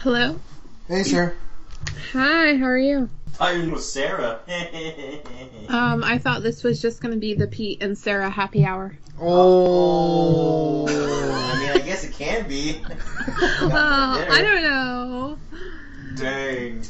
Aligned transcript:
Hello. 0.00 0.38
Hey, 0.86 1.02
sir. 1.02 1.34
Hi. 2.12 2.54
How 2.56 2.66
are 2.66 2.78
you? 2.78 3.10
Hi, 3.40 3.50
your 3.52 3.62
name 3.62 3.72
was 3.72 3.90
Sarah. 3.92 4.40
Um, 5.68 6.02
I 6.02 6.16
thought 6.16 6.42
this 6.42 6.62
was 6.62 6.80
just 6.80 7.02
gonna 7.02 7.16
be 7.16 7.34
the 7.34 7.46
Pete 7.46 7.82
and 7.82 7.98
Sarah 7.98 8.30
happy 8.30 8.64
hour. 8.64 8.96
Oh. 9.20 10.86
I 10.88 11.60
mean, 11.60 11.70
I 11.70 11.78
guess 11.84 12.04
it 12.04 12.12
can 12.14 12.48
be. 12.48 12.80
Oh, 13.60 14.26
I 14.30 14.40
don't 14.40 14.62
know. 14.62 15.38
Dang. 16.16 16.82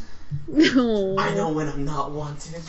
No. 0.46 1.18
I 1.18 1.34
know 1.34 1.50
when 1.50 1.68
I'm 1.68 1.84
not 1.84 2.12
wanted. 2.12 2.62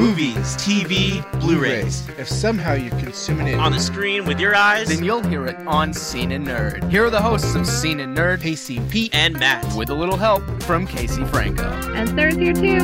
Movies, 0.00 0.56
TV, 0.56 1.20
Blu-rays. 1.40 2.08
If 2.18 2.26
somehow 2.26 2.72
you're 2.72 2.98
consuming 2.98 3.48
it 3.48 3.56
On 3.56 3.70
the 3.70 3.78
screen 3.78 4.24
with 4.24 4.40
your 4.40 4.54
eyes 4.54 4.88
then 4.88 5.04
you'll 5.04 5.22
hear 5.22 5.44
it 5.44 5.56
on 5.66 5.92
Scene 5.92 6.32
and 6.32 6.46
Nerd. 6.46 6.90
Here 6.90 7.04
are 7.04 7.10
the 7.10 7.20
hosts 7.20 7.54
of 7.54 7.66
Scene 7.66 8.00
and 8.00 8.16
Nerd, 8.16 8.40
Casey, 8.40 8.80
Pete. 8.88 9.14
and 9.14 9.38
Matt. 9.38 9.62
with 9.76 9.90
a 9.90 9.94
little 9.94 10.16
help 10.16 10.42
from 10.62 10.86
Casey 10.86 11.22
Franco. 11.26 11.68
And 11.92 12.08
Sarah's 12.08 12.36
here 12.36 12.54
too. 12.54 12.78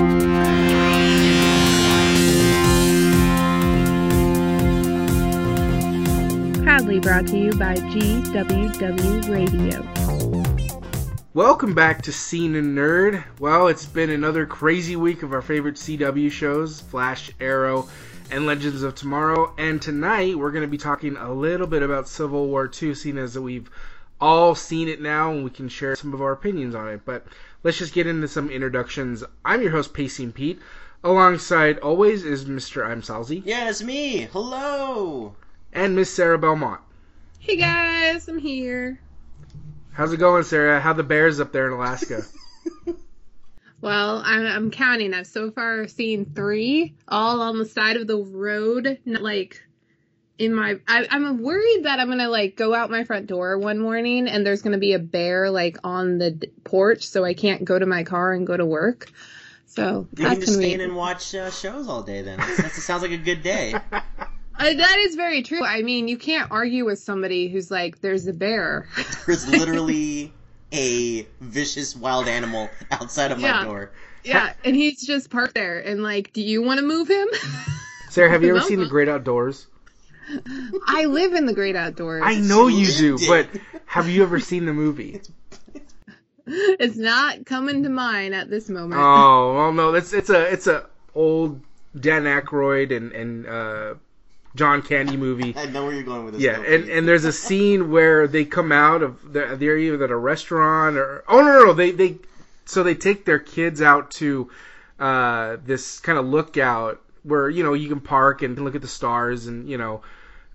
Proudly 6.63 6.99
brought 7.01 7.27
to 7.29 7.39
you 7.39 7.53
by 7.55 7.77
GWW 7.77 9.31
Radio. 9.31 10.06
Welcome 11.37 11.75
back 11.75 12.01
to 12.05 12.13
Scene 12.13 12.55
and 12.55 12.75
Nerd. 12.79 13.23
Well, 13.39 13.69
it's 13.69 13.85
been 13.85 14.09
another 14.09 14.47
crazy 14.47 14.97
week 14.97 15.23
of 15.23 15.35
our 15.35 15.43
favorite 15.43 15.75
CW 15.75 16.33
shows 16.33 16.81
Flash, 16.81 17.31
Arrow, 17.39 17.91
and 18.31 18.47
Legends 18.47 18.83
of 18.83 18.95
Tomorrow. 18.95 19.53
And 19.59 19.83
tonight 19.83 20.39
we're 20.39 20.51
going 20.51 20.65
to 20.65 20.67
be 20.67 20.79
talking 20.79 21.15
a 21.19 21.31
little 21.31 21.67
bit 21.67 21.83
about 21.83 22.09
Civil 22.09 22.47
War 22.47 22.71
II, 22.83 22.95
seeing 22.95 23.19
as 23.19 23.35
that 23.35 23.43
we've 23.43 23.69
all 24.19 24.55
seen 24.55 24.89
it 24.89 25.03
now 25.03 25.31
and 25.31 25.45
we 25.45 25.51
can 25.51 25.69
share 25.69 25.95
some 25.95 26.15
of 26.15 26.23
our 26.23 26.33
opinions 26.33 26.75
on 26.75 26.89
it. 26.89 27.03
But 27.05 27.27
let's 27.63 27.77
just 27.77 27.93
get 27.93 28.07
into 28.07 28.29
some 28.29 28.49
introductions. 28.49 29.23
I'm 29.45 29.61
your 29.61 29.73
host, 29.73 29.93
Pacing 29.93 30.33
Pete. 30.33 30.59
Alongside 31.05 31.77
always 31.81 32.25
is 32.25 32.47
Mr. 32.47 32.89
I'm 32.89 33.03
Salzy 33.03 33.43
Yeah, 33.45 33.69
it's 33.69 33.83
me. 33.83 34.21
Hello. 34.33 35.35
and 35.75 35.95
Miss 35.95 36.11
Sarah 36.11 36.39
Belmont. 36.39 36.81
Hey 37.41 37.57
guys, 37.57 38.27
I'm 38.27 38.39
here. 38.39 39.01
How's 39.97 40.13
it 40.13 40.19
going, 40.19 40.43
Sarah? 40.43 40.79
How 40.79 40.93
the 40.93 41.03
bears 41.03 41.41
up 41.41 41.53
there 41.53 41.67
in 41.67 41.73
Alaska? 41.73 42.23
Well, 43.83 44.23
I'm, 44.25 44.47
I'm 44.47 44.71
counting. 44.71 45.13
I've 45.13 45.27
so 45.27 45.51
far 45.51 45.87
seen 45.87 46.25
three, 46.25 46.95
all 47.07 47.43
on 47.43 47.59
the 47.59 47.67
side 47.67 47.97
of 47.99 48.07
the 48.07 48.17
road, 48.17 48.99
not 49.05 49.23
like 49.23 49.63
in 50.39 50.55
my. 50.55 50.81
I, 50.89 51.07
I'm 51.11 51.43
worried 51.43 51.85
that 51.85 52.01
I'm 52.01 52.09
gonna 52.09 52.31
like 52.31 52.57
go 52.57 52.75
out 52.75 52.91
my 52.91 53.05
front 53.05 53.27
door 53.27 53.59
one 53.59 53.79
morning 53.79 54.29
and 54.29 54.47
there's 54.47 54.63
gonna 54.63 54.79
be 54.79 54.95
a 54.95 54.99
bear 54.99 55.51
like 55.51 55.77
on 55.85 56.17
the 56.17 56.31
d- 56.33 56.51
porch, 56.65 57.07
so 57.07 57.23
I 57.23 57.35
can't 57.35 57.65
go 57.67 57.79
to 57.79 57.87
my 57.87 58.03
car 58.03 58.33
and 58.33 58.47
go 58.47 58.57
to 58.57 58.65
work. 58.65 59.13
So 59.67 60.09
You 60.17 60.25
can 60.25 60.41
just 60.41 60.55
stay 60.55 60.73
in 60.73 60.81
and 60.81 60.97
watch 60.97 61.35
uh, 61.35 61.51
shows 61.51 61.87
all 61.87 62.03
day 62.03 62.23
then. 62.23 62.39
That 62.39 62.73
sounds 62.73 63.03
like 63.03 63.13
a 63.13 63.19
good 63.19 63.43
day. 63.43 63.75
Uh, 64.59 64.73
that 64.75 64.97
is 65.01 65.15
very 65.17 65.43
true. 65.43 65.63
I 65.65 65.83
mean, 65.83 66.09
you 66.09 66.17
can't 66.17 66.51
argue 66.51 66.85
with 66.85 66.99
somebody 66.99 67.49
who's 67.49 67.71
like, 67.71 68.01
"There's 68.01 68.27
a 68.27 68.33
bear." 68.33 68.89
There's 69.27 69.47
literally 69.49 70.33
a 70.73 71.27
vicious 71.41 71.95
wild 71.95 72.27
animal 72.29 72.71
outside 72.91 73.33
of 73.33 73.41
my 73.41 73.65
door. 73.65 73.91
yeah, 74.25 74.53
and 74.65 74.75
he's 74.75 75.07
just 75.07 75.31
parked 75.31 75.55
there, 75.55 75.79
and 75.81 76.03
like, 76.03 76.33
do 76.33 76.41
you 76.43 76.63
want 76.63 76.81
to 76.81 76.87
move 76.87 77.09
him? 77.09 77.29
Sarah, 78.11 78.31
have 78.31 78.43
you 78.43 78.51
ever 78.51 78.61
No. 78.61 78.65
seen 78.67 78.81
The 78.81 78.87
Great 78.87 79.09
Outdoors? 79.09 79.67
I 80.89 81.05
live 81.05 81.35
in 81.35 81.47
the 81.47 81.53
great 81.55 81.77
outdoors. 81.77 82.23
I 82.25 82.35
know 82.41 82.67
you 82.67 82.87
do, 82.87 83.17
but 83.29 83.47
have 83.85 84.09
you 84.09 84.25
ever 84.25 84.41
seen 84.41 84.65
the 84.67 84.73
movie? 84.73 85.21
It's 86.49 86.97
not 86.97 87.45
coming 87.45 87.83
to 87.83 87.89
mind 87.89 88.33
at 88.35 88.49
this 88.49 88.69
moment. 88.69 89.01
Oh 89.01 89.55
well, 89.55 89.73
no, 89.73 89.95
it's 89.95 90.13
it's 90.13 90.31
a 90.31 90.43
it's 90.53 90.69
a 90.69 90.87
old 91.13 91.61
Dan 91.99 92.23
Aykroyd 92.23 92.97
and 92.97 93.11
and 93.13 93.47
uh, 93.49 93.95
John 94.57 94.83
Candy 94.83 95.17
movie. 95.17 95.55
I 95.57 95.67
know 95.67 95.85
where 95.85 95.95
you're 95.95 96.03
going 96.03 96.25
with 96.25 96.35
this. 96.35 96.43
Yeah, 96.43 96.61
and 96.61 96.89
and 96.89 97.07
there's 97.07 97.25
a 97.25 97.33
scene 97.33 97.91
where 97.91 98.27
they 98.27 98.45
come 98.45 98.73
out 98.73 99.03
of 99.03 99.33
the, 99.33 99.57
they're 99.57 99.79
either 99.79 100.03
at 100.03 100.11
a 100.11 100.17
restaurant 100.17 100.97
or 100.97 101.25
oh 101.29 101.41
no 101.41 101.47
no 101.47 101.65
no 101.67 101.73
they 101.73 101.91
they 101.93 102.17
so 102.65 102.83
they 102.83 102.95
take 102.95 103.25
their 103.25 103.39
kids 103.39 103.81
out 103.81 104.11
to 104.13 104.51
uh, 104.99 105.57
this 105.65 106.01
kind 106.01 106.19
of 106.19 106.27
lookout 106.27 107.01
where 107.23 107.51
you 107.51 107.63
know 107.63 107.75
you 107.75 107.89
can 107.89 108.01
park 108.01 108.43
and 108.43 108.59
look 108.59 108.75
at 108.75 108.83
the 108.83 108.89
stars 108.89 109.47
and 109.47 109.69
you 109.69 109.77
know 109.77 110.03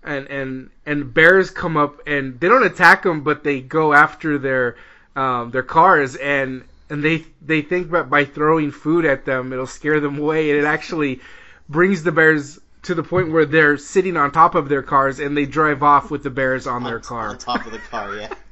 and 0.02 0.26
and 0.28 0.70
and 0.84 1.14
bears 1.14 1.50
come 1.50 1.76
up 1.76 2.00
and 2.06 2.40
they 2.40 2.48
don't 2.48 2.64
attack 2.64 3.02
them 3.02 3.22
but 3.22 3.44
they 3.44 3.60
go 3.60 3.92
after 3.92 4.38
their 4.38 4.76
um, 5.14 5.50
their 5.50 5.62
cars 5.62 6.16
and 6.16 6.64
and 6.90 7.04
they 7.04 7.24
they 7.40 7.62
think 7.62 7.90
that 7.90 8.10
by 8.10 8.24
throwing 8.24 8.70
food 8.70 9.04
at 9.04 9.24
them 9.24 9.52
it'll 9.52 9.66
scare 9.66 10.00
them 10.00 10.18
away 10.18 10.50
and 10.50 10.58
it 10.58 10.64
actually 10.64 11.20
brings 11.68 12.02
the 12.02 12.12
bears 12.12 12.58
to 12.82 12.94
the 12.94 13.02
point 13.02 13.32
where 13.32 13.46
they're 13.46 13.76
sitting 13.78 14.16
on 14.16 14.32
top 14.32 14.54
of 14.54 14.68
their 14.68 14.82
cars 14.82 15.20
and 15.20 15.36
they 15.36 15.46
drive 15.46 15.82
off 15.82 16.10
with 16.10 16.22
the 16.22 16.30
bears 16.30 16.66
on 16.66 16.82
their 16.82 17.00
car. 17.00 17.28
on 17.28 17.38
top 17.38 17.64
of 17.66 17.72
the 17.72 17.78
car. 17.78 18.14
Yeah. 18.16 18.32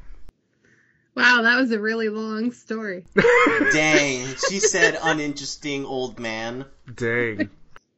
Wow, 1.16 1.42
that 1.42 1.60
was 1.60 1.72
a 1.72 1.78
really 1.80 2.08
long 2.08 2.52
story. 2.52 3.04
Dang, 3.72 4.26
she 4.48 4.60
said 4.60 4.96
uninteresting 5.02 5.84
old 5.84 6.20
man. 6.20 6.64
Dang. 6.94 7.50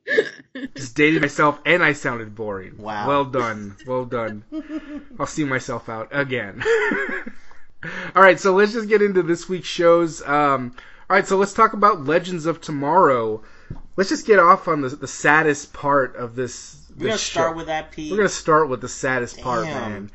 Just 0.74 0.96
dated 0.96 1.20
myself 1.20 1.60
and 1.66 1.84
I 1.84 1.92
sounded 1.92 2.34
boring. 2.34 2.78
Wow. 2.78 3.06
Well 3.06 3.24
done. 3.26 3.76
Well 3.86 4.06
done. 4.06 4.44
I'll 5.20 5.26
see 5.26 5.44
myself 5.44 5.90
out 5.90 6.08
again. 6.10 6.62
all 8.16 8.22
right, 8.22 8.40
so 8.40 8.54
let's 8.54 8.72
just 8.72 8.88
get 8.88 9.02
into 9.02 9.22
this 9.22 9.48
week's 9.48 9.68
shows. 9.68 10.22
Um, 10.22 10.74
all 11.08 11.16
right, 11.16 11.26
so 11.26 11.36
let's 11.36 11.52
talk 11.52 11.74
about 11.74 12.04
Legends 12.04 12.46
of 12.46 12.60
Tomorrow. 12.60 13.42
Let's 13.96 14.10
just 14.10 14.26
get 14.26 14.38
off 14.38 14.68
on 14.68 14.80
the, 14.80 14.88
the 14.88 15.06
saddest 15.06 15.72
part 15.72 16.16
of 16.16 16.34
this. 16.34 16.76
We're 16.96 17.06
gonna 17.06 17.12
show. 17.18 17.40
start 17.40 17.56
with 17.56 17.66
that, 17.66 17.90
Pete. 17.90 18.10
We're 18.10 18.18
gonna 18.18 18.28
start 18.28 18.68
with 18.68 18.80
the 18.80 18.88
saddest 18.88 19.40
part, 19.40 19.64
man, 19.64 20.10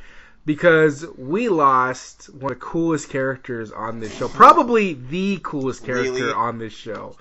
because 0.45 1.05
we 1.17 1.49
lost 1.49 2.29
one 2.33 2.51
of 2.51 2.59
the 2.59 2.65
coolest 2.65 3.09
characters 3.09 3.71
on 3.71 3.99
this 3.99 4.15
show, 4.15 4.27
probably 4.27 4.93
the 4.93 5.39
coolest 5.43 5.83
character 5.83 6.11
Really? 6.11 6.31
on 6.33 6.59
this 6.59 6.73
show. 6.73 7.15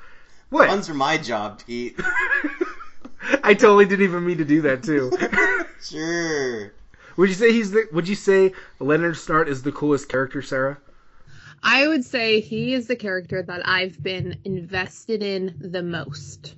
What? 0.51 0.69
Fun's 0.69 0.87
for 0.89 0.95
my 0.95 1.19
job, 1.19 1.61
Pete. 1.67 1.99
I 3.43 3.55
totally 3.55 3.87
didn't 3.87 4.05
even 4.05 4.25
mean 4.25 4.39
to 4.39 4.45
do 4.45 4.63
that 4.63 4.83
too. 4.83 5.11
sure. 5.83 6.73
would 7.17 7.29
you 7.29 7.35
say 7.35 7.53
he's 7.53 7.71
the? 7.73 7.89
Would 7.93 8.09
you 8.09 8.15
say 8.15 8.53
Leonard 8.79 9.15
Snart 9.17 9.49
is 9.49 9.63
the 9.63 9.73
coolest 9.73 10.09
character, 10.09 10.43
Sarah? 10.43 10.79
I 11.63 11.87
would 11.89 12.05
say 12.05 12.41
he 12.41 12.75
is 12.75 12.87
the 12.87 12.97
character 12.97 13.43
that 13.43 13.69
I've 13.69 14.03
been 14.03 14.41
invested 14.45 15.23
in 15.23 15.57
the 15.61 15.83
most. 15.83 16.55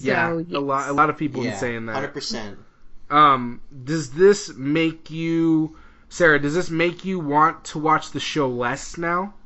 yeah, 0.00 0.28
So, 0.28 0.46
a 0.56 0.60
lot. 0.60 0.88
A 0.88 0.92
lot 0.92 1.10
of 1.10 1.16
people 1.16 1.42
Yeah, 1.42 1.50
been 1.50 1.58
saying 1.58 1.86
that. 1.86 1.92
Hundred 1.92 2.12
percent. 2.14 2.58
Um, 3.08 3.60
does 3.84 4.10
this 4.10 4.52
make 4.56 5.10
you, 5.10 5.76
Sarah? 6.08 6.40
Does 6.40 6.54
this 6.54 6.70
make 6.70 7.04
you 7.04 7.20
want 7.20 7.64
to 7.66 7.78
watch 7.78 8.10
the 8.10 8.20
show 8.20 8.48
less 8.48 8.98
now? 8.98 9.34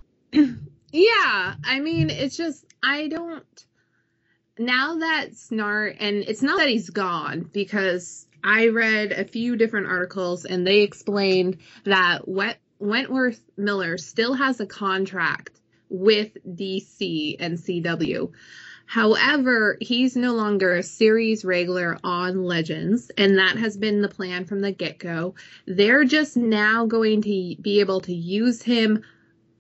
Yeah, 0.93 1.55
I 1.65 1.79
mean, 1.81 2.11
it's 2.11 2.37
just 2.37 2.65
I 2.83 3.09
don't. 3.09 3.45
Now 4.59 4.99
that 4.99 5.33
Snart, 5.33 5.97
and 6.01 6.17
it's 6.17 6.43
not 6.43 6.59
that 6.59 6.69
he's 6.69 6.91
gone 6.91 7.49
because 7.53 8.27
I 8.43 8.69
read 8.69 9.13
a 9.13 9.25
few 9.25 9.57
different 9.57 9.87
articles 9.87 10.45
and 10.45 10.67
they 10.67 10.81
explained 10.81 11.59
that 11.85 12.27
Wet, 12.27 12.59
Wentworth 12.81 13.43
Miller 13.59 13.99
still 13.99 14.35
has 14.35 14.59
a 14.59 14.67
contract 14.67 15.61
with 15.91 16.37
DC 16.49 17.37
and 17.39 17.59
CW. 17.59 18.33
However, 18.87 19.77
he's 19.81 20.17
no 20.17 20.35
longer 20.35 20.75
a 20.75 20.83
series 20.83 21.45
regular 21.45 21.99
on 22.03 22.43
Legends, 22.43 23.11
and 23.17 23.39
that 23.39 23.57
has 23.57 23.77
been 23.77 24.01
the 24.01 24.09
plan 24.09 24.47
from 24.47 24.61
the 24.63 24.73
get 24.73 24.99
go. 24.99 25.35
They're 25.67 26.05
just 26.05 26.37
now 26.37 26.87
going 26.87 27.23
to 27.23 27.55
be 27.61 27.81
able 27.81 28.01
to 28.01 28.15
use 28.15 28.63
him 28.63 29.05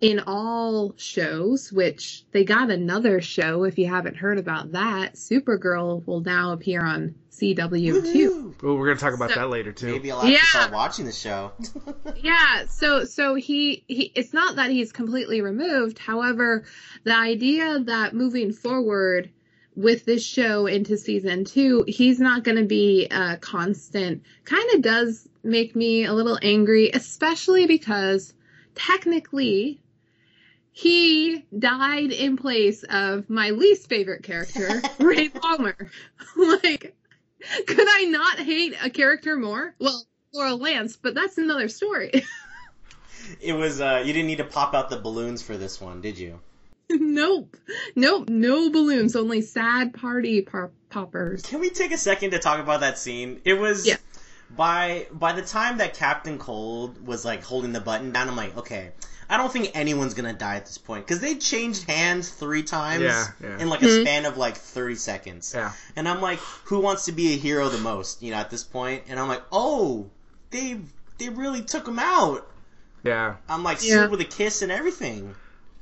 in 0.00 0.18
all 0.26 0.94
shows, 0.96 1.70
which 1.72 2.24
they 2.32 2.42
got 2.44 2.70
another 2.70 3.20
show 3.20 3.64
if 3.64 3.78
you 3.78 3.86
haven't 3.86 4.16
heard 4.16 4.38
about 4.38 4.72
that. 4.72 5.14
Supergirl 5.14 6.06
will 6.06 6.20
now 6.20 6.52
appear 6.52 6.82
on 6.82 7.14
CW 7.30 8.12
too. 8.12 8.54
Well, 8.62 8.76
we're 8.76 8.86
gonna 8.86 8.98
talk 8.98 9.14
about 9.14 9.30
So- 9.30 9.40
that 9.40 9.50
later 9.50 9.72
too. 9.72 9.86
Maybe 9.88 10.10
I'll 10.10 10.20
have 10.20 10.30
Yeah. 10.30 10.38
to 10.38 10.46
start 10.46 10.72
watching 10.72 11.04
the 11.04 11.12
show. 11.12 11.52
Yeah, 12.22 12.66
so 12.66 13.04
so 13.04 13.34
he, 13.34 13.84
he 13.88 14.12
it's 14.14 14.32
not 14.34 14.56
that 14.56 14.70
he's 14.70 14.92
completely 14.92 15.40
removed. 15.40 15.98
However, 15.98 16.64
the 17.04 17.14
idea 17.16 17.78
that 17.80 18.14
moving 18.14 18.52
forward 18.52 19.30
with 19.76 20.04
this 20.04 20.24
show 20.24 20.66
into 20.66 20.98
season 20.98 21.44
2, 21.44 21.84
he's 21.88 22.18
not 22.20 22.42
going 22.44 22.56
to 22.58 22.64
be 22.64 23.06
a 23.10 23.36
constant 23.38 24.22
kind 24.44 24.68
of 24.74 24.82
does 24.82 25.28
make 25.42 25.74
me 25.76 26.04
a 26.04 26.12
little 26.12 26.38
angry, 26.42 26.90
especially 26.92 27.66
because 27.66 28.34
technically 28.74 29.80
he 30.72 31.44
died 31.56 32.12
in 32.12 32.36
place 32.36 32.82
of 32.84 33.28
my 33.28 33.50
least 33.50 33.88
favorite 33.88 34.22
character, 34.22 34.82
Ray 34.98 35.28
Palmer. 35.28 35.76
like, 36.36 36.94
could 37.66 37.88
I 37.88 38.04
not 38.04 38.38
hate 38.38 38.74
a 38.82 38.90
character 38.90 39.36
more? 39.36 39.74
Well, 39.78 40.04
Laurel 40.32 40.58
Lance, 40.58 40.96
but 40.96 41.14
that's 41.14 41.38
another 41.38 41.68
story. 41.68 42.12
It 43.40 43.52
was 43.52 43.80
uh 43.80 44.02
you 44.04 44.12
didn't 44.12 44.26
need 44.28 44.38
to 44.38 44.44
pop 44.44 44.74
out 44.74 44.90
the 44.90 44.98
balloons 44.98 45.42
for 45.42 45.56
this 45.56 45.80
one, 45.80 46.00
did 46.00 46.18
you? 46.18 46.40
nope. 46.90 47.56
Nope. 47.94 48.28
No 48.28 48.70
balloons, 48.70 49.14
only 49.14 49.40
sad 49.42 49.94
party 49.94 50.40
pop- 50.42 50.72
poppers. 50.88 51.42
Can 51.42 51.60
we 51.60 51.70
take 51.70 51.92
a 51.92 51.98
second 51.98 52.32
to 52.32 52.38
talk 52.38 52.58
about 52.60 52.80
that 52.80 52.98
scene? 52.98 53.40
It 53.44 53.54
was 53.54 53.86
Yeah. 53.86 53.96
by 54.56 55.06
by 55.12 55.32
the 55.32 55.42
time 55.42 55.78
that 55.78 55.94
Captain 55.94 56.38
Cold 56.38 57.06
was 57.06 57.24
like 57.24 57.44
holding 57.44 57.72
the 57.72 57.80
button 57.80 58.10
down, 58.10 58.28
I'm 58.28 58.36
like, 58.36 58.56
okay, 58.56 58.90
I 59.30 59.36
don't 59.36 59.52
think 59.52 59.70
anyone's 59.74 60.14
gonna 60.14 60.32
die 60.32 60.56
at 60.56 60.66
this 60.66 60.76
point 60.78 61.06
because 61.06 61.20
they 61.20 61.36
changed 61.36 61.88
hands 61.88 62.28
three 62.28 62.64
times 62.64 63.04
Yeah, 63.04 63.26
yeah. 63.42 63.58
in 63.60 63.68
like 63.70 63.80
a 63.82 63.86
Mhm. 63.86 64.02
span 64.02 64.24
of 64.26 64.36
like 64.36 64.56
30 64.56 64.96
seconds. 64.96 65.52
Yeah. 65.54 65.72
And 65.96 66.08
I'm 66.08 66.20
like, 66.20 66.40
who 66.64 66.80
wants 66.80 67.04
to 67.06 67.12
be 67.12 67.32
a 67.34 67.36
hero 67.36 67.68
the 67.68 67.78
most? 67.78 68.22
You 68.22 68.32
know, 68.32 68.38
at 68.38 68.50
this 68.50 68.64
point? 68.64 68.70
point, 68.80 69.04
and 69.08 69.18
I'm 69.20 69.28
like, 69.28 69.42
oh, 69.52 70.08
they 70.50 70.80
they 71.18 71.28
really 71.28 71.62
took 71.62 71.86
him 71.86 71.98
out. 71.98 72.46
Yeah. 73.02 73.34
I'm 73.48 73.62
like, 73.62 73.78
Yeah. 73.82 73.94
sealed 74.00 74.10
with 74.10 74.20
a 74.20 74.24
kiss 74.24 74.62
and 74.62 74.72
everything. 74.72 75.34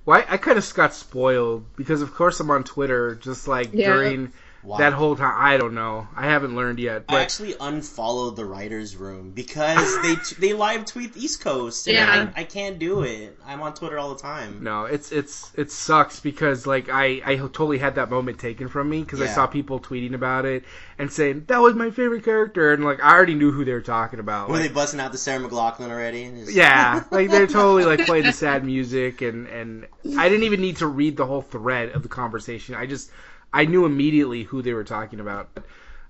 Well, 0.04 0.18
I, 0.28 0.34
I 0.34 0.36
kind 0.38 0.58
of 0.58 0.74
got 0.74 0.94
spoiled 0.94 1.64
because, 1.76 2.02
of 2.02 2.14
course, 2.14 2.40
I'm 2.40 2.50
on 2.50 2.64
Twitter 2.64 3.14
just 3.14 3.46
like 3.46 3.70
Yeah. 3.72 3.92
during 3.92 4.32
Wow. 4.64 4.78
that 4.78 4.92
whole 4.92 5.14
time. 5.14 5.34
I 5.36 5.56
don't 5.56 5.74
know. 5.74 6.08
I 6.16 6.26
haven't 6.26 6.56
learned 6.56 6.80
yet. 6.80 7.04
I 7.08 7.20
actually 7.20 7.54
unfollowed 7.60 8.34
the 8.36 8.44
writers' 8.44 8.96
room 8.96 9.30
because 9.30 10.02
they 10.02 10.16
they 10.38 10.52
live 10.52 10.84
tweet 10.84 11.16
East 11.16 11.40
Coast, 11.40 11.86
and 11.86 11.96
Yeah. 11.96 12.30
I, 12.36 12.40
I 12.40 12.44
can't 12.44 12.78
do 12.78 13.02
it. 13.02 13.38
I'm 13.46 13.62
on 13.62 13.74
Twitter 13.74 13.98
all 13.98 14.14
the 14.14 14.20
time. 14.20 14.62
no, 14.62 14.84
it's 14.84 15.12
it's 15.12 15.52
it 15.54 15.70
sucks 15.70 16.18
because 16.20 16.66
like 16.66 16.88
I 16.88 17.22
I 17.24 17.36
totally 17.36 17.78
had 17.78 17.94
that 17.94 18.10
moment 18.10 18.40
taken 18.40 18.66
from 18.68 18.90
me 18.90 19.02
because 19.02 19.20
I 19.20 19.26
saw 19.26 19.46
people 19.46 19.78
tweeting 19.78 20.14
about 20.14 20.44
it 20.44 20.64
and 20.98 21.10
saying 21.12 21.44
that 21.46 21.58
was 21.58 21.74
my 21.74 21.90
favorite 21.90 22.24
character 22.24 22.72
and 22.72 22.84
like 22.84 23.00
I 23.02 23.14
already 23.14 23.34
knew 23.34 23.52
who 23.52 23.64
they 23.64 23.72
were 23.72 23.80
talking 23.80 24.18
about. 24.18 24.48
Were 24.48 24.56
Like, 24.56 24.68
they 24.68 24.74
busting 24.74 24.98
out 24.98 25.12
the 25.12 25.18
Sarah 25.18 25.40
McLachlan 25.40 25.90
already? 25.90 26.28
Just- 26.30 26.52
yeah, 26.52 27.04
like 27.12 27.30
they're 27.30 27.46
totally 27.46 27.84
like 27.84 28.06
playing 28.06 28.24
the 28.24 28.32
sad 28.32 28.64
music 28.64 29.22
and 29.22 29.46
and 29.46 29.86
I 30.18 30.28
didn't 30.28 30.44
even 30.44 30.60
need 30.60 30.78
to 30.78 30.88
read 30.88 31.16
the 31.16 31.26
whole 31.26 31.42
thread 31.42 31.90
of 31.90 32.02
the 32.02 32.08
conversation. 32.08 32.74
I 32.74 32.86
just 32.86 33.10
I 33.52 33.64
knew 33.64 33.84
immediately 33.84 34.42
who 34.44 34.62
they 34.62 34.72
were 34.72 34.84
talking 34.84 35.20
about. 35.20 35.48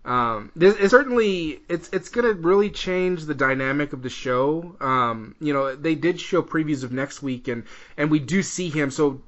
Um, 0.05 0.52
this, 0.56 0.76
it 0.76 0.90
certainly 0.90 1.61
it's 1.69 1.88
it's 1.93 2.08
gonna 2.08 2.32
really 2.32 2.70
change 2.70 3.25
the 3.25 3.35
dynamic 3.35 3.93
of 3.93 4.02
the 4.02 4.08
show. 4.08 4.76
Um, 4.81 5.35
you 5.40 5.52
know, 5.52 5.75
they 5.76 5.94
did 5.94 6.20
show 6.20 6.43
previews 6.43 6.85
of 6.85 6.93
next 6.93 7.23
week 7.23 7.49
and 7.49 7.64
and 7.96 8.11
we 8.11 8.19
do 8.19 8.43
see 8.43 8.70
him. 8.70 8.90
So 8.90 9.20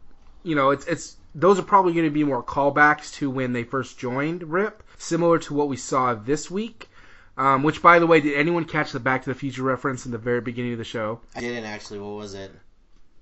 you 0.43 0.55
know, 0.55 0.71
it's 0.71 0.87
it's 0.87 1.17
those 1.35 1.59
are 1.59 1.65
probably 1.65 1.93
going 1.93 2.07
to 2.07 2.11
be 2.11 2.25
more 2.25 2.43
callbacks 2.43 3.12
to 3.15 3.31
when 3.31 3.53
they 3.53 3.62
first 3.62 3.99
joined 3.99 4.43
Rip, 4.43 4.83
similar 4.99 5.39
to 5.41 5.55
what 5.55 5.69
we 5.69 5.77
saw 5.77 6.15
this 6.15 6.51
week. 6.51 6.89
Um, 7.37 7.62
which, 7.62 7.81
by 7.81 8.01
the 8.01 8.07
way, 8.07 8.21
did 8.21 8.37
anyone 8.37 8.67
catch 8.67 8.93
the 8.93 9.01
Back 9.01 9.23
to 9.23 9.31
the 9.31 9.39
Future 9.39 9.62
reference 9.62 10.05
in 10.05 10.12
the 10.12 10.19
very 10.19 10.43
beginning 10.43 10.73
of 10.73 10.79
the 10.79 10.85
show? 10.85 11.21
I 11.35 11.41
didn't 11.41 11.65
actually. 11.65 12.01
What 12.01 12.17
was 12.17 12.35
it? 12.35 12.51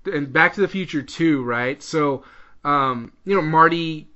and 0.05 0.31
Back 0.33 0.55
to 0.55 0.61
the 0.61 0.67
Future 0.67 1.01
2, 1.01 1.43
right? 1.43 1.81
So, 1.81 2.23
um, 2.63 3.13
you 3.25 3.35
know, 3.35 3.41
Marty, 3.41 4.08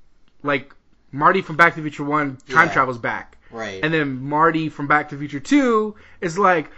like, 0.44 0.74
Marty 1.12 1.42
from 1.42 1.56
Back 1.58 1.76
to 1.76 1.82
the 1.82 1.90
Future 1.90 2.04
1 2.04 2.38
time 2.50 2.68
Yeah. 2.68 2.74
travels 2.74 2.98
back. 2.98 3.38
Right. 3.52 3.84
And 3.84 3.94
then 3.94 4.22
Marty 4.24 4.70
from 4.70 4.88
Back 4.88 5.10
to 5.10 5.16
the 5.16 5.20
Future 5.20 5.40
2 5.40 5.96
is 6.22 6.38
like, 6.38 6.70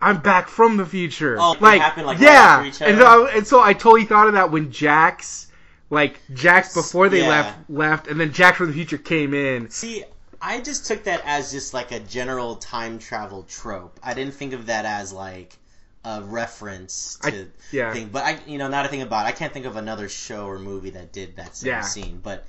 I'm 0.00 0.18
back 0.18 0.48
from 0.48 0.76
the 0.76 0.84
future. 0.84 1.38
Oh, 1.40 1.54
it 1.54 1.62
like, 1.62 1.80
happened, 1.80 2.06
like, 2.06 2.18
right 2.18 2.24
yeah. 2.24 2.64
each 2.64 2.82
and, 2.82 2.98
so, 2.98 3.26
and 3.28 3.46
so 3.46 3.60
I 3.62 3.72
totally 3.72 4.04
thought 4.04 4.26
of 4.26 4.34
that 4.34 4.50
when 4.50 4.70
Jax, 4.70 5.46
like, 5.88 6.20
Jax 6.34 6.74
before 6.74 7.08
they 7.08 7.20
Yeah. 7.22 7.28
left, 7.28 7.70
left, 7.70 8.06
and 8.08 8.20
then 8.20 8.32
Jax 8.32 8.58
from 8.58 8.66
the 8.66 8.72
future 8.74 8.98
came 8.98 9.32
in. 9.32 9.70
See, 9.70 10.04
I 10.42 10.60
just 10.60 10.86
took 10.86 11.04
that 11.04 11.22
as 11.24 11.50
just 11.50 11.72
like 11.72 11.92
a 11.92 12.00
general 12.00 12.56
time 12.56 12.98
travel 12.98 13.44
trope. 13.44 13.98
I 14.02 14.12
didn't 14.12 14.34
think 14.34 14.52
of 14.52 14.66
that 14.66 14.84
as 14.84 15.12
like 15.14 15.56
a 16.04 16.22
reference 16.22 17.18
I- 17.24 17.30
to 17.30 17.46
yeah. 17.72 17.92
thing. 17.92 18.08
But 18.12 18.24
I, 18.24 18.38
you 18.46 18.58
know, 18.58 18.68
not 18.68 18.84
a 18.84 18.88
thing 18.88 19.00
about, 19.02 19.24
it, 19.24 19.28
I 19.28 19.32
can't 19.32 19.52
think 19.52 19.64
of 19.64 19.76
another 19.76 20.08
show 20.10 20.46
or 20.46 20.58
movie 20.58 20.90
that 20.90 21.12
did 21.12 21.36
that 21.36 21.56
same 21.56 21.68
Yeah. 21.68 21.80
scene. 21.80 22.20
But 22.22 22.46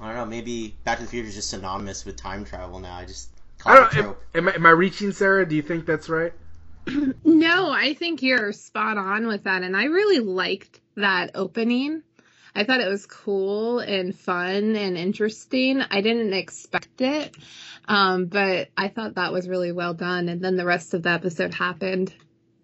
I 0.00 0.06
don't 0.06 0.16
know. 0.16 0.26
Maybe 0.26 0.76
Back 0.84 0.98
to 0.98 1.04
the 1.04 1.10
Future 1.10 1.28
is 1.28 1.34
just 1.34 1.50
synonymous 1.50 2.04
with 2.04 2.16
time 2.16 2.44
travel 2.44 2.78
now. 2.78 2.94
I 2.96 3.04
just 3.04 3.30
I 3.66 3.74
call 3.74 3.76
it 3.76 3.82
a 3.92 3.94
don't. 3.94 3.96
Am, 3.96 4.04
trope. 4.04 4.22
am, 4.34 4.48
I, 4.48 4.54
am 4.54 4.66
I 4.66 4.70
reaching, 4.70 5.12
Sarah? 5.12 5.48
Do 5.48 5.56
you 5.56 5.62
think 5.62 5.86
that's 5.86 6.08
right? 6.08 6.32
No, 7.24 7.70
I 7.70 7.94
think 7.94 8.22
you're 8.22 8.52
spot 8.52 8.96
on 8.98 9.26
with 9.26 9.44
that. 9.44 9.62
And 9.62 9.76
I 9.76 9.84
really 9.84 10.18
liked 10.18 10.80
that 10.96 11.32
opening. 11.34 12.02
I 12.54 12.64
thought 12.64 12.80
it 12.80 12.88
was 12.88 13.06
cool 13.06 13.78
and 13.78 14.18
fun 14.18 14.74
and 14.74 14.96
interesting. 14.96 15.80
I 15.82 16.00
didn't 16.00 16.32
expect 16.32 17.00
it, 17.00 17.36
um, 17.86 18.26
but 18.26 18.68
I 18.76 18.88
thought 18.88 19.14
that 19.14 19.32
was 19.32 19.48
really 19.48 19.70
well 19.70 19.94
done. 19.94 20.28
And 20.28 20.42
then 20.42 20.56
the 20.56 20.64
rest 20.64 20.94
of 20.94 21.02
the 21.04 21.10
episode 21.10 21.54
happened. 21.54 22.12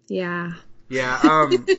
Yeah. 0.07 0.53
Yeah. 0.89 1.19
Um. 1.23 1.65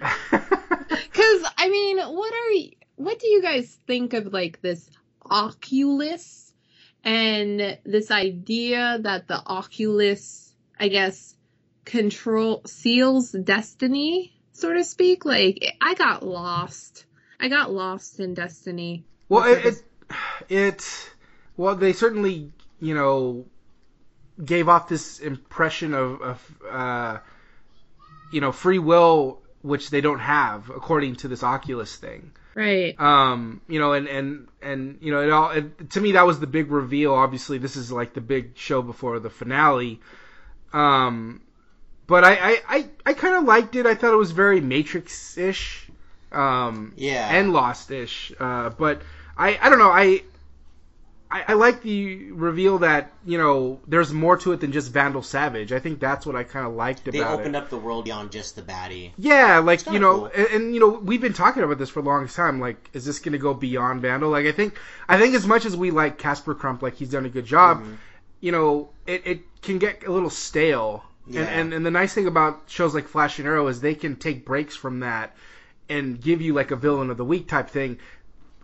Because, 0.00 1.52
I 1.56 1.68
mean, 1.68 1.98
what 1.98 2.32
are 2.32 2.50
y- 2.52 2.72
what 2.98 3.18
do 3.18 3.28
you 3.28 3.40
guys 3.40 3.78
think 3.86 4.12
of 4.12 4.32
like 4.32 4.60
this 4.60 4.90
Oculus 5.24 6.52
and 7.04 7.78
this 7.84 8.10
idea 8.10 8.98
that 9.00 9.28
the 9.28 9.40
Oculus, 9.46 10.52
I 10.78 10.88
guess, 10.88 11.34
control 11.84 12.62
seals 12.66 13.30
destiny, 13.32 14.34
so 14.52 14.72
to 14.72 14.84
speak? 14.84 15.24
Like, 15.24 15.76
I 15.80 15.94
got 15.94 16.24
lost. 16.24 17.04
I 17.40 17.48
got 17.48 17.72
lost 17.72 18.18
in 18.18 18.34
Destiny. 18.34 19.04
Well, 19.28 19.44
it, 19.44 19.64
it, 19.64 19.82
it, 20.48 21.10
well, 21.56 21.76
they 21.76 21.92
certainly, 21.92 22.50
you 22.80 22.94
know, 22.94 23.46
gave 24.44 24.68
off 24.68 24.88
this 24.88 25.20
impression 25.20 25.94
of, 25.94 26.20
of 26.20 26.56
uh, 26.68 27.18
you 28.32 28.40
know, 28.40 28.50
free 28.50 28.80
will, 28.80 29.40
which 29.62 29.90
they 29.90 30.00
don't 30.00 30.18
have, 30.18 30.68
according 30.68 31.16
to 31.16 31.28
this 31.28 31.44
Oculus 31.44 31.94
thing. 31.94 32.32
Right. 32.58 32.98
Um, 33.00 33.60
you 33.68 33.78
know, 33.78 33.92
and 33.92 34.08
and 34.08 34.48
and 34.60 34.98
you 35.00 35.12
know, 35.12 35.22
it 35.22 35.30
all 35.30 35.50
it, 35.52 35.90
to 35.90 36.00
me 36.00 36.12
that 36.12 36.26
was 36.26 36.40
the 36.40 36.48
big 36.48 36.72
reveal. 36.72 37.14
Obviously, 37.14 37.58
this 37.58 37.76
is 37.76 37.92
like 37.92 38.14
the 38.14 38.20
big 38.20 38.56
show 38.56 38.82
before 38.82 39.20
the 39.20 39.30
finale. 39.30 40.00
Um, 40.72 41.40
but 42.08 42.24
I 42.24 42.32
I 42.34 42.62
I, 42.68 42.86
I 43.06 43.14
kind 43.14 43.36
of 43.36 43.44
liked 43.44 43.76
it. 43.76 43.86
I 43.86 43.94
thought 43.94 44.12
it 44.12 44.16
was 44.16 44.32
very 44.32 44.60
Matrix 44.60 45.38
ish. 45.38 45.88
Um, 46.32 46.94
Yeah. 46.96 47.28
and 47.30 47.52
Lost 47.52 47.92
ish. 47.92 48.32
Uh, 48.40 48.70
but 48.70 49.02
I 49.36 49.56
I 49.62 49.68
don't 49.70 49.78
know. 49.78 49.92
I 49.92 50.24
I, 51.30 51.44
I 51.48 51.52
like 51.54 51.82
the 51.82 52.32
reveal 52.32 52.78
that 52.78 53.12
you 53.26 53.36
know 53.36 53.80
there's 53.86 54.12
more 54.12 54.38
to 54.38 54.52
it 54.52 54.60
than 54.60 54.72
just 54.72 54.90
Vandal 54.92 55.22
Savage. 55.22 55.72
I 55.72 55.78
think 55.78 56.00
that's 56.00 56.24
what 56.24 56.34
I 56.36 56.42
kind 56.42 56.66
of 56.66 56.72
liked 56.72 57.04
They 57.04 57.18
about 57.18 57.34
it. 57.34 57.40
opened 57.40 57.56
up 57.56 57.68
the 57.68 57.76
world 57.76 58.06
beyond 58.06 58.30
just 58.32 58.56
the 58.56 58.62
baddie. 58.62 59.12
Yeah, 59.18 59.58
like 59.58 59.84
you 59.90 59.98
know, 59.98 60.20
cool. 60.20 60.30
and, 60.34 60.46
and 60.48 60.74
you 60.74 60.80
know, 60.80 60.88
we've 60.88 61.20
been 61.20 61.34
talking 61.34 61.62
about 61.62 61.76
this 61.78 61.90
for 61.90 62.00
a 62.00 62.02
long 62.02 62.26
time. 62.28 62.60
Like, 62.60 62.88
is 62.94 63.04
this 63.04 63.18
going 63.18 63.32
to 63.32 63.38
go 63.38 63.52
beyond 63.52 64.00
Vandal? 64.00 64.30
Like, 64.30 64.46
I 64.46 64.52
think, 64.52 64.78
I 65.08 65.18
think 65.18 65.34
as 65.34 65.46
much 65.46 65.66
as 65.66 65.76
we 65.76 65.90
like 65.90 66.16
Casper 66.18 66.54
Crump, 66.54 66.80
like 66.82 66.94
he's 66.96 67.10
done 67.10 67.26
a 67.26 67.30
good 67.30 67.44
job, 67.44 67.80
Mm-hmm. 67.82 67.94
you 68.40 68.52
know, 68.52 68.88
it, 69.06 69.26
it 69.26 69.40
can 69.60 69.78
get 69.78 70.06
a 70.06 70.10
little 70.12 70.30
stale. 70.30 71.04
Yeah. 71.26 71.42
And, 71.42 71.50
and 71.60 71.74
and 71.74 71.86
the 71.86 71.90
nice 71.90 72.14
thing 72.14 72.26
about 72.26 72.62
shows 72.68 72.94
like 72.94 73.06
Flash 73.06 73.38
and 73.38 73.46
Arrow 73.46 73.66
is 73.66 73.82
they 73.82 73.94
can 73.94 74.16
take 74.16 74.46
breaks 74.46 74.74
from 74.76 75.00
that 75.00 75.36
and 75.90 76.18
give 76.18 76.40
you 76.40 76.54
like 76.54 76.70
a 76.70 76.76
villain 76.76 77.10
of 77.10 77.18
the 77.18 77.24
week 77.24 77.48
type 77.48 77.68
thing. 77.68 77.98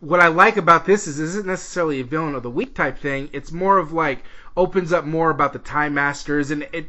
What 0.04 0.20
I 0.20 0.28
like 0.28 0.56
about 0.58 0.84
this 0.84 1.06
is, 1.06 1.18
isn't 1.18 1.46
necessarily 1.46 2.00
a 2.00 2.04
villain 2.04 2.34
of 2.34 2.42
the 2.42 2.50
week 2.50 2.74
type 2.74 2.98
thing. 2.98 3.30
It's 3.32 3.50
more 3.52 3.78
of 3.78 3.92
like 3.92 4.22
opens 4.56 4.92
up 4.92 5.04
more 5.04 5.30
about 5.30 5.52
the 5.54 5.58
Time 5.58 5.94
Masters, 5.94 6.50
and 6.50 6.68
it 6.72 6.88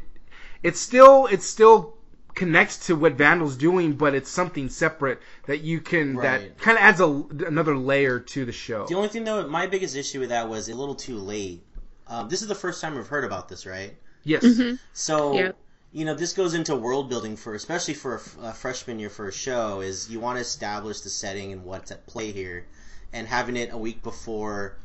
it's 0.62 0.78
still 0.80 1.26
it 1.26 1.42
still 1.42 1.94
connects 2.34 2.86
to 2.88 2.94
what 2.94 3.14
Vandal's 3.14 3.56
doing, 3.56 3.94
but 3.94 4.14
it's 4.14 4.28
something 4.30 4.68
separate 4.68 5.20
that 5.46 5.62
you 5.62 5.80
can 5.80 6.16
Right. 6.16 6.54
that 6.54 6.58
kind 6.58 6.76
of 6.76 6.84
adds 6.84 7.00
a, 7.00 7.46
another 7.46 7.74
layer 7.78 8.20
to 8.20 8.44
the 8.44 8.52
show. 8.52 8.86
The 8.86 8.94
only 8.94 9.08
thing 9.08 9.24
though, 9.24 9.48
my 9.48 9.66
biggest 9.66 9.96
issue 9.96 10.20
with 10.20 10.28
that 10.28 10.48
was 10.48 10.68
a 10.68 10.74
little 10.74 10.94
too 10.94 11.16
late. 11.16 11.62
Um, 12.08 12.28
this 12.28 12.42
is 12.42 12.48
the 12.48 12.54
first 12.54 12.82
time 12.82 12.94
we've 12.94 13.06
heard 13.06 13.24
about 13.24 13.48
this, 13.48 13.64
right? 13.64 13.96
Yes. 14.24 14.44
So, 14.92 15.34
Yeah. 15.34 15.52
you 15.92 16.04
know, 16.04 16.14
this 16.14 16.34
goes 16.34 16.52
into 16.52 16.76
world 16.76 17.08
building 17.08 17.36
for, 17.36 17.54
especially 17.54 17.94
for 17.94 18.12
a, 18.16 18.18
f- 18.18 18.36
a 18.42 18.52
freshman 18.52 18.98
year 18.98 19.08
for 19.08 19.26
a 19.28 19.32
show, 19.32 19.80
is 19.80 20.10
you 20.10 20.20
want 20.20 20.36
to 20.36 20.42
establish 20.42 21.00
the 21.00 21.08
setting 21.10 21.52
and 21.52 21.64
what's 21.64 21.90
at 21.90 22.06
play 22.06 22.32
here, 22.32 22.66
and 23.12 23.26
having 23.26 23.56
it 23.56 23.72
a 23.72 23.76
week 23.78 24.02
before, 24.02 24.76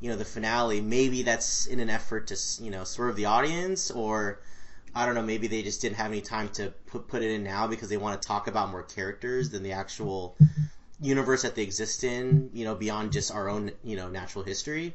you 0.00 0.10
know, 0.10 0.16
the 0.16 0.24
finale. 0.24 0.80
Maybe 0.80 1.22
that's 1.22 1.66
in 1.66 1.80
an 1.80 1.90
effort 1.90 2.28
to, 2.28 2.34
s- 2.34 2.60
you 2.62 2.70
know, 2.70 2.84
swerve 2.84 3.16
the 3.16 3.26
audience, 3.26 3.90
or 3.90 4.40
I 4.94 5.06
don't 5.06 5.14
know, 5.14 5.22
maybe 5.22 5.46
they 5.46 5.62
just 5.62 5.80
didn't 5.80 5.96
have 5.96 6.10
any 6.10 6.20
time 6.20 6.48
to 6.50 6.72
put 6.86 7.08
put 7.08 7.22
it 7.22 7.30
in 7.30 7.44
now 7.44 7.66
because 7.66 7.88
they 7.88 7.96
want 7.96 8.20
to 8.20 8.26
talk 8.28 8.46
about 8.46 8.70
more 8.70 8.82
characters 8.82 9.50
than 9.50 9.62
the 9.62 9.72
actual 9.72 10.36
universe 11.00 11.42
that 11.42 11.54
they 11.54 11.62
exist 11.62 12.04
in, 12.04 12.50
you 12.54 12.64
know, 12.64 12.74
beyond 12.74 13.12
just 13.12 13.34
our 13.34 13.48
own, 13.48 13.70
you 13.84 13.96
know, 13.96 14.08
natural 14.08 14.44
history. 14.44 14.94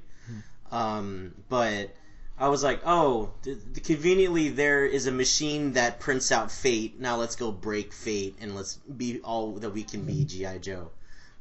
Um, 0.71 1.33
but 1.49 1.95
I 2.39 2.47
was 2.47 2.63
like, 2.63 2.81
oh, 2.85 3.31
th- 3.43 3.57
th- 3.73 3.85
conveniently 3.85 4.49
there 4.49 4.85
is 4.85 5.05
a 5.05 5.11
machine 5.11 5.73
that 5.73 5.99
prints 5.99 6.31
out 6.31 6.51
fate. 6.51 6.99
Now 6.99 7.17
let's 7.17 7.35
go 7.35 7.51
break 7.51 7.93
fate 7.93 8.37
and 8.41 8.55
let's 8.55 8.75
be 8.77 9.19
all 9.19 9.53
that 9.55 9.71
we 9.71 9.83
can 9.83 10.03
be, 10.05 10.25
GI 10.25 10.59
Joe. 10.59 10.89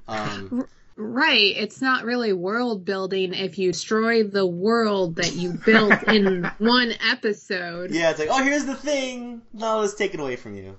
Um, 0.08 0.66
Right. 1.00 1.54
It's 1.56 1.80
not 1.80 2.04
really 2.04 2.34
world 2.34 2.84
building 2.84 3.32
if 3.32 3.58
you 3.58 3.72
destroy 3.72 4.22
the 4.22 4.44
world 4.44 5.16
that 5.16 5.34
you 5.34 5.54
built 5.54 6.02
in 6.02 6.44
one 6.58 6.92
episode. 7.10 7.90
Yeah, 7.90 8.10
it's 8.10 8.18
like, 8.18 8.28
oh, 8.30 8.42
here's 8.42 8.66
the 8.66 8.74
thing. 8.74 9.40
No, 9.54 9.80
it's 9.80 9.94
taken 9.94 10.20
away 10.20 10.36
from 10.36 10.54
you. 10.56 10.76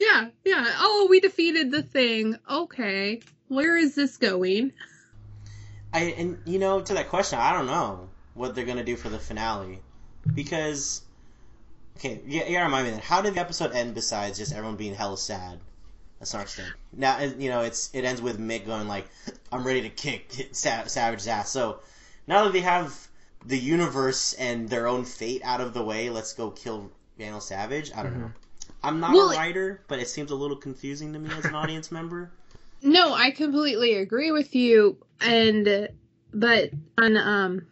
Yeah, 0.00 0.30
yeah. 0.44 0.64
Oh, 0.78 1.06
we 1.08 1.20
defeated 1.20 1.70
the 1.70 1.84
thing. 1.84 2.36
Okay. 2.50 3.20
Where 3.46 3.76
is 3.76 3.94
this 3.94 4.16
going? 4.16 4.72
I 5.92 6.00
and 6.18 6.38
you 6.44 6.58
know 6.58 6.80
to 6.80 6.94
that 6.94 7.08
question, 7.08 7.38
I 7.38 7.52
don't 7.52 7.66
know 7.66 8.08
what 8.34 8.54
they're 8.54 8.66
gonna 8.66 8.84
do 8.84 8.96
for 8.96 9.08
the 9.08 9.18
finale 9.18 9.80
because 10.34 11.02
okay, 11.96 12.20
yeah, 12.26 12.44
you 12.44 12.52
gotta 12.54 12.64
remind 12.64 12.86
me 12.86 12.90
then. 12.90 13.00
How 13.00 13.22
did 13.22 13.34
the 13.34 13.40
episode 13.40 13.72
end 13.72 13.94
besides 13.94 14.38
just 14.38 14.52
everyone 14.52 14.76
being 14.76 14.94
hella 14.94 15.16
sad? 15.16 15.60
That's 16.18 16.34
not 16.34 16.48
thing. 16.48 16.66
Now 16.92 17.20
you 17.20 17.48
know 17.48 17.60
it's 17.62 17.90
it 17.94 18.04
ends 18.04 18.20
with 18.20 18.38
Mick 18.40 18.66
going 18.66 18.88
like, 18.88 19.08
"I'm 19.52 19.64
ready 19.64 19.82
to 19.82 19.90
kick 19.90 20.32
Savage's 20.52 21.28
ass." 21.28 21.50
So 21.50 21.80
now 22.26 22.44
that 22.44 22.52
they 22.52 22.60
have 22.60 23.08
the 23.46 23.58
universe 23.58 24.34
and 24.34 24.68
their 24.68 24.86
own 24.86 25.04
fate 25.04 25.42
out 25.44 25.60
of 25.60 25.74
the 25.74 25.82
way, 25.82 26.10
let's 26.10 26.32
go 26.34 26.50
kill 26.50 26.90
Vandal 27.18 27.40
Savage. 27.40 27.92
I 27.94 28.02
don't 28.02 28.18
know. 28.18 28.32
I'm 28.82 29.00
not 29.00 29.12
Well, 29.12 29.30
a 29.30 29.36
writer, 29.36 29.80
but 29.88 29.98
it 29.98 30.08
seems 30.08 30.30
a 30.30 30.34
little 30.34 30.56
confusing 30.56 31.12
to 31.12 31.18
me 31.18 31.30
as 31.36 31.44
an 31.44 31.54
audience 31.54 31.90
member. 31.92 32.30
No, 32.80 33.12
I 33.12 33.32
completely 33.32 33.96
agree 33.96 34.30
with 34.30 34.54
you. 34.54 34.98
And, 35.20 35.88
but 36.32 36.70
on, 36.96 37.16
um, 37.16 37.66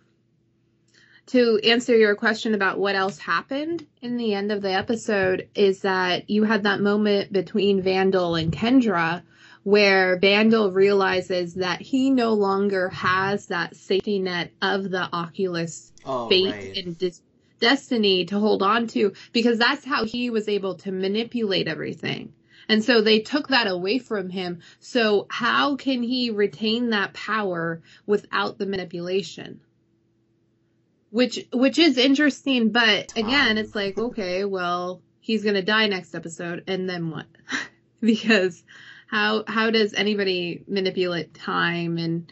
to 1.26 1.59
answer 1.64 1.97
your 1.97 2.14
question 2.14 2.54
about 2.54 2.78
what 2.78 2.95
else 2.95 3.18
happened 3.18 3.87
in 4.00 4.16
the 4.16 4.35
end 4.35 4.52
of 4.52 4.62
the 4.62 4.73
episode 4.73 5.49
is 5.54 5.80
that 5.83 6.30
you 6.30 6.45
had 6.45 6.62
that 6.62 6.80
moment 6.80 7.33
between 7.33 7.83
Vandal 7.83 8.37
and 8.37 8.52
Kendra 8.52 9.23
where 9.64 10.16
Vandal 10.21 10.71
realizes 10.71 11.54
that 11.54 11.80
he 11.80 12.11
no 12.11 12.35
longer 12.35 12.88
has 12.90 13.47
that 13.47 13.75
safety 13.75 14.21
net 14.21 14.52
of 14.62 14.88
the 14.90 15.09
Oculus 15.12 15.92
Oh, 16.04 16.28
fate 16.28 16.52
right. 16.52 16.76
and 16.76 16.97
dis- 16.97 17.21
destiny 17.59 18.26
to 18.26 18.38
hold 18.38 18.62
on 18.62 18.87
to 18.87 19.12
because 19.33 19.59
that's 19.59 19.85
how 19.85 20.04
he 20.04 20.30
was 20.30 20.49
able 20.49 20.76
to 20.76 20.92
manipulate 20.92 21.66
everything. 21.66 22.33
And 22.68 22.85
so 22.85 23.00
they 23.00 23.18
took 23.21 23.49
that 23.49 23.66
away 23.66 23.99
from 23.99 24.28
him. 24.28 24.61
So 24.78 25.26
how 25.30 25.75
can 25.75 26.02
he 26.04 26.30
retain 26.30 26.90
that 26.90 27.12
power 27.14 27.83
without 28.06 28.59
the 28.59 28.66
manipulation? 28.66 29.61
Which 31.16 31.46
which 31.50 31.78
is 31.78 31.96
interesting, 31.96 32.73
but 32.73 33.16
again, 33.16 33.56
Time. 33.56 33.56
it's 33.56 33.75
like, 33.75 33.96
okay, 33.96 34.44
well, 34.44 35.00
he's 35.18 35.42
going 35.42 35.54
to 35.54 35.62
die 35.62 35.87
next 35.87 36.14
episode 36.14 36.64
and 36.66 36.87
then 36.87 37.11
what? 37.11 37.25
because 38.02 38.62
how 39.06 39.44
how 39.49 39.70
does 39.70 39.94
anybody 39.94 40.62
manipulate 40.68 41.32
time 41.32 41.96
and 41.96 42.30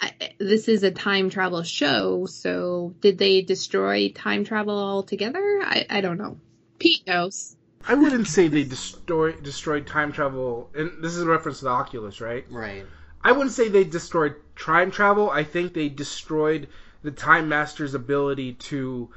I, 0.00 0.12
this 0.38 0.68
is 0.68 0.84
a 0.84 0.92
time 0.92 1.30
travel 1.30 1.64
show, 1.64 2.26
so 2.26 2.94
did 3.00 3.18
they 3.18 3.42
destroy 3.42 4.12
time 4.14 4.44
travel 4.44 4.78
altogether? 4.78 5.60
I, 5.60 5.86
I 5.90 6.00
don't 6.00 6.18
know. 6.18 6.38
Pete 6.78 7.04
knows. 7.04 7.56
I 7.88 7.94
wouldn't 7.94 8.28
say 8.28 8.46
they 8.46 8.62
destroy 8.62 9.32
destroyed 9.32 9.88
time 9.88 10.12
travel, 10.12 10.70
and 10.76 11.02
this 11.02 11.16
is 11.16 11.22
a 11.22 11.26
reference 11.26 11.58
to 11.58 11.64
the 11.64 11.70
Oculus, 11.72 12.20
right? 12.20 12.46
Right. 12.48 12.86
I 13.24 13.32
wouldn't 13.32 13.50
say 13.50 13.68
they 13.68 13.82
destroyed 13.82 14.36
time 14.54 14.92
travel. 14.92 15.28
I 15.28 15.42
think 15.42 15.74
they 15.74 15.88
destroyed 15.88 16.68
the 17.02 17.10
Time 17.10 17.48
Master's 17.48 17.94
ability 17.94 18.54
to 18.54 19.10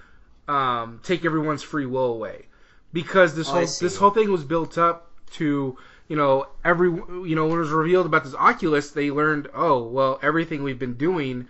um, 0.48 1.00
take 1.04 1.26
everyone's 1.26 1.64
free 1.64 1.86
will 1.86 2.14
away, 2.14 2.46
because 2.94 3.36
this 3.36 3.48
Oh, 3.50 3.54
whole 3.54 3.62
this 3.62 3.98
whole 3.98 4.12
thing 4.12 4.32
was 4.32 4.44
built 4.44 4.78
up 4.78 5.12
to 5.34 5.78
you 6.08 6.16
know 6.16 6.48
every 6.64 6.90
you 6.90 7.36
know 7.36 7.48
when 7.48 7.58
it 7.58 7.62
was 7.62 7.70
revealed 7.70 8.06
about 8.06 8.24
this 8.24 8.36
Oculus, 8.36 8.92
they 8.92 9.12
learned 9.12 9.48
oh 9.54 9.84
well 9.84 10.20
everything 10.22 10.64
we've 10.64 10.80
been 10.80 10.96
doing 10.98 11.48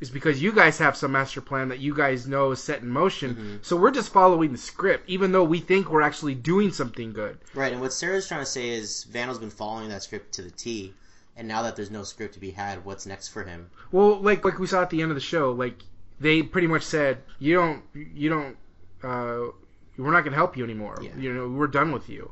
is 0.00 0.10
because 0.10 0.42
you 0.42 0.52
guys 0.52 0.78
have 0.78 0.94
some 0.94 1.12
master 1.12 1.40
plan 1.40 1.68
that 1.70 1.78
you 1.78 1.94
guys 1.94 2.26
know 2.26 2.50
is 2.50 2.62
set 2.62 2.82
in 2.82 2.88
motion. 2.88 3.34
Mm-hmm. 3.34 3.56
So 3.62 3.76
we're 3.76 3.90
just 3.90 4.12
following 4.12 4.52
the 4.52 4.58
script, 4.58 5.08
even 5.08 5.32
though 5.32 5.44
we 5.44 5.58
think 5.60 5.90
we're 5.90 6.02
actually 6.02 6.34
doing 6.34 6.70
something 6.70 7.12
good. 7.12 7.38
Right, 7.54 7.72
and 7.72 7.80
what 7.80 7.94
Sarah's 7.94 8.28
trying 8.28 8.40
to 8.40 8.46
say 8.46 8.68
is 8.68 9.04
Vandal's 9.04 9.38
been 9.38 9.50
following 9.50 9.88
that 9.88 10.02
script 10.02 10.34
to 10.34 10.42
the 10.42 10.50
T, 10.50 10.92
and 11.36 11.46
now 11.46 11.62
that 11.62 11.76
there's 11.76 11.90
no 11.90 12.02
script 12.02 12.34
to 12.34 12.40
be 12.40 12.50
had, 12.50 12.84
what's 12.84 13.06
next 13.06 13.28
for 13.28 13.44
him? 13.44 13.70
Well, 13.92 14.20
like 14.20 14.44
like 14.44 14.58
we 14.58 14.66
saw 14.66 14.82
at 14.82 14.90
the 14.90 15.02
end 15.02 15.10
of 15.10 15.14
the 15.14 15.20
show, 15.20 15.52
like 15.52 15.82
they 16.18 16.42
pretty 16.42 16.66
much 16.66 16.82
said, 16.82 17.18
you 17.38 17.54
don't, 17.54 17.82
you 17.94 18.28
don't, 18.28 18.56
uh, 19.02 19.52
we're 19.98 20.12
not 20.12 20.24
gonna 20.24 20.36
help 20.36 20.56
you 20.56 20.64
anymore. 20.64 20.98
Yeah. 21.02 21.16
You 21.18 21.32
know, 21.32 21.48
we're 21.48 21.66
done 21.66 21.92
with 21.92 22.08
you. 22.08 22.30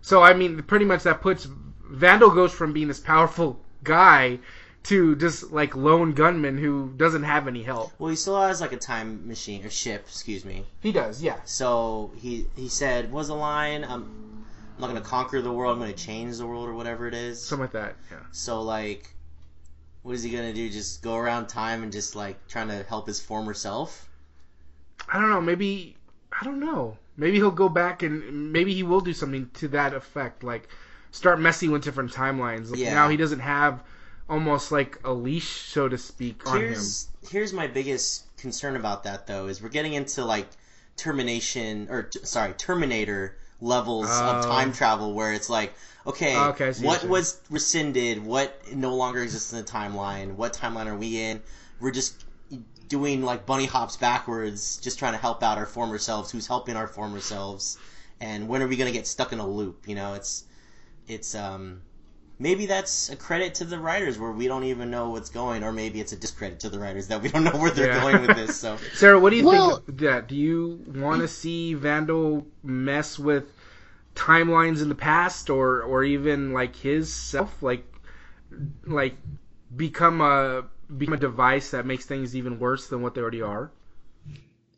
So 0.00 0.22
I 0.22 0.34
mean, 0.34 0.62
pretty 0.62 0.84
much 0.84 1.02
that 1.02 1.20
puts 1.20 1.46
Vandal 1.88 2.30
goes 2.30 2.52
from 2.52 2.72
being 2.72 2.88
this 2.88 3.00
powerful 3.00 3.60
guy 3.84 4.38
to 4.84 5.16
just 5.16 5.50
like 5.50 5.74
lone 5.74 6.12
gunman 6.12 6.58
who 6.58 6.92
doesn't 6.96 7.24
have 7.24 7.48
any 7.48 7.62
help. 7.62 7.92
Well, 7.98 8.10
he 8.10 8.16
still 8.16 8.40
has 8.40 8.60
like 8.60 8.72
a 8.72 8.76
time 8.76 9.26
machine 9.26 9.64
or 9.64 9.70
ship, 9.70 10.04
excuse 10.06 10.44
me. 10.44 10.64
He 10.80 10.92
does, 10.92 11.22
yeah. 11.22 11.40
So 11.44 12.12
he 12.16 12.46
he 12.56 12.68
said, 12.68 13.12
"Was 13.12 13.28
the 13.28 13.34
line? 13.34 13.84
I'm, 13.84 14.35
I'm 14.76 14.82
not 14.82 14.88
gonna 14.88 15.00
conquer 15.00 15.40
the 15.40 15.52
world. 15.52 15.72
I'm 15.72 15.78
gonna 15.78 15.94
change 15.94 16.36
the 16.36 16.46
world, 16.46 16.68
or 16.68 16.74
whatever 16.74 17.08
it 17.08 17.14
is." 17.14 17.42
Something 17.42 17.64
like 17.64 17.72
that. 17.72 17.96
Yeah. 18.10 18.18
So 18.30 18.60
like, 18.60 19.14
what 20.02 20.14
is 20.14 20.22
he 20.22 20.30
gonna 20.30 20.52
do? 20.52 20.68
Just 20.68 21.02
go 21.02 21.16
around 21.16 21.48
time 21.48 21.82
and 21.82 21.90
just 21.90 22.14
like 22.14 22.46
trying 22.46 22.68
to 22.68 22.82
help 22.82 23.06
his 23.06 23.18
former 23.18 23.54
self? 23.54 24.08
I 25.08 25.20
don't 25.20 25.30
know. 25.30 25.40
Maybe 25.40 25.96
I 26.38 26.44
don't 26.44 26.60
know. 26.60 26.98
Maybe 27.16 27.36
he'll 27.36 27.50
go 27.50 27.70
back 27.70 28.02
and 28.02 28.52
maybe 28.52 28.74
he 28.74 28.82
will 28.82 29.00
do 29.00 29.14
something 29.14 29.50
to 29.54 29.68
that 29.68 29.94
effect, 29.94 30.44
like 30.44 30.68
start 31.10 31.40
messing 31.40 31.70
with 31.70 31.82
different 31.82 32.12
timelines. 32.12 32.70
Like 32.70 32.80
Yeah. 32.80 32.92
Now 32.94 33.08
he 33.08 33.16
doesn't 33.16 33.40
have 33.40 33.82
almost 34.28 34.70
like 34.70 34.98
a 35.04 35.12
leash, 35.12 35.48
so 35.48 35.88
to 35.88 35.96
speak, 35.96 36.46
on 36.46 36.56
him. 36.56 36.62
Here's 36.64 37.08
here's 37.30 37.52
my 37.54 37.66
biggest 37.66 38.24
concern 38.36 38.76
about 38.76 39.04
that 39.04 39.26
though 39.26 39.46
is 39.46 39.62
we're 39.62 39.70
getting 39.70 39.94
into 39.94 40.24
like 40.24 40.46
termination 40.96 41.88
or 41.90 42.04
t- 42.04 42.20
sorry 42.24 42.52
Terminator 42.54 43.36
levels 43.60 44.22
of 44.22 44.40
Oh. 44.44 44.48
time 44.48 44.72
travel 44.72 45.14
where 45.14 45.32
it's 45.32 45.48
like 45.48 45.74
okay, 46.06 46.34
Okay, 46.34 46.72
what 46.72 47.02
what 47.02 47.08
was 47.08 47.40
rescinded? 47.50 48.24
What 48.24 48.60
no 48.72 48.94
longer 48.94 49.22
exists 49.22 49.52
in 49.52 49.58
the 49.58 49.64
timeline? 49.64 50.34
What 50.36 50.52
timeline 50.52 50.86
are 50.86 50.96
we 50.96 51.18
in? 51.18 51.42
We're 51.80 51.90
just 51.90 52.24
doing 52.88 53.22
like 53.22 53.46
bunny 53.46 53.66
hops 53.66 53.96
backwards 53.96 54.76
just 54.78 54.98
trying 54.98 55.12
to 55.12 55.18
help 55.18 55.42
out 55.42 55.58
our 55.58 55.66
former 55.66 55.98
selves 55.98 56.30
who's 56.30 56.46
helping 56.46 56.76
our 56.76 56.86
former 56.86 57.20
selves. 57.20 57.78
And 58.20 58.48
when 58.48 58.62
are 58.62 58.68
we 58.68 58.76
going 58.76 58.90
to 58.90 58.96
get 58.96 59.06
stuck 59.06 59.32
in 59.32 59.38
a 59.40 59.46
loop 59.46 59.88
you 59.88 59.94
know? 59.94 60.14
It's 60.14 60.44
it's 61.08 61.34
um 61.34 61.82
maybe 62.38 62.66
that's 62.66 63.08
a 63.08 63.16
credit 63.16 63.54
to 63.56 63.64
the 63.64 63.78
writers 63.78 64.18
where 64.18 64.30
we 64.32 64.46
don't 64.46 64.64
even 64.64 64.90
know 64.90 65.10
what's 65.10 65.30
going, 65.30 65.62
or 65.64 65.72
maybe 65.72 66.00
it's 66.00 66.12
a 66.12 66.16
discredit 66.16 66.60
to 66.60 66.68
the 66.68 66.78
writers 66.78 67.08
that 67.08 67.22
we 67.22 67.28
don't 67.28 67.44
know 67.44 67.56
where 67.56 67.70
they're 67.70 67.88
Yeah. 67.88 68.00
going 68.00 68.26
with 68.26 68.36
this. 68.36 68.56
So 68.56 68.76
Sarah, 68.94 69.18
what 69.18 69.30
do 69.30 69.36
you 69.36 69.44
Well- 69.46 69.76
think 69.76 69.88
of 69.88 69.98
that? 69.98 70.28
Do 70.28 70.36
you 70.36 70.80
want 70.86 71.22
to 71.22 71.28
see 71.28 71.74
Vandal 71.74 72.46
mess 72.62 73.18
with 73.18 73.44
timelines 74.14 74.82
in 74.82 74.88
the 74.88 74.94
past, 74.94 75.50
or 75.50 75.82
or 75.82 76.04
even 76.04 76.52
like 76.52 76.76
his 76.76 77.12
self, 77.12 77.62
like 77.62 77.84
like 78.86 79.16
become 79.76 80.20
a 80.20 80.64
become 80.96 81.14
a 81.14 81.18
device 81.18 81.70
that 81.72 81.84
makes 81.84 82.06
things 82.06 82.36
even 82.36 82.58
worse 82.58 82.86
than 82.88 83.02
what 83.02 83.14
they 83.14 83.20
already 83.20 83.42
are? 83.42 83.70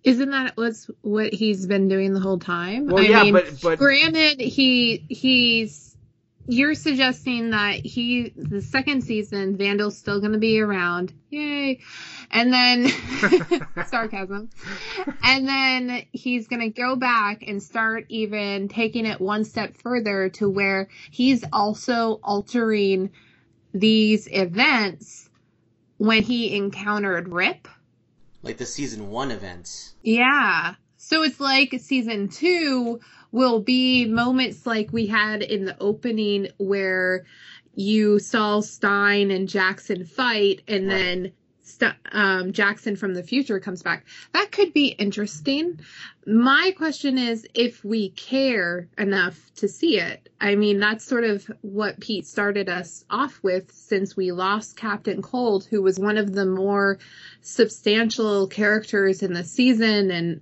Isn't 0.05 0.31
that 0.31 0.57
what's 0.57 0.88
what 1.03 1.33
he's 1.35 1.67
been 1.67 1.88
doing 1.88 2.15
the 2.15 2.21
whole 2.21 2.38
time? 2.38 2.87
Well, 2.87 3.05
I 3.05 3.09
yeah, 3.09 3.25
mean, 3.25 3.33
but 3.35 3.61
but 3.62 3.79
granted, 3.79 4.41
he 4.41 5.05
he's 5.09 5.88
you're 6.49 6.75
suggesting 6.75 7.50
that 7.50 7.85
he 7.85 8.33
the 8.35 8.62
second 8.62 9.02
season 9.02 9.59
Vandal's 9.59 9.99
still 9.99 10.19
going 10.19 10.33
to 10.33 10.38
be 10.38 10.61
around, 10.61 11.12
yay, 11.28 11.81
and 12.31 12.50
then 12.50 12.88
sarcasm, 13.87 14.49
and 15.23 15.47
then 15.47 16.02
he's 16.12 16.49
going 16.49 16.62
to 16.62 16.71
go 16.71 16.97
back 16.97 17.43
and 17.47 17.62
start 17.62 18.07
even 18.09 18.69
taking 18.69 19.05
it 19.05 19.21
one 19.21 19.45
step 19.45 19.76
further 19.76 20.31
to 20.31 20.49
where 20.49 20.88
he's 21.11 21.45
also 21.52 22.19
altering 22.25 23.11
these 23.75 24.26
events 24.33 25.28
when 25.99 26.23
he 26.23 26.57
encountered 26.57 27.28
Rip. 27.28 27.69
like 28.43 28.57
the 28.57 28.67
season 28.67 29.11
one 29.11 29.31
events. 29.31 29.95
Yeah. 30.02 30.76
So 30.97 31.23
it's 31.23 31.40
like 31.40 31.75
season 31.78 32.28
two 32.28 33.00
will 33.30 33.61
be 33.61 34.06
moments 34.06 34.66
like 34.66 34.92
we 34.92 35.06
had 35.06 35.42
in 35.42 35.64
the 35.64 35.76
opening 35.80 36.49
where 36.58 37.25
you 37.75 38.18
saw 38.18 38.61
Stein 38.61 39.30
and 39.30 39.49
Jackson 39.49 40.04
fight 40.04 40.62
and 40.66 40.90
then 40.90 41.32
St- 41.68 41.94
um, 42.12 42.52
Jackson 42.52 42.97
from 42.97 43.12
the 43.12 43.23
future 43.23 43.61
comes 43.61 43.82
back. 43.82 44.06
That 44.32 44.50
could 44.50 44.73
be 44.73 44.88
interesting. 44.88 45.80
My 46.26 46.73
question 46.76 47.18
is 47.18 47.47
if 47.54 47.85
we 47.85 48.08
care 48.11 48.88
enough 48.97 49.38
to 49.56 49.68
see 49.68 49.99
it. 49.99 50.30
I 50.40 50.54
mean, 50.54 50.80
that's 50.80 51.04
sort 51.04 51.25
of 51.25 51.44
what 51.61 52.00
Pete 52.00 52.26
started 52.26 52.70
us 52.70 53.04
off 53.11 53.40
with 53.42 53.70
since 53.70 54.16
we 54.16 54.32
lost 54.32 54.76
Captain 54.76 55.20
Cold, 55.20 55.66
who 55.66 55.82
was 55.82 55.99
one 55.99 56.16
of 56.16 56.32
the 56.32 56.47
more 56.47 56.99
substantial 57.42 58.47
characters 58.47 59.23
in 59.23 59.35
the 59.35 59.44
season 59.44 60.11
and 60.11 60.40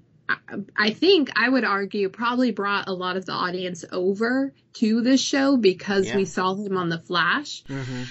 I- 0.76 0.90
think 0.90 1.30
I 1.37 1.49
would 1.49 1.64
argue 1.64 2.09
probably 2.09 2.50
brought 2.50 2.88
a 2.88 2.92
lot 2.92 3.16
of 3.16 3.26
the 3.26 3.33
audience 3.33 3.85
over 3.92 4.52
to 4.75 5.00
this 5.02 5.21
show 5.21 5.56
because 5.56 6.06
Yeah. 6.09 6.16
we 6.16 6.25
saw 6.25 6.54
him 6.54 6.76
on 6.76 6.88
the 6.88 6.99
Flash. 6.99 7.62
Mhm. 7.68 8.06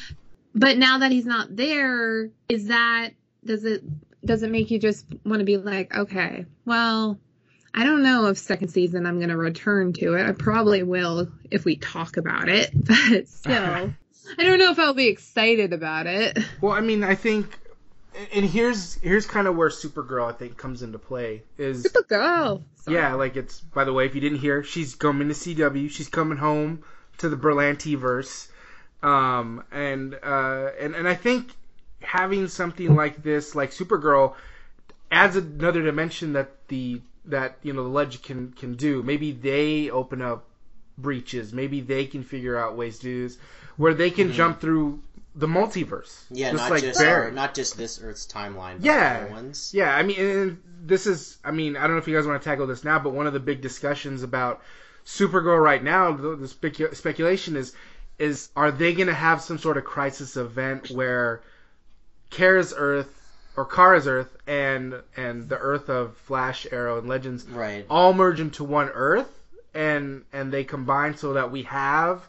but 0.57 0.77
now 0.77 0.99
that 0.99 1.11
he's 1.11 1.25
not 1.25 1.53
there, 1.55 2.29
is 2.47 2.67
that 2.67 3.09
does 3.43 3.65
it 3.65 3.83
does 4.25 4.41
it 4.41 4.49
make 4.49 4.71
you 4.71 4.79
just 4.79 5.05
want 5.25 5.39
to 5.39 5.45
be 5.45 5.57
like, 5.57 5.93
okay, 5.95 6.45
well, 6.65 7.19
I 7.73 7.83
don't 7.83 8.01
know 8.03 8.27
if 8.27 8.37
second 8.37 8.69
season 8.69 9.05
I'm 9.05 9.17
going 9.17 9.29
to 9.29 9.37
return 9.37 9.91
to 9.93 10.13
it. 10.15 10.25
I 10.25 10.31
probably 10.31 10.81
will 10.81 11.27
if 11.51 11.63
we 11.65 11.75
talk 11.75 12.15
about 12.17 12.47
it, 12.49 12.71
but 12.73 13.27
still, 13.27 13.93
I 14.39 14.43
don't 14.43 14.57
know 14.59 14.71
if 14.71 14.79
I'll 14.79 14.93
be 14.93 15.07
excited 15.09 15.73
about 15.73 16.07
it. 16.07 16.39
Well, 16.61 16.71
I 16.71 16.79
mean, 16.81 17.03
I 17.03 17.13
think, 17.15 17.59
and 18.33 18.45
here's 18.45 18.95
here's 18.95 19.25
kind 19.25 19.47
of 19.47 19.55
where 19.55 19.69
Supergirl 19.69 20.27
I 20.27 20.33
think 20.33 20.57
comes 20.57 20.81
into 20.81 20.99
play 20.99 21.43
is 21.57 21.85
Supergirl. 21.85 22.63
Sorry. 22.75 22.97
yeah, 22.97 23.13
like 23.13 23.35
it's 23.35 23.59
by 23.59 23.83
the 23.83 23.93
way, 23.93 24.05
if 24.05 24.15
you 24.15 24.21
didn't 24.21 24.39
hear, 24.39 24.63
she's 24.63 24.95
coming 24.95 25.27
to 25.27 25.33
CW. 25.33 25.89
She's 25.89 26.09
coming 26.09 26.37
home 26.37 26.83
to 27.17 27.29
the 27.29 27.35
Berlanti 27.35 27.97
verse, 27.97 28.49
um, 29.03 29.63
and 29.71 30.17
uh, 30.21 30.69
and 30.79 30.95
and 30.95 31.07
I 31.07 31.15
think 31.15 31.51
having 32.01 32.47
something 32.47 32.95
like 32.95 33.23
this, 33.23 33.55
like 33.55 33.71
Supergirl, 33.71 34.35
adds 35.11 35.35
another 35.35 35.81
dimension 35.81 36.33
that 36.33 36.67
the 36.67 37.01
that 37.25 37.57
you 37.63 37.73
know 37.73 37.83
the 37.83 37.89
Ledge 37.89 38.21
can 38.21 38.51
can 38.51 38.75
do. 38.75 39.03
Maybe 39.03 39.31
they 39.31 39.89
open 39.89 40.21
up 40.21 40.45
breaches. 40.97 41.53
Maybe 41.53 41.81
they 41.81 42.05
can 42.05 42.23
figure 42.23 42.57
out 42.57 42.75
ways 42.77 42.99
to 42.99 43.03
do 43.03 43.23
this, 43.23 43.37
where 43.77 43.93
they 43.93 44.11
can 44.11 44.31
jump 44.31 44.61
through 44.61 45.01
the 45.35 45.47
multiverse. 45.47 46.23
Yeah, 46.31 46.51
just 46.51 46.63
not 46.63 46.71
like 46.71 46.81
just 46.81 47.01
or 47.01 47.29
not 47.31 47.53
just 47.53 47.77
this 47.77 48.01
Earth's 48.01 48.25
timeline, 48.25 48.75
but 48.77 48.85
Yeah. 48.85 49.25
ones. 49.31 49.71
Yeah, 49.73 49.93
I 49.95 50.03
mean, 50.03 50.59
this 50.81 51.05
is, 51.07 51.37
I 51.43 51.51
mean, 51.51 51.75
I 51.75 51.81
don't 51.81 51.91
know 51.91 51.97
if 51.97 52.07
you 52.07 52.15
guys 52.15 52.25
want 52.25 52.41
to 52.41 52.49
tackle 52.49 52.67
this 52.67 52.83
now, 52.83 52.99
but 52.99 53.11
one 53.11 53.27
of 53.27 53.33
the 53.33 53.39
big 53.39 53.61
discussions 53.61 54.23
about 54.23 54.61
Supergirl 55.05 55.61
right 55.61 55.83
now, 55.83 56.13
the, 56.13 56.35
the 56.37 56.47
specu- 56.47 56.95
speculation 56.95 57.55
is, 57.57 57.73
is 58.17 58.49
are 58.55 58.71
they 58.71 58.93
going 58.93 59.07
to 59.07 59.13
have 59.13 59.41
some 59.41 59.57
sort 59.57 59.75
of 59.77 59.83
crisis 59.83 60.37
event 60.37 60.89
where 60.89 61.41
Kara's 62.29 62.73
Earth 62.75 63.11
or 63.57 63.65
Kara's 63.65 64.07
Earth 64.07 64.35
and 64.47 64.95
and 65.17 65.47
the 65.49 65.57
Earth 65.57 65.89
of 65.89 66.15
Flash, 66.17 66.65
Arrow, 66.71 66.97
and 66.97 67.07
Legends 67.07 67.45
Right. 67.45 67.85
all 67.89 68.13
merge 68.13 68.39
into 68.39 68.63
one 68.63 68.89
Earth 68.89 69.29
and 69.73 70.23
and 70.33 70.51
they 70.51 70.63
combine 70.63 71.17
so 71.17 71.33
that 71.33 71.51
we 71.51 71.63
have 71.63 72.25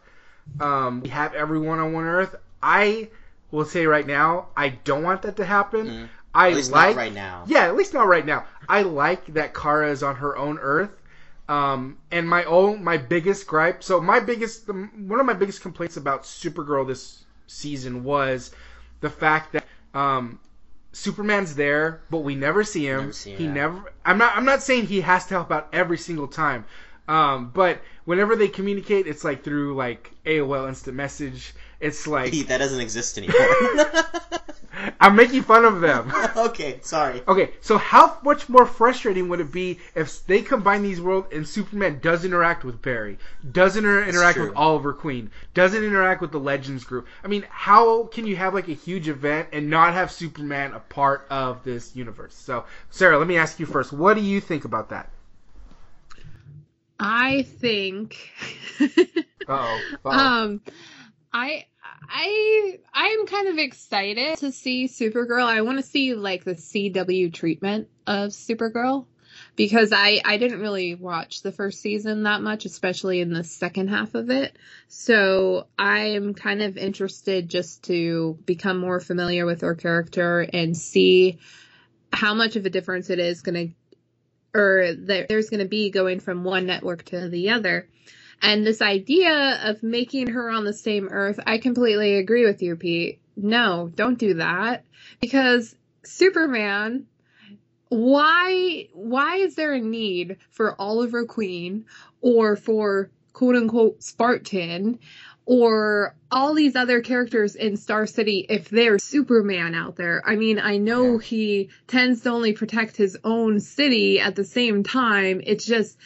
um, 0.61 1.01
we 1.01 1.09
have 1.09 1.35
everyone 1.35 1.79
on 1.81 1.93
one 1.93 2.05
Earth. 2.05 2.35
I 2.63 3.09
will 3.51 3.65
say 3.65 3.87
right 3.87 4.07
now, 4.07 4.47
I 4.57 4.71
don't 4.71 5.03
want 5.03 5.23
that 5.23 5.37
to 5.37 5.45
happen. 5.45 5.87
Mhm. 5.87 6.09
I 6.35 6.49
At 6.51 6.55
least 6.57 6.71
like 6.71 6.97
not 6.97 7.03
right 7.03 7.15
now. 7.15 7.45
yeah, 7.47 7.61
at 7.61 7.77
least 7.77 7.95
not 7.95 8.07
right 8.07 8.27
now. 8.27 8.45
I 8.69 8.83
like 8.83 9.33
that 9.35 9.55
Kara 9.55 9.91
is 9.91 10.03
on 10.03 10.17
her 10.17 10.37
own 10.37 10.59
Earth. 10.59 11.01
Um, 11.49 11.97
and 12.11 12.29
my 12.29 12.45
own, 12.45 12.83
my 12.83 12.97
biggest 12.97 13.47
gripe. 13.47 13.83
So 13.83 14.01
my 14.01 14.21
biggest, 14.21 14.69
one 14.69 15.21
of 15.21 15.25
my 15.27 15.33
biggest 15.33 15.63
complaints 15.63 15.97
about 15.97 16.25
Supergirl 16.25 16.87
this 16.87 17.25
season 17.47 18.03
was 18.05 18.51
the 19.01 19.09
fact 19.09 19.53
that 19.53 19.65
um, 19.95 20.41
Superman's 20.93 21.55
there, 21.55 22.03
but 22.11 22.19
we 22.19 22.35
never 22.35 22.65
see 22.65 22.87
him. 22.87 23.01
Never 23.01 23.13
see 23.13 23.35
he 23.35 23.47
never. 23.47 23.93
I'm 24.05 24.19
not. 24.19 24.37
I'm 24.37 24.45
not 24.45 24.63
saying 24.63 24.87
he 24.87 25.01
has 25.03 25.25
to 25.27 25.35
help 25.35 25.53
out 25.53 25.69
every 25.73 25.99
single 25.99 26.27
time. 26.27 26.65
Um, 27.09 27.51
but 27.55 27.81
whenever 28.05 28.35
they 28.35 28.49
communicate, 28.49 29.07
it's 29.07 29.23
like 29.23 29.45
through 29.45 29.77
like 29.77 30.11
AOL 30.27 30.69
Instant 30.69 30.97
Message. 30.97 31.55
It's 31.81 32.07
like 32.07 32.33
Pete, 32.33 32.49
that 32.49 32.59
doesn't 32.59 32.81
exist 32.81 33.19
anymore. 33.19 33.37
I'm 35.01 35.17
making 35.17 35.43
fun 35.43 35.65
of 35.65 35.81
them. 35.81 36.13
okay, 36.37 36.81
sorry. 36.83 37.23
Okay, 37.27 37.51
so 37.61 37.79
how 37.79 38.19
much 38.23 38.49
more 38.49 38.67
frustrating 38.67 39.29
would 39.29 39.41
it 39.41 39.53
be 39.53 39.79
if 39.95 40.25
they 40.27 40.43
combine 40.43 40.83
these 40.83 41.01
worlds 41.01 41.29
and 41.33 41.47
Superman 41.47 42.01
does 42.03 42.25
interact 42.25 42.65
with 42.65 42.83
Barry, 42.83 43.19
doesn't 43.53 43.85
inter- 43.85 44.05
interact 44.05 44.37
true. 44.37 44.49
with 44.49 44.57
Oliver 44.57 44.93
Queen, 44.93 45.31
doesn't 45.55 45.83
interact 45.83 46.21
with 46.21 46.33
the 46.33 46.41
Legends 46.41 46.85
group? 46.85 47.07
I 47.25 47.29
mean, 47.29 47.45
how 47.49 48.05
can 48.05 48.27
you 48.27 48.37
have 48.37 48.55
like 48.55 48.69
a 48.69 48.75
huge 48.75 49.09
event 49.09 49.49
and 49.53 49.71
not 49.71 49.95
have 49.95 50.11
Superman 50.11 50.73
a 50.73 50.81
part 50.81 51.27
of 51.31 51.65
this 51.65 51.95
universe? 51.97 52.35
So, 52.35 52.65
Sarah, 52.91 53.19
let 53.19 53.27
me 53.27 53.37
ask 53.37 53.59
you 53.59 53.67
first. 53.67 53.93
What 53.93 54.15
do 54.15 54.23
you 54.23 54.41
think 54.41 54.65
about 54.65 54.91
that? 54.91 55.11
I 56.99 57.43
think. 57.43 58.17
Uh 58.81 58.99
oh. 59.49 59.81
um, 60.11 60.61
I 61.33 61.67
I 62.09 62.79
I'm 62.95 63.27
kind 63.27 63.49
of 63.49 63.59
excited 63.59 64.39
to 64.39 64.53
see 64.53 64.89
Supergirl. 64.89 65.45
I 65.45 65.63
want 65.63 65.79
to 65.79 65.85
see 65.85 66.15
like 66.15 66.45
the 66.45 66.55
CW 66.55 67.33
treatment 67.33 67.89
of 68.07 68.31
Supergirl 68.31 69.07
because 69.55 69.93
I 69.93 70.21
I 70.25 70.37
didn't 70.39 70.61
really 70.61 70.95
watch 70.95 71.43
the 71.43 71.53
first 71.53 71.81
season 71.81 72.25
that 72.25 72.43
much, 72.43 72.65
especially 72.65 73.21
in 73.21 73.33
the 73.33 73.45
second 73.45 73.89
half 73.89 74.15
of 74.15 74.31
it. 74.31 74.57
So 74.89 75.67
I'm 75.79 76.35
kind 76.35 76.63
of 76.63 76.77
interested 76.77 77.49
just 77.49 77.85
to 77.85 78.39
become 78.47 78.79
more 78.79 79.01
familiar 79.01 79.47
with 79.47 79.63
her 79.63 79.75
character 79.75 80.41
and 80.41 80.77
see 80.77 81.39
how 82.13 82.35
much 82.35 82.57
of 82.57 82.65
a 82.67 82.71
difference 82.71 83.11
it 83.11 83.19
is 83.19 83.43
going 83.43 83.69
to 83.69 83.75
or 84.59 84.95
there, 84.95 85.27
there's 85.29 85.51
going 85.51 85.61
to 85.61 85.69
be 85.69 85.91
going 85.91 86.21
from 86.21 86.43
one 86.43 86.67
network 86.67 87.05
to 87.05 87.29
the 87.29 87.51
other. 87.51 87.89
And 88.43 88.67
this 88.67 88.83
idea 88.83 89.61
of 89.65 89.83
making 89.83 90.29
her 90.29 90.51
on 90.51 90.65
the 90.65 90.73
same 90.73 91.09
earth, 91.11 91.41
I 91.47 91.59
completely 91.59 92.17
agree 92.17 92.45
with 92.47 92.63
you, 92.63 92.77
Pete. 92.77 93.21
No, 93.37 93.91
don't 93.95 94.19
do 94.19 94.35
that. 94.35 94.85
Because 95.21 95.75
Superman, 96.05 97.07
why, 97.89 98.89
why 98.93 99.37
is 99.37 99.55
there 99.55 99.73
a 99.73 99.81
need 99.81 100.37
for 100.51 100.81
Oliver 100.81 101.25
Queen 101.25 101.87
or 102.21 102.57
for 102.57 103.11
quote 103.33 103.57
unquote 103.57 104.03
Spartan 104.03 104.99
or 105.45 106.15
all 106.33 106.55
these 106.55 106.75
other 106.75 107.01
characters 107.01 107.55
in 107.55 107.77
Star 107.77 108.07
City 108.07 108.45
if 108.49 108.69
there's 108.69 109.05
Superman 109.05 109.75
out 109.77 109.95
there. 109.95 110.21
I 110.27 110.35
mean, 110.35 110.59
I 110.59 110.79
know 110.79 111.21
Yeah. 111.21 111.25
he 111.27 111.69
tends 111.87 112.23
to 112.23 112.31
only 112.31 112.53
protect 112.53 112.97
his 112.97 113.17
own 113.23 113.61
city 113.61 114.19
at 114.19 114.35
the 114.35 114.45
same 114.45 114.83
time. 114.83 115.41
It's 115.45 115.65
just 115.65 115.97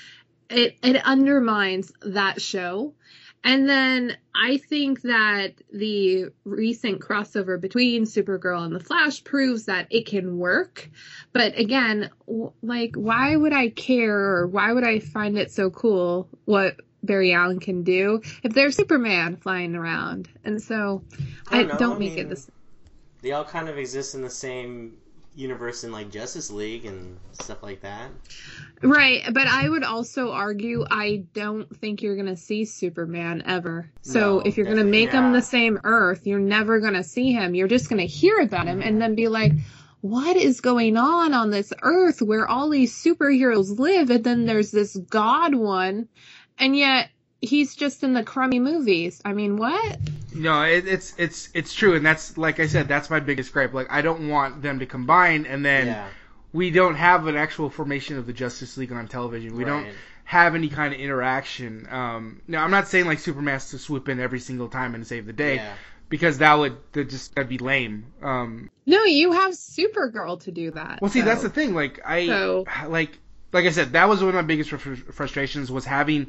it 0.51 0.77
it 0.83 0.97
undermines 1.05 1.93
that 2.03 2.41
show. 2.43 2.95
And 3.43 3.67
then 3.67 4.19
I 4.35 4.59
think 4.59 5.01
that 5.01 5.55
the 5.73 6.27
recent 6.45 7.01
crossover 7.01 7.59
between 7.59 8.05
Supergirl 8.05 8.67
and 8.67 8.75
the 8.75 8.81
Flash 8.81 9.25
proves 9.25 9.65
that 9.65 9.87
it 9.91 10.05
can 10.05 10.37
work. 10.37 10.91
But 11.33 11.59
again, 11.59 12.11
like, 12.63 12.97
why 12.97 13.35
would 13.35 13.55
I 13.55 13.71
care 13.71 14.15
or 14.37 14.47
why 14.47 14.75
would 14.75 14.85
I 14.85 14.99
find 14.99 15.39
it 15.39 15.51
so 15.51 15.71
cool 15.71 16.29
what 16.45 16.77
Barry 17.03 17.33
Allen 17.33 17.61
can 17.61 17.83
do 17.83 18.21
if 18.43 18.53
there's 18.53 18.77
Superman 18.77 19.37
flying 19.37 19.75
around? 19.75 20.29
And 20.45 20.61
so 20.61 21.03
I 21.49 21.61
I 21.61 21.63
don't, 21.63 21.79
don't 21.79 21.91
know, 21.91 21.97
I 21.97 21.99
make 21.99 22.11
mean- 22.17 22.27
it 22.27 22.29
this. 22.29 22.51
They 23.23 23.33
all 23.33 23.45
kind 23.45 23.71
of 23.71 23.79
exist 23.79 24.15
in 24.15 24.21
the 24.21 24.29
same 24.31 24.99
universe 25.41 25.85
in 25.85 25.93
like 25.93 26.11
Justice 26.11 26.51
League 26.51 26.85
and 26.85 27.19
stuff 27.33 27.63
like 27.63 27.81
that. 27.81 28.11
Right, 28.83 29.23
but 29.33 29.47
I 29.47 29.69
would 29.69 29.85
also 29.85 30.33
argue 30.33 30.85
I 30.91 31.25
don't 31.33 31.75
think 31.79 32.03
you're 32.03 32.17
gonna 32.17 32.37
see 32.37 32.65
Superman 32.65 33.43
ever. 33.47 33.91
So 34.03 34.21
No, 34.21 34.41
if 34.41 34.57
you're 34.57 34.67
gonna 34.67 34.77
definitely 34.77 35.07
make 35.07 35.13
him 35.13 35.33
the 35.33 35.43
same 35.43 35.81
Earth, 35.83 36.27
you're 36.27 36.39
never 36.39 36.81
gonna 36.81 37.03
see 37.03 37.33
him. 37.33 37.55
You're 37.55 37.69
just 37.69 37.89
gonna 37.89 38.03
hear 38.05 38.41
about 38.41 38.67
him 38.67 38.83
and 38.83 39.01
then 39.01 39.15
be 39.15 39.29
like, 39.29 39.53
"What 40.01 40.37
is 40.37 40.61
going 40.61 40.97
on 40.97 41.35
on 41.35 41.51
this 41.51 41.73
Earth 41.83 42.23
where 42.23 42.47
all 42.49 42.71
these 42.71 42.95
superheroes 42.95 43.79
live?" 43.79 44.11
And 44.11 44.25
then 44.25 44.47
there's 44.47 44.71
this 44.71 44.97
God 44.97 45.55
one, 45.55 46.09
and 46.59 46.77
yet 46.77 47.11
he's 47.41 47.75
just 47.75 48.03
in 48.03 48.13
the 48.13 48.23
crummy 48.23 48.59
movies. 48.59 49.21
I 49.25 49.33
mean, 49.33 49.57
what? 49.57 49.99
No, 50.35 50.63
it, 50.63 50.87
it's 50.87 51.15
it's 51.19 51.49
it's 51.55 51.75
true, 51.75 51.95
and 51.95 52.05
that's 52.05 52.39
like 52.39 52.61
I 52.61 52.67
said, 52.67 52.89
that's 52.89 53.11
my 53.11 53.21
biggest 53.21 53.53
gripe. 53.53 53.73
Like 53.75 53.89
I 53.91 54.03
don't 54.03 54.29
want 54.29 54.63
them 54.63 54.79
to 54.81 54.87
combine, 54.87 55.47
and 55.47 55.65
then 55.65 55.87
yeah. 55.89 56.09
we 56.53 56.71
don't 56.71 56.95
have 56.95 57.27
an 57.27 57.37
actual 57.37 57.71
formation 57.71 58.17
of 58.19 58.27
the 58.27 58.33
Justice 58.33 58.77
League 58.77 58.93
on 58.93 59.09
television. 59.09 59.57
We 59.57 59.65
don't 59.65 59.89
have 60.25 60.55
any 60.55 60.69
kind 60.69 60.95
of 60.95 61.01
interaction. 61.01 61.89
Um, 61.91 62.41
now, 62.47 62.63
I'm 62.63 62.71
not 62.71 62.87
saying 62.87 63.07
like 63.07 63.19
Superman 63.19 63.55
has 63.55 63.71
to 63.71 63.79
swoop 63.79 64.09
in 64.09 64.21
every 64.21 64.39
single 64.41 64.69
time 64.69 64.95
and 64.95 65.05
save 65.07 65.27
the 65.27 65.33
day, 65.33 65.57
Yeah. 65.57 65.75
because 66.09 66.39
that 66.39 66.55
would 66.55 66.77
that 66.93 67.11
just 67.11 67.35
that'd 67.35 67.49
be 67.49 67.59
lame. 67.59 68.13
Um, 68.23 68.71
No, 68.87 69.03
you 69.05 69.33
have 69.33 69.53
Supergirl 69.53 70.41
to 70.45 70.53
do 70.53 70.71
that. 70.73 71.01
well, 71.03 71.11
see, 71.11 71.21
so- 71.21 71.25
that's 71.25 71.43
the 71.43 71.51
thing. 71.51 71.75
Like 71.75 71.99
I 72.05 72.27
So- 72.27 72.65
like 72.87 73.19
like 73.53 73.65
I 73.65 73.71
said, 73.71 73.95
that 73.95 74.09
was 74.09 74.21
one 74.21 74.29
of 74.29 74.35
my 74.37 74.43
biggest 74.43 74.71
fr- 74.71 74.95
frustrations 74.95 75.73
was 75.73 75.85
having 75.85 76.29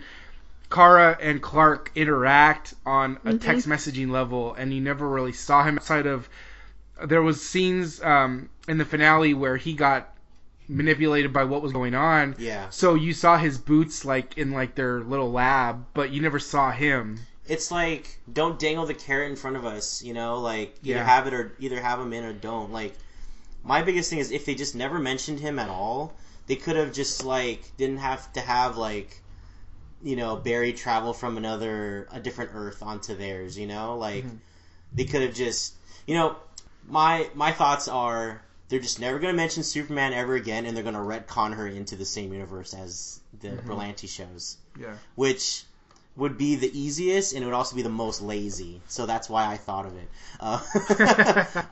Kara 0.71 1.17
and 1.21 1.41
Clark 1.41 1.91
interact 1.95 2.73
on 2.85 3.17
a 3.25 3.33
Mhm. 3.33 3.41
text 3.41 3.67
messaging 3.67 4.09
level, 4.09 4.53
and 4.53 4.73
you 4.73 4.81
never 4.81 5.07
really 5.07 5.33
saw 5.33 5.63
him 5.63 5.77
outside 5.77 6.07
of. 6.07 6.29
There 7.03 7.21
was 7.21 7.41
scenes 7.41 8.01
um, 8.01 8.49
in 8.67 8.77
the 8.77 8.85
finale 8.85 9.33
where 9.33 9.57
he 9.57 9.73
got 9.73 10.07
manipulated 10.69 11.33
by 11.33 11.43
what 11.43 11.61
was 11.61 11.73
going 11.73 11.93
on. 11.95 12.35
Yeah. 12.37 12.69
So 12.69 12.95
you 12.95 13.13
saw 13.13 13.37
his 13.37 13.57
boots 13.57 14.05
like 14.05 14.37
in 14.37 14.51
like 14.51 14.75
their 14.75 15.01
little 15.01 15.31
lab, 15.31 15.85
but 15.93 16.11
you 16.11 16.21
never 16.21 16.39
saw 16.39 16.71
him. 16.71 17.19
It's 17.47 17.71
like 17.71 18.19
don't 18.31 18.57
dangle 18.57 18.85
the 18.85 18.93
carrot 18.93 19.29
in 19.31 19.35
front 19.35 19.57
of 19.57 19.65
us, 19.65 20.01
you 20.03 20.13
know, 20.13 20.39
like 20.39 20.75
either 20.83 20.99
Yeah. 20.99 21.03
have 21.03 21.27
it 21.27 21.33
or 21.33 21.51
either 21.59 21.81
have 21.81 21.99
him 21.99 22.13
in 22.13 22.23
or 22.23 22.33
don't. 22.33 22.71
Like 22.71 22.93
my 23.63 23.81
biggest 23.81 24.09
thing 24.09 24.19
is 24.19 24.31
if 24.31 24.45
they 24.45 24.55
just 24.55 24.75
never 24.75 24.99
mentioned 24.99 25.39
him 25.39 25.59
at 25.59 25.69
all, 25.69 26.13
they 26.47 26.55
could 26.55 26.75
have 26.77 26.93
just 26.93 27.25
like 27.25 27.63
didn't 27.77 27.97
have 27.97 28.31
to 28.33 28.39
have 28.41 28.77
like 28.77 29.20
you 30.03 30.15
know, 30.15 30.35
Barry 30.35 30.73
travel 30.73 31.13
from 31.13 31.37
another 31.37 32.07
a 32.11 32.19
different 32.19 32.51
Earth 32.53 32.81
onto 32.83 33.15
theirs, 33.15 33.57
you 33.57 33.67
know? 33.67 33.97
Like 33.97 34.25
Mhm. 34.25 34.39
they 34.93 35.05
could 35.05 35.21
have 35.21 35.33
just 35.33 35.75
You 36.07 36.15
know, 36.15 36.35
my 36.87 37.29
my 37.35 37.51
thoughts 37.51 37.87
are 37.87 38.41
they're 38.69 38.79
just 38.79 38.99
never 38.99 39.19
going 39.19 39.33
to 39.33 39.37
mention 39.37 39.63
Superman 39.63 40.13
ever 40.13 40.35
again, 40.35 40.65
and 40.65 40.75
they're 40.75 40.83
going 40.83 40.95
to 40.95 41.01
retcon 41.01 41.53
her 41.55 41.67
into 41.67 41.95
the 41.95 42.05
same 42.05 42.33
universe 42.33 42.73
as 42.73 43.19
the 43.41 43.49
Berlanti 43.65 44.07
shows, 44.09 44.57
Yeah. 44.79 44.95
which 45.15 45.65
would 46.15 46.37
be 46.37 46.55
the 46.55 46.71
easiest, 46.77 47.33
and 47.33 47.43
it 47.43 47.45
would 47.45 47.53
also 47.53 47.75
be 47.75 47.81
the 47.83 47.89
most 47.89 48.21
lazy. 48.21 48.81
So 48.87 49.05
that's 49.05 49.29
why 49.29 49.45
I 49.47 49.57
thought 49.57 49.85
of 49.85 49.95
it. 49.97 50.09
Uh, 50.39 50.61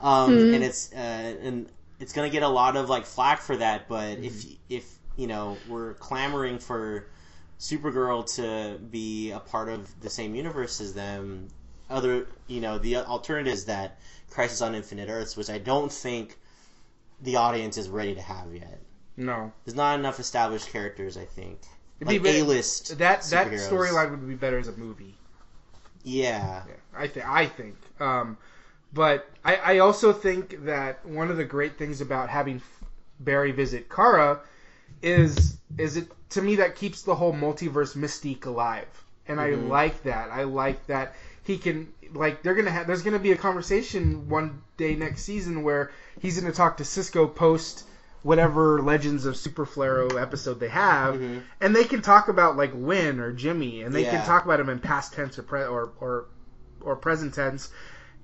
um, 0.00 0.46
And 0.52 0.62
it's 0.62 0.92
uh, 0.92 0.96
and 1.42 1.68
it's 1.98 2.12
going 2.12 2.28
to 2.28 2.32
get 2.32 2.42
a 2.42 2.48
lot 2.48 2.76
of 2.76 2.88
like 2.88 3.06
flack 3.06 3.40
for 3.40 3.56
that, 3.56 3.88
but 3.88 4.18
if 4.22 4.44
if 4.68 4.98
you 5.16 5.26
know 5.26 5.60
we're 5.66 5.94
clamoring 5.94 6.58
for 6.58 7.06
Supergirl 7.60 8.34
to 8.36 8.78
be 8.78 9.30
a 9.30 9.38
part 9.38 9.68
of 9.68 10.00
the 10.00 10.10
same 10.10 10.34
universe 10.34 10.80
as 10.80 10.94
them. 10.94 11.48
Other, 11.90 12.26
you 12.46 12.60
know, 12.60 12.78
the 12.78 12.96
alternative 12.96 13.52
is 13.52 13.64
that 13.66 13.98
Crisis 14.30 14.62
on 14.62 14.74
Infinite 14.74 15.08
Earths, 15.08 15.36
which 15.36 15.50
I 15.50 15.58
don't 15.58 15.92
think 15.92 16.38
the 17.20 17.36
audience 17.36 17.76
is 17.76 17.88
ready 17.88 18.14
to 18.14 18.22
have 18.22 18.54
yet. 18.54 18.80
No. 19.16 19.52
There's 19.64 19.74
not 19.76 19.98
enough 19.98 20.18
established 20.18 20.70
characters, 20.70 21.16
I 21.16 21.26
think. 21.26 21.60
It'd 22.00 22.08
Like 22.08 22.22
bet- 22.22 22.36
A-list 22.36 22.98
That 22.98 23.22
that 23.24 23.48
storyline 23.48 24.10
would 24.10 24.26
be 24.26 24.34
better 24.34 24.58
as 24.58 24.68
a 24.68 24.76
movie. 24.76 25.16
Yeah. 26.02 26.62
Yeah, 26.66 26.74
I 26.96 27.08
think 27.08 27.26
I 27.28 27.46
think. 27.46 27.76
Um, 28.00 28.38
but 28.94 29.28
I, 29.44 29.56
I 29.56 29.78
also 29.78 30.14
think 30.14 30.64
that 30.64 31.04
one 31.04 31.30
of 31.30 31.36
the 31.36 31.44
great 31.44 31.76
things 31.76 32.00
about 32.00 32.30
having 32.30 32.62
Barry 33.18 33.52
visit 33.52 33.90
Kara 33.90 34.40
is 35.02 35.58
is 35.76 35.98
it 35.98 36.10
to 36.30 36.42
me 36.42 36.56
that 36.56 36.76
keeps 36.76 37.02
the 37.02 37.14
whole 37.14 37.32
multiverse 37.32 37.96
mystique 37.96 38.46
alive, 38.46 38.88
and 39.26 39.40
I 39.40 39.50
mm-hmm. 39.50 39.68
like 39.68 40.02
that. 40.04 40.30
I 40.30 40.44
like 40.44 40.86
that 40.86 41.14
he 41.44 41.58
can 41.58 41.92
like 42.12 42.42
they're 42.42 42.54
gonna 42.54 42.70
have 42.70 42.86
there's 42.86 43.02
gonna 43.02 43.18
be 43.18 43.32
a 43.32 43.36
conversation 43.36 44.28
one 44.28 44.62
day 44.76 44.94
next 44.94 45.22
season 45.22 45.62
where 45.62 45.90
he's 46.20 46.40
gonna 46.40 46.52
talk 46.52 46.76
to 46.78 46.84
Cisco 46.84 47.26
post 47.26 47.84
whatever 48.22 48.82
Legends 48.82 49.24
of 49.24 49.36
Super 49.36 49.64
Flaro 49.64 50.20
episode 50.20 50.60
they 50.60 50.68
have, 50.68 51.14
mm-hmm. 51.14 51.38
and 51.60 51.74
they 51.74 51.84
can 51.84 52.02
talk 52.02 52.28
about 52.28 52.56
like 52.56 52.70
Winn 52.74 53.18
or 53.18 53.32
Jimmy, 53.32 53.82
and 53.82 53.94
they 53.94 54.02
Yeah. 54.04 54.10
can 54.10 54.26
talk 54.26 54.44
about 54.44 54.60
him 54.60 54.68
in 54.68 54.78
past 54.78 55.14
tense 55.14 55.38
or 55.38 55.42
pre- 55.42 55.64
or 55.64 55.92
or 56.00 56.26
or 56.82 56.96
present 56.96 57.34
tense, 57.34 57.70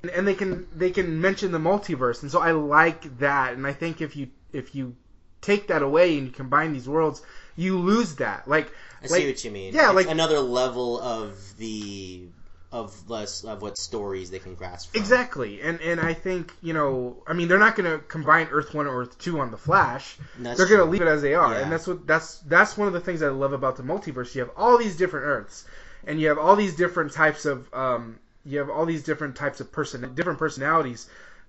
and, 0.02 0.10
and 0.10 0.28
they 0.28 0.34
can 0.34 0.66
they 0.74 0.90
can 0.90 1.20
mention 1.20 1.50
the 1.50 1.58
multiverse, 1.58 2.22
and 2.22 2.30
so 2.30 2.40
I 2.40 2.52
like 2.52 3.18
that, 3.18 3.54
and 3.54 3.66
I 3.66 3.72
think 3.72 4.00
if 4.00 4.16
you 4.16 4.28
if 4.52 4.74
you 4.74 4.94
take 5.40 5.68
that 5.68 5.82
away 5.82 6.18
and 6.18 6.26
you 6.26 6.32
combine 6.32 6.72
these 6.72 6.88
worlds, 6.88 7.22
you 7.56 7.78
lose 7.78 8.16
that. 8.16 8.46
Like, 8.46 8.68
I 9.02 9.06
like 9.08 9.20
see 9.22 9.26
what 9.26 9.44
you 9.44 9.50
mean. 9.50 9.74
yeah, 9.74 9.86
It's 9.86 9.94
like- 9.94 10.08
another 10.08 10.40
level 10.40 11.00
of 11.00 11.36
the 11.58 12.28
of 12.72 13.08
less 13.08 13.44
of 13.44 13.62
what 13.62 13.78
stories 13.78 14.28
they 14.30 14.40
can 14.40 14.54
grasp. 14.54 14.92
From. 14.92 15.00
Exactly, 15.00 15.62
and 15.62 15.80
and 15.80 16.00
I 16.00 16.12
think 16.14 16.52
you 16.60 16.72
know, 16.72 17.22
I 17.26 17.32
mean, 17.32 17.48
they're 17.48 17.58
not 17.58 17.76
going 17.76 17.90
to 17.90 17.98
combine 18.06 18.48
Earth 18.50 18.74
One 18.74 18.86
or 18.86 19.02
Earth 19.02 19.18
Two 19.18 19.38
on 19.40 19.50
the 19.50 19.56
Flash. 19.56 20.16
That's 20.38 20.58
they're 20.58 20.66
going 20.66 20.80
to 20.80 20.84
leave 20.86 21.00
it 21.00 21.08
as 21.08 21.22
they 21.22 21.34
are, 21.34 21.52
Yeah. 21.52 21.60
and 21.60 21.72
that's 21.72 21.86
what 21.86 22.06
that's 22.06 22.38
that's 22.40 22.76
one 22.76 22.88
of 22.88 22.92
the 22.94 23.00
things 23.00 23.22
I 23.22 23.28
love 23.28 23.52
about 23.52 23.76
the 23.76 23.82
multiverse. 23.84 24.34
You 24.34 24.40
have 24.42 24.50
all 24.56 24.76
these 24.78 24.96
different 24.96 25.26
Earths, 25.26 25.64
and 26.06 26.20
you 26.20 26.28
have 26.28 26.38
all 26.38 26.56
these 26.56 26.74
different 26.74 27.12
types 27.12 27.46
of 27.46 27.72
um, 27.72 28.18
you 28.44 28.58
have 28.58 28.68
all 28.68 28.84
these 28.84 29.04
different 29.04 29.36
types 29.36 29.60
of 29.60 29.70
person 29.70 30.12
different 30.14 30.38
personalities. 30.40 31.08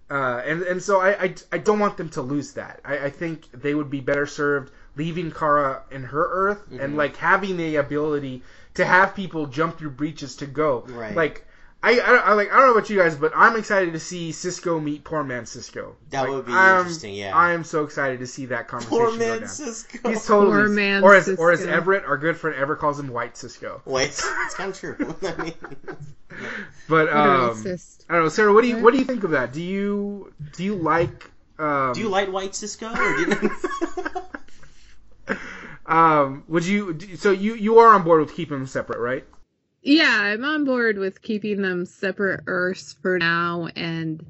Uh, 0.09 0.41
and 0.45 0.61
and 0.61 0.81
so 0.81 1.01
I, 1.01 1.21
I, 1.23 1.35
I 1.51 1.57
don't 1.57 1.79
want 1.79 1.97
them 1.97 2.09
to 2.11 2.21
lose 2.21 2.53
that. 2.53 2.79
I, 2.85 2.97
I 3.05 3.09
think 3.09 3.51
they 3.51 3.73
would 3.73 3.89
be 3.89 3.99
better 3.99 4.25
served 4.27 4.71
leaving 4.97 5.31
Kara 5.31 5.83
in 5.91 6.03
her 6.03 6.27
Earth 6.29 6.65
Mm-hmm. 6.69 6.79
and 6.81 6.97
like 6.97 7.15
having 7.17 7.55
the 7.57 7.75
ability 7.77 8.41
to 8.73 8.85
have 8.85 9.15
people 9.15 9.45
jump 9.47 9.77
through 9.77 9.91
breaches 9.91 10.35
to 10.37 10.45
go. 10.45 10.83
Right. 10.87 11.15
Like 11.15 11.43
I, 11.83 11.99
I, 11.99 12.15
I 12.15 12.33
like 12.33 12.51
I 12.51 12.55
don't 12.57 12.65
know 12.65 12.71
about 12.75 12.89
you 12.89 12.97
guys, 12.97 13.15
but 13.15 13.31
I'm 13.35 13.55
excited 13.55 13.93
to 13.93 13.99
see 13.99 14.31
Cisco 14.31 14.79
meet 14.79 15.03
poor 15.03 15.23
man 15.23 15.45
Cisco. 15.45 15.95
That 16.09 16.21
Like, 16.21 16.29
would 16.31 16.45
be 16.47 16.51
I'm- 16.51 16.79
interesting, 16.79 17.13
yeah. 17.13 17.35
I 17.35 17.53
am 17.53 17.63
so 17.63 17.83
excited 17.83 18.19
to 18.19 18.27
see 18.27 18.47
that 18.47 18.67
conversation 18.67 18.97
Poor 18.97 19.11
go 19.11 19.17
man 19.17 19.39
down. 19.41 19.47
Cisco. 19.47 20.09
He's 20.09 20.25
totally 20.25 20.51
Poor 20.53 20.69
man 20.69 21.03
or 21.03 21.13
as 21.15 21.29
or 21.29 21.51
as 21.51 21.63
Everett, 21.65 22.03
our 22.05 22.17
good 22.17 22.35
friend, 22.35 22.57
ever 22.59 22.75
calls 22.75 22.99
him 22.99 23.09
White 23.09 23.37
Cisco. 23.37 23.81
Wait, 23.85 24.07
it's 24.09 24.21
kind 24.55 24.71
of 24.71 24.79
true. 24.79 24.97
I 25.21 25.41
mean, 25.43 25.53
But 26.89 27.09
um. 27.09 27.63
I 28.09 28.13
don't 28.13 28.23
know, 28.23 28.29
Sarah. 28.29 28.53
What 28.53 28.61
do 28.63 28.67
you 28.69 28.77
what 28.79 28.91
do 28.93 28.99
you 28.99 29.05
think 29.05 29.23
of 29.23 29.31
that? 29.31 29.53
Do 29.53 29.61
you 29.61 30.33
do 30.55 30.63
you 30.63 30.75
like 30.75 31.29
um, 31.59 31.93
do 31.93 31.99
you 31.99 32.09
like 32.09 32.31
white 32.31 32.55
Cisco? 32.55 32.87
Um 35.85 36.43
would 36.49 36.65
you 36.65 36.99
so 37.15 37.31
you 37.31 37.55
you 37.55 37.79
are 37.79 37.93
on 37.95 38.03
board 38.03 38.19
with 38.19 38.35
keeping 38.35 38.57
them 38.57 38.67
separate, 38.67 38.99
right? 38.99 39.25
Yeah, 39.81 40.19
I'm 40.19 40.43
on 40.43 40.65
board 40.65 40.97
with 40.97 41.21
keeping 41.21 41.61
them 41.61 41.85
separate 41.85 42.41
Earths 42.45 42.91
for 43.01 43.17
now 43.17 43.69
and 43.73 44.25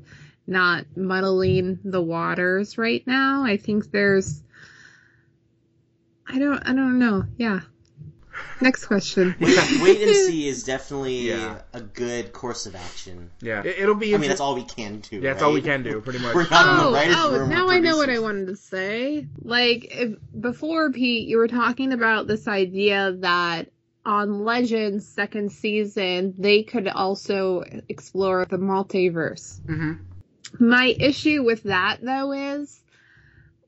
not 0.46 0.86
muddling 0.96 1.80
the 1.84 2.02
waters 2.02 2.78
right 2.78 3.06
now. 3.08 3.44
I 3.44 3.58
think 3.58 3.90
there's 3.90 4.44
I 6.28 6.38
don't 6.38 6.60
I 6.60 6.74
don't 6.74 7.00
know. 7.00 7.24
Yeah. 7.38 7.62
Next 8.62 8.86
question. 8.86 9.36
wait, 9.40 9.58
wait 9.82 10.02
and 10.02 10.16
see 10.16 10.48
is 10.48 10.64
definitely 10.64 11.30
Yeah. 11.30 11.62
a 11.74 11.82
good 11.82 12.34
course 12.34 12.66
of 12.66 12.76
action. 12.76 13.30
Yeah, 13.42 13.64
it, 13.64 13.86
will 13.88 13.96
be. 13.96 14.16
I 14.16 14.18
mean, 14.18 14.30
that's 14.30 14.42
all 14.42 14.56
we 14.56 14.64
can 14.64 15.00
do. 15.00 15.18
Yeah, 15.18 15.34
that's 15.34 15.42
right? 15.42 15.48
all 15.48 15.54
we 15.54 15.62
can 15.62 15.84
do, 15.84 16.02
pretty 16.02 16.20
much. 16.20 16.34
We're 16.36 16.50
not 16.50 16.68
in 16.70 16.78
the 16.78 16.84
Oh, 16.90 16.94
writers' 16.94 17.16
oh, 17.18 17.40
room. 17.40 17.50
now 17.50 17.66
we're 17.68 17.74
I 17.74 17.80
know 17.80 17.98
what 17.98 18.10
I 18.10 18.14
producers. 18.18 18.24
wanted 18.24 18.48
to 18.48 18.56
say. 18.56 19.28
Like, 19.42 19.88
if, 19.92 20.18
before, 20.40 20.92
Pete, 20.92 21.28
you 21.28 21.38
were 21.38 21.48
talking 21.48 21.94
about 21.94 22.28
this 22.28 22.48
idea 22.48 23.14
that 23.20 23.70
on 24.06 24.44
Legends 24.46 25.06
second 25.08 25.52
season, 25.52 26.34
they 26.38 26.64
could 26.64 26.88
also 26.88 27.64
explore 27.90 28.46
the 28.46 28.58
multiverse. 28.58 29.60
hmm 29.66 29.94
My 30.60 30.96
issue 31.00 31.44
with 31.44 31.64
that, 31.64 31.98
though, 32.02 32.32
is 32.32 32.82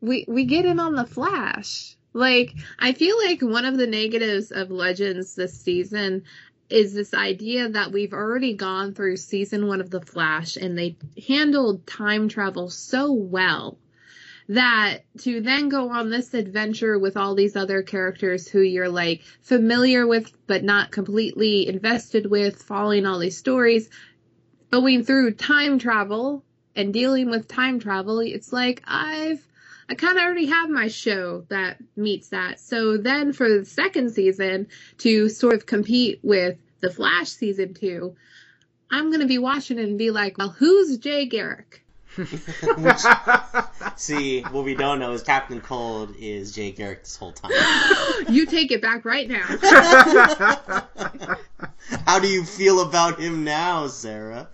we 0.01 0.25
we 0.27 0.45
get 0.45 0.65
in 0.65 0.79
on 0.79 0.95
the 0.95 1.05
Flash. 1.05 1.97
Like, 2.13 2.55
I 2.79 2.93
feel 2.93 3.17
like 3.17 3.41
one 3.41 3.65
of 3.65 3.77
the 3.77 3.87
negatives 3.87 4.51
of 4.51 4.71
Legends 4.71 5.35
this 5.35 5.59
season 5.59 6.23
is 6.69 6.93
this 6.93 7.13
idea 7.13 7.69
that 7.69 7.91
we've 7.91 8.13
already 8.13 8.55
gone 8.55 8.93
through 8.93 9.17
season 9.17 9.67
one 9.67 9.81
of 9.81 9.89
The 9.89 10.01
Flash 10.01 10.55
and 10.55 10.77
they 10.77 10.97
handled 11.27 11.85
time 11.87 12.29
travel 12.29 12.69
so 12.69 13.11
well 13.11 13.77
that 14.49 14.99
to 15.19 15.41
then 15.41 15.69
go 15.69 15.89
on 15.89 16.09
this 16.09 16.33
adventure 16.33 16.97
with 16.97 17.15
all 17.15 17.35
these 17.35 17.55
other 17.55 17.83
characters 17.83 18.47
who 18.47 18.61
you're 18.61 18.89
like 18.89 19.21
familiar 19.43 20.07
with 20.07 20.31
but 20.47 20.63
not 20.63 20.91
completely 20.91 21.67
invested 21.67 22.25
with, 22.25 22.61
following 22.61 23.05
all 23.05 23.19
these 23.19 23.37
stories, 23.37 23.89
going 24.71 25.03
through 25.03 25.33
time 25.33 25.77
travel 25.77 26.43
and 26.75 26.93
dealing 26.93 27.29
with 27.29 27.47
time 27.47 27.79
travel, 27.79 28.19
it's 28.19 28.51
like 28.51 28.81
I've 28.85 29.45
I 29.89 29.95
kind 29.95 30.17
of 30.17 30.23
already 30.23 30.45
have 30.45 30.69
my 30.69 30.87
show 30.87 31.45
that 31.49 31.77
meets 31.95 32.29
that. 32.29 32.59
So 32.59 32.97
then 32.97 33.33
for 33.33 33.49
the 33.49 33.65
second 33.65 34.11
season 34.11 34.67
to 34.99 35.29
sort 35.29 35.55
of 35.55 35.65
compete 35.65 36.19
with 36.21 36.57
the 36.79 36.91
Flash 36.91 37.29
season 37.29 37.73
2, 37.73 38.15
I'm 38.91 39.07
going 39.07 39.21
to 39.21 39.27
be 39.27 39.39
watching 39.39 39.79
it 39.79 39.85
and 39.85 39.97
be 39.97 40.11
like, 40.11 40.37
"Well, 40.37 40.49
who's 40.49 40.97
Jay 40.97 41.25
Garrick?" 41.25 41.83
See, 43.95 44.41
what 44.41 44.65
we 44.65 44.75
don't 44.75 44.99
know 44.99 45.11
is 45.13 45.23
Captain 45.23 45.61
Cold 45.61 46.13
is 46.17 46.53
Jay 46.53 46.71
Garrick 46.71 47.03
this 47.03 47.15
whole 47.15 47.31
time. 47.31 47.51
you 48.29 48.45
take 48.45 48.71
it 48.71 48.81
back 48.81 49.05
right 49.05 49.29
now. 49.29 49.45
How 52.05 52.19
do 52.19 52.27
you 52.27 52.43
feel 52.43 52.81
about 52.81 53.19
him 53.19 53.43
now, 53.43 53.87
Sarah? 53.87 54.49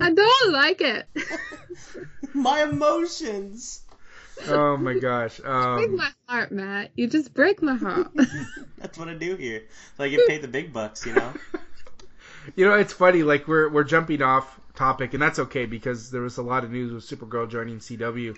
I 0.00 0.12
don't 0.12 0.52
like 0.52 0.80
it. 0.80 1.06
My 2.34 2.62
emotions. 2.62 3.83
Oh 4.48 4.76
my 4.76 4.94
gosh. 4.94 5.38
break 5.40 5.48
Um, 5.48 5.96
my 5.96 6.10
heart, 6.28 6.52
Matt. 6.52 6.90
You 6.94 7.06
just 7.06 7.34
break 7.34 7.62
my 7.62 7.76
heart. 7.76 8.10
That's 8.78 8.98
what 8.98 9.08
I 9.08 9.14
do 9.14 9.36
here. 9.36 9.64
So 9.96 10.04
I 10.04 10.08
get 10.08 10.26
paid 10.26 10.42
the 10.42 10.48
big 10.48 10.72
bucks, 10.72 11.06
you 11.06 11.14
know. 11.14 11.32
you 12.56 12.66
know, 12.66 12.74
it's 12.74 12.92
funny. 12.92 13.22
Like 13.22 13.48
we're 13.48 13.68
we're 13.68 13.84
jumping 13.84 14.22
off 14.22 14.60
topic, 14.74 15.14
and 15.14 15.22
that's 15.22 15.38
okay 15.38 15.66
because 15.66 16.10
there 16.10 16.22
was 16.22 16.36
a 16.36 16.42
lot 16.42 16.64
of 16.64 16.70
news 16.70 16.92
with 16.92 17.04
Supergirl 17.04 17.48
joining 17.48 17.78
CW. 17.78 18.36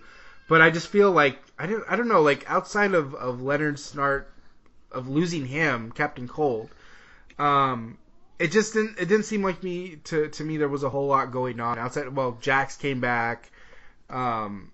But 0.49 0.61
I 0.63 0.71
just 0.71 0.89
feel 0.89 1.11
like 1.11 1.39
I 1.59 1.67
don't 1.67 1.85
I 1.89 1.97
don't 1.97 2.09
know. 2.09 2.23
Like 2.23 2.49
outside 2.49 2.95
of 2.95 3.15
of 3.15 3.43
Leonard 3.43 3.77
Snart, 3.77 4.27
of 4.93 5.09
losing 5.09 5.47
him, 5.47 5.91
Captain 5.91 6.29
Cold, 6.29 6.71
um, 7.39 7.99
it 8.39 8.53
just 8.53 8.75
didn't 8.75 8.99
it 8.99 9.07
didn't 9.07 9.25
seem 9.25 9.43
like 9.43 9.63
me 9.63 9.97
to 10.05 10.29
to 10.29 10.45
me 10.45 10.57
there 10.57 10.69
was 10.69 10.85
a 10.85 10.91
whole 10.91 11.07
lot 11.07 11.33
going 11.33 11.59
on 11.59 11.79
outside. 11.79 12.15
Well, 12.15 12.39
Jax 12.41 12.77
came 12.77 13.01
back. 13.01 13.51
Um, 14.09 14.71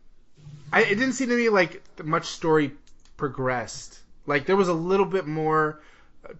I, 0.73 0.83
it 0.83 0.95
didn't 0.97 1.13
seem 1.13 1.29
to 1.29 1.37
me 1.37 1.49
like 1.49 1.83
much 2.03 2.27
story 2.27 2.73
progressed. 3.17 4.01
Like 4.27 4.47
there 4.47 4.57
was 4.57 4.69
a 4.69 4.75
little 4.75 5.07
bit 5.07 5.27
more 5.27 5.81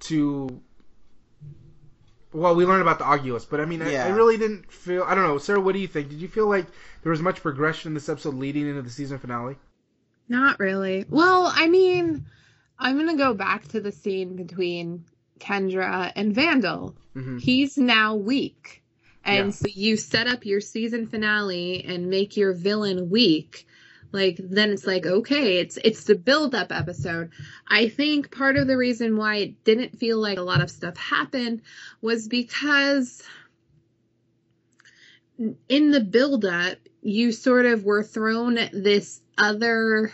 to. 0.01 0.61
Well, 2.33 2.55
we 2.55 2.65
learned 2.65 2.81
about 2.81 2.99
the 2.99 3.05
Oculus, 3.05 3.45
but 3.45 3.61
I 3.61 3.67
mean, 3.67 3.83
I, 3.83 3.95
I 3.95 4.09
really 4.09 4.39
didn't 4.39 4.71
feel. 4.73 5.03
I 5.03 5.15
don't 5.15 5.25
know, 5.25 5.37
Sarah. 5.39 5.61
What 5.61 5.75
do 5.75 5.81
you 5.81 5.87
think? 5.89 6.09
Did 6.09 6.19
you 6.21 6.29
feel 6.29 6.49
like 6.49 6.67
there 7.03 7.11
was 7.11 7.21
much 7.21 7.43
progression 7.43 7.91
in 7.91 7.95
this 7.95 8.09
episode 8.09 8.35
leading 8.35 8.67
into 8.69 8.81
the 8.81 8.89
season 8.91 9.19
finale? 9.19 9.57
Not 10.29 10.59
really. 10.59 11.05
Well, 11.11 11.53
I 11.55 11.69
mean, 11.69 12.25
I'm 12.79 12.95
going 12.97 13.11
to 13.11 13.23
go 13.23 13.35
back 13.35 13.69
to 13.69 13.81
the 13.81 13.93
scene 13.93 14.35
between 14.35 15.05
Kendra 15.41 16.11
and 16.17 16.35
Vandal. 16.35 16.97
Mhm. 17.15 17.39
He's 17.39 17.77
now 17.77 18.15
weak. 18.15 18.83
And 19.25 19.49
Yeah. 19.49 19.53
so 19.53 19.67
you 19.69 19.97
set 19.99 20.27
up 20.27 20.47
your 20.47 20.61
season 20.61 21.07
finale 21.09 21.85
and 21.85 22.09
make 22.09 22.37
your 22.39 22.55
villain 22.55 23.11
weak. 23.11 23.67
Like 24.13 24.39
then 24.39 24.71
it's 24.71 24.87
like 24.87 25.07
okay, 25.07 25.59
it's 25.59 25.79
it's 25.83 26.05
the 26.05 26.15
build 26.15 26.55
up 26.55 26.71
episode. 26.71 27.31
I 27.67 27.89
think 27.89 28.31
part 28.31 28.57
of 28.57 28.67
the 28.67 28.77
reason 28.77 29.17
why 29.17 29.37
it 29.37 29.65
didn't 29.65 29.99
feel 29.99 30.19
like 30.19 30.39
a 30.39 30.43
lot 30.43 30.61
of 30.61 30.71
stuff 30.71 30.97
happened 30.97 31.63
was 32.01 32.29
because 32.29 33.23
in 35.69 35.91
the 35.91 36.01
build 36.01 36.45
up 36.45 36.79
you 37.01 37.33
sort 37.33 37.67
of 37.67 37.85
were 37.85 38.03
thrown 38.03 38.55
this 38.73 39.21
other 39.39 40.13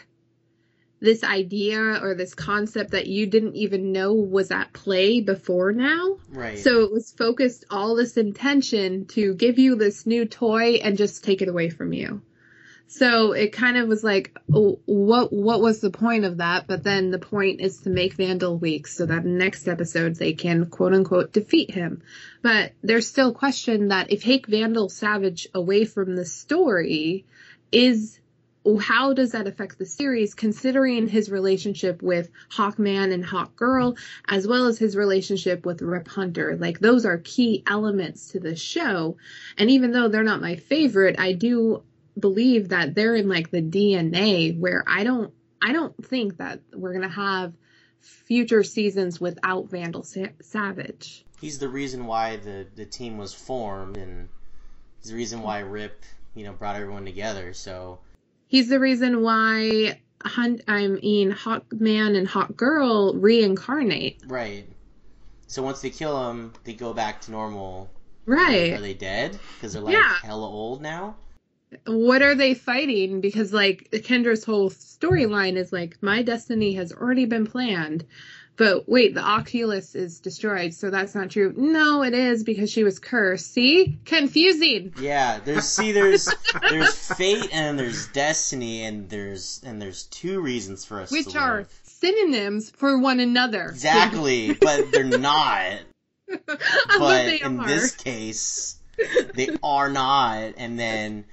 this 1.00 1.22
idea 1.22 2.00
or 2.02 2.14
this 2.14 2.34
concept 2.34 2.90
that 2.90 3.06
you 3.06 3.26
didn't 3.26 3.54
even 3.54 3.92
know 3.92 4.14
was 4.14 4.50
at 4.50 4.72
play 4.72 5.20
before 5.20 5.72
now. 5.72 6.18
Right. 6.30 6.58
So 6.58 6.82
it 6.82 6.92
was 6.92 7.12
focused 7.12 7.64
all 7.70 7.94
this 7.94 8.16
intention 8.16 9.06
to 9.08 9.34
give 9.34 9.58
you 9.58 9.76
this 9.76 10.06
new 10.06 10.24
toy 10.24 10.74
and 10.82 10.96
just 10.96 11.22
take 11.22 11.40
it 11.40 11.48
away 11.48 11.70
from 11.70 11.92
you. 11.92 12.22
So 12.90 13.32
it 13.32 13.52
kind 13.52 13.76
of 13.76 13.86
was 13.86 14.02
like, 14.02 14.36
what 14.46 15.30
what 15.30 15.60
was 15.60 15.80
the 15.80 15.90
point 15.90 16.24
of 16.24 16.38
that? 16.38 16.66
But 16.66 16.82
then 16.82 17.10
the 17.10 17.18
point 17.18 17.60
is 17.60 17.82
to 17.82 17.90
make 17.90 18.14
Vandal 18.14 18.56
weak 18.56 18.86
so 18.86 19.04
that 19.04 19.26
next 19.26 19.68
episode 19.68 20.16
they 20.16 20.32
can 20.32 20.66
quote 20.66 20.94
unquote 20.94 21.32
defeat 21.34 21.70
him. 21.70 22.02
But 22.40 22.72
there's 22.82 23.06
still 23.06 23.34
question 23.34 23.88
that 23.88 24.10
if 24.10 24.22
take 24.22 24.46
Vandal 24.46 24.88
Savage 24.88 25.48
away 25.54 25.84
from 25.84 26.16
the 26.16 26.24
story, 26.24 27.26
is 27.70 28.18
how 28.80 29.12
does 29.12 29.32
that 29.32 29.46
affect 29.46 29.78
the 29.78 29.86
series 29.86 30.34
considering 30.34 31.08
his 31.08 31.30
relationship 31.30 32.02
with 32.02 32.30
Hawkman 32.50 33.12
and 33.12 33.24
Hawkgirl 33.24 33.98
as 34.28 34.46
well 34.46 34.66
as 34.66 34.78
his 34.78 34.96
relationship 34.96 35.64
with 35.64 35.80
Rip 35.80 36.08
Hunter 36.08 36.56
like 36.56 36.78
those 36.78 37.06
are 37.06 37.18
key 37.18 37.62
elements 37.66 38.32
to 38.32 38.40
the 38.40 38.56
show 38.56 39.16
and 39.56 39.70
even 39.70 39.92
though 39.92 40.08
they're 40.08 40.22
not 40.22 40.42
my 40.42 40.56
favorite 40.56 41.18
I 41.18 41.32
do 41.32 41.82
believe 42.18 42.70
that 42.70 42.94
they're 42.94 43.14
in 43.14 43.28
like 43.28 43.50
the 43.50 43.62
DNA 43.62 44.58
where 44.58 44.84
I 44.86 45.04
don't 45.04 45.32
I 45.62 45.72
don't 45.72 45.94
think 46.04 46.38
that 46.38 46.60
we're 46.74 46.92
to 47.08 47.14
have 47.14 47.52
future 48.00 48.62
seasons 48.62 49.20
without 49.20 49.68
Vandal 49.70 50.02
Sa- 50.04 50.26
Savage 50.40 51.24
he's 51.40 51.58
the 51.58 51.68
reason 51.68 52.06
why 52.06 52.36
the 52.36 52.66
the 52.74 52.84
team 52.84 53.18
was 53.18 53.32
formed, 53.34 53.96
and 53.96 54.28
he's 55.00 55.10
the 55.10 55.16
reason 55.16 55.42
why 55.42 55.60
Rip, 55.60 56.04
you 56.34 56.44
know, 56.44 56.52
brought 56.52 56.76
everyone 56.76 57.04
together. 57.04 57.52
So 57.52 58.00
He's 58.46 58.68
the 58.68 58.80
reason 58.80 59.20
why 59.22 60.00
Hunt, 60.22 60.62
I 60.66 60.86
mean 60.88 61.32
Hawkman 61.32 62.16
and 62.16 62.26
Hawkgirl 62.26 63.14
reincarnate. 63.22 64.22
right. 64.26 64.66
So 65.46 65.62
once 65.62 65.80
they 65.80 65.90
kill 65.90 66.30
him, 66.30 66.52
they 66.64 66.74
go 66.74 66.92
back 66.92 67.22
to 67.22 67.30
normal. 67.30 67.90
Right. 68.26 68.74
Are 68.74 68.80
they 68.80 68.92
dead? 68.92 69.38
Because 69.54 69.72
they're 69.72 69.80
like 69.82 69.94
Yeah. 69.94 70.12
hella 70.22 70.46
old 70.46 70.82
now. 70.82 71.16
What 71.86 72.22
are 72.22 72.34
they 72.34 72.54
fighting? 72.54 73.20
Because 73.20 73.52
like 73.52 73.88
Kendra's 73.92 74.44
whole 74.44 74.70
storyline 74.70 75.56
is 75.56 75.72
like 75.72 75.98
my 76.02 76.22
destiny 76.22 76.74
has 76.74 76.92
already 76.92 77.26
been 77.26 77.46
planned. 77.46 78.04
But 78.58 78.88
wait, 78.88 79.14
the 79.14 79.22
Oculus 79.22 79.94
is 79.94 80.18
destroyed, 80.18 80.74
so 80.74 80.90
that's 80.90 81.14
not 81.14 81.30
true. 81.30 81.54
No, 81.56 82.02
it 82.02 82.12
is 82.12 82.42
because 82.42 82.70
she 82.72 82.82
was 82.82 82.98
cursed. 82.98 83.52
See? 83.52 84.00
Confusing. 84.04 84.92
Yeah, 85.00 85.38
there's 85.38 85.64
see 85.64 85.92
there's 85.92 86.28
there's 86.68 87.14
fate 87.14 87.48
and 87.52 87.78
there's 87.78 88.08
destiny 88.08 88.82
and 88.82 89.08
there's 89.08 89.62
and 89.64 89.80
there's 89.80 90.04
two 90.04 90.40
reasons 90.40 90.84
for 90.84 91.00
us 91.00 91.12
Which 91.12 91.28
to 91.34 91.38
are 91.38 91.58
live. 91.58 91.80
synonyms 91.84 92.70
for 92.70 92.98
one 92.98 93.20
another. 93.20 93.66
Exactly, 93.66 94.54
but 94.54 94.90
they're 94.90 95.04
not. 95.04 95.78
but 96.98 97.26
in 97.28 97.60
are. 97.60 97.66
this 97.66 97.94
case, 97.94 98.77
they 99.34 99.48
are 99.62 99.88
not. 99.88 100.54
And 100.56 100.78
then, 100.78 101.24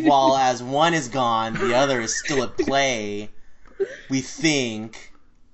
while 0.00 0.36
as 0.36 0.62
one 0.62 0.94
is 0.94 1.08
gone, 1.08 1.54
the 1.54 1.74
other 1.74 2.00
is 2.00 2.16
still 2.16 2.42
at 2.42 2.56
play. 2.56 3.30
We 4.08 4.20
think. 4.20 5.12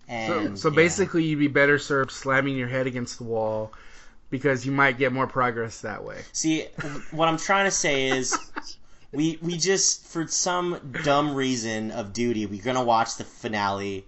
So, 0.08 0.14
And 0.14 0.58
so 0.58 0.68
yeah. 0.70 0.76
basically, 0.76 1.24
you'd 1.24 1.38
be 1.38 1.48
better 1.48 1.78
served 1.78 2.10
slamming 2.10 2.56
your 2.56 2.68
head 2.68 2.86
against 2.86 3.18
the 3.18 3.24
wall 3.24 3.72
because 4.30 4.64
you 4.64 4.72
might 4.72 4.98
get 4.98 5.12
more 5.12 5.26
progress 5.26 5.80
that 5.82 6.04
way. 6.04 6.22
See, 6.32 6.66
what 7.10 7.28
I'm 7.28 7.36
trying 7.36 7.66
to 7.66 7.70
say 7.70 8.08
is, 8.08 8.36
we 9.12 9.38
we 9.42 9.56
just 9.56 10.06
for 10.06 10.26
some 10.28 10.92
dumb 11.04 11.34
reason 11.34 11.90
of 11.90 12.12
duty, 12.12 12.46
we're 12.46 12.62
gonna 12.62 12.84
watch 12.84 13.16
the 13.16 13.24
finale. 13.24 14.06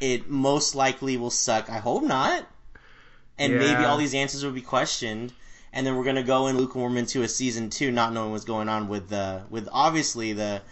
It 0.00 0.28
most 0.30 0.74
likely 0.76 1.16
will 1.16 1.30
suck. 1.30 1.70
I 1.70 1.78
hope 1.78 2.04
not. 2.04 2.46
And 3.36 3.56
maybe 3.56 3.84
all 3.84 3.96
these 3.96 4.14
answers 4.14 4.44
will 4.44 4.52
be 4.52 4.62
questioned, 4.62 5.32
and 5.72 5.86
then 5.86 5.96
we're 5.96 6.04
gonna 6.04 6.22
go 6.22 6.46
in 6.48 6.56
lukewarm 6.56 6.96
into 6.96 7.22
a 7.22 7.28
season 7.28 7.70
two, 7.70 7.90
not 7.90 8.12
knowing 8.12 8.32
what's 8.32 8.44
going 8.44 8.68
on 8.68 8.88
with 8.88 9.08
the 9.08 9.42
with 9.50 9.68
obviously 9.72 10.32
the 10.32 10.62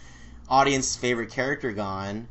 audience 0.49 0.95
favorite 0.95 1.31
character 1.31 1.71
gone. 1.71 2.27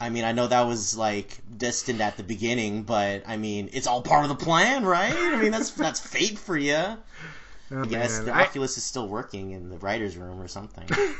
I 0.00 0.08
mean, 0.08 0.24
I 0.24 0.32
know 0.32 0.46
that 0.48 0.62
was 0.66 0.96
like 0.96 1.38
destined 1.56 2.00
at 2.02 2.16
the 2.16 2.24
beginning, 2.24 2.82
but 2.82 3.22
I 3.26 3.36
mean, 3.36 3.70
it's 3.72 3.86
all 3.86 4.02
part 4.02 4.24
of 4.24 4.28
the 4.30 4.44
plan, 4.44 4.84
right? 4.84 5.14
I 5.14 5.36
mean, 5.36 5.52
that's 5.52 5.70
that's 5.70 6.00
fate 6.00 6.38
for 6.38 6.56
you. 6.56 6.96
Oh, 7.74 7.84
Yes, 7.88 8.16
man. 8.18 8.26
the 8.26 8.34
I, 8.34 8.42
Oculus 8.42 8.76
is 8.76 8.84
still 8.84 9.08
working 9.08 9.52
in 9.52 9.70
the 9.70 9.78
writers' 9.78 10.16
room 10.16 10.40
or 10.40 10.48
something. 10.48 10.84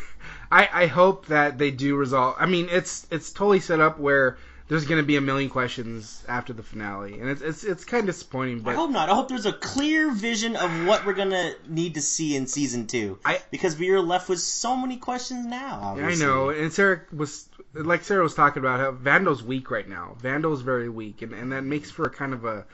I, 0.53 0.69
I 0.73 0.87
hope 0.87 1.27
that 1.27 1.57
they 1.59 1.71
do 1.71 1.97
resolve. 1.97 2.37
I 2.39 2.47
mean, 2.47 2.69
it's 2.71 3.07
it's 3.11 3.33
totally 3.33 3.61
set 3.61 3.81
up 3.81 3.99
where 3.99 4.37
there's 4.73 4.87
going 4.87 5.03
to 5.03 5.07
be 5.07 5.17
a 5.17 5.21
million 5.21 5.51
questions 5.51 6.25
after 6.27 6.55
the 6.55 6.63
finale, 6.63 7.21
and 7.21 7.29
it's 7.29 7.43
it's 7.43 7.63
it's 7.63 7.85
kind 7.85 8.01
of 8.09 8.15
disappointing. 8.15 8.61
But 8.61 8.71
I 8.71 8.75
hope 8.77 8.91
not. 8.91 9.11
I 9.11 9.15
hope 9.15 9.29
there's 9.29 9.45
a 9.45 9.53
clear 9.53 10.11
vision 10.11 10.57
of 10.57 10.87
what 10.87 11.05
we're 11.05 11.13
gonna 11.13 11.53
need 11.69 11.93
to 11.97 12.01
see 12.01 12.37
in 12.37 12.47
season 12.47 12.87
two. 12.87 13.19
I- 13.23 13.43
because 13.51 13.79
we 13.79 13.91
are 13.91 14.01
left 14.01 14.31
with 14.31 14.41
so 14.41 14.75
many 14.75 14.97
questions 14.97 15.45
now. 15.45 15.95
I 16.01 16.15
know, 16.15 16.49
and 16.49 16.73
Sarah 16.73 17.03
was 17.15 17.47
like 17.75 18.03
Sarah 18.03 18.23
was 18.23 18.35
talking 18.35 18.61
about 18.63 18.81
how 18.81 18.93
Vandal's 18.93 19.43
weak 19.43 19.71
right 19.71 19.87
now. 19.87 20.17
Vandal's 20.23 20.63
very 20.63 20.89
weak, 20.89 21.21
and, 21.21 21.35
and 21.35 21.53
that 21.53 21.65
makes 21.65 21.91
for 21.91 22.05
a 22.05 22.11
kind 22.11 22.33
of 22.33 22.47
a 22.47 22.65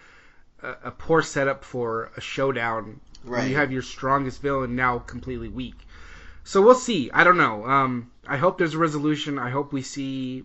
a, 0.62 0.68
a 0.84 0.90
poor 0.92 1.20
setup 1.20 1.64
for 1.64 2.12
a 2.16 2.20
showdown 2.20 3.00
when 3.24 3.40
Right. 3.40 3.50
you 3.50 3.56
have 3.56 3.72
your 3.72 3.82
strongest 3.82 4.40
villain 4.40 4.76
now 4.76 5.00
completely 5.00 5.48
weak. 5.48 5.74
So 6.44 6.62
we'll 6.62 6.76
see. 6.76 7.10
I 7.12 7.24
don't 7.24 7.38
know. 7.38 7.66
Um, 7.66 8.12
I 8.24 8.36
hope 8.36 8.56
there's 8.56 8.74
a 8.74 8.78
resolution. 8.78 9.36
I 9.36 9.50
hope 9.50 9.72
we 9.72 9.82
see 9.82 10.44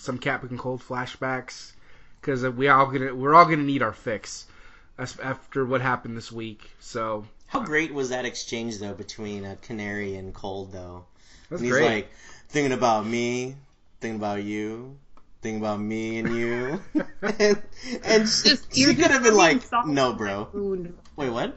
some 0.00 0.18
Captain 0.18 0.56
Cold 0.56 0.80
flashbacks 0.82 1.72
because 2.20 2.42
we 2.42 2.68
all 2.68 2.86
gonna 2.86 3.14
we're 3.14 3.34
all 3.34 3.44
gonna 3.44 3.58
need 3.58 3.82
our 3.82 3.92
fix 3.92 4.46
as- 4.98 5.18
after 5.20 5.64
what 5.64 5.80
happened 5.80 6.16
this 6.16 6.32
week. 6.32 6.70
So 6.80 7.26
How 7.46 7.60
great 7.60 7.92
was 7.92 8.08
that 8.10 8.24
exchange 8.24 8.78
though 8.78 8.94
between 8.94 9.44
uh, 9.44 9.56
Canary 9.62 10.16
and 10.16 10.32
Cold 10.34 10.72
though? 10.72 11.04
that's 11.50 11.60
and 11.60 11.66
he's 11.66 11.76
great. 11.78 11.86
like 11.86 12.10
thinking 12.48 12.72
about 12.72 13.06
me, 13.06 13.56
thinking 14.00 14.16
about 14.18 14.42
you, 14.42 14.96
thinking 15.42 15.60
about 15.60 15.80
me 15.80 16.18
and 16.18 16.34
you, 16.34 16.80
and, 17.22 17.62
and 18.04 18.28
she, 18.28 18.48
Just- 18.50 18.74
she 18.74 18.80
you're 18.82 18.94
could 18.94 19.10
have 19.10 19.22
been 19.22 19.36
like, 19.36 19.62
"No, 19.86 20.12
bro. 20.14 20.48
wound. 20.52 20.96
Wait, 21.16 21.30
what?" 21.30 21.56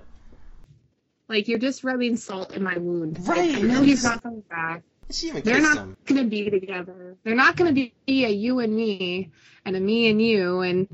Like 1.30 1.48
you're 1.48 1.60
just 1.60 1.84
rubbing 1.84 2.18
salt 2.18 2.54
in 2.54 2.64
my 2.64 2.78
wound. 2.78 3.26
Right. 3.28 3.56
I 3.56 3.62
know 3.62 3.82
he's 3.82 4.04
not 4.04 4.22
coming 4.22 4.44
back. 4.50 4.84
She 5.12 5.28
even 5.28 5.44
They're 5.44 5.56
kissed 5.56 5.76
not 5.76 5.78
him. 5.78 5.98
gonna 6.06 6.24
be 6.26 6.50
together. 6.50 7.16
They're 7.24 7.36
not 7.36 7.56
gonna 7.56 7.74
be 7.74 7.94
a 8.08 8.30
you 8.30 8.60
and 8.60 8.76
me 8.76 9.32
and 9.66 9.76
a 9.76 9.80
me 9.80 10.10
and 10.10 10.22
you 10.22 10.62
and 10.62 10.88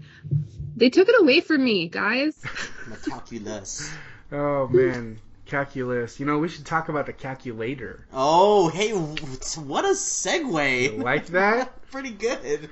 they 0.76 0.90
took 0.90 1.08
it 1.10 1.16
away 1.22 1.42
from 1.42 1.64
me, 1.64 1.88
guys. 1.88 2.36
The 2.90 3.10
calculus. 3.12 3.88
oh 4.32 4.68
man, 4.68 5.20
calculus. 5.46 6.20
You 6.20 6.26
know 6.26 6.40
we 6.40 6.48
should 6.50 6.66
talk 6.66 6.90
about 6.90 7.06
the 7.06 7.14
calculator. 7.14 8.08
Oh, 8.12 8.70
hey, 8.70 8.92
what 8.94 9.86
a 9.86 9.90
segue! 9.90 11.02
Like 11.04 11.28
that? 11.28 11.82
Pretty 11.92 12.10
good. 12.10 12.70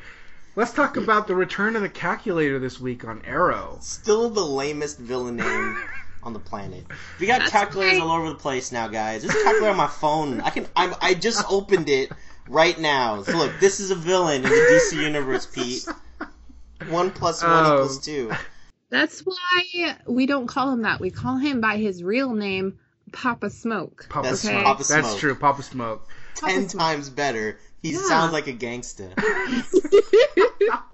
Let's 0.56 0.74
talk 0.74 0.98
about 0.98 1.28
the 1.28 1.36
return 1.36 1.76
of 1.76 1.84
the 1.84 1.90
calculator 1.90 2.58
this 2.58 2.80
week 2.80 3.06
on 3.06 3.22
Arrow. 3.26 3.78
Still 3.82 4.32
the 4.32 4.42
lamest 4.44 4.98
villain 4.98 5.36
name 5.36 5.78
on 6.28 6.34
the 6.34 6.40
planet. 6.40 6.86
We 7.20 7.26
got 7.26 7.40
That's 7.40 7.52
calculators 7.52 7.94
right. 8.00 8.04
all 8.04 8.12
over 8.12 8.30
the 8.30 8.36
place 8.36 8.72
now, 8.72 8.88
guys. 8.90 9.24
There's 9.24 9.34
a 9.34 9.44
calculator 9.44 9.72
on 9.72 9.78
my 9.78 9.88
phone. 9.88 10.42
I 10.42 10.52
can. 10.52 10.68
I'm, 10.76 10.94
I 11.02 11.16
just 11.16 11.44
opened 11.50 11.90
it 11.90 12.12
right 12.48 12.78
now. 12.78 13.24
So 13.24 13.38
look, 13.38 13.54
this 13.60 13.80
is 13.80 13.90
a 13.90 13.96
villain 13.96 14.44
in 14.44 14.50
the 14.50 14.50
DC 14.50 15.02
universe, 15.02 15.48
Pete. 15.48 15.88
One 16.90 17.10
plus 17.12 17.42
one 17.42 17.52
Oh. 17.66 17.74
equals 17.76 18.00
two. 18.00 18.32
That's 18.90 19.22
why 19.22 19.96
we 20.06 20.26
don't 20.28 20.48
call 20.48 20.72
him 20.72 20.84
that. 20.84 21.00
We 21.00 21.10
call 21.10 21.38
him 21.38 21.60
by 21.62 21.78
his 21.78 22.04
real 22.04 22.34
name, 22.34 22.78
Papa 23.12 23.48
Smoak. 23.48 24.08
Papa 24.10 24.28
That's 24.28 24.44
Smoak. 24.46 24.64
Papa 24.64 24.84
That's 24.88 25.16
true. 25.16 25.36
Papa 25.36 25.62
Smoak. 25.62 26.02
Ten 26.36 26.68
times 26.68 27.10
better. 27.10 27.58
He 27.82 27.94
Yeah. 27.94 28.00
sounds 28.00 28.34
like 28.34 28.48
a 28.48 28.54
gangster. 28.54 29.10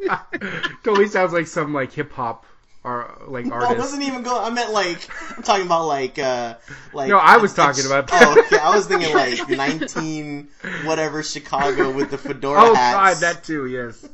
totally 0.83 1.07
sounds 1.07 1.33
like 1.33 1.47
some 1.47 1.73
like 1.73 1.91
hip 1.91 2.11
hop 2.11 2.45
or 2.83 3.17
like 3.27 3.45
No, 3.45 3.55
I 3.55 3.73
wasn't 3.73 4.03
even 4.03 4.23
going. 4.23 4.43
I 4.43 4.49
meant 4.49 4.71
like 4.71 5.07
I'm 5.37 5.43
talking 5.43 5.65
about 5.65 5.85
like 5.87 6.19
uh 6.19 6.55
like. 6.93 7.09
No, 7.09 7.17
I 7.17 7.37
was 7.37 7.53
talking 7.53 7.85
about 7.85 8.07
that. 8.07 8.23
Oh, 8.25 8.41
okay. 8.41 8.57
I 8.57 8.75
was 8.75 8.87
thinking 8.87 9.13
like 9.15 9.49
19 9.49 10.47
whatever 10.83 11.23
Chicago 11.23 11.91
with 11.91 12.11
the 12.11 12.17
fedora 12.17 12.59
Oh 12.61 12.75
hats. 12.75 13.19
God, 13.21 13.27
that 13.27 13.43
too. 13.43 13.65
Yes. 13.67 14.07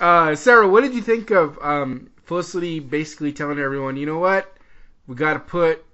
Uh, 0.00 0.34
Sarah, 0.34 0.68
what 0.68 0.82
did 0.82 0.94
you 0.94 1.02
think 1.02 1.30
of 1.30 1.58
um, 1.60 2.10
Felicity 2.24 2.78
basically 2.80 3.32
telling 3.32 3.58
everyone, 3.58 3.96
you 3.96 4.06
know 4.06 4.18
what, 4.18 4.54
we 5.06 5.16
got 5.16 5.32
to 5.32 5.40
put 5.40 5.84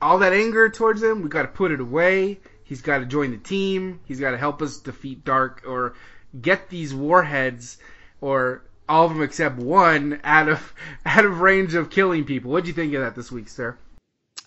all 0.00 0.18
that 0.18 0.32
anger 0.32 0.68
towards 0.68 1.02
him, 1.02 1.22
we 1.22 1.28
got 1.28 1.42
to 1.42 1.48
put 1.48 1.72
it 1.72 1.80
away. 1.80 2.40
He's 2.64 2.82
got 2.82 2.98
to 2.98 3.06
join 3.06 3.30
the 3.32 3.38
team. 3.38 4.00
He's 4.04 4.20
got 4.20 4.30
to 4.30 4.38
help 4.38 4.62
us 4.62 4.78
defeat 4.78 5.24
Darhk 5.24 5.66
or 5.66 5.94
get 6.40 6.68
these 6.68 6.94
warheads 6.94 7.78
or 8.20 8.62
all 8.88 9.06
of 9.06 9.12
them 9.14 9.22
except 9.22 9.56
one 9.58 10.20
out 10.24 10.48
of 10.48 10.74
out 11.06 11.24
of 11.24 11.40
range 11.40 11.74
of 11.74 11.90
killing 11.90 12.24
people. 12.24 12.50
What'd 12.50 12.66
you 12.68 12.74
think 12.74 12.94
of 12.94 13.00
that 13.02 13.14
this 13.14 13.30
week, 13.32 13.48
sir? 13.48 13.76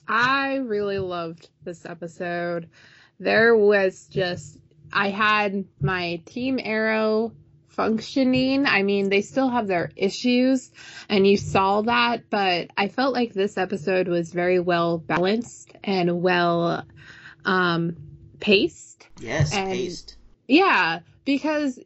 I 0.07 0.55
really 0.57 0.99
loved 0.99 1.49
this 1.63 1.85
episode. 1.85 2.69
There 3.19 3.55
was 3.55 4.07
just 4.07 4.57
I 4.93 5.09
had 5.09 5.65
my 5.81 6.21
Team 6.25 6.59
Arrow 6.61 7.31
functioning. 7.69 8.65
I 8.65 8.83
mean, 8.83 9.09
they 9.09 9.21
still 9.21 9.49
have 9.49 9.67
their 9.67 9.91
issues 9.95 10.71
and 11.09 11.27
you 11.27 11.37
saw 11.37 11.81
that, 11.81 12.29
but 12.29 12.69
I 12.77 12.87
felt 12.87 13.13
like 13.13 13.33
this 13.33 13.57
episode 13.57 14.07
was 14.07 14.31
very 14.31 14.59
well 14.59 14.97
balanced 14.97 15.71
and 15.83 16.21
well 16.21 16.85
um 17.43 17.95
paced. 18.39 19.07
Yes, 19.19 19.53
And- 19.53 19.71
paced. 19.71 20.17
Yeah, 20.47 20.99
because 21.25 21.79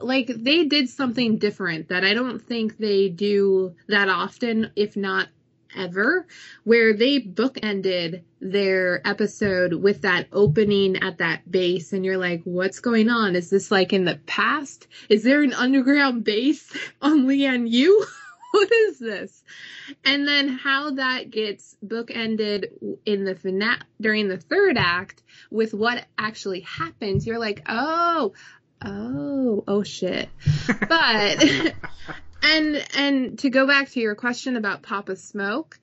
like 0.00 0.28
they 0.28 0.64
did 0.64 0.88
something 0.88 1.38
different 1.38 1.88
that 1.88 2.04
I 2.04 2.14
don't 2.14 2.40
think 2.40 2.78
they 2.78 3.08
do 3.08 3.76
that 3.88 4.08
often, 4.08 4.72
if 4.74 4.96
not 4.96 5.28
ever, 5.76 6.26
where 6.64 6.94
they 6.94 7.20
bookended 7.20 8.22
their 8.40 9.06
episode 9.06 9.74
with 9.74 10.02
that 10.02 10.26
opening 10.32 10.96
at 11.02 11.18
that 11.18 11.48
base, 11.50 11.92
and 11.92 12.04
you're 12.04 12.18
like, 12.18 12.42
what's 12.44 12.80
going 12.80 13.08
on? 13.08 13.36
Is 13.36 13.50
this 13.50 13.70
like 13.70 13.92
in 13.92 14.04
the 14.04 14.18
past? 14.26 14.88
Is 15.08 15.22
there 15.22 15.42
an 15.42 15.52
underground 15.52 16.24
base 16.24 16.74
on 17.02 17.26
Lian 17.26 17.66
Yu? 17.66 18.04
what 18.52 18.72
is 18.72 18.98
this? 18.98 19.42
And 20.04 20.26
then 20.26 20.48
how 20.48 20.92
that 20.92 21.30
gets 21.30 21.76
bookended 21.84 22.96
in 23.06 23.24
the 23.24 23.34
finale 23.34 23.78
during 24.00 24.28
the 24.28 24.38
third 24.38 24.76
act 24.76 25.22
with 25.50 25.74
what 25.74 26.04
actually 26.18 26.60
happens, 26.60 27.26
you're 27.26 27.38
like, 27.38 27.62
oh, 27.68 28.32
oh, 28.84 29.64
oh 29.66 29.82
shit. 29.82 30.28
But 30.88 31.44
and 32.42 32.84
and 32.96 33.38
to 33.40 33.50
go 33.50 33.66
back 33.66 33.90
to 33.90 34.00
your 34.00 34.14
question 34.14 34.56
about 34.56 34.82
Papa 34.82 35.12
Smoak, 35.12 35.78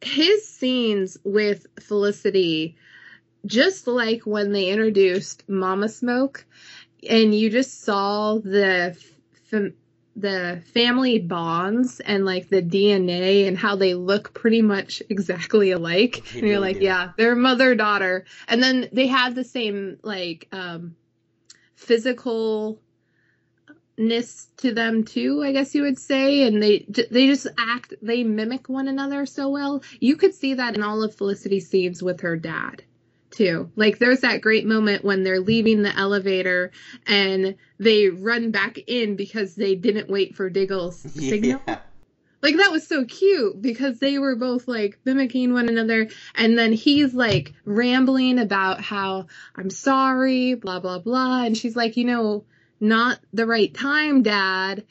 his 0.00 0.48
scenes 0.48 1.18
with 1.24 1.66
Felicity, 1.80 2.76
just 3.44 3.86
like 3.86 4.22
when 4.22 4.52
they 4.52 4.68
introduced 4.68 5.48
Mama 5.48 5.86
Smoak, 5.86 6.44
and 7.08 7.34
you 7.34 7.50
just 7.50 7.82
saw 7.82 8.38
the 8.38 8.96
fam- 9.44 9.74
the 10.16 10.62
family 10.72 11.18
bonds 11.18 12.00
and 12.00 12.24
like 12.24 12.48
the 12.48 12.62
DNA 12.62 13.46
and 13.46 13.56
how 13.56 13.76
they 13.76 13.94
look 13.94 14.32
pretty 14.32 14.62
much 14.62 15.02
exactly 15.10 15.70
alike. 15.70 16.22
They 16.32 16.38
and 16.40 16.48
you're 16.48 16.58
like, 16.58 16.78
do. 16.78 16.84
yeah, 16.84 17.12
they're 17.16 17.36
mother 17.36 17.74
daughter. 17.74 18.24
And 18.48 18.62
then 18.62 18.88
they 18.92 19.08
have 19.08 19.34
the 19.34 19.44
same 19.44 19.98
like 20.02 20.48
um 20.52 20.96
physical 21.76 22.80
ness 23.98 24.48
to 24.58 24.74
them 24.74 25.04
too, 25.04 25.42
I 25.42 25.52
guess 25.52 25.74
you 25.74 25.82
would 25.82 25.98
say, 25.98 26.46
and 26.46 26.62
they 26.62 26.86
they 27.10 27.26
just 27.26 27.46
act 27.58 27.94
they 28.02 28.24
mimic 28.24 28.68
one 28.68 28.88
another 28.88 29.26
so 29.26 29.48
well. 29.48 29.82
You 30.00 30.16
could 30.16 30.34
see 30.34 30.54
that 30.54 30.74
in 30.74 30.82
all 30.82 31.02
of 31.02 31.14
Felicity's 31.14 31.68
scenes 31.68 32.02
with 32.02 32.20
her 32.20 32.36
dad 32.36 32.82
too. 33.30 33.70
Like 33.76 33.98
there's 33.98 34.20
that 34.20 34.40
great 34.40 34.66
moment 34.66 35.04
when 35.04 35.22
they're 35.22 35.40
leaving 35.40 35.82
the 35.82 35.96
elevator 35.96 36.72
and 37.06 37.56
they 37.78 38.08
run 38.08 38.50
back 38.50 38.78
in 38.86 39.16
because 39.16 39.54
they 39.54 39.74
didn't 39.74 40.08
wait 40.08 40.34
for 40.34 40.50
Diggle's 40.50 40.98
signal. 41.14 41.60
Like 42.42 42.56
that 42.56 42.70
was 42.70 42.86
so 42.86 43.04
cute 43.04 43.60
because 43.60 43.98
they 43.98 44.18
were 44.18 44.36
both 44.36 44.68
like 44.68 44.98
mimicking 45.04 45.52
one 45.52 45.68
another 45.68 46.08
and 46.34 46.56
then 46.58 46.72
he's 46.72 47.14
like 47.14 47.54
rambling 47.64 48.38
about 48.38 48.80
how 48.80 49.26
I'm 49.54 49.70
sorry, 49.70 50.54
blah 50.54 50.80
blah 50.80 50.98
blah 50.98 51.44
and 51.44 51.56
she's 51.56 51.76
like, 51.76 51.96
"You 51.96 52.04
know, 52.04 52.44
not 52.80 53.18
the 53.32 53.46
right 53.46 53.72
time, 53.72 54.22
dad." 54.22 54.84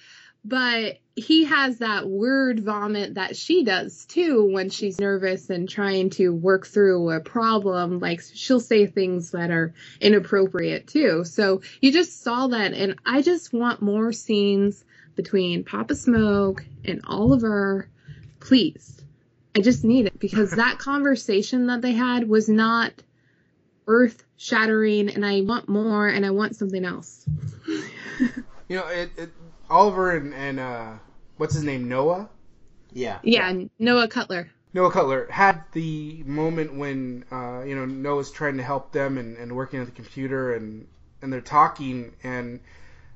But 0.43 0.99
he 1.15 1.45
has 1.45 1.77
that 1.79 2.07
word 2.07 2.59
vomit 2.59 3.15
that 3.15 3.37
she 3.37 3.63
does 3.63 4.05
too 4.05 4.51
when 4.51 4.69
she's 4.69 4.99
nervous 4.99 5.49
and 5.49 5.67
trying 5.67 6.09
to 6.11 6.29
work 6.33 6.67
through 6.67 7.11
a 7.11 7.19
problem. 7.21 7.99
Like 7.99 8.21
she'll 8.33 8.59
say 8.59 8.85
things 8.85 9.31
that 9.31 9.49
are 9.49 9.73
inappropriate 10.01 10.87
too. 10.87 11.23
So 11.23 11.61
you 11.79 11.91
just 11.91 12.21
saw 12.21 12.47
that 12.47 12.73
and 12.73 12.99
I 13.05 13.21
just 13.21 13.53
want 13.53 13.81
more 13.81 14.11
scenes 14.11 14.83
between 15.15 15.63
Papa 15.63 15.93
Smoak 15.93 16.65
and 16.83 17.01
Oliver. 17.05 17.87
Please. 18.39 19.01
I 19.55 19.61
just 19.61 19.83
need 19.83 20.05
it 20.05 20.19
because 20.19 20.51
that 20.55 20.79
conversation 20.79 21.67
that 21.67 21.81
they 21.81 21.93
had 21.93 22.27
was 22.27 22.49
not 22.49 22.93
earth 23.87 24.23
shattering 24.37 25.09
and 25.09 25.25
I 25.25 25.41
want 25.41 25.69
more 25.69 26.07
and 26.07 26.25
I 26.25 26.31
want 26.31 26.55
something 26.55 26.83
else. 26.83 27.25
You 28.67 28.77
know, 28.77 28.87
it, 28.87 29.11
it 29.15 29.29
Oliver 29.69 30.15
and, 30.15 30.33
and 30.33 30.59
uh, 30.59 30.93
what's 31.37 31.53
his 31.53 31.63
name, 31.63 31.87
Noah. 31.87 32.29
Yeah. 32.93 33.19
Yeah, 33.23 33.53
Noah 33.77 34.07
Kuttler. 34.07 34.49
Noah 34.73 34.91
Kuttler 34.91 35.29
had 35.29 35.61
the 35.71 36.23
moment 36.25 36.73
when 36.73 37.25
uh, 37.31 37.63
you 37.63 37.75
know 37.75 37.85
Noah's 37.85 38.31
trying 38.31 38.57
to 38.57 38.63
help 38.63 38.91
them 38.91 39.17
and, 39.17 39.37
and 39.37 39.55
working 39.55 39.79
at 39.79 39.85
the 39.85 39.91
computer 39.91 40.53
and 40.55 40.87
and 41.21 41.31
they're 41.31 41.41
talking 41.41 42.13
and 42.23 42.59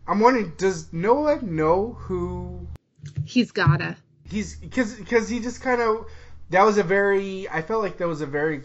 I'm 0.10 0.20
wondering 0.20 0.54
does 0.58 0.92
Noah 0.92 1.40
know 1.44 1.94
who 2.00 2.68
He's 3.26 3.52
gotta. 3.52 3.96
he's 4.30 4.56
because 4.56 4.94
because 4.96 5.30
he 5.30 5.40
just 5.40 5.62
kind 5.62 5.82
of 5.82 6.06
that 6.50 6.64
was 6.64 6.78
a 6.80 6.84
very 6.84 7.48
I 7.48 7.62
felt 7.62 7.84
like 7.84 7.98
that 8.00 8.08
was 8.08 8.22
a 8.22 8.26
very 8.26 8.64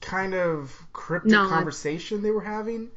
kind 0.00 0.34
of 0.34 0.74
cryptic 0.92 1.32
Nod. 1.32 1.48
conversation 1.50 2.22
they 2.22 2.30
were 2.30 2.40
having. 2.42 2.88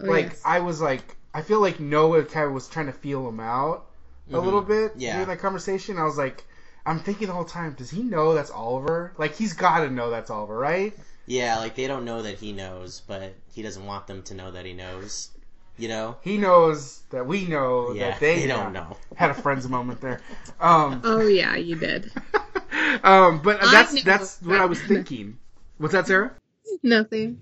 Oh, 0.00 0.06
like 0.06 0.26
yes. 0.26 0.42
I 0.44 0.60
was 0.60 0.80
like 0.80 1.16
I 1.32 1.42
feel 1.42 1.60
like 1.60 1.78
Noah 1.80 2.24
kind 2.24 2.46
of 2.46 2.52
was 2.52 2.66
trying 2.68 2.86
to 2.86 2.92
feel 2.92 3.28
him 3.28 3.40
out 3.40 3.86
a 4.30 4.32
Mhm. 4.36 4.44
little 4.44 4.62
bit 4.62 4.92
Yeah. 4.96 5.12
during 5.14 5.28
that 5.28 5.38
conversation. 5.38 5.98
I 5.98 6.04
was 6.04 6.16
like, 6.18 6.44
I'm 6.84 6.98
thinking 6.98 7.28
the 7.28 7.32
whole 7.34 7.44
time, 7.44 7.74
does 7.74 7.90
he 7.90 8.02
know 8.02 8.34
that's 8.34 8.50
Oliver? 8.50 9.12
Like 9.18 9.34
he's 9.36 9.52
got 9.52 9.80
to 9.80 9.90
know 9.90 10.10
that's 10.10 10.30
Oliver, 10.30 10.56
right? 10.58 10.96
Yeah, 11.26 11.58
like 11.58 11.74
they 11.76 11.86
don't 11.86 12.04
know 12.04 12.22
that 12.22 12.38
he 12.38 12.52
knows, 12.52 13.02
but 13.06 13.34
he 13.52 13.62
doesn't 13.62 13.84
want 13.84 14.06
them 14.06 14.22
to 14.24 14.34
know 14.34 14.50
that 14.50 14.64
he 14.66 14.72
knows. 14.72 15.28
You 15.78 15.88
know? 15.88 16.16
He 16.22 16.38
knows 16.38 17.02
that 17.10 17.26
we 17.26 17.46
know 17.46 17.92
Yeah, 17.92 18.10
that 18.10 18.20
they, 18.20 18.40
they 18.40 18.46
don't 18.46 18.72
know. 18.72 18.96
Had 19.14 19.30
a 19.30 19.34
friends 19.34 19.68
moment 19.68 20.00
there. 20.00 20.20
Um, 20.60 21.00
Oh 21.04 21.26
yeah, 21.26 21.56
you 21.56 21.76
did. 21.76 22.10
um, 23.04 23.40
but 23.42 23.62
I 23.62 23.70
that's 23.70 23.94
know 23.94 24.00
that's 24.04 24.40
what 24.42 24.60
I 24.60 24.66
was 24.66 24.80
thinking. 24.80 25.38
What's 25.78 25.92
that, 25.92 26.06
Sarah? 26.06 26.32
Nothing. 26.82 27.40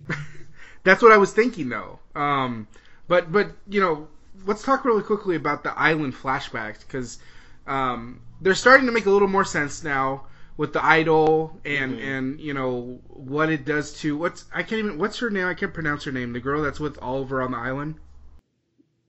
That's 0.83 1.03
what 1.03 1.13
I 1.13 1.17
was 1.17 1.33
thinking 1.33 1.69
though. 1.69 1.99
Um, 2.15 2.67
but 3.09 3.33
but 3.33 3.53
you 3.69 3.81
know, 3.81 4.09
let's 4.47 4.63
talk 4.63 4.85
really 4.85 5.03
quickly 5.03 5.37
about 5.37 5.63
the 5.65 5.77
island 5.79 6.15
flashbacks 6.15 6.81
because 6.81 7.19
um, 7.67 8.21
they're 8.41 8.55
starting 8.55 8.87
to 8.87 8.93
make 8.93 9.07
a 9.07 9.11
little 9.11 9.29
more 9.29 9.45
sense 9.45 9.83
now 9.83 10.27
with 10.57 10.73
the 10.73 10.85
idol 10.85 11.59
and 11.65 11.99
Mhm. 11.99 12.05
and 12.05 12.41
you 12.41 12.55
know 12.55 13.01
what 13.09 13.49
it 13.51 13.65
does 13.65 13.93
to 14.01 14.17
what's 14.17 14.45
I 14.55 14.63
can't 14.63 14.79
even 14.81 14.99
what's 14.99 15.19
her 15.19 15.31
name 15.31 15.47
I 15.49 15.55
can't 15.55 15.75
pronounce 15.75 16.05
her 16.05 16.13
name 16.13 16.33
the 16.33 16.41
girl 16.41 16.63
that's 16.63 16.79
with 16.81 16.99
Oliver 17.03 17.43
on 17.43 17.51
the 17.53 17.59
island 17.59 17.97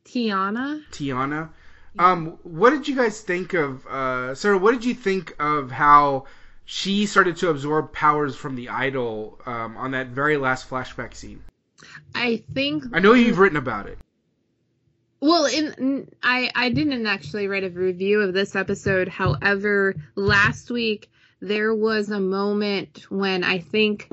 Taiana. 0.06 0.84
Taiana. 0.92 1.50
Um, 1.98 2.38
what 2.44 2.72
did 2.72 2.88
you 2.88 2.96
guys 2.96 3.22
think 3.22 3.54
of 3.54 3.86
uh, 3.88 4.36
Sarah? 4.36 4.58
What 4.58 4.74
did 4.74 4.86
you 4.86 4.94
think 4.94 5.36
of 5.40 5.72
how 5.72 6.26
she 6.66 7.06
started 7.06 7.38
to 7.38 7.50
absorb 7.50 7.94
powers 7.94 8.36
from 8.36 8.56
the 8.56 8.70
idol 8.70 9.40
um, 9.46 9.78
on 9.78 9.92
that 9.92 10.08
very 10.08 10.38
last 10.38 10.70
flashback 10.70 11.14
scene? 11.14 11.44
I 12.14 12.44
think 12.54 12.86
I 12.94 13.00
know 13.00 13.14
you've 13.14 13.40
written 13.40 13.58
about 13.58 13.88
it. 13.88 13.98
Well, 15.22 15.46
in, 15.46 15.74
in 15.78 16.10
I 16.22 16.52
I 16.54 16.70
didn't 16.70 17.06
actually 17.08 17.48
write 17.48 17.64
a 17.64 17.70
review 17.70 18.22
of 18.22 18.34
this 18.34 18.56
episode. 18.56 19.08
However, 19.08 19.96
last 20.16 20.70
week 20.70 21.10
there 21.40 21.74
was 21.74 22.10
a 22.10 22.20
moment 22.20 23.06
when 23.10 23.44
I 23.44 23.60
think 23.60 24.10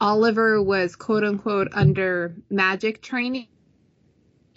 Oliver 0.00 0.62
was 0.62 0.96
quote 0.96 1.24
unquote 1.24 1.68
under 1.72 2.34
magic 2.50 3.02
training. 3.02 3.48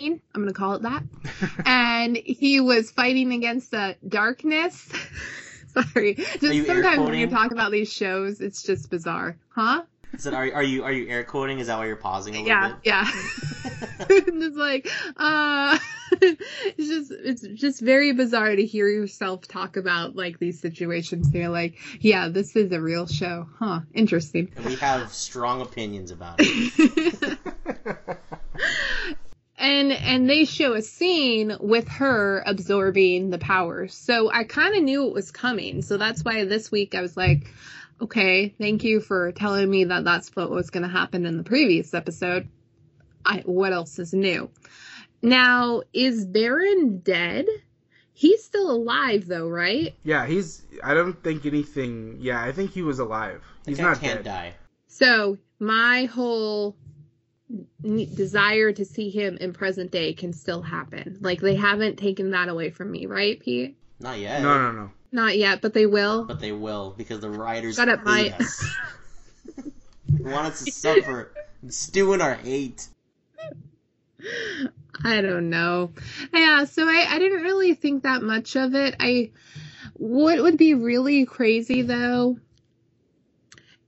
I'm 0.01 0.21
going 0.33 0.47
to 0.47 0.53
call 0.53 0.73
it 0.73 0.83
that. 0.83 1.03
and 1.65 2.17
he 2.17 2.59
was 2.59 2.91
fighting 2.91 3.33
against 3.33 3.71
the 3.71 3.95
darkness. 4.07 4.91
Sorry. 5.67 6.15
Just 6.15 6.65
sometimes 6.65 6.99
when 6.99 7.15
you 7.15 7.27
talk 7.27 7.51
about 7.51 7.71
these 7.71 7.91
shows, 7.91 8.41
it's 8.41 8.63
just 8.63 8.89
bizarre. 8.89 9.37
Huh? 9.49 9.83
Is 10.13 10.25
it, 10.25 10.33
are, 10.33 10.51
are 10.53 10.63
you 10.63 10.83
are 10.83 10.91
you 10.91 11.07
air 11.07 11.23
quoting? 11.23 11.59
Is 11.59 11.67
that 11.67 11.77
why 11.77 11.85
you're 11.85 11.95
pausing 11.95 12.35
a 12.35 12.41
little 12.41 12.47
yeah, 12.47 12.69
bit? 12.69 12.77
yeah. 12.83 13.11
just 14.39 14.55
like, 14.55 14.89
uh, 15.17 15.77
it's 16.13 16.87
just, 16.87 17.11
it's 17.11 17.41
just 17.61 17.81
very 17.81 18.11
bizarre 18.13 18.55
to 18.55 18.65
hear 18.65 18.87
yourself 18.89 19.47
talk 19.47 19.77
about 19.77 20.15
like 20.15 20.39
these 20.39 20.59
situations. 20.59 21.27
And 21.27 21.35
you're 21.35 21.49
like, 21.49 21.77
yeah, 21.99 22.27
this 22.27 22.55
is 22.55 22.71
a 22.71 22.81
real 22.81 23.05
show, 23.05 23.47
huh? 23.59 23.81
Interesting. 23.93 24.51
And 24.55 24.65
we 24.65 24.75
have 24.77 25.13
strong 25.13 25.61
opinions 25.61 26.09
about 26.09 26.37
it. 26.39 27.37
And 29.59 29.91
and 29.91 30.29
they 30.29 30.45
show 30.45 30.73
a 30.73 30.81
scene 30.81 31.55
with 31.59 31.87
her 31.87 32.41
absorbing 32.45 33.29
the 33.29 33.37
powers. 33.37 33.93
So 33.93 34.31
I 34.31 34.43
kind 34.45 34.75
of 34.75 34.83
knew 34.83 35.07
it 35.07 35.13
was 35.13 35.31
coming. 35.31 35.81
So 35.81 35.97
that's 35.97 36.23
why 36.23 36.45
this 36.45 36.71
week 36.71 36.95
I 36.95 37.01
was 37.01 37.15
like, 37.17 37.53
Okay, 38.01 38.49
thank 38.57 38.83
you 38.85 39.01
for 39.01 39.33
telling 39.33 39.69
me 39.69 39.83
that 39.85 40.05
that's 40.05 40.33
what 40.35 40.49
was 40.49 40.69
going 40.69 40.83
to 40.83 40.89
happen 40.89 41.25
in 41.25 41.35
the 41.35 41.43
previous 41.43 41.93
episode. 41.93 42.47
I 43.25 43.39
what 43.45 43.73
else 43.73 43.99
is 43.99 44.13
new? 44.13 44.49
Now, 45.21 45.81
is 45.91 46.25
Baron 46.25 46.99
dead? 46.99 47.45
He's 48.13 48.43
still 48.43 48.71
alive 48.71 49.27
though, 49.27 49.47
right? 49.49 49.93
Yeah, 50.03 50.25
he's. 50.25 50.63
I 50.83 50.93
don't 50.93 51.21
think 51.23 51.45
anything. 51.45 52.17
Yeah, 52.19 52.41
I 52.41 52.51
think 52.53 52.71
he 52.71 52.81
was 52.81 52.99
alive. 52.99 53.43
That 53.63 53.71
He's 53.71 53.79
not 53.79 53.99
can't 53.99 54.23
dead. 54.23 54.25
die. 54.25 54.53
So, 54.87 55.37
my 55.59 56.05
whole 56.05 56.75
n- 56.87 56.88
desire 57.81 58.71
to 58.73 58.85
see 58.85 59.09
him 59.09 59.37
in 59.37 59.53
present 59.53 59.91
day 59.91 60.13
can 60.13 60.33
still 60.33 60.61
happen. 60.61 61.17
Like 61.21 61.39
they 61.39 61.55
haven't 61.55 61.97
taken 61.97 62.31
that 62.31 62.49
away 62.49 62.69
from 62.69 62.91
me, 62.91 63.05
right, 63.05 63.39
Pete? 63.39 63.77
Not 63.99 64.19
yet. 64.19 64.41
No, 64.41 64.57
no, 64.57 64.71
no. 64.71 64.91
Not 65.11 65.37
yet, 65.37 65.61
but 65.61 65.73
they 65.73 65.85
will. 65.85 66.25
But 66.25 66.39
they 66.39 66.51
will 66.51 66.93
because 66.95 67.21
the 67.21 67.29
writers 67.29 67.75
Shut 67.75 67.89
up, 67.89 67.99
hate 67.99 68.05
Mike. 68.05 68.39
us. 68.39 68.75
want 70.19 70.47
us 70.47 70.63
to 70.63 70.71
suffer, 70.71 71.33
and 71.61 71.73
stew 71.73 72.13
in 72.13 72.21
our 72.21 72.35
hate. 72.35 72.87
I 75.03 75.21
don't 75.21 75.49
know. 75.49 75.91
Yeah, 76.33 76.65
so 76.65 76.83
I, 76.85 77.07
I 77.09 77.19
didn't 77.19 77.41
really 77.41 77.73
think 77.73 78.03
that 78.03 78.21
much 78.21 78.55
of 78.55 78.75
it. 78.75 78.95
I 78.99 79.31
what 79.93 80.41
would 80.41 80.57
be 80.57 80.73
really 80.75 81.25
crazy 81.25 81.81
though 81.81 82.37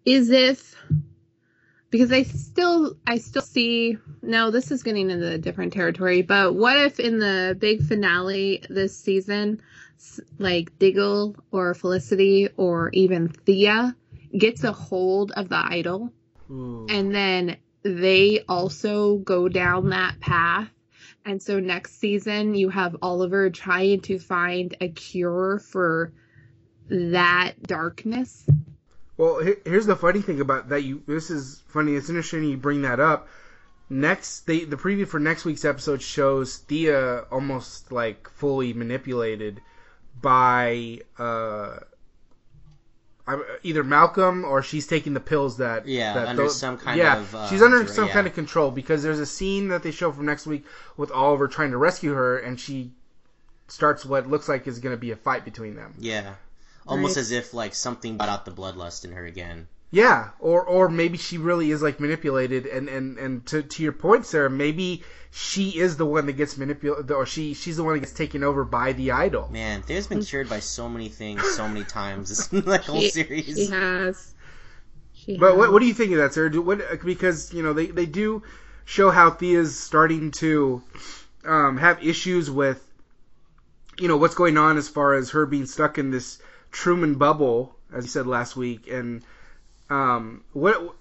is 0.05 0.30
if 0.30 0.76
because 1.92 2.12
I 2.12 2.24
still 2.24 2.98
I 3.06 3.18
still 3.20 3.42
see 3.44 3.98
no, 4.24 4.50
this 4.50 4.72
is 4.72 4.82
getting 4.82 5.12
into 5.12 5.28
a 5.28 5.38
different 5.38 5.74
territory, 5.74 6.22
but 6.24 6.56
what 6.56 6.78
if 6.78 7.00
in 7.00 7.20
the 7.20 7.56
big 7.60 7.84
finale 7.84 8.64
this 8.70 8.98
season 8.98 9.62
like 10.39 10.78
Diggle 10.80 11.36
or 11.52 11.76
Felicity 11.76 12.50
or 12.58 12.89
even 12.94 13.28
Thea 13.28 13.96
gets 14.36 14.64
a 14.64 14.72
hold 14.72 15.32
of 15.34 15.50
the 15.50 15.62
idol 15.64 16.12
Ooh. 16.50 16.88
and 16.89 17.14
then 17.14 17.58
they 17.84 18.44
also 18.48 19.18
go 19.18 19.50
down 19.50 19.89
that 19.89 20.20
path. 20.20 20.70
And 21.26 21.42
so 21.42 21.60
next 21.60 22.00
season, 22.00 22.56
you 22.56 22.70
have 22.70 22.96
Oliver 23.02 23.50
trying 23.50 24.02
to 24.02 24.18
find 24.18 24.76
a 24.82 24.89
cure 24.89 25.60
for 25.60 26.14
that 26.89 27.54
darkness. 27.64 28.46
Well, 29.22 29.40
here's 29.66 29.86
the 29.86 29.96
funny 29.96 30.24
thing 30.24 30.42
about 30.42 30.70
that. 30.70 30.82
You 30.82 31.04
this 31.06 31.30
is 31.30 31.62
funny. 31.68 31.94
It's 31.94 32.10
interesting 32.10 32.44
you 32.44 32.58
bring 32.58 32.82
that 32.82 33.00
up. 33.00 33.28
Next, 33.88 34.48
they, 34.48 34.64
the 34.64 34.78
preview 34.78 35.08
for 35.08 35.20
next 35.20 35.46
week's 35.46 35.64
episode 35.64 36.02
shows 36.02 36.58
Thea 36.58 37.26
almost 37.30 37.92
like 37.92 38.28
fully 38.30 38.74
manipulated 38.74 39.62
by 40.20 41.02
uh, 41.20 41.82
either 43.62 43.84
Malcolm 43.84 44.44
or 44.44 44.64
she's 44.64 44.88
taking 44.88 45.14
the 45.14 45.20
pills 45.20 45.58
that 45.58 45.88
Yeah, 45.88 46.16
that 46.16 46.28
under 46.30 46.44
tho- 46.44 46.50
some 46.50 46.80
kind 46.80 46.98
yeah, 46.98 47.20
of, 47.20 47.36
uh, 47.36 47.48
she's 47.48 47.62
under 47.62 47.86
some 47.86 48.08
yeah. 48.08 48.14
kind 48.14 48.26
of 48.26 48.34
control 48.34 48.72
because 48.72 49.04
there's 49.04 49.20
a 49.20 49.28
scene 49.28 49.68
that 49.68 49.84
they 49.84 49.92
show 49.92 50.12
from 50.12 50.26
next 50.26 50.48
week 50.48 50.66
with 50.98 51.12
Oliver 51.12 51.48
trying 51.48 51.70
to 51.70 51.78
rescue 51.78 52.14
her 52.14 52.40
and 52.40 52.60
she 52.60 52.90
starts 53.68 54.04
what 54.04 54.28
looks 54.28 54.50
like 54.50 54.66
is 54.66 54.80
going 54.80 54.96
to 54.96 55.00
be 55.00 55.12
a 55.12 55.16
fight 55.16 55.46
between 55.46 55.76
them. 55.76 55.94
Yeah. 56.00 56.34
Almost 56.88 57.16
Right. 57.16 57.22
as 57.22 57.32
if 57.32 57.54
like 57.54 57.76
something 57.76 58.18
brought 58.18 58.30
out 58.30 58.46
the 58.46 58.52
bloodlust 58.52 59.06
in 59.06 59.12
her 59.12 59.26
again. 59.26 59.68
Yeah, 59.94 60.30
or 60.40 60.64
or 60.64 60.88
maybe 60.88 61.18
she 61.18 61.38
really 61.38 61.70
is 61.72 61.82
like 61.82 62.00
manipulated, 62.00 62.66
and 62.66 62.88
and 62.88 63.18
and 63.18 63.46
to 63.48 63.62
to 63.62 63.84
your 63.84 63.92
point, 63.92 64.26
Sarah, 64.26 64.50
maybe 64.50 65.04
she 65.32 65.78
is 65.78 65.98
the 65.98 66.06
one 66.06 66.26
that 66.28 66.34
gets 66.34 66.58
manipulated, 66.58 67.12
or 67.12 67.26
she 67.26 67.54
she's 67.54 67.76
the 67.78 67.84
one 67.84 67.96
that 67.96 68.00
gets 68.00 68.14
taken 68.14 68.42
over 68.44 68.64
by 68.64 68.94
the 68.94 69.12
idol. 69.12 69.50
Man, 69.52 69.82
Thea's 69.82 70.08
been 70.08 70.24
cured 70.24 70.48
by 70.50 70.60
so 70.62 70.88
many 70.88 71.10
things 71.10 71.46
so 71.56 71.68
many 71.68 71.84
times 72.00 72.30
this 72.50 72.66
like 72.66 72.84
whole 72.86 73.02
She- 73.02 73.10
series. 73.10 73.46
She 73.58 73.68
has. 73.68 74.34
She 75.14 75.38
But 75.38 75.58
what 75.58 75.72
what 75.74 75.80
do 75.82 75.86
you 75.88 75.94
think 75.94 76.14
of 76.14 76.18
that, 76.20 76.34
Sarah? 76.34 76.50
Do, 76.50 76.62
what 76.62 77.04
because 77.04 77.54
you 77.54 77.62
know 77.62 77.74
they 77.74 77.88
they 77.88 78.06
do 78.06 78.44
show 78.86 79.12
how 79.12 79.30
Thea's 79.30 79.78
starting 79.78 80.32
to 80.32 80.82
um, 81.46 81.78
have 81.78 82.02
issues 82.04 82.50
with 82.50 82.82
you 84.00 84.08
know 84.08 84.16
what's 84.18 84.36
going 84.36 84.58
on 84.58 84.78
as 84.78 84.88
far 84.88 85.14
as 85.16 85.32
her 85.32 85.46
being 85.46 85.66
stuck 85.66 85.98
in 85.98 86.12
this 86.12 86.40
Truman 86.72 87.16
bubble, 87.16 87.76
as 87.94 88.06
you 88.06 88.10
said 88.10 88.28
last 88.28 88.56
week, 88.56 88.88
and 88.90 89.24
um, 89.90 90.44
what 90.54 90.96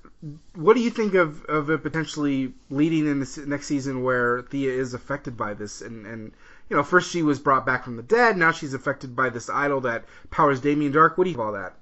what 0.55 0.75
do 0.75 0.83
you 0.83 0.91
think 0.91 1.15
of 1.15 1.45
of 1.45 1.71
it 1.71 1.83
potentially 1.83 2.53
leading 2.69 3.07
in 3.07 3.21
this 3.21 3.39
next 3.39 3.67
season 3.67 4.03
where 4.03 4.43
Thea 4.43 4.73
is 4.73 4.95
affected 4.95 5.37
by 5.37 5.55
this 5.55 5.81
and 5.81 6.07
and 6.07 6.33
you 6.69 6.77
know 6.77 6.83
first 6.83 7.11
she 7.11 7.23
was 7.23 7.39
brought 7.39 7.65
back 7.65 7.85
from 7.85 7.97
the 7.97 8.03
dead, 8.03 8.37
now 8.37 8.53
she's 8.53 8.75
affected 8.75 9.15
by 9.15 9.31
this 9.31 9.49
idol 9.49 9.81
that 9.83 10.05
powers 10.31 10.61
Damien 10.61 10.93
Darhk. 10.93 11.17
What 11.17 11.25
do 11.25 11.31
you 11.31 11.37
think 11.37 11.43
of 11.43 11.47
all 11.47 11.53
that? 11.53 11.77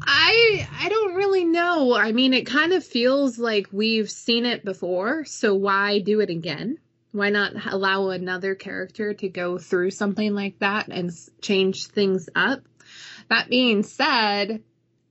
I 0.00 0.68
I 0.80 0.88
don't 0.88 1.14
really 1.14 1.44
know. 1.44 1.94
I 1.94 2.12
mean, 2.12 2.32
it 2.32 2.46
kind 2.46 2.72
of 2.72 2.84
feels 2.84 3.38
like 3.38 3.68
we've 3.72 4.10
seen 4.10 4.46
it 4.46 4.64
before, 4.64 5.24
so 5.24 5.54
why 5.54 5.98
do 5.98 6.20
it 6.20 6.30
again? 6.30 6.78
Why 7.14 7.30
not 7.30 7.52
allow 7.72 8.08
another 8.08 8.56
character 8.56 9.14
to 9.14 9.28
go 9.28 9.56
through 9.56 9.92
something 9.92 10.34
like 10.34 10.58
that 10.58 10.88
and 10.88 11.12
change 11.40 11.86
things 11.86 12.28
up? 12.34 12.62
That 13.30 13.48
being 13.48 13.84
said, 13.84 14.64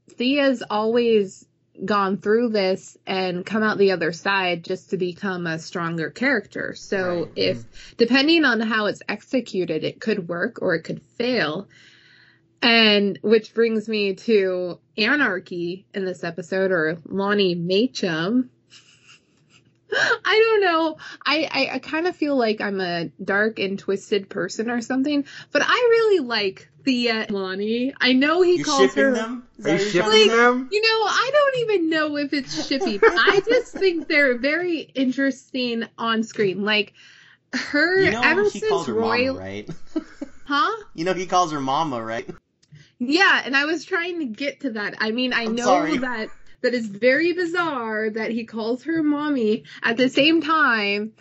Thea's 0.09 0.61
always 0.69 1.45
gone 1.85 2.17
through 2.17 2.49
this 2.49 2.97
and 3.07 3.45
come 3.45 3.63
out 3.63 3.77
the 3.77 3.91
other 3.91 4.11
side 4.11 4.65
just 4.65 4.89
to 4.89 4.97
become 4.97 5.47
a 5.47 5.57
stronger 5.57 6.09
character. 6.09 6.75
So 6.75 7.23
Right. 7.23 7.31
if 7.37 7.57
mm-hmm. 7.59 7.95
depending 7.97 8.43
on 8.43 8.59
how 8.59 8.87
it's 8.87 9.01
executed, 9.07 9.85
it 9.85 10.01
could 10.01 10.27
work 10.27 10.61
or 10.61 10.75
it 10.75 10.83
could 10.83 11.01
fail. 11.17 11.69
And 12.61 13.17
which 13.21 13.53
brings 13.53 13.87
me 13.87 14.15
to 14.15 14.79
Anarchy 14.97 15.85
in 15.93 16.03
this 16.03 16.23
episode 16.25 16.71
or 16.71 16.97
Lonnie 17.05 17.55
Machin. 17.55 18.49
I 20.25 20.59
don't 20.59 20.61
know. 20.61 20.97
I, 21.25 21.49
I, 21.51 21.75
I 21.75 21.79
kind 21.79 22.07
of 22.07 22.15
feel 22.15 22.35
like 22.35 22.61
I'm 22.61 22.79
a 22.81 23.09
dark 23.23 23.59
and 23.59 23.77
twisted 23.77 24.29
person 24.29 24.69
or 24.69 24.81
something, 24.81 25.25
but 25.51 25.61
I 25.63 25.73
really 25.73 26.19
like 26.25 26.69
Thea 26.83 27.13
and 27.13 27.31
uh, 27.31 27.33
Lonnie. 27.39 27.93
I 27.99 28.13
know 28.13 28.41
he 28.41 28.57
You're 28.57 28.65
calls 28.65 28.93
shipping 28.93 29.05
her. 29.05 29.13
them? 29.13 29.47
Are 29.59 29.61
you 29.61 29.63
that 29.65 29.71
what 29.73 29.79
you're 29.81 29.89
shipping 29.89 30.11
say? 30.11 30.27
them? 30.29 30.69
You 30.71 30.81
know, 30.81 31.05
I 31.07 31.29
don't 31.33 31.69
even 31.69 31.89
know 31.89 32.17
if 32.17 32.33
it's 32.33 32.69
shippy. 32.69 32.99
I 33.03 33.41
just 33.47 33.73
think 33.73 34.07
they're 34.07 34.37
very 34.37 34.79
interesting 34.79 35.83
on 35.97 36.23
screen. 36.23 36.63
Like 36.63 36.93
her 37.53 38.03
You 38.03 38.11
know 38.11 38.21
ever 38.23 38.43
he 38.45 38.59
since 38.59 38.69
calls 38.69 38.87
her 38.87 38.93
Roy, 38.93 39.25
mama, 39.27 39.39
right? 39.39 39.69
huh? 40.45 40.83
you 40.95 41.05
know 41.05 41.13
he 41.13 41.25
calls 41.25 41.51
her 41.51 41.61
mama, 41.61 42.03
right? 42.03 42.29
Yeah, 42.99 43.41
and 43.45 43.55
I 43.55 43.65
was 43.65 43.85
trying 43.85 44.19
to 44.19 44.25
get 44.25 44.61
to 44.61 44.71
that. 44.71 44.95
I 44.99 45.11
mean, 45.11 45.33
I 45.33 45.45
I'm 45.45 45.55
know 45.55 45.63
sorry. 45.63 45.97
that 45.97 46.29
that 46.63 46.73
is 46.73 46.87
very 46.87 47.33
bizarre 47.33 48.09
that 48.09 48.31
he 48.31 48.45
calls 48.45 48.83
her 48.83 49.03
mommy. 49.03 49.65
At 49.83 49.97
the 49.97 50.09
same 50.09 50.41
time, 50.41 51.13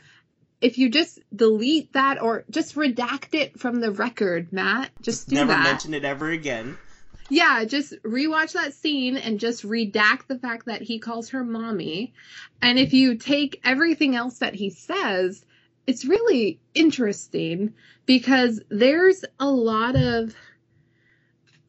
if 0.61 0.79
you 0.79 0.89
just 0.89 1.19
delete 1.35 1.93
that 1.93 2.23
or 2.23 2.45
just 2.49 2.77
redact 2.77 3.35
it 3.35 3.59
from 3.61 3.81
the 3.81 3.91
record, 3.91 4.53
Matt, 4.53 4.91
just 5.03 5.29
do 5.29 5.35
Never 5.35 5.53
that. 5.53 5.65
mention 5.65 5.95
it 5.95 6.05
ever 6.05 6.31
again. 6.31 6.79
Yeah, 7.29 7.65
just 7.65 7.95
rewatch 8.03 8.53
that 8.53 8.75
scene 8.75 9.17
and 9.17 9.41
just 9.41 9.65
redact 9.65 10.27
the 10.29 10.39
fact 10.39 10.67
that 10.67 10.83
he 10.83 10.99
calls 10.99 11.31
her 11.31 11.45
mommy. 11.45 12.13
And 12.61 12.79
if 12.79 12.93
you 12.93 13.17
take 13.17 13.61
everything 13.65 14.15
else 14.15 14.39
that 14.39 14.55
he 14.55 14.71
says, 14.71 15.45
it's 15.87 16.05
really 16.05 16.61
interesting 16.75 17.75
because 18.07 18.61
there's 18.69 19.25
a 19.41 19.51
lot 19.51 19.97
of 19.97 20.35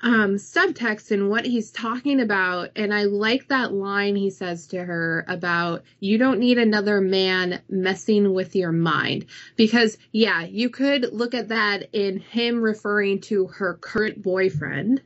um, 0.03 0.35
subtext 0.35 1.11
in 1.11 1.29
what 1.29 1.45
he's 1.45 1.71
talking 1.71 2.19
about. 2.19 2.71
And 2.75 2.93
I 2.93 3.05
like 3.05 3.47
that 3.47 3.73
line 3.73 4.17
he 4.17 4.29
says 4.29 4.67
to 4.67 4.83
her 4.83 5.25
about, 5.29 5.83
you 6.01 6.17
don't 6.17 6.39
need 6.39 6.57
another 6.57 6.99
man 6.99 7.61
messing 7.69 8.33
with 8.33 8.53
your 8.53 8.73
mind. 8.73 9.27
Because, 9.55 9.97
yeah, 10.11 10.43
you 10.43 10.69
could 10.69 11.13
look 11.13 11.33
at 11.33 11.47
that 11.47 11.89
in 11.93 12.19
him 12.19 12.61
referring 12.61 13.21
to 13.21 13.47
her 13.47 13.75
current 13.75 14.21
boyfriend 14.21 15.01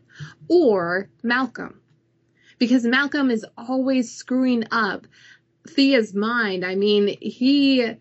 or 0.50 1.10
Malcolm. 1.22 1.80
Because 2.58 2.84
Malcolm 2.84 3.30
is 3.30 3.46
always 3.56 4.12
screwing 4.12 4.64
up 4.72 5.06
Thea's 5.70 6.16
mind. 6.16 6.66
I 6.66 6.74
mean, 6.74 7.16
he 7.22 7.98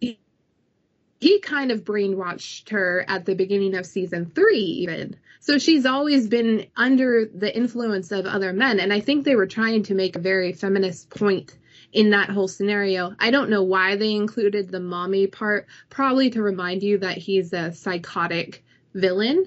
he- 0.00 1.38
kind 1.40 1.70
of 1.70 1.84
brainwashed 1.84 2.68
her 2.68 3.02
at 3.08 3.24
the 3.24 3.34
beginning 3.34 3.74
of 3.74 3.86
season 3.86 4.30
3 4.34 4.58
even. 4.58 5.16
So 5.44 5.58
she's 5.58 5.84
always 5.84 6.26
been 6.26 6.68
under 6.74 7.26
the 7.26 7.54
influence 7.54 8.12
of 8.12 8.24
other 8.24 8.54
men 8.54 8.80
and 8.80 8.90
I 8.90 9.00
think 9.00 9.26
they 9.26 9.36
were 9.36 9.46
trying 9.46 9.82
to 9.82 9.94
make 9.94 10.16
a 10.16 10.18
very 10.18 10.54
feminist 10.54 11.10
point 11.10 11.58
in 11.92 12.08
that 12.10 12.30
whole 12.30 12.48
scenario. 12.48 13.14
I 13.18 13.30
don't 13.30 13.50
know 13.50 13.62
why 13.62 13.96
they 13.96 14.12
included 14.12 14.70
the 14.70 14.80
mommy 14.80 15.26
part, 15.26 15.66
probably 15.90 16.30
to 16.30 16.42
remind 16.42 16.82
you 16.82 16.96
that 16.96 17.18
he's 17.18 17.52
a 17.52 17.74
psychotic 17.74 18.64
villain. 18.94 19.44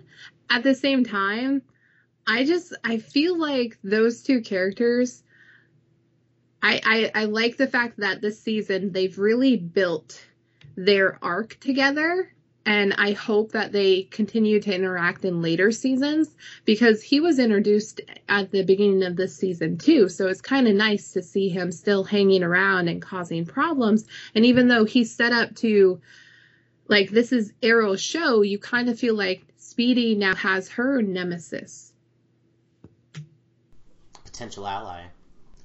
At 0.51 0.61
the 0.61 0.75
same 0.75 1.03
time, 1.03 1.63
I 2.27 2.45
just 2.45 2.75
I 2.83 2.99
feel 2.99 3.35
like 3.35 3.79
those 3.83 4.21
two 4.21 4.41
characters 4.41 5.23
I, 6.61 7.11
I 7.15 7.21
I 7.23 7.25
like 7.25 7.57
the 7.57 7.65
fact 7.65 8.01
that 8.01 8.21
this 8.21 8.39
season 8.39 8.91
they've 8.91 9.17
really 9.17 9.57
built 9.57 10.23
their 10.75 11.17
arc 11.23 11.59
together 11.59 12.31
and 12.67 12.93
I 12.97 13.13
hope 13.13 13.53
that 13.53 13.71
they 13.71 14.03
continue 14.03 14.59
to 14.59 14.75
interact 14.75 15.23
in 15.23 15.41
later 15.41 15.71
seasons 15.71 16.35
because 16.65 17.01
he 17.01 17.21
was 17.21 17.39
introduced 17.39 18.01
at 18.27 18.51
the 18.51 18.61
beginning 18.61 19.03
of 19.03 19.15
this 19.15 19.37
season 19.37 19.77
too. 19.77 20.09
So 20.09 20.27
it's 20.27 20.41
kind 20.41 20.67
of 20.67 20.75
nice 20.75 21.13
to 21.13 21.23
see 21.23 21.47
him 21.47 21.71
still 21.71 22.03
hanging 22.03 22.43
around 22.43 22.89
and 22.89 23.01
causing 23.01 23.45
problems. 23.45 24.05
And 24.35 24.45
even 24.45 24.67
though 24.67 24.83
he's 24.83 25.15
set 25.15 25.31
up 25.31 25.55
to, 25.55 26.01
like, 26.89 27.09
this 27.09 27.31
is 27.31 27.53
Arrow's 27.63 28.01
show, 28.01 28.41
you 28.41 28.59
kind 28.59 28.89
of 28.89 28.99
feel 28.99 29.15
like 29.15 29.43
Speedy 29.55 30.15
now 30.15 30.35
has 30.35 30.67
her 30.67 31.01
nemesis. 31.01 31.93
Potential 34.25 34.67
ally. 34.67 35.03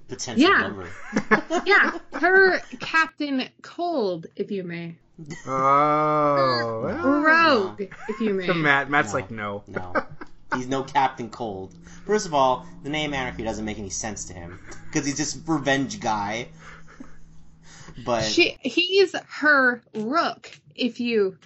Potential 0.07 0.41
Yeah. 0.41 1.63
Yeah, 1.67 1.99
her 2.13 2.61
Captain 2.79 3.49
Cold, 3.61 4.29
if 4.37 4.53
you 4.53 4.63
may. 4.63 4.95
Oh, 5.47 6.81
well. 6.85 7.21
Rogue, 7.23 7.83
if 8.09 8.21
you 8.21 8.35
may. 8.35 8.47
Matt. 8.55 8.91
Matt's 8.91 9.09
No. 9.13 9.15
like 9.15 9.31
no. 9.31 9.65
No. 9.69 10.03
He's 10.55 10.67
no 10.69 10.83
Captain 10.83 11.31
Cold. 11.31 11.75
First 12.07 12.27
of 12.27 12.35
all, 12.35 12.67
the 12.83 12.91
name 12.91 13.15
Anarchy 13.15 13.43
doesn't 13.43 13.65
make 13.65 13.79
any 13.79 13.89
sense 13.91 14.27
to 14.27 14.35
him 14.35 14.61
because 14.87 15.07
he's 15.07 15.17
just 15.17 15.49
revenge 15.49 15.99
guy. 16.01 16.49
But 18.05 18.25
She 18.25 18.59
he's 18.61 19.15
her 19.41 19.83
rook, 19.95 20.51
if 20.75 21.01
you 21.01 21.39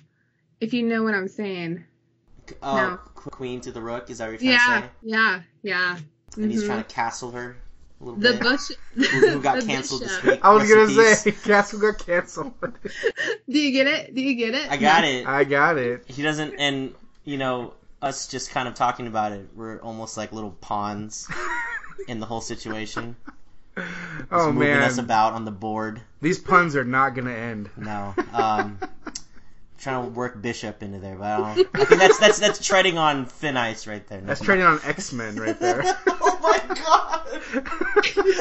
if 0.60 0.72
you 0.74 0.82
know 0.82 1.04
what 1.04 1.14
I'm 1.14 1.28
saying. 1.28 1.84
oh, 2.62 2.76
no. 2.76 2.96
Qu- 3.14 3.30
Queen 3.30 3.60
to 3.60 3.70
the 3.72 3.80
Rook 3.80 4.10
is 4.10 4.18
that 4.18 4.30
what 4.30 4.40
you're 4.42 4.56
trying 4.56 4.70
Yeah, 4.72 4.80
to 4.80 4.86
say? 4.86 4.92
yeah, 5.02 5.40
yeah. 5.62 5.98
And 6.36 6.50
he's 6.50 6.62
Mhm. 6.64 6.66
trying 6.66 6.82
to 6.84 6.88
castle 6.94 7.30
her 7.32 7.42
a 7.42 7.46
little 7.46 7.60
the 8.00 8.12
bit. 8.32 8.40
bush 8.40 8.70
who, 8.94 9.02
who 9.04 9.40
got 9.42 9.64
canceled 9.66 10.02
this 10.02 10.22
week? 10.22 10.40
I 10.42 10.52
was 10.52 10.68
gonna 10.68 10.86
peace. 10.86 11.20
say 11.22 11.32
Castle 11.44 11.80
got 11.80 11.98
canceled. 11.98 12.52
Do 13.48 13.58
you 13.58 13.72
get 13.72 13.86
it? 13.86 14.14
Do 14.14 14.20
you 14.22 14.34
get 14.34 14.54
it? 14.54 14.70
I 14.70 14.76
got 14.76 15.02
No. 15.02 15.08
it. 15.08 15.26
I 15.26 15.44
got 15.44 15.78
it. 15.78 16.04
He 16.06 16.22
doesn't, 16.22 16.54
and 16.58 16.94
you 17.24 17.38
know, 17.38 17.72
us 18.02 18.28
just 18.28 18.50
kind 18.50 18.68
of 18.68 18.74
talking 18.74 19.06
about 19.06 19.32
it, 19.32 19.48
we're 19.54 19.78
almost 19.80 20.16
like 20.16 20.32
little 20.32 20.52
pawns 20.60 21.26
in 22.08 22.20
the 22.20 22.26
whole 22.26 22.40
situation. 22.42 23.16
Just 23.76 23.88
Oh 24.30 24.46
moving 24.52 24.70
man, 24.70 24.82
us 24.82 24.96
about 24.98 25.32
on 25.34 25.44
the 25.44 25.50
board. 25.50 26.00
these 26.22 26.38
puns 26.38 26.76
are 26.76 26.84
not 26.84 27.14
gonna 27.14 27.32
end. 27.32 27.68
No, 27.76 28.14
um, 28.32 28.78
trying 29.78 30.04
to 30.04 30.10
work 30.10 30.40
Bishop 30.40 30.82
into 30.82 30.98
there, 30.98 31.16
but 31.16 31.24
I 31.26 31.54
don't. 31.54 31.68
I 31.74 31.84
think 31.84 32.00
that's 32.00 32.18
that's 32.18 32.38
that's 32.38 32.64
treading 32.66 32.98
on 32.98 33.26
thin 33.26 33.56
ice 33.56 33.86
right 33.86 34.06
there. 34.08 34.20
That's 34.20 34.40
Never 34.40 34.52
training 34.52 34.66
on 34.66 34.80
X 34.84 35.12
Men 35.12 35.36
right 35.36 35.58
there. 35.58 35.82
oh 36.06 36.38
my 36.42 36.74
god! 36.74 37.26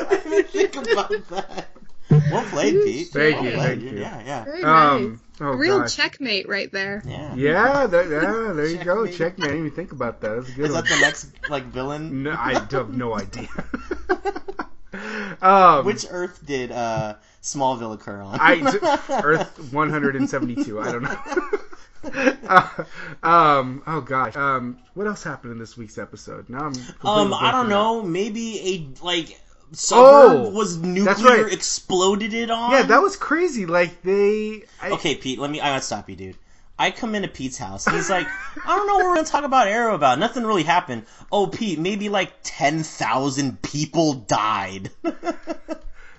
I 0.10 0.22
didn't 0.24 0.50
think 0.50 0.76
about 0.76 1.10
that. 1.30 1.68
Well 2.10 2.46
played, 2.46 2.74
Pete. 2.84 3.08
Thank 3.08 3.36
Well 3.38 3.46
you, 3.46 3.52
played, 3.54 3.80
thank 3.80 3.92
you. 3.92 4.00
Yeah, 4.00 4.22
yeah, 4.26 4.44
Very 4.44 4.62
nice. 4.62 4.96
um, 5.02 5.22
oh 5.42 5.52
Real 5.54 5.80
gosh. 5.80 5.96
checkmate 5.96 6.48
right 6.48 6.72
there. 6.72 7.02
yeah. 7.06 7.34
Yeah, 7.36 7.88
there, 7.88 8.12
yeah, 8.12 8.54
there 8.54 8.68
you 8.68 8.84
go. 8.84 9.06
Checkmate. 9.08 9.18
Checkmate. 9.18 9.44
I 9.50 9.52
didn't 9.54 9.66
even 9.66 9.76
think 9.76 9.92
about 9.92 10.22
that. 10.22 10.36
That's 10.36 10.50
a 10.50 10.52
good 10.54 10.66
Is 10.66 10.72
one. 10.74 10.84
that 10.84 10.90
the 10.90 11.00
next 11.02 11.28
like 11.50 11.64
villain? 11.66 12.24
No, 12.24 12.32
I 12.38 12.54
have 12.60 12.94
no 12.94 13.16
idea. 13.18 13.50
um, 15.42 15.86
Which 15.86 16.06
Earth 16.10 16.40
did 16.46 16.72
uh, 16.72 17.16
Smallville 17.42 17.94
occur 17.94 18.22
on? 18.22 18.38
I 18.40 18.62
Earth 19.24 19.72
172. 19.74 20.80
I 20.80 20.92
don't 20.92 21.04
know. 21.04 22.40
uh, 22.48 22.84
um. 23.24 23.84
Oh 23.88 24.02
gosh. 24.02 24.36
Um. 24.36 24.78
What 24.94 25.08
else 25.08 25.24
happened 25.24 25.54
in 25.54 25.60
this 25.60 25.76
week's 25.78 25.98
episode? 25.98 26.50
Now 26.50 26.66
I'm. 26.66 26.74
Um, 27.04 27.34
I 27.34 27.52
don't 27.52 27.66
blanking 27.66 27.66
out. 27.66 27.68
know. 27.70 28.02
Maybe 28.04 28.60
a 29.02 29.04
like 29.04 29.40
suburb 29.72 30.46
Oh, 30.46 30.50
was 30.52 30.78
nuclear 30.78 31.44
right. 31.44 31.54
exploded 31.54 32.34
it 32.34 32.52
on. 32.52 32.72
Yeah, 32.72 32.84
that 32.84 33.02
was 33.02 33.16
crazy. 33.18 33.66
Like 33.66 34.02
they. 34.04 34.64
I, 34.82 34.92
Okay, 34.92 35.16
Pete. 35.16 35.40
Let 35.40 35.50
me. 35.50 35.60
I 35.62 35.70
gotta 35.70 35.82
stop 35.82 36.10
you, 36.10 36.16
dude. 36.16 36.38
I 36.78 36.92
come 36.92 37.16
into 37.16 37.28
Pete's 37.28 37.58
house. 37.58 37.88
And 37.88 37.96
he's 37.96 38.10
like, 38.10 38.28
I 38.66 38.76
don't 38.76 38.88
know 38.88 38.96
what 38.96 39.06
we're 39.06 39.16
gonna 39.16 39.28
talk 39.28 39.44
about 39.44 39.68
Arrow 39.68 39.96
about. 39.96 40.20
Nothing 40.20 40.44
really 40.44 40.64
happened. 40.64 41.06
Oh, 41.32 41.48
Pete, 41.48 41.80
maybe 41.80 42.10
like 42.10 42.34
ten 42.44 42.84
thousand 42.84 43.62
people 43.62 44.14
died. 44.14 44.90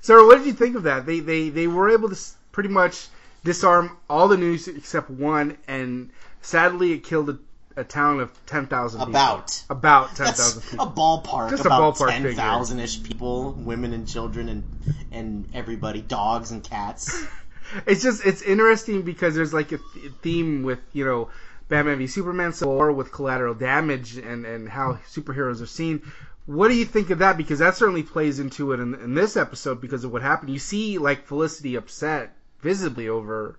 So 0.06 0.24
what 0.24 0.38
did 0.38 0.46
you 0.46 0.52
think 0.52 0.76
of 0.76 0.84
that? 0.84 1.04
They 1.04 1.18
they 1.18 1.48
they 1.48 1.66
were 1.66 1.90
able 1.90 2.08
to 2.10 2.16
pretty 2.52 2.68
much 2.68 3.08
disarm 3.42 3.96
all 4.08 4.28
the 4.28 4.36
news 4.36 4.68
except 4.68 5.10
one, 5.10 5.58
and 5.66 6.10
sadly 6.42 6.92
it 6.92 7.02
killed 7.02 7.28
a, 7.28 7.38
a 7.74 7.82
town 7.82 8.20
of 8.20 8.30
ten 8.46 8.68
thousand. 8.68 9.00
About. 9.00 9.64
about 9.68 10.14
ten 10.14 10.26
thousand 10.26 10.62
thousand 10.62 10.78
a 10.78 10.86
ballpark. 10.86 11.50
Just 11.50 11.64
a 11.64 11.66
about 11.66 11.96
ballpark 11.96 12.10
ten 12.10 12.36
thousand 12.36 12.78
ish 12.78 13.02
people, 13.02 13.50
women 13.54 13.92
and 13.92 14.06
children, 14.06 14.48
and 14.48 14.62
and 15.10 15.44
everybody, 15.52 16.02
dogs 16.02 16.52
and 16.52 16.62
cats. 16.62 17.26
It's 17.86 18.02
just 18.02 18.24
it's 18.24 18.42
interesting 18.42 19.02
because 19.02 19.34
there's 19.34 19.54
like 19.54 19.72
a 19.72 19.78
th- 19.78 20.12
theme 20.22 20.62
with 20.62 20.80
you 20.92 21.04
know 21.04 21.30
Batman 21.68 21.98
v 21.98 22.06
Superman, 22.06 22.52
Civil 22.52 22.74
War 22.74 22.92
with 22.92 23.12
collateral 23.12 23.54
damage 23.54 24.16
and 24.16 24.44
and 24.46 24.68
how 24.68 24.98
superheroes 25.08 25.60
are 25.62 25.66
seen. 25.66 26.02
What 26.46 26.68
do 26.68 26.74
you 26.74 26.84
think 26.84 27.10
of 27.10 27.18
that? 27.18 27.36
Because 27.36 27.58
that 27.58 27.76
certainly 27.76 28.04
plays 28.04 28.38
into 28.38 28.72
it 28.72 28.78
in, 28.80 28.94
in 28.94 29.14
this 29.14 29.36
episode 29.36 29.80
because 29.80 30.04
of 30.04 30.12
what 30.12 30.22
happened. 30.22 30.50
You 30.52 30.60
see 30.60 30.98
like 30.98 31.26
Felicity 31.26 31.74
upset 31.74 32.36
visibly 32.60 33.08
over 33.08 33.58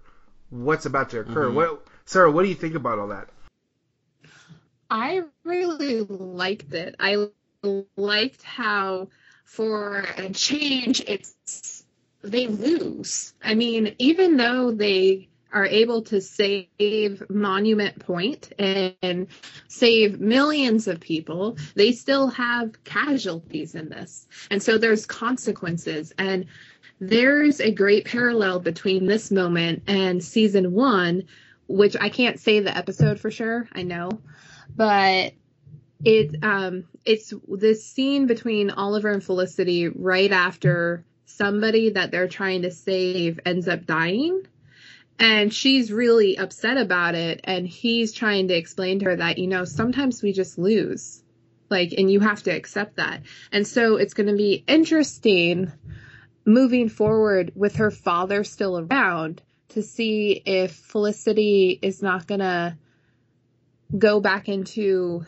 what's 0.49 0.85
about 0.85 1.09
to 1.09 1.19
occur. 1.19 1.49
Mhm. 1.49 1.53
What, 1.53 1.87
Sarah? 2.05 2.31
What 2.31 2.43
do 2.43 2.49
you 2.49 2.55
think 2.55 2.75
about 2.75 2.99
all 2.99 3.09
that? 3.09 3.27
I 4.89 5.23
really 5.43 6.01
liked 6.01 6.73
it. 6.73 6.95
I 6.99 7.27
liked 7.97 8.43
how, 8.43 9.09
for 9.43 10.05
a 10.17 10.29
change, 10.29 11.01
it's 11.01 11.76
they 12.31 12.47
lose. 12.47 13.33
I 13.43 13.55
mean, 13.55 13.95
even 13.99 14.37
though 14.37 14.71
they 14.71 15.29
are 15.53 15.65
able 15.65 16.01
to 16.03 16.19
save 16.21 17.23
Monument 17.29 17.99
Point 17.99 18.51
and 18.59 19.27
save 19.67 20.19
millions 20.19 20.87
of 20.87 20.99
people, 20.99 21.57
they 21.75 21.93
still 21.93 22.27
have 22.27 22.83
casualties 22.83 23.73
in 23.73 23.89
this. 23.89 24.27
And 24.51 24.61
so 24.61 24.77
there's 24.77 25.05
consequences. 25.05 26.13
And 26.17 26.45
there's 26.99 27.61
a 27.61 27.71
great 27.71 28.05
parallel 28.05 28.59
between 28.59 29.05
this 29.05 29.31
moment 29.31 29.83
and 29.87 30.23
season 30.23 30.73
one, 30.73 31.23
which 31.67 31.95
I 31.99 32.09
can't 32.09 32.39
say 32.39 32.59
the 32.59 32.75
episode 32.75 33.19
for 33.19 33.31
sure, 33.31 33.69
I 33.71 33.83
know. 33.83 34.09
But 34.75 35.33
it 36.03 36.43
um 36.43 36.83
it's 37.05 37.33
this 37.47 37.83
scene 37.85 38.27
between 38.27 38.69
Oliver 38.69 39.09
and 39.09 39.23
Felicity 39.23 39.87
right 39.87 40.31
after 40.31 41.03
somebody 41.27 41.91
that 41.91 42.09
they're 42.09 42.27
trying 42.27 42.63
to 42.63 42.71
save 42.71 43.39
ends 43.45 43.67
up 43.67 43.85
dying. 43.85 44.47
And 45.19 45.53
she's 45.53 45.91
really 45.91 46.37
upset 46.37 46.77
about 46.77 47.15
it. 47.15 47.41
And 47.43 47.67
he's 47.67 48.13
trying 48.13 48.47
to 48.47 48.55
explain 48.55 48.99
to 48.99 49.05
her 49.05 49.15
that 49.15 49.37
you 49.37 49.47
know 49.47 49.65
sometimes 49.65 50.23
we 50.23 50.33
just 50.33 50.57
lose. 50.57 51.23
Like 51.69 51.93
and 51.97 52.09
you 52.09 52.21
have 52.21 52.43
to 52.43 52.51
accept 52.51 52.95
that. 52.95 53.21
And 53.51 53.67
so 53.67 53.97
it's 53.97 54.13
going 54.13 54.27
to 54.27 54.37
be 54.37 54.63
interesting 54.67 55.71
moving 56.45 56.87
forward 56.87 57.51
with 57.55 57.75
her 57.75 57.91
father 57.91 58.43
still 58.45 58.79
around 58.79 59.41
to 59.69 59.83
see 59.83 60.41
if 60.45 60.71
Felicity 60.71 61.77
is 61.81 62.01
not 62.01 62.25
going 62.25 62.39
to 62.39 62.77
go 63.95 64.21
back 64.21 64.47
into 64.47 65.25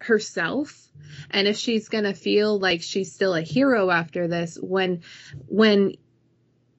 herself 0.00 0.88
and 1.30 1.48
if 1.48 1.56
she's 1.56 1.88
going 1.88 2.04
to 2.04 2.14
feel 2.14 2.58
like 2.58 2.82
she's 2.82 3.12
still 3.12 3.34
a 3.34 3.40
hero 3.42 3.90
after 3.90 4.28
this 4.28 4.56
when 4.60 5.02
when 5.48 5.94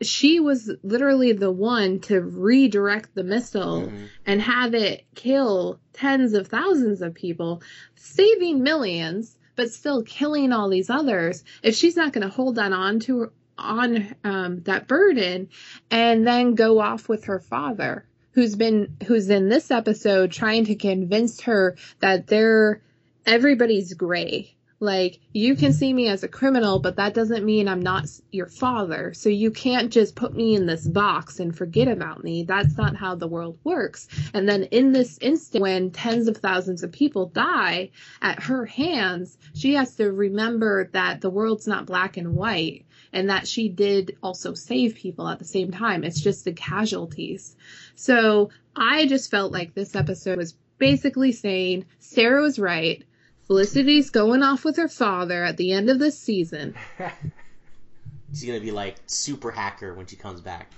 she 0.02 0.40
was 0.40 0.72
literally 0.82 1.34
the 1.34 1.52
one 1.52 2.00
to 2.00 2.22
redirect 2.22 3.14
the 3.16 3.24
missile 3.24 3.82
Mhm. 3.88 4.08
and 4.26 4.42
have 4.42 4.74
it 4.74 5.06
kill 5.14 5.80
tens 5.92 6.34
of 6.34 6.48
thousands 6.48 7.02
of 7.02 7.14
people, 7.14 7.62
saving 7.96 8.64
millions, 8.64 9.38
but 9.58 9.70
still 9.72 10.02
killing 10.04 10.54
all 10.54 10.70
these 10.70 10.90
others. 10.90 11.44
If 11.64 11.76
she's 11.76 11.98
not 11.98 12.14
going 12.14 12.26
to 12.26 12.34
hold 12.34 12.56
that 12.56 12.72
on 12.72 13.00
to 13.02 13.32
on 13.58 14.16
um, 14.24 14.62
that 14.62 14.88
burden, 14.88 15.50
and 15.92 16.26
then 16.26 16.56
go 16.56 16.80
off 16.80 17.10
with 17.10 17.26
her 17.26 17.42
father, 17.42 18.06
who's 18.32 18.56
been 18.56 18.96
who's 19.06 19.30
in 19.30 19.50
this 19.50 19.70
episode 19.70 20.32
trying 20.32 20.64
to 20.68 20.76
convince 20.76 21.42
her 21.42 21.76
that 22.00 22.26
they're 22.28 22.82
everybody's 23.30 23.94
gray. 23.94 24.56
Like, 24.82 25.20
you 25.34 25.56
can 25.56 25.70
mm-hmm. 25.70 25.78
see 25.78 25.94
me 25.94 26.08
as 26.08 26.24
a 26.24 26.30
criminal, 26.30 26.80
but 26.80 26.96
that 26.96 27.14
doesn't 27.14 27.46
mean 27.46 27.68
I'm 27.68 27.82
not 27.82 28.08
your 28.32 28.48
father. 28.48 29.14
So 29.14 29.28
you 29.28 29.52
can't 29.52 29.92
just 29.92 30.16
put 30.16 30.34
me 30.34 30.56
in 30.56 30.66
this 30.66 30.88
box 30.88 31.40
and 31.40 31.56
forget 31.56 31.90
about 31.90 32.24
me. 32.24 32.44
That's 32.44 32.78
not 32.78 32.96
how 32.96 33.16
the 33.16 33.28
world 33.28 33.60
works. 33.66 34.08
And 34.34 34.48
then 34.48 34.64
in 34.64 34.94
this 34.94 35.18
instant, 35.20 35.62
when 35.62 35.92
tens 35.92 36.30
of 36.30 36.38
thousands 36.38 36.84
of 36.84 36.94
people 36.94 37.26
die 37.26 37.92
at 38.22 38.44
her 38.44 38.66
hands, 38.66 39.38
she 39.54 39.74
has 39.74 39.96
to 39.96 40.12
remember 40.12 40.90
that 40.94 41.20
the 41.20 41.30
world's 41.30 41.68
not 41.68 41.86
black 41.86 42.16
and 42.16 42.36
white 42.36 42.86
and 43.12 43.30
that 43.30 43.48
she 43.48 43.68
did 43.68 44.18
also 44.24 44.54
save 44.54 44.96
people 44.96 45.28
at 45.28 45.40
the 45.40 45.46
same 45.46 45.72
time. 45.72 46.06
It's 46.06 46.22
just 46.22 46.46
the 46.46 46.54
casualties. 46.54 47.56
So 47.96 48.52
I 48.76 49.08
just 49.08 49.30
felt 49.30 49.52
like 49.52 49.74
this 49.74 49.96
episode 49.96 50.38
was 50.38 50.56
basically 50.78 51.34
saying 51.34 51.86
Sarah 52.00 52.42
was 52.42 52.58
right. 52.58 53.04
Felicity's 53.50 54.12
going 54.12 54.44
off 54.44 54.64
with 54.64 54.78
her 54.78 54.88
father 54.88 55.44
at 55.44 55.58
the 55.58 55.72
end 55.74 55.90
of 55.90 55.98
this 55.98 56.16
season. 56.20 56.76
She's 58.32 58.46
gonna 58.46 58.60
be 58.60 58.70
like 58.70 58.98
super 59.08 59.50
hacker 59.50 59.96
when 59.96 60.06
she 60.06 60.16
comes 60.16 60.40
back. 60.40 60.72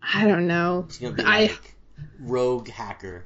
I 0.00 0.28
don't 0.28 0.46
know. 0.46 0.86
She's 0.88 0.98
gonna 0.98 1.14
be 1.16 1.24
I 1.24 1.40
like 1.46 1.74
rogue 2.20 2.68
hacker. 2.68 3.24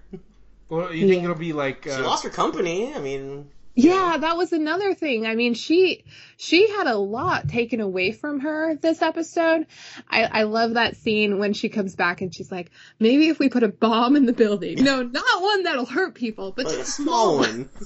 Well, 0.70 0.94
you 0.94 1.06
think 1.06 1.18
Yeah. 1.18 1.24
it'll 1.24 1.36
be 1.38 1.52
like 1.52 1.84
She 1.84 1.90
uh, 1.90 2.02
lost 2.04 2.24
her 2.24 2.30
company. 2.30 2.94
I 2.94 3.00
mean, 3.00 3.50
Yeah, 3.78 4.16
that 4.16 4.38
was 4.38 4.54
another 4.54 4.94
thing. 4.94 5.26
I 5.26 5.34
mean, 5.34 5.52
she 5.52 6.04
she 6.38 6.68
had 6.70 6.86
a 6.86 6.96
lot 6.96 7.46
taken 7.46 7.82
away 7.82 8.10
from 8.12 8.40
her 8.40 8.74
this 8.74 9.02
episode. 9.02 9.66
I 10.08 10.24
I 10.24 10.42
love 10.44 10.74
that 10.74 10.96
scene 10.96 11.38
when 11.38 11.52
she 11.52 11.68
comes 11.68 11.94
back 11.94 12.22
and 12.22 12.34
she's 12.34 12.50
like, 12.50 12.70
maybe 12.98 13.28
if 13.28 13.38
we 13.38 13.50
put 13.50 13.62
a 13.62 13.68
bomb 13.68 14.16
in 14.16 14.24
the 14.24 14.32
building. 14.32 14.82
No, 14.82 15.02
not 15.02 15.42
one 15.42 15.64
that'll 15.64 15.84
hurt 15.84 16.14
people, 16.14 16.52
but 16.56 16.64
like 16.64 16.78
a 16.78 16.84
small 16.86 17.36
one. 17.36 17.68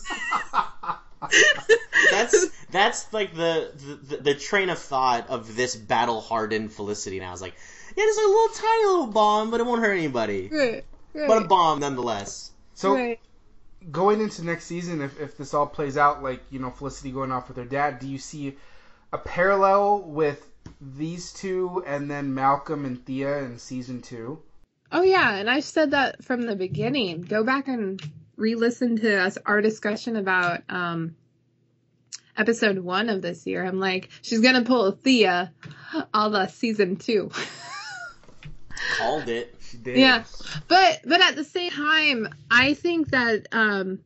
that's 2.10 2.46
that's 2.70 3.12
like 3.12 3.34
the, 3.34 3.72
the 4.08 4.16
the 4.18 4.34
train 4.34 4.70
of 4.70 4.78
thought 4.78 5.28
of 5.28 5.54
this 5.56 5.74
battle 5.74 6.20
hardened 6.20 6.72
Felicity. 6.72 7.18
And 7.18 7.26
I 7.26 7.30
was 7.30 7.42
like, 7.42 7.54
yeah, 7.96 8.04
just 8.04 8.20
a 8.20 8.26
little 8.26 8.48
tiny 8.54 8.84
little 8.86 9.06
bomb, 9.08 9.50
but 9.50 9.60
it 9.60 9.66
won't 9.66 9.82
hurt 9.82 9.92
anybody. 9.92 10.48
Right, 10.50 10.84
right, 11.14 11.28
But 11.28 11.42
a 11.42 11.48
bomb 11.48 11.80
nonetheless. 11.80 12.52
so 12.74 12.94
right. 12.94 13.20
Going 13.90 14.20
into 14.20 14.44
next 14.44 14.64
season, 14.64 15.00
if, 15.00 15.18
if 15.20 15.36
this 15.36 15.54
all 15.54 15.66
plays 15.66 15.96
out 15.96 16.22
like 16.22 16.42
you 16.50 16.58
know 16.58 16.70
Felicity 16.70 17.10
going 17.10 17.32
off 17.32 17.48
with 17.48 17.56
her 17.56 17.64
dad, 17.64 17.98
do 17.98 18.08
you 18.08 18.18
see 18.18 18.56
a 19.12 19.18
parallel 19.18 20.02
with 20.02 20.46
these 20.80 21.32
two 21.32 21.82
and 21.86 22.10
then 22.10 22.34
Malcolm 22.34 22.84
and 22.84 23.04
Thea 23.04 23.38
in 23.38 23.58
season 23.58 24.02
two? 24.02 24.40
Oh 24.92 25.02
yeah, 25.02 25.36
and 25.36 25.48
I 25.48 25.60
said 25.60 25.92
that 25.92 26.24
from 26.24 26.42
the 26.42 26.56
beginning. 26.56 27.22
Go 27.22 27.44
back 27.44 27.68
and 27.68 28.00
re-listen 28.36 28.96
to 28.96 29.20
us 29.20 29.38
our 29.44 29.60
discussion 29.60 30.16
about 30.16 30.62
um 30.68 31.16
episode 32.36 32.78
one 32.78 33.08
of 33.08 33.22
this 33.22 33.46
year. 33.46 33.64
I'm 33.64 33.80
like, 33.80 34.08
she's 34.22 34.40
gonna 34.40 34.64
pull 34.64 34.86
a 34.86 34.92
Thea, 34.92 35.52
a 36.12 36.28
la 36.28 36.46
season 36.46 36.96
two. 36.96 37.30
Called 38.98 39.28
it. 39.28 39.54
She 39.70 39.78
did. 39.78 39.98
Yeah. 39.98 40.24
but 40.68 41.00
but 41.04 41.20
at 41.20 41.36
the 41.36 41.44
same 41.44 41.70
time, 41.70 42.28
I 42.50 42.74
think 42.74 43.10
that 43.10 43.46
um 43.52 44.00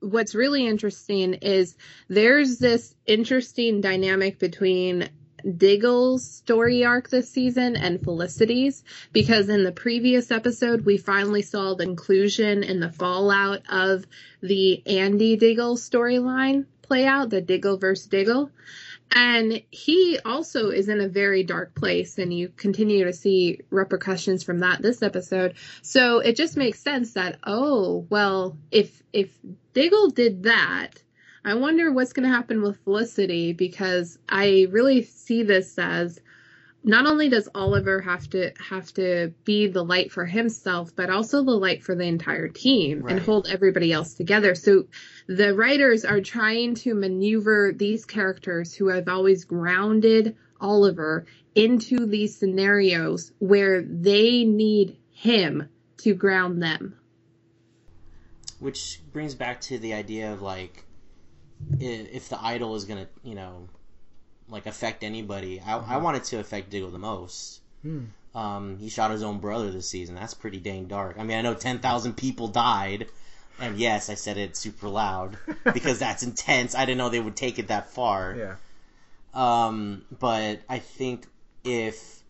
what's 0.00 0.34
really 0.34 0.66
interesting 0.66 1.34
is 1.34 1.76
there's 2.08 2.58
this 2.58 2.94
interesting 3.06 3.80
dynamic 3.80 4.38
between 4.38 5.08
Diggle's 5.56 6.24
story 6.24 6.84
arc 6.84 7.08
this 7.10 7.30
season 7.30 7.76
and 7.76 8.02
Felicity's 8.02 8.84
because 9.12 9.48
in 9.48 9.64
the 9.64 9.72
previous 9.72 10.30
episode 10.30 10.84
we 10.84 10.98
finally 10.98 11.42
saw 11.42 11.74
the 11.74 11.84
inclusion 11.84 12.62
and 12.62 12.80
the 12.82 12.92
fallout 12.92 13.62
of 13.68 14.04
the 14.40 14.86
Andy 14.86 15.36
Diggle 15.36 15.76
storyline 15.76 16.66
play 16.82 17.06
out, 17.06 17.30
the 17.30 17.40
Diggle 17.40 17.78
versus 17.78 18.06
Diggle. 18.06 18.50
And 19.14 19.62
he 19.70 20.18
also 20.24 20.70
is 20.70 20.88
in 20.88 21.00
a 21.00 21.08
very 21.08 21.42
dark 21.42 21.74
place, 21.74 22.18
and 22.18 22.32
you 22.32 22.48
continue 22.56 23.04
to 23.04 23.12
see 23.12 23.60
repercussions 23.70 24.42
from 24.42 24.60
that 24.60 24.80
this 24.80 25.02
episode. 25.02 25.54
So 25.82 26.20
it 26.20 26.34
just 26.34 26.56
makes 26.56 26.80
sense 26.80 27.12
that 27.12 27.38
oh 27.44 28.06
well, 28.08 28.56
if 28.70 29.02
if 29.12 29.38
Diggle 29.74 30.10
did 30.10 30.44
that, 30.44 31.02
I 31.44 31.54
wonder 31.54 31.92
what's 31.92 32.12
going 32.12 32.28
to 32.28 32.34
happen 32.34 32.62
with 32.62 32.82
Felicity 32.84 33.52
because 33.52 34.18
I 34.28 34.66
really 34.70 35.02
see 35.02 35.42
this 35.42 35.78
as 35.78 36.20
not 36.84 37.06
only 37.06 37.28
does 37.28 37.48
Oliver 37.54 38.00
have 38.00 38.28
to 38.30 38.52
have 38.58 38.92
to 38.94 39.32
be 39.44 39.66
the 39.68 39.84
light 39.84 40.10
for 40.10 40.24
himself, 40.24 40.94
but 40.96 41.10
also 41.10 41.42
the 41.44 41.52
light 41.52 41.84
for 41.84 41.94
the 41.94 42.04
entire 42.04 42.48
team 42.48 43.06
and 43.06 43.20
hold 43.20 43.48
everybody 43.48 43.92
else 43.92 44.14
together. 44.14 44.54
So 44.54 44.86
the 45.26 45.54
writers 45.54 46.04
are 46.04 46.20
trying 46.20 46.74
to 46.76 46.94
maneuver 46.94 47.72
these 47.74 48.04
characters 48.04 48.74
who 48.74 48.88
have 48.88 49.08
always 49.08 49.44
grounded 49.44 50.36
Oliver 50.60 51.26
into 51.54 52.06
these 52.06 52.36
scenarios 52.36 53.32
where 53.38 53.82
they 53.82 54.44
need 54.44 54.96
him 55.10 55.68
to 55.98 56.14
ground 56.14 56.62
them. 56.62 56.96
Which 58.58 59.00
brings 59.12 59.34
back 59.34 59.60
to 59.62 59.78
the 59.78 59.94
idea 59.94 60.32
of 60.32 60.40
like, 60.42 60.84
if 61.78 62.28
the 62.28 62.42
idol 62.42 62.74
is 62.76 62.84
gonna, 62.84 63.08
you 63.22 63.34
know, 63.34 63.68
like 64.48 64.66
affect 64.66 65.04
anybody, 65.04 65.60
I, 65.60 65.78
I 65.78 65.96
want 65.98 66.16
it 66.16 66.24
to 66.24 66.38
affect 66.38 66.70
Diggle 66.70 66.90
the 66.90 66.98
most. 66.98 67.60
Hmm. 67.82 68.04
Um, 68.34 68.78
he 68.78 68.88
shot 68.88 69.10
his 69.10 69.22
own 69.22 69.38
brother 69.38 69.70
this 69.70 69.88
season. 69.88 70.14
That's 70.14 70.34
pretty 70.34 70.58
dang 70.58 70.86
dark. 70.86 71.16
I 71.18 71.24
mean, 71.24 71.36
I 71.36 71.42
know 71.42 71.54
ten 71.54 71.80
thousand 71.80 72.16
people 72.16 72.48
died, 72.48 73.08
and 73.58 73.78
yes, 73.78 74.10
I 74.10 74.14
said 74.14 74.36
it 74.36 74.56
super 74.56 74.88
loud 74.88 75.38
because 75.72 75.98
that's 75.98 76.22
intense. 76.22 76.74
I 76.74 76.84
didn't 76.84 76.98
know 76.98 77.08
they 77.08 77.20
would 77.20 77.36
take 77.36 77.58
it 77.58 77.68
that 77.68 77.90
far. 77.90 78.36
Yeah. 78.36 78.54
Um, 79.34 80.04
but 80.18 80.60
I 80.68 80.78
think 80.78 81.26
if 81.64 82.22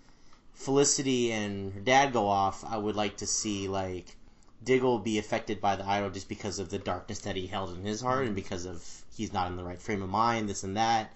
Felicity 0.54 1.32
and 1.32 1.72
her 1.72 1.80
dad 1.80 2.12
go 2.12 2.28
off, 2.28 2.64
I 2.64 2.76
would 2.76 2.96
like 2.96 3.18
to 3.18 3.26
see 3.26 3.68
like 3.68 4.16
Diggle 4.62 4.98
be 4.98 5.18
affected 5.18 5.60
by 5.60 5.76
the 5.76 5.86
idol 5.86 6.10
just 6.10 6.28
because 6.28 6.58
of 6.58 6.68
the 6.70 6.78
darkness 6.78 7.20
that 7.20 7.34
he 7.34 7.46
held 7.46 7.76
in 7.76 7.84
his 7.84 8.00
heart 8.00 8.26
and 8.26 8.36
because 8.36 8.64
of 8.64 8.86
he's 9.16 9.32
not 9.32 9.50
in 9.50 9.56
the 9.56 9.64
right 9.64 9.80
frame 9.80 10.02
of 10.02 10.08
mind, 10.08 10.48
this 10.48 10.62
and 10.62 10.76
that. 10.76 11.12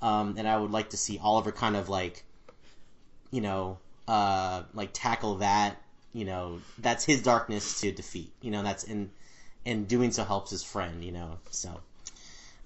Um, 0.00 0.36
and 0.38 0.48
I 0.48 0.56
would 0.56 0.70
like 0.70 0.90
to 0.90 0.96
see 0.96 1.18
Oliver 1.18 1.52
kind 1.52 1.76
of 1.76 1.88
like, 1.88 2.24
you 3.30 3.40
know, 3.40 3.78
uh, 4.06 4.62
like 4.72 4.90
tackle 4.92 5.36
that. 5.36 5.82
You 6.14 6.24
know, 6.24 6.60
that's 6.78 7.04
his 7.04 7.22
darkness 7.22 7.80
to 7.82 7.92
defeat. 7.92 8.32
You 8.40 8.50
know, 8.50 8.62
that's 8.62 8.84
in, 8.84 9.10
and 9.66 9.88
doing 9.88 10.12
so 10.12 10.24
helps 10.24 10.50
his 10.50 10.62
friend. 10.62 11.04
You 11.04 11.12
know, 11.12 11.38
so 11.50 11.80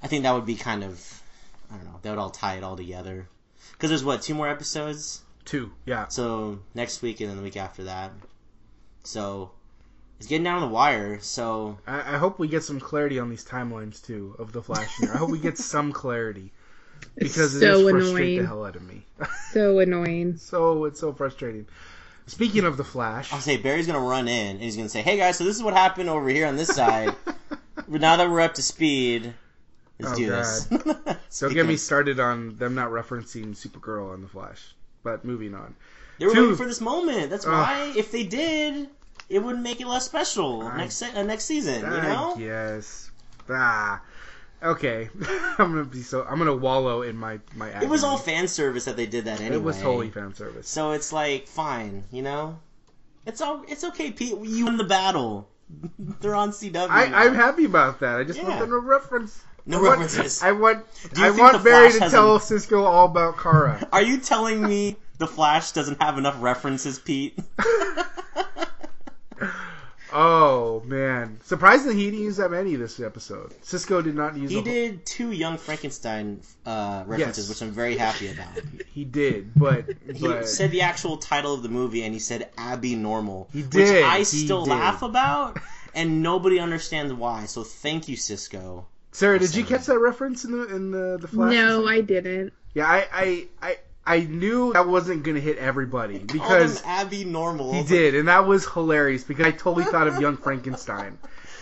I 0.03 0.09
think 0.09 0.24
that 0.24 0.34
would 0.34 0.47
be 0.47 0.57
kind 0.57 0.84
of 0.84 1.22
I 1.70 1.76
don't 1.76 1.84
know. 1.84 1.99
That 2.03 2.11
would 2.11 2.18
all 2.18 2.30
tie 2.30 2.57
it 2.57 2.64
all 2.64 2.76
together. 2.76 3.28
Because 3.72 3.90
there's 3.90 4.05
what 4.05 4.22
two 4.22 4.34
more 4.34 4.49
episodes. 4.49 5.22
Two. 5.45 5.72
Yeah. 5.86 6.09
So 6.09 6.61
next 6.74 7.03
week 7.03 7.20
and 7.20 7.30
then 7.30 7.36
the 7.36 7.43
week 7.43 7.57
after 7.57 7.84
that. 7.84 8.12
So 9.05 9.51
it's 10.18 10.28
getting 10.28 10.45
down 10.45 10.61
the 10.61 10.68
wire. 10.68 11.18
So 11.20 11.78
I, 11.86 12.14
I 12.14 12.18
hope 12.18 12.38
we 12.38 12.49
get 12.49 12.62
some 12.62 12.78
clarity 12.78 13.18
on 13.18 13.30
these 13.30 13.45
timelines 13.45 14.05
too 14.05 14.36
of 14.38 14.53
the 14.53 14.62
Flash. 14.62 14.97
Here. 14.99 15.11
I 15.12 15.16
hope 15.16 15.30
we 15.30 15.38
get 15.38 15.59
some 15.72 15.93
clarity 15.93 16.53
because 17.16 17.57
it 17.57 17.68
is 17.68 17.78
so 17.78 17.90
frustrating 17.90 18.38
annoying. 18.38 18.43
the 18.43 18.47
hell 18.47 18.64
out 18.64 18.76
of 18.76 18.82
me. 18.82 19.05
So 19.51 19.78
annoying. 19.80 20.36
so 20.38 20.84
it's 20.84 21.01
so 21.01 21.12
frustrating. 21.12 21.66
Speaking 22.33 22.64
of 22.64 22.78
the 22.78 22.85
Flash, 22.85 23.30
I'll 23.30 23.41
say 23.41 23.59
Barry's 23.59 23.87
gonna 23.87 24.01
run 24.01 24.26
in 24.26 24.53
and 24.53 24.61
he's 24.62 24.74
gonna 24.74 24.89
say, 24.89 25.03
"Hey 25.03 25.18
guys, 25.18 25.37
so 25.37 25.45
this 25.45 25.55
is 25.55 25.62
what 25.62 25.74
happened 25.74 26.09
over 26.09 26.30
here 26.30 26.47
on 26.47 26.57
this 26.57 26.74
side. 26.74 27.14
now 27.89 28.16
that 28.16 28.30
we're 28.30 28.41
up 28.41 28.55
to 28.55 28.62
speed, 28.62 29.35
let's 30.01 30.14
Oh, 30.14 30.16
do 30.16 30.26
this." 30.30 30.64
don't 31.41 31.53
get 31.53 31.66
me 31.66 31.76
started 31.76 32.18
on 32.20 32.57
them 32.57 32.74
not 32.74 32.89
referencing 32.89 33.55
Supergirl 33.55 34.14
on 34.14 34.22
the 34.22 34.28
Flash. 34.28 34.74
But 35.03 35.26
moving 35.26 35.55
on. 35.55 35.74
They 36.18 36.24
were 36.24 36.33
Two. 36.33 36.41
waiting 36.41 36.57
for 36.57 36.64
this 36.64 36.80
moment. 36.80 37.28
That's 37.28 37.45
Ugh. 37.45 37.53
why. 37.53 37.93
If 37.95 38.11
they 38.11 38.24
did, 38.24 38.89
it 39.28 39.41
would 39.41 39.59
make 39.61 39.83
it 39.83 39.87
less 39.87 40.07
special 40.07 40.62
I- 40.62 40.78
next 40.78 40.95
se- 40.97 41.12
uh, 41.14 41.22
next 41.24 41.45
season. 41.45 41.83
You 41.83 42.01
know. 42.01 42.35
Yes. 42.39 43.11
Ah. 43.51 44.01
Okay. 44.62 45.08
I'm 45.58 45.72
gonna 45.72 45.84
be 45.84 46.02
so. 46.02 46.24
I'm 46.24 46.38
gonna 46.38 46.54
wallow 46.54 47.02
in 47.02 47.16
my 47.16 47.40
my. 47.56 47.68
It 47.82 47.88
was 47.88 48.04
all 48.04 48.16
fan 48.16 48.46
service 48.48 48.84
that 48.84 48.96
they 48.96 49.06
did 49.06 49.24
that 49.24 49.40
anyway. 49.40 49.56
It 49.56 49.62
was 49.62 49.80
totally 49.80 50.10
fan 50.10 50.34
service. 50.34 50.68
So 50.68 50.92
it's 50.92 51.12
like 51.12 51.48
fine, 51.48 52.04
you 52.12 52.22
know. 52.22 52.58
It's 53.26 53.40
all 53.40 53.64
it's 53.68 53.84
okay, 53.84 54.10
Pete. 54.12 54.38
You 54.40 54.64
won 54.66 54.76
the 54.76 54.84
battle. 54.84 55.48
They're 56.20 56.34
on 56.34 56.50
cw 56.50 56.76
I, 56.90 57.04
i'm 57.24 57.34
happy 57.34 57.64
about 57.64 58.00
that. 58.00 58.18
I 58.18 58.24
just 58.24 58.38
want 58.42 58.54
Yeah. 58.54 58.60
them 58.60 58.70
to 58.70 58.78
reference. 58.78 59.42
No 59.64 59.78
I 59.78 59.82
want- 59.82 60.00
references. 60.00 60.42
I 60.42 60.52
want. 60.52 60.84
Do 61.14 61.20
you 61.20 61.26
I 61.26 61.30
think 61.30 61.40
want 61.40 61.58
the 61.58 61.64
Barry 61.70 61.92
to 61.92 61.98
tell 62.10 62.36
a- 62.36 62.40
Cisco 62.40 62.84
all 62.84 63.06
about 63.06 63.38
Kara. 63.38 63.86
Are 63.92 64.02
you 64.02 64.18
telling 64.18 64.62
me 64.66 64.96
the 65.18 65.26
Flash 65.26 65.72
doesn't 65.72 66.02
have 66.02 66.18
enough 66.18 66.36
references, 66.42 66.98
Pete? 66.98 67.38
Oh 70.14 70.82
man! 70.84 71.38
Surprisingly, 71.44 71.96
he 71.96 72.10
didn't 72.10 72.24
use 72.24 72.36
that 72.36 72.50
many 72.50 72.76
this 72.76 73.00
episode. 73.00 73.54
Cisco 73.62 74.02
did 74.02 74.14
not 74.14 74.36
use. 74.36 74.50
he 74.50 74.56
a 74.56 74.58
whole- 74.60 74.64
did 74.64 75.06
two 75.06 75.32
Young 75.32 75.56
Frankenstein 75.58 76.40
uh, 76.66 77.04
references, 77.06 77.48
Yes. 77.48 77.48
which 77.48 77.66
I'm 77.66 77.72
very 77.74 77.96
happy 77.96 78.28
about. 78.30 78.58
He 78.92 79.04
did, 79.04 79.52
but 79.56 79.86
He 80.14 80.26
but 80.28 80.46
said 80.48 80.70
the 80.70 80.82
actual 80.82 81.16
title 81.16 81.54
of 81.54 81.62
the 81.62 81.70
movie, 81.70 82.02
and 82.04 82.12
he 82.12 82.20
said 82.20 82.50
Abby 82.58 82.94
Normal, 82.94 83.48
He 83.52 83.62
which 83.62 83.70
did, 83.70 84.04
I 84.04 84.18
he 84.18 84.24
still 84.24 84.64
did. 84.66 84.70
laugh 84.72 85.00
about, 85.02 85.58
and 85.94 86.22
nobody 86.22 86.58
understands 86.58 87.10
why. 87.14 87.46
So 87.46 87.64
thank 87.64 88.06
you, 88.08 88.16
Cisco. 88.16 88.86
Sarah, 89.12 89.38
did 89.38 89.54
you 89.54 89.64
catch 89.64 89.86
that 89.86 89.98
reference 89.98 90.44
in 90.44 90.52
the 90.52 90.74
in 90.74 90.90
the 90.90 91.18
the 91.20 91.28
Flash? 91.28 91.52
No, 91.52 91.86
I 91.86 92.02
didn't. 92.02 92.52
Yeah, 92.74 92.86
I 92.86 93.06
I 93.12 93.46
I, 93.62 93.78
I 94.05 94.20
knew 94.20 94.72
that 94.72 94.88
wasn't 94.88 95.22
gonna 95.22 95.40
hit 95.40 95.59
everybody 95.59 96.18
Call 96.18 96.26
because 96.26 96.80
him 96.80 96.86
Abby 96.90 97.24
Normal. 97.24 97.72
he 97.72 97.82
did, 97.84 98.14
and 98.14 98.28
that 98.28 98.46
was 98.46 98.66
hilarious 98.66 99.22
because 99.24 99.46
I 99.46 99.50
totally 99.53 99.84
thought 99.84 100.09
of 100.09 100.20
Young 100.20 100.36
Frankenstein. 100.36 101.18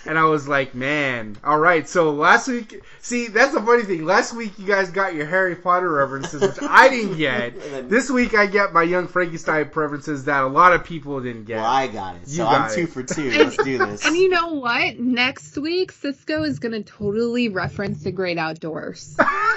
And 0.07 0.19
I 0.19 0.25
was 0.25 0.49
like, 0.49 0.75
man, 0.75 1.37
all 1.45 1.59
right. 1.59 1.87
So 1.87 2.11
last 2.13 2.49
week, 2.49 2.81
see, 3.03 3.27
that's 3.27 3.53
the 3.53 3.61
funny 3.61 3.83
thing. 3.83 4.07
Last 4.07 4.33
week 4.33 4.59
you 4.59 4.67
guys 4.67 4.89
got 4.91 5.15
your 5.15 5.27
Harry 5.27 5.55
Potter 5.55 5.91
references, 5.91 6.41
which 6.41 6.57
I 6.63 6.89
didn't 6.89 7.19
get. 7.19 7.53
This 7.91 8.09
week 8.11 8.35
I 8.35 8.47
get 8.47 8.73
my 8.73 8.83
Young 8.83 9.09
Frankenstein 9.09 9.65
references 9.75 10.25
that 10.25 10.43
a 10.43 10.47
lot 10.47 10.73
of 10.73 10.85
people 10.85 11.21
didn't 11.21 11.45
get. 11.45 11.57
Well, 11.57 11.67
I 11.67 11.87
got 11.89 12.15
it. 12.17 12.23
You 12.29 12.37
So 12.39 12.45
got 12.45 12.71
I'm 12.71 12.75
two 12.75 12.87
for 12.87 13.03
two. 13.03 13.31
Let's 13.31 13.57
do 13.59 13.77
this. 13.77 14.07
And 14.07 14.17
you 14.17 14.31
know 14.31 14.55
what? 14.55 14.99
Next 14.99 15.59
week, 15.59 15.93
Cisco 15.93 16.45
is 16.45 16.59
going 16.59 16.73
to 16.73 16.83
totally 16.83 17.51
reference 17.51 18.03
the 18.03 18.13
great 18.13 18.39
outdoors. 18.39 19.17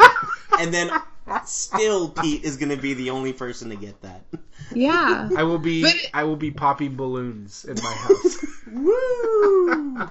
and 0.60 0.74
then 0.74 0.90
still 1.46 2.10
Pete 2.10 2.44
is 2.44 2.58
gonna 2.58 2.78
be 2.78 2.94
the 2.94 3.10
only 3.10 3.34
person 3.34 3.70
to 3.70 3.76
get 3.76 4.02
that. 4.02 4.22
Yeah. 4.74 5.30
I 5.38 5.44
will 5.44 5.58
be 5.60 5.84
But- 5.84 5.96
I 6.14 6.24
will 6.24 6.36
be 6.36 6.52
popping 6.52 6.96
balloons 6.96 7.66
in 7.66 7.76
my 7.84 7.92
house. 7.94 8.38
Woo! 8.72 10.10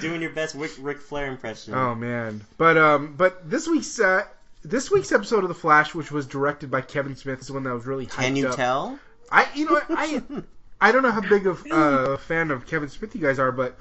Doing 0.00 0.22
your 0.22 0.30
best 0.30 0.54
Ric, 0.54 0.70
Ric 0.78 0.98
Flair 1.00 1.26
impression. 1.26 1.74
oh 1.74 1.94
man. 1.94 2.42
But 2.58 2.78
um 2.78 3.14
but 3.16 3.48
this 3.48 3.66
week's 3.66 3.98
uh 4.00 4.24
this 4.62 4.90
week's 4.90 5.12
episode 5.12 5.42
of 5.44 5.48
The 5.48 5.54
Flash, 5.54 5.94
which 5.94 6.10
was 6.10 6.26
directed 6.26 6.70
by 6.70 6.80
Kevin 6.80 7.16
Smith, 7.16 7.40
is 7.40 7.50
one 7.50 7.64
that 7.64 7.74
was 7.74 7.84
really 7.86 8.06
hyped 8.06 8.22
Can 8.22 8.36
you 8.36 8.48
up. 8.48 8.56
tell? 8.56 8.98
I 9.30 9.48
you 9.54 9.66
know 9.66 9.80
I 9.90 10.22
I 10.80 10.92
don't 10.92 11.02
know 11.02 11.10
how 11.12 11.20
big 11.20 11.46
of 11.46 11.64
uh, 11.70 12.12
a 12.12 12.18
fan 12.18 12.50
of 12.50 12.66
Kevin 12.66 12.88
Smith 12.88 13.14
you 13.14 13.20
guys 13.20 13.38
are, 13.38 13.52
but 13.52 13.78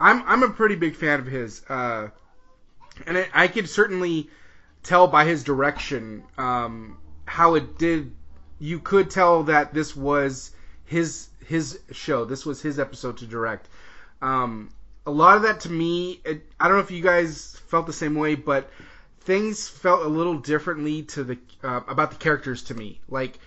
I'm 0.00 0.22
I'm 0.26 0.42
a 0.42 0.50
pretty 0.50 0.76
big 0.76 0.96
fan 0.96 1.20
of 1.20 1.26
his. 1.26 1.62
Uh, 1.68 2.08
and 3.06 3.18
I, 3.18 3.28
I 3.34 3.48
could 3.48 3.68
certainly 3.68 4.30
tell 4.86 5.08
by 5.08 5.24
his 5.24 5.44
direction 5.44 6.22
um, 6.38 6.96
how 7.26 7.54
it 7.54 7.76
did. 7.76 8.14
You 8.58 8.78
could 8.78 9.10
tell 9.10 9.42
that 9.44 9.74
this 9.74 9.94
was 9.94 10.52
his 10.84 11.28
his 11.44 11.78
show. 11.92 12.24
This 12.24 12.46
was 12.46 12.62
his 12.62 12.78
episode 12.78 13.18
to 13.18 13.26
direct. 13.26 13.68
Um, 14.22 14.70
a 15.04 15.10
lot 15.10 15.36
of 15.36 15.42
that 15.42 15.60
to 15.60 15.70
me, 15.70 16.20
it, 16.24 16.46
I 16.58 16.68
don't 16.68 16.78
know 16.78 16.82
if 16.82 16.90
you 16.90 17.02
guys 17.02 17.56
felt 17.68 17.86
the 17.86 17.92
same 17.92 18.14
way, 18.14 18.34
but 18.34 18.70
things 19.20 19.68
felt 19.68 20.06
a 20.06 20.08
little 20.08 20.38
differently 20.38 21.02
to 21.02 21.24
the 21.24 21.38
uh, 21.62 21.80
about 21.88 22.12
the 22.12 22.16
characters 22.16 22.62
to 22.64 22.74
me. 22.74 23.00
Like 23.08 23.38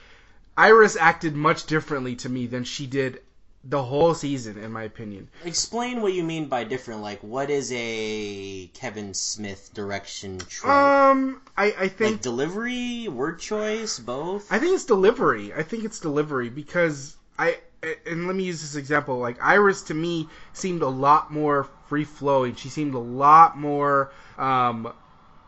Iris 0.56 0.96
acted 0.96 1.36
much 1.36 1.66
differently 1.66 2.16
to 2.18 2.30
me 2.30 2.46
than 2.48 2.66
she 2.66 2.86
did 2.86 3.22
the 3.64 3.84
whole 3.84 4.14
season, 4.14 4.57
in 4.57 4.72
my 4.72 4.84
opinion. 4.84 5.30
Explain 5.43 6.01
what 6.01 6.14
you 6.14 6.24
mean 6.24 6.47
by 6.47 6.64
different. 6.64 7.01
Like, 7.01 7.22
what 7.22 7.49
is 7.49 7.72
a 7.74 8.68
Kevin 8.74 9.14
Smith 9.14 9.72
direction 9.74 10.38
trope? 10.39 10.74
Um, 10.74 11.41
I, 11.57 11.66
I 11.66 11.82
like 11.82 11.95
think 11.95 12.22
delivery, 12.22 13.07
word 13.07 13.39
choice, 13.39 13.99
both. 13.99 14.51
I 14.51 14.60
think 14.60 14.76
it's 14.76 14.86
delivery. 14.86 15.53
I 15.53 15.64
think 15.64 15.84
it's 15.84 15.99
delivery 15.99 16.49
because 16.49 17.18
I 17.38 17.57
and 18.05 18.28
let 18.28 18.36
me 18.36 18.43
use 18.43 18.62
this 18.62 18.76
example. 18.76 19.20
Like 19.20 19.41
Iris 19.41 19.84
to 19.84 19.93
me 19.93 20.28
seemed 20.53 20.82
a 20.82 20.88
lot 20.88 21.32
more 21.32 21.68
free 21.88 22.03
flowing. 22.03 22.55
She 22.55 22.70
seemed 22.70 22.93
a 22.93 22.99
lot 22.99 23.57
more 23.57 24.12
um, 24.38 24.93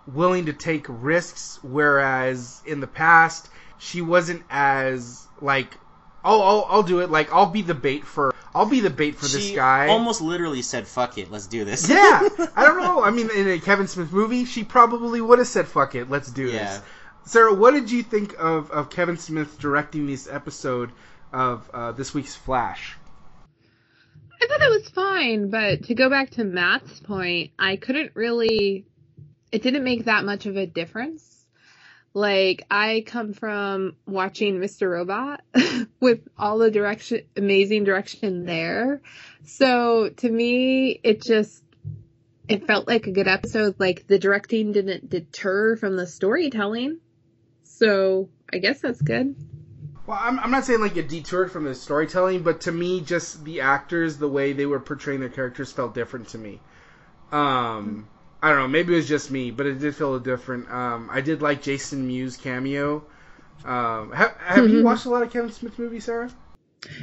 willing 0.08 0.46
to 0.46 0.54
take 0.54 0.86
risks, 0.88 1.60
whereas 1.62 2.62
in 2.66 2.80
the 2.80 2.88
past 2.88 3.50
she 3.78 4.02
wasn't 4.02 4.44
as 4.50 5.28
like, 5.42 5.78
oh, 6.24 6.42
I'll, 6.42 6.66
I'll 6.70 6.84
do 6.84 7.00
it. 7.00 7.10
Like 7.10 7.32
I'll 7.34 7.50
be 7.50 7.62
the 7.62 7.74
bait 7.74 8.06
for 8.06 8.34
I'll 8.54 8.66
be 8.66 8.80
the 8.82 8.90
bait 8.90 9.16
for 9.16 9.28
this 9.28 9.52
guy. 9.52 9.88
almost 9.88 10.22
literally 10.22 10.62
said, 10.62 10.88
"Fuck 10.88 11.18
it, 11.18 11.32
let's 11.32 11.48
do 11.48 11.64
this." 11.66 11.90
yeah, 11.90 12.28
I 12.56 12.66
don't 12.66 12.82
know. 12.82 13.04
I 13.04 13.12
mean, 13.12 13.30
in 13.30 13.48
a 13.50 13.60
Kevin 13.60 13.88
Smith 13.88 14.12
movie, 14.12 14.46
she 14.46 14.64
probably 14.64 15.22
would 15.22 15.40
have 15.40 15.48
said, 15.48 15.68
"Fuck 15.68 15.96
it, 15.96 16.10
let's 16.10 16.32
do 16.32 16.48
Yeah. 16.48 16.66
this." 16.66 16.82
Sarah, 17.24 17.54
what 17.54 17.72
did 17.72 17.92
you 17.92 18.02
think 18.02 18.34
of, 18.40 18.72
of 18.72 18.90
Kevin 18.90 19.16
Smith 19.18 19.60
directing 19.60 20.08
this 20.08 20.28
episode 20.28 20.92
of 21.32 21.70
uh, 21.74 21.92
this 21.92 22.14
week's 22.14 22.36
Flash? 22.36 22.98
I 24.42 24.48
thought 24.48 24.62
it 24.62 24.72
was 24.72 24.90
fine, 24.90 25.50
but 25.52 25.84
to 25.84 25.94
go 25.94 26.10
back 26.10 26.32
to 26.32 26.44
Matt's 26.44 27.00
point, 27.00 27.52
I 27.60 27.76
couldn't 27.76 28.12
really. 28.16 28.86
It 29.52 29.62
didn't 29.62 29.84
make 29.84 30.06
that 30.06 30.26
much 30.26 30.46
of 30.46 30.58
a 30.58 30.66
difference. 30.66 31.31
Like 32.14 32.66
I 32.70 33.04
come 33.06 33.34
from 33.34 33.96
watching 34.06 34.60
Mr. 34.60 34.90
Robot 34.92 35.42
with 36.00 36.28
all 36.38 36.58
the 36.58 36.70
direction, 36.70 37.22
amazing 37.38 37.86
direction 37.86 38.46
there. 38.46 39.02
So 39.46 40.10
to 40.18 40.30
me, 40.30 41.00
it 41.04 41.22
just 41.22 41.64
it 42.50 42.68
felt 42.68 42.88
like 42.88 43.08
a 43.08 43.12
good 43.12 43.30
episode. 43.30 43.76
Like 43.80 44.08
the 44.08 44.20
directing 44.20 44.74
didn't 44.74 45.10
deter 45.10 45.78
from 45.78 45.96
the 45.96 46.06
storytelling. 46.06 47.00
So 47.64 48.30
I 48.52 48.58
guess 48.58 48.82
that's 48.82 49.02
good. 49.02 49.36
Well, 50.06 50.20
I'm, 50.22 50.40
I'm 50.40 50.52
not 50.52 50.66
saying 50.66 50.82
like 50.82 50.98
it 50.98 51.08
detoured 51.08 51.52
from 51.52 51.64
the 51.64 51.76
storytelling, 51.76 52.44
but 52.44 52.62
to 52.62 52.72
me, 52.72 53.00
just 53.00 53.46
the 53.46 53.62
actors, 53.62 54.18
the 54.18 54.28
way 54.28 54.52
they 54.52 54.66
were 54.66 54.80
portraying 54.82 55.22
their 55.22 55.30
characters 55.30 55.72
felt 55.72 55.94
different 55.94 56.28
to 56.30 56.38
me. 56.38 56.60
Um, 57.32 58.10
I 58.42 58.50
don't 58.50 58.60
know, 58.60 58.68
maybe 58.68 58.94
it 58.94 58.98
was 58.98 59.08
just 59.08 59.30
me, 59.30 59.52
but 59.52 59.68
it 59.68 59.80
did 59.80 59.96
feel 59.96 60.16
a 60.16 60.20
different. 60.20 60.72
Um, 60.72 61.10
I 61.12 61.22
did 61.22 61.42
like 61.42 61.62
Jason 61.62 62.08
Mewes 62.08 62.38
cameo. 62.38 63.04
Um, 63.64 64.12
have, 64.12 64.36
have 64.38 64.70
you 64.70 64.84
watched 64.84 65.06
a 65.06 65.10
lot 65.10 65.22
of 65.22 65.32
Kevin 65.32 65.52
Smith 65.52 65.78
movies, 65.78 66.06
Sarah? 66.06 66.32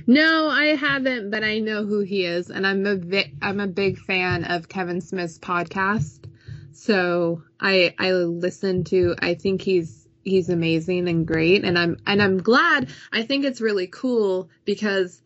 No, 0.08 0.48
I 0.48 0.74
haven't, 0.74 1.30
but 1.30 1.44
I 1.44 1.60
know 1.60 1.84
who 1.84 2.00
he 2.00 2.24
is, 2.24 2.50
and 2.50 2.66
I'm 2.66 2.84
a 2.84 2.96
vi- 2.96 3.32
I'm 3.40 3.60
a 3.60 3.68
big 3.68 3.98
fan 3.98 4.44
of 4.44 4.68
Kevin 4.68 5.00
Smith's 5.00 5.38
podcast. 5.38 6.24
So 6.72 7.42
I 7.60 7.94
I 7.98 8.12
listen 8.12 8.82
to. 8.84 9.14
I 9.20 9.34
think 9.34 9.62
he's 9.62 10.08
he's 10.24 10.48
amazing 10.48 11.08
and 11.08 11.24
great, 11.24 11.64
and 11.64 11.78
I'm 11.78 11.98
and 12.06 12.20
I'm 12.20 12.38
glad. 12.38 12.88
I 13.12 13.22
think 13.22 13.44
it's 13.44 13.60
really 13.60 13.86
cool 13.86 14.50
because 14.64 15.22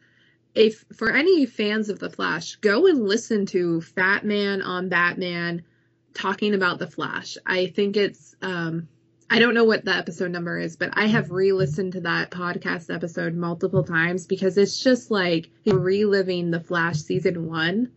if 0.55 0.85
for 0.93 1.11
any 1.11 1.47
fans 1.47 1.89
of 1.89 1.99
the 1.99 2.11
Flash, 2.11 2.57
go 2.57 2.87
and 2.87 3.09
listen 3.09 3.47
to 3.47 3.81
Fat 3.81 4.27
Man 4.27 4.61
on 4.61 4.91
Batman 4.91 5.63
talking 6.15 6.55
about 6.55 6.79
the 6.79 6.87
Flash. 6.87 7.37
I 7.47 7.67
think 7.67 7.97
it's 7.97 8.35
um 8.43 8.89
I 9.31 9.39
don't 9.39 9.55
know 9.55 9.65
what 9.65 9.85
the 9.85 9.95
episode 9.97 10.31
number 10.31 10.59
is, 10.59 10.77
but 10.77 10.91
I 10.93 11.07
have 11.07 11.31
re-listened 11.31 11.95
to 11.95 12.03
that 12.03 12.31
podcast 12.31 12.95
episode 12.95 13.35
multiple 13.35 13.83
times 13.83 14.27
because 14.27 14.59
it's 14.59 14.79
just 14.79 15.11
like 15.11 15.49
reliving 15.65 16.51
the 16.51 16.61
Flash 16.61 16.99
season 16.99 17.49
1 17.49 17.91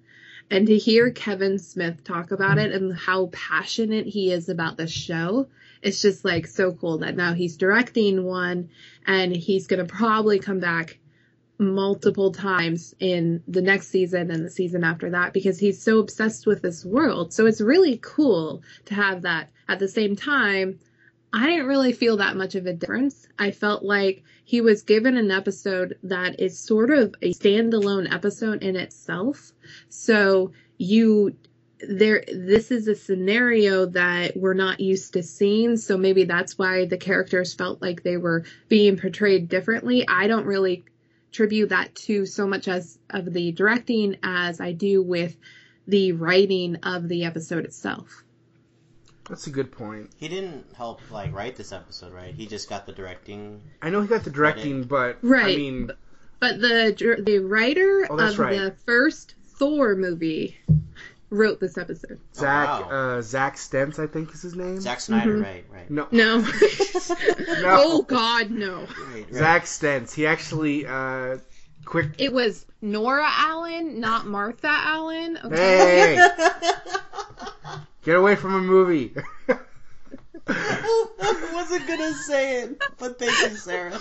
and 0.49 0.68
to 0.68 0.78
hear 0.78 1.11
Kevin 1.11 1.59
Smith 1.59 2.03
talk 2.03 2.32
about 2.32 2.57
it 2.57 2.72
and 2.72 2.95
how 2.95 3.28
passionate 3.34 4.05
he 4.05 4.32
is 4.32 4.47
about 4.47 4.78
the 4.78 4.88
show. 4.88 5.47
It's 5.82 6.01
just 6.01 6.24
like 6.24 6.47
so 6.47 6.72
cool 6.72 6.99
that 6.99 7.18
now 7.18 7.34
he's 7.34 7.57
directing 7.57 8.24
one 8.24 8.70
and 9.05 9.36
he's 9.36 9.68
going 9.68 9.86
to 9.86 9.93
probably 9.93 10.39
come 10.39 10.59
back 10.59 10.99
multiple 11.58 12.32
times 12.32 12.93
in 12.99 13.41
the 13.47 13.62
next 13.62 13.88
season 13.88 14.32
and 14.32 14.43
the 14.43 14.49
season 14.49 14.84
after 14.84 15.12
that 15.12 15.34
because 15.34 15.60
he's 15.60 15.82
so 15.82 15.99
obsessed 15.99 16.45
with 16.45 16.62
this 16.62 16.84
world. 16.84 17.34
So 17.34 17.45
it's 17.45 17.62
really 17.62 17.99
cool 18.01 18.64
to 18.86 18.93
have 18.93 19.22
that. 19.24 19.49
At 19.68 19.80
the 19.80 19.88
same 19.88 20.16
time, 20.16 20.80
I 21.34 21.47
didn't 21.47 21.66
really 21.66 21.91
feel 21.91 22.18
that 22.18 22.38
much 22.38 22.56
of 22.56 22.66
a 22.66 22.74
difference. 22.74 23.28
I 23.38 23.51
felt 23.51 23.84
like 23.84 24.24
he 24.43 24.62
was 24.62 24.84
given 24.84 25.18
an 25.18 25.32
episode 25.32 25.97
that 26.03 26.39
is 26.39 26.60
sort 26.60 26.91
of 26.91 27.16
a 27.22 27.34
standalone 27.34 28.14
episode 28.14 28.64
in 28.64 28.76
itself. 28.76 29.51
So 29.89 30.51
you 30.78 31.36
there 31.80 32.24
this 32.32 32.72
is 32.72 32.88
a 32.88 32.95
scenario 32.95 33.86
that 33.86 34.36
we're 34.38 34.53
not 34.53 34.80
used 34.80 35.14
to 35.14 35.22
seeing 35.22 35.76
so 35.76 35.97
maybe 35.97 36.24
that's 36.24 36.58
why 36.58 36.86
the 36.86 36.97
characters 36.97 37.53
felt 37.53 37.82
like 37.82 38.01
they 38.01 38.16
were 38.16 38.45
being 38.70 38.97
portrayed 38.97 39.49
differently 39.49 40.08
i 40.08 40.26
don't 40.28 40.45
really 40.45 40.86
attribute 41.36 41.69
that 41.69 41.93
to 41.95 42.25
so 42.25 42.47
much 42.47 42.67
as 42.69 42.97
of 43.09 43.33
the 43.33 43.51
directing 43.51 44.15
as 44.23 44.61
i 44.61 44.71
do 44.71 45.01
with 45.01 45.36
the 45.88 46.13
writing 46.13 46.77
of 46.77 47.09
the 47.09 47.25
episode 47.25 47.65
itself 47.65 48.23
That's 49.27 49.45
a 49.47 49.49
good 49.49 49.71
point. 49.71 50.11
He 50.17 50.27
didn't 50.29 50.65
help 50.75 51.01
like 51.11 51.33
write 51.33 51.55
this 51.55 51.71
episode, 51.71 52.13
right? 52.13 52.33
He 52.33 52.45
just 52.45 52.69
got 52.69 52.86
the 52.86 52.91
directing. 52.93 53.59
I 53.81 53.89
know 53.89 54.01
he 54.01 54.07
got 54.07 54.23
the 54.23 54.29
directing, 54.29 54.83
but 54.83 55.17
right. 55.23 55.55
I 55.55 55.57
mean, 55.57 55.91
But 56.39 56.61
the 56.61 57.21
the 57.25 57.39
writer 57.39 58.07
Oh, 58.09 58.17
of 58.19 58.38
right. 58.39 58.57
the 58.59 58.75
first 58.86 59.33
Thor 59.57 59.95
movie 59.95 60.57
wrote 61.30 61.59
this 61.59 61.78
episode. 61.78 62.19
Zach 62.34 62.67
wow. 62.67 62.89
uh, 63.17 63.21
Zach 63.21 63.57
Stentz, 63.57 63.99
I 63.99 64.07
think 64.07 64.34
is 64.34 64.41
his 64.41 64.55
name. 64.55 64.80
Zach 64.80 64.99
Snyder, 64.99 65.38
Mhm. 65.38 65.43
right? 65.43 65.65
Right. 65.71 65.89
No, 65.91 66.07
No. 66.11 66.39
Oh 67.67 68.01
God, 68.03 68.51
no. 68.51 68.80
Right, 68.82 68.88
right. 69.13 69.34
Zach 69.34 69.65
Stentz. 69.67 70.13
He 70.13 70.26
actually 70.28 70.86
uh, 70.88 71.38
quick. 71.86 72.11
It 72.17 72.32
was 72.34 72.65
Nora 72.82 73.28
Allen, 73.28 73.99
not 73.99 74.28
Martha 74.28 74.67
Allen. 74.69 75.38
Okay. 75.43 76.15
Hey, 76.15 76.30
get 78.03 78.15
away 78.15 78.36
from 78.36 78.53
a 78.55 78.61
movie. 78.61 79.13
I 80.47 81.51
wasn't 81.53 81.88
gonna 81.88 82.13
say 82.13 82.61
it, 82.61 82.80
but 82.99 83.17
thank 83.17 83.32
you, 83.51 83.57
Sarah. 83.57 83.99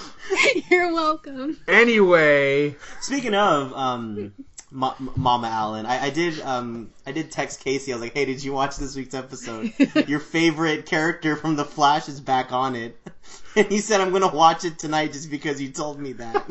You're 0.70 0.92
welcome. 0.92 1.58
anyway, 1.66 2.76
Speaking 3.00 3.34
of 3.34 3.72
um, 3.72 4.34
Ma- 4.76 4.96
Mama 4.98 5.46
Allen, 5.46 5.86
I, 5.86 6.06
I 6.06 6.10
did 6.10 6.40
um, 6.40 6.90
I 7.06 7.12
did 7.12 7.30
text 7.30 7.60
Casey. 7.60 7.92
I 7.92 7.94
was 7.94 8.02
like, 8.02 8.12
"Hey, 8.12 8.24
did 8.24 8.42
you 8.42 8.52
watch 8.52 8.76
this 8.76 8.96
week's 8.96 9.14
episode? 9.14 9.72
Your 10.08 10.18
favorite 10.18 10.84
character 10.86 11.36
from 11.36 11.54
The 11.54 11.64
Flash 11.64 12.08
is 12.08 12.20
back 12.20 12.52
on 12.52 12.74
it." 12.76 12.98
And 13.56 13.68
he 13.68 13.78
said, 13.78 14.00
"I'm 14.00 14.10
gonna 14.10 14.34
watch 14.34 14.64
it 14.64 14.80
tonight 14.80 15.12
just 15.12 15.30
because 15.30 15.62
you 15.62 15.70
told 15.70 16.00
me 16.00 16.12
that." 16.14 16.44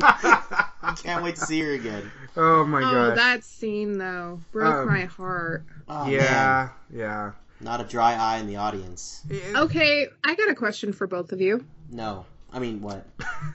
I 0.82 0.94
can't 0.96 1.22
wait 1.22 1.34
to 1.36 1.42
see 1.42 1.60
her 1.60 1.72
again. 1.72 2.10
oh 2.34 2.64
my 2.64 2.80
god! 2.80 2.94
oh, 2.94 3.08
gosh. 3.10 3.16
that 3.18 3.44
scene 3.44 3.98
though 3.98 4.40
broke 4.52 4.74
Um, 4.74 4.88
my 4.88 5.04
heart. 5.04 5.64
Oh, 5.86 6.04
man. 6.04 6.12
yeah, 6.12 6.68
yeah. 6.90 7.32
not 7.60 7.82
a 7.82 7.84
dry 7.84 8.14
eye 8.14 8.38
in 8.38 8.46
the 8.46 8.56
audience. 8.56 9.22
Okay, 9.54 10.08
I 10.24 10.34
got 10.34 10.48
a 10.48 10.54
question 10.54 10.94
for 10.94 11.06
both 11.06 11.30
of 11.32 11.42
you. 11.42 11.62
No, 11.90 12.24
I 12.50 12.58
mean 12.58 12.80
what? 12.80 13.06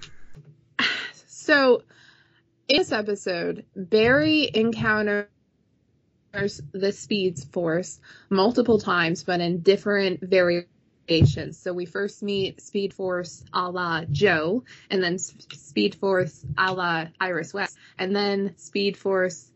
So, 1.25 1.81
in 2.69 2.77
this 2.77 2.91
episode, 2.91 3.65
Barry 3.75 4.49
encounters 4.53 5.27
the 6.71 6.91
Speeds 6.91 7.43
Force 7.43 7.99
multiple 8.29 8.79
times, 8.79 9.23
but 9.23 9.41
in 9.41 9.61
different 9.61 10.21
variations 10.21 10.69
variations. 11.09 11.57
So 11.57 11.73
we 11.73 11.85
first 11.85 12.21
meet 12.23 12.61
Speed 12.61 12.93
Force 12.93 13.43
a 13.53 13.69
la 13.69 14.03
Joe, 14.11 14.63
and 14.89 15.03
then 15.03 15.17
Speed 15.17 15.95
Force 15.95 16.45
a 16.57 16.73
la 16.73 17.07
Iris 17.19 17.53
West, 17.53 17.77
and 17.97 18.15
then 18.15 18.53
Speed 18.57 18.97
Force 18.97 19.51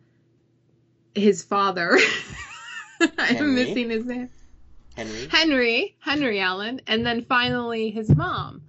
his 1.15 1.43
father. 1.43 1.97
I'm 3.17 3.55
missing 3.55 3.89
his 3.89 4.05
name. 4.05 4.29
Henry. 4.95 5.27
Henry, 5.29 5.95
Henry 5.99 6.39
Allen, 6.39 6.81
and 6.87 7.05
then 7.05 7.25
finally 7.25 7.89
his 7.89 8.13
mom. 8.15 8.63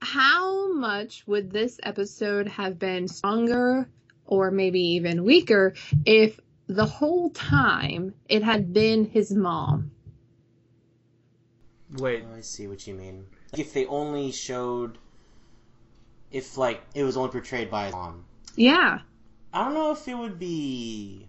How 0.00 0.72
much 0.72 1.26
would 1.26 1.50
this 1.50 1.80
episode 1.82 2.48
have 2.48 2.78
been 2.78 3.08
stronger 3.08 3.88
or 4.26 4.50
maybe 4.50 4.80
even 4.80 5.24
weaker 5.24 5.74
if 6.06 6.38
the 6.66 6.86
whole 6.86 7.30
time 7.30 8.14
it 8.28 8.42
had 8.42 8.72
been 8.72 9.04
his 9.06 9.32
mom? 9.32 9.90
Wait, 11.96 12.24
Oh, 12.30 12.36
I 12.36 12.42
see 12.42 12.68
what 12.68 12.86
you 12.86 12.94
mean. 12.94 13.26
Like 13.52 13.60
if 13.60 13.72
they 13.72 13.86
only 13.86 14.30
showed, 14.30 14.98
if 16.30 16.56
like 16.56 16.82
it 16.94 17.02
was 17.02 17.16
only 17.16 17.30
portrayed 17.30 17.70
by 17.70 17.86
his 17.86 17.94
mom, 17.94 18.24
Yeah. 18.54 19.00
I 19.52 19.64
don't 19.64 19.74
know 19.74 19.92
if 19.92 20.06
it 20.06 20.14
would 20.16 20.38
be 20.38 21.26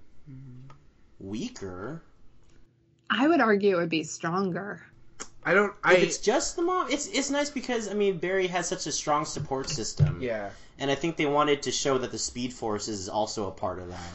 weaker. 1.20 2.04
I 3.10 3.28
would 3.28 3.40
argue 3.42 3.76
it 3.78 3.80
would 3.80 3.90
be 3.90 4.04
stronger. 4.04 4.86
I 5.44 5.54
don't. 5.54 5.70
If 5.70 5.76
I 5.84 5.94
it's 5.94 6.18
just 6.18 6.56
the 6.56 6.62
mom, 6.62 6.88
it's 6.92 7.08
it's 7.08 7.30
nice 7.30 7.50
because 7.50 7.88
I 7.90 7.94
mean 7.94 8.18
Barry 8.18 8.48
has 8.48 8.68
such 8.68 8.86
a 8.88 8.92
strong 8.92 9.26
support 9.26 9.70
system. 9.70 10.20
yeah. 10.22 10.50
and 10.80 10.90
I 10.92 10.96
think 10.96 11.18
they 11.18 11.26
wanted 11.26 11.64
to 11.64 11.72
show 11.72 11.98
that 11.98 12.12
the 12.12 12.18
Speed 12.18 12.54
Force 12.54 12.88
is 12.88 13.10
also 13.10 13.48
a 13.48 13.52
part 13.52 13.80
of 13.80 13.88
that. 13.90 14.12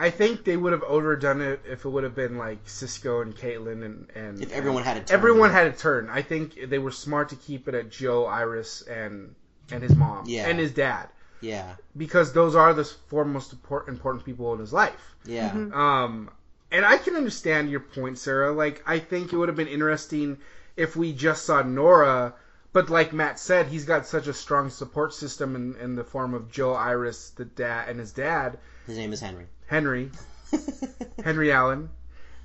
I 0.00 0.10
think 0.10 0.44
they 0.44 0.56
would 0.56 0.72
have 0.72 0.84
overdone 0.84 1.40
it 1.40 1.60
if 1.68 1.84
it 1.84 1.88
would 1.88 2.04
have 2.04 2.14
been 2.14 2.38
like 2.38 2.58
Cisco 2.66 3.20
and 3.20 3.34
Caitlin 3.36 3.84
and 3.84 4.06
and 4.14 4.40
If 4.42 4.52
everyone 4.52 4.84
had 4.84 4.96
a 4.96 5.00
turn. 5.00 5.14
everyone 5.18 5.50
had 5.50 5.66
a 5.68 5.72
turn. 5.72 6.08
I 6.10 6.22
think 6.22 6.68
they 6.70 6.78
were 6.78 6.92
smart 6.92 7.28
to 7.30 7.36
keep 7.36 7.66
it 7.68 7.74
at 7.74 7.90
Joe, 7.90 8.26
Iris, 8.26 8.82
and 8.82 9.34
and 9.72 9.82
his 9.82 9.94
mom 9.96 10.24
Yeah. 10.26 10.48
and 10.48 10.58
his 10.58 10.72
dad 10.72 11.08
Yeah, 11.40 11.74
because 11.96 12.32
those 12.32 12.54
are 12.56 12.72
the 12.74 12.84
four 12.84 13.24
most 13.24 13.52
important 13.52 13.96
important 13.96 14.24
people 14.24 14.52
in 14.54 14.58
his 14.60 14.72
life. 14.72 15.14
yeah, 15.24 15.50
Mhm. 15.50 15.74
Um, 15.74 16.30
and 16.70 16.84
I 16.84 16.98
can 16.98 17.16
understand 17.16 17.70
your 17.70 17.80
point, 17.80 18.18
Sarah. 18.18 18.52
Like, 18.52 18.82
I 18.86 18.98
think 18.98 19.32
it 19.32 19.36
would 19.36 19.48
have 19.48 19.56
been 19.56 19.68
interesting 19.68 20.38
if 20.76 20.96
we 20.96 21.12
just 21.12 21.44
saw 21.44 21.62
Nora, 21.62 22.34
but 22.72 22.90
like 22.90 23.12
Matt 23.12 23.38
said, 23.38 23.66
he's 23.66 23.84
got 23.84 24.06
such 24.06 24.26
a 24.26 24.34
strong 24.34 24.70
support 24.70 25.14
system 25.14 25.56
in, 25.56 25.76
in 25.76 25.96
the 25.96 26.04
form 26.04 26.34
of 26.34 26.50
Joe, 26.50 26.72
Iris, 26.74 27.30
the 27.30 27.44
dad, 27.44 27.88
and 27.88 27.98
his 27.98 28.12
dad, 28.12 28.58
His 28.86 28.96
name 28.96 29.12
is 29.12 29.20
Henry. 29.20 29.46
Henry, 29.66 30.10
Henry 31.24 31.52
Allen. 31.52 31.90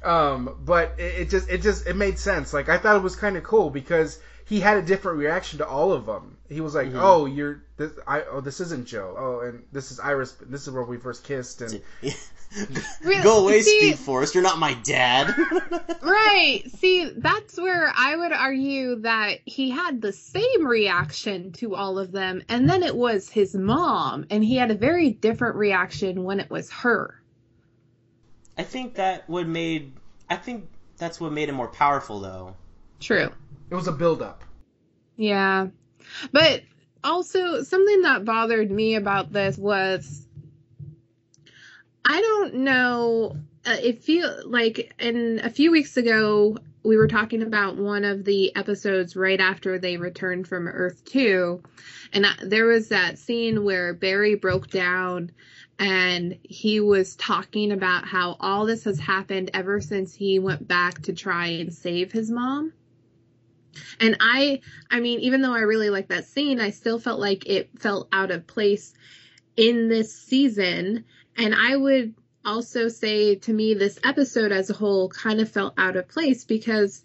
Um, 0.03 0.57
but 0.65 0.95
it, 0.97 1.21
it 1.21 1.29
just, 1.29 1.49
it 1.49 1.61
just, 1.61 1.87
it 1.87 1.95
made 1.95 2.19
sense. 2.19 2.53
Like, 2.53 2.67
I 2.69 2.77
thought 2.77 2.95
it 2.97 3.03
was 3.03 3.15
kind 3.15 3.37
of 3.37 3.43
cool 3.43 3.69
because 3.69 4.19
he 4.45 4.59
had 4.59 4.77
a 4.77 4.81
different 4.81 5.19
reaction 5.19 5.59
to 5.59 5.67
all 5.67 5.93
of 5.93 6.05
them. 6.05 6.35
He 6.49 6.59
was 6.59 6.75
like, 6.75 6.87
Mhm. 6.89 6.99
"Oh, 7.01 7.25
you're, 7.25 7.63
this, 7.77 7.91
I, 8.05 8.23
oh, 8.23 8.41
this 8.41 8.59
isn't 8.59 8.85
Joe. 8.87 9.15
Oh, 9.17 9.47
and 9.47 9.63
this 9.71 9.91
is 9.91 9.99
Iris. 10.01 10.33
This 10.41 10.67
is 10.67 10.73
where 10.73 10.83
we 10.83 10.97
first 10.97 11.23
kissed." 11.23 11.61
And 11.61 11.81
Really- 13.03 13.23
Go 13.23 13.43
away, 13.43 13.61
see- 13.61 13.91
Speed 13.93 13.99
Force. 13.99 14.33
You're 14.33 14.43
not 14.43 14.59
my 14.59 14.73
dad. 14.75 15.33
Right. 16.01 16.63
See, 16.77 17.09
that's 17.17 17.57
where 17.57 17.91
I 17.95 18.15
would 18.15 18.33
argue 18.33 18.97
that 19.01 19.39
he 19.45 19.69
had 19.69 20.01
the 20.01 20.11
same 20.11 20.65
reaction 20.67 21.53
to 21.53 21.75
all 21.75 21.97
of 21.97 22.11
them, 22.11 22.43
and 22.49 22.69
then 22.69 22.83
it 22.83 22.95
was 22.95 23.29
his 23.29 23.55
mom, 23.55 24.25
and 24.29 24.43
he 24.43 24.57
had 24.57 24.69
a 24.69 24.75
very 24.75 25.11
different 25.11 25.55
reaction 25.55 26.23
when 26.23 26.39
it 26.39 26.49
was 26.49 26.69
her. 26.71 27.21
I 28.57 28.63
think 28.63 28.95
that 28.95 29.27
would 29.29 29.47
made. 29.47 29.93
I 30.29 30.35
think 30.35 30.67
that's 30.97 31.19
what 31.19 31.31
made 31.31 31.49
him 31.49 31.55
more 31.55 31.69
powerful, 31.69 32.19
though. 32.19 32.55
True. 32.99 33.29
it 33.69 33.75
was 33.75 33.87
a 33.87 33.91
build 33.93 34.21
up. 34.21 34.43
Yeah. 35.15 35.67
But 36.31 36.63
also, 37.03 37.63
something 37.63 38.01
that 38.03 38.25
bothered 38.25 38.69
me 38.69 38.95
about 38.95 39.31
this 39.31 39.57
was 39.57 40.27
I 42.05 42.21
don't 42.21 42.55
know. 42.55 43.37
Uh, 43.65 43.77
it 43.81 44.03
feel 44.03 44.41
like 44.45 44.93
in 44.99 45.39
a 45.43 45.49
few 45.49 45.71
weeks 45.71 45.95
ago 45.97 46.57
we 46.83 46.97
were 46.97 47.07
talking 47.07 47.41
about 47.41 47.77
one 47.77 48.03
of 48.03 48.25
the 48.25 48.53
episodes 48.55 49.15
right 49.15 49.39
after 49.39 49.79
they 49.79 49.95
returned 49.95 50.47
from 50.47 50.67
Earth 50.67 51.05
2 51.05 51.63
and 52.11 52.25
I, 52.25 52.33
there 52.41 52.65
was 52.65 52.89
that 52.89 53.17
scene 53.17 53.63
where 53.63 53.93
Barry 53.93 54.35
broke 54.35 54.69
down 54.69 55.31
and 55.79 56.37
he 56.43 56.79
was 56.79 57.15
talking 57.15 57.71
about 57.71 58.05
how 58.05 58.35
all 58.39 58.65
this 58.65 58.83
has 58.83 58.99
happened 58.99 59.51
ever 59.53 59.81
since 59.81 60.13
he 60.13 60.39
went 60.39 60.67
back 60.67 61.01
to 61.03 61.13
try 61.13 61.47
and 61.47 61.73
save 61.73 62.11
his 62.11 62.29
mom. 62.29 62.73
And 63.99 64.17
I 64.19 64.61
I 64.91 64.99
mean, 64.99 65.19
even 65.21 65.41
though 65.41 65.53
I 65.53 65.61
really 65.61 65.89
like 65.89 66.09
that 66.09 66.25
scene, 66.25 66.59
I 66.59 66.69
still 66.69 66.99
felt 66.99 67.19
like 67.19 67.47
it 67.47 67.69
felt 67.79 68.07
out 68.11 68.29
of 68.29 68.45
place 68.45 68.93
in 69.57 69.87
this 69.87 70.15
season. 70.15 71.05
And 71.37 71.53
I 71.55 71.75
would 71.75 72.13
also 72.45 72.89
say 72.89 73.35
to 73.35 73.53
me, 73.53 73.73
this 73.73 73.99
episode 74.03 74.51
as 74.51 74.69
a 74.69 74.73
whole 74.73 75.09
kind 75.09 75.39
of 75.39 75.49
felt 75.49 75.73
out 75.77 75.95
of 75.95 76.07
place 76.07 76.43
because 76.43 77.03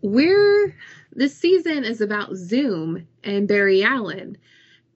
we're, 0.00 0.74
this 1.12 1.36
season 1.36 1.84
is 1.84 2.00
about 2.00 2.34
Zoom 2.34 3.06
and 3.22 3.48
Barry 3.48 3.82
Allen. 3.82 4.38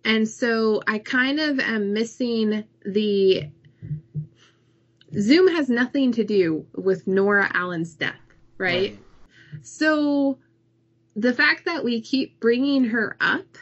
And 0.05 0.29
so 0.29 0.83
I 0.87 0.99
kind 0.99 1.41
of 1.41 1.59
am 1.59 1.93
missing 1.93 2.65
the, 2.85 3.51
Zoom 5.19 5.49
has 5.49 5.69
nothing 5.69 6.13
to 6.13 6.25
do 6.25 6.67
with 6.75 7.07
Nora 7.07 7.51
Allen's 7.53 7.95
death, 7.95 8.21
right? 8.59 8.99
So 9.63 10.39
the 11.15 11.33
fact 11.33 11.65
that 11.65 11.85
we 11.85 12.01
keep 12.01 12.39
bringing 12.41 12.85
her 12.85 13.17
up 13.21 13.59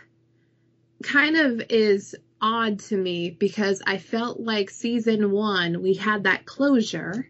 kind 1.03 1.37
of 1.37 1.63
is 1.71 2.17
odd 2.45 2.79
to 2.79 2.97
me 2.97 3.31
because 3.31 3.81
I 3.87 3.97
felt 3.97 4.39
like 4.39 4.69
season 4.69 5.31
one 5.31 5.81
we 5.81 5.95
had 5.95 6.25
that 6.25 6.45
closure. 6.45 7.27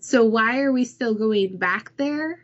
So 0.00 0.24
why 0.24 0.60
are 0.62 0.72
we 0.72 0.84
still 0.84 1.14
going 1.14 1.56
back 1.56 1.92
there? 1.96 2.40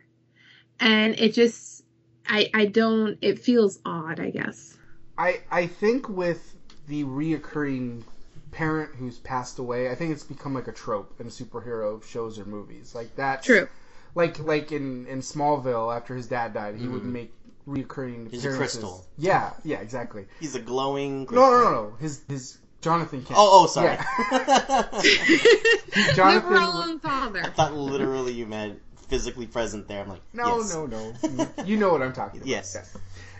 And 0.79 1.19
it 1.19 1.33
just, 1.33 1.83
I, 2.25 2.49
I 2.53 2.65
don't, 2.65 3.17
it 3.21 3.39
feels 3.39 3.79
odd, 3.85 4.21
I 4.21 4.29
guess. 4.29 4.77
I 5.17 5.41
I 5.51 5.67
think 5.67 6.07
with 6.07 6.55
the 6.87 7.03
reoccurring 7.03 8.03
parent 8.51 8.95
who's 8.95 9.17
passed 9.19 9.59
away, 9.59 9.89
I 9.91 9.95
think 9.95 10.13
it's 10.13 10.23
become 10.23 10.53
like 10.53 10.69
a 10.69 10.71
trope 10.71 11.19
in 11.19 11.27
superhero 11.27 12.01
shows 12.03 12.39
or 12.39 12.45
movies. 12.45 12.95
Like 12.95 13.15
that. 13.17 13.43
True. 13.43 13.67
Like 14.15 14.39
like 14.39 14.71
in 14.71 15.05
in 15.07 15.19
Smallville, 15.19 15.93
after 15.93 16.15
his 16.15 16.27
dad 16.27 16.53
died, 16.53 16.75
he 16.75 16.87
would 16.87 17.03
Mhm. 17.03 17.11
make 17.19 17.33
reoccurring 17.67 18.29
He's 18.31 18.45
a 18.45 18.49
appearances. 18.49 18.57
crystal. 18.57 19.05
Yeah, 19.17 19.53
yeah, 19.63 19.79
exactly. 19.79 20.25
He's 20.39 20.55
a 20.55 20.59
glowing. 20.59 21.27
No, 21.31 21.49
no, 21.51 21.63
no, 21.63 21.71
no. 21.71 21.93
His 21.99 22.21
his 22.27 22.57
Jonathan 22.81 23.23
Kent. 23.23 23.37
Oh, 23.39 23.63
oh, 23.63 23.67
sorry. 23.67 23.97
Jonathan- 26.15 26.53
Live 26.53 26.89
own 26.89 26.99
father. 26.99 27.41
I 27.43 27.49
thought 27.49 27.73
literally 27.73 28.33
you 28.33 28.45
meant 28.45 28.81
physically 29.07 29.47
present 29.47 29.87
there. 29.87 30.01
I'm 30.01 30.09
like, 30.09 30.21
No, 30.33 30.59
yes. 30.59 30.73
no, 30.73 30.85
no. 30.85 31.13
You 31.65 31.77
know 31.77 31.91
what 31.91 32.01
I'm 32.01 32.13
talking 32.13 32.39
about. 32.41 32.47
Yes. 32.47 32.95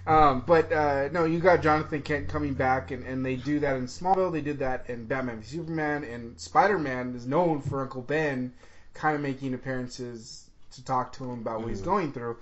Um, 0.05 0.43
but 0.45 0.71
uh, 0.71 1.09
no, 1.11 1.24
you 1.26 1.39
got 1.39 1.61
Jonathan 1.61 2.01
Kent 2.01 2.28
coming 2.28 2.53
back, 2.53 2.91
and, 2.91 3.05
and 3.05 3.26
they 3.26 3.36
do 3.38 3.59
that 3.59 3.78
in 3.78 3.86
Smallville. 3.86 4.34
They 4.34 4.41
did 4.41 4.59
that 4.59 4.89
in 4.89 5.05
Batman 5.05 5.39
v 5.39 5.45
Superman, 5.45 6.03
and 6.03 6.38
Spider 6.39 6.78
Man 6.78 7.15
is 7.15 7.26
known 7.26 7.61
for 7.61 7.82
Uncle 7.82 8.01
Ben 8.01 8.53
kind 8.93 9.15
of 9.15 9.21
making 9.21 9.53
appearances 9.53 10.49
to 10.74 10.84
talk 10.84 11.13
to 11.13 11.24
him 11.24 11.39
about 11.39 11.61
what 11.61 11.69
he's 11.69 11.82
Mhm. 11.82 11.86
going 11.86 12.11
through. 12.11 12.38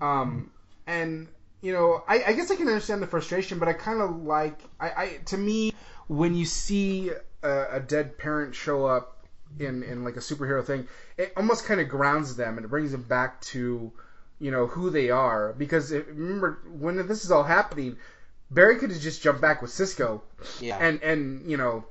Um, 0.00 0.50
and 0.86 1.28
you 1.60 1.72
know, 1.72 2.02
I, 2.08 2.24
I 2.24 2.32
guess 2.32 2.50
I 2.50 2.56
can 2.56 2.66
understand 2.66 3.02
the 3.02 3.06
frustration, 3.06 3.58
but 3.58 3.68
I 3.68 3.72
kind 3.72 4.00
of 4.00 4.22
like 4.22 4.60
I, 4.80 4.88
I 4.90 5.18
to 5.26 5.38
me 5.38 5.72
when 6.08 6.34
you 6.34 6.44
see 6.44 7.10
a, 7.42 7.76
a 7.76 7.80
dead 7.80 8.18
parent 8.18 8.54
show 8.54 8.86
up 8.86 9.26
in 9.58 9.82
in 9.82 10.04
like 10.04 10.16
a 10.16 10.20
superhero 10.20 10.64
thing, 10.64 10.88
it 11.16 11.32
almost 11.36 11.64
kind 11.64 11.80
of 11.80 11.88
grounds 11.88 12.36
them 12.36 12.56
and 12.56 12.64
it 12.64 12.68
brings 12.68 12.92
them 12.92 13.02
back 13.02 13.40
to 13.42 13.92
you 14.40 14.50
know 14.50 14.66
who 14.66 14.90
they 14.90 15.10
are. 15.10 15.52
Because 15.52 15.92
if, 15.92 16.06
remember 16.08 16.58
when 16.66 17.06
this 17.06 17.24
is 17.24 17.30
all 17.30 17.44
happening 17.44 17.96
barry 18.52 18.76
could 18.76 18.90
have 18.90 19.00
just 19.00 19.22
jumped 19.22 19.40
back 19.40 19.62
with 19.62 19.70
cisco. 19.70 20.22
Yeah. 20.60 20.78
and 20.78 21.02
and 21.02 21.50
you 21.50 21.56
know 21.56 21.84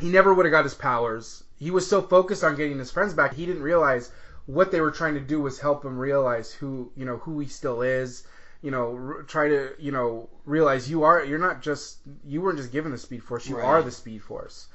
he 0.00 0.08
never 0.08 0.32
would 0.32 0.44
have 0.46 0.52
got 0.52 0.64
his 0.64 0.74
powers. 0.74 1.42
He 1.56 1.70
was 1.70 1.88
so 1.88 2.02
focused 2.02 2.44
on 2.44 2.56
getting 2.56 2.78
his 2.78 2.90
friends 2.90 3.14
back 3.14 3.34
he 3.34 3.46
didn't 3.46 3.62
realize 3.62 4.10
what 4.48 4.72
they 4.72 4.80
were 4.80 4.90
trying 4.90 5.12
to 5.12 5.20
do 5.20 5.40
was 5.42 5.60
help 5.60 5.84
him 5.84 5.98
realize 5.98 6.50
who 6.50 6.90
you 6.96 7.04
know 7.04 7.18
who 7.18 7.38
he 7.38 7.46
still 7.46 7.82
is 7.82 8.26
you 8.62 8.70
know 8.70 8.96
r- 8.96 9.22
try 9.24 9.46
to 9.46 9.70
you 9.78 9.92
know 9.92 10.26
realize 10.46 10.90
you 10.90 11.02
are 11.04 11.22
you're 11.22 11.38
not 11.38 11.60
just 11.60 11.98
you 12.26 12.40
weren't 12.40 12.56
just 12.56 12.72
given 12.72 12.90
the 12.90 12.96
speed 12.98 13.22
force 13.22 13.46
you 13.46 13.56
Right. 13.58 13.64
are 13.66 13.82
the 13.82 13.90
speed 13.90 14.22
force 14.22 14.66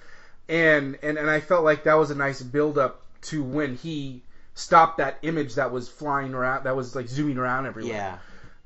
and 0.48 0.98
and 1.02 1.18
and 1.18 1.28
i 1.28 1.40
felt 1.40 1.64
like 1.64 1.84
that 1.86 1.96
was 1.96 2.12
a 2.12 2.16
nice 2.16 2.40
build 2.42 2.78
up 2.78 3.02
to 3.22 3.42
when 3.44 3.76
he 3.76 4.22
stopped 4.54 5.00
that 5.00 5.18
image 5.24 5.56
that 5.56 5.72
was 5.72 5.90
flying 5.90 6.36
around 6.36 6.66
that 6.66 6.76
was 6.76 6.96
like 6.96 7.08
zooming 7.08 7.40
around 7.40 7.66
everywhere 7.66 7.96
yeah. 7.96 8.18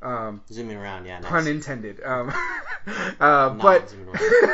um 0.02 0.42
Zooming 0.52 0.76
around. 0.78 1.06
Yeah. 1.06 1.20
Nice. 1.20 1.30
pun 1.30 1.48
intended. 1.48 2.04
Um, 2.04 2.34
uh, 3.20 3.50
but 3.52 3.96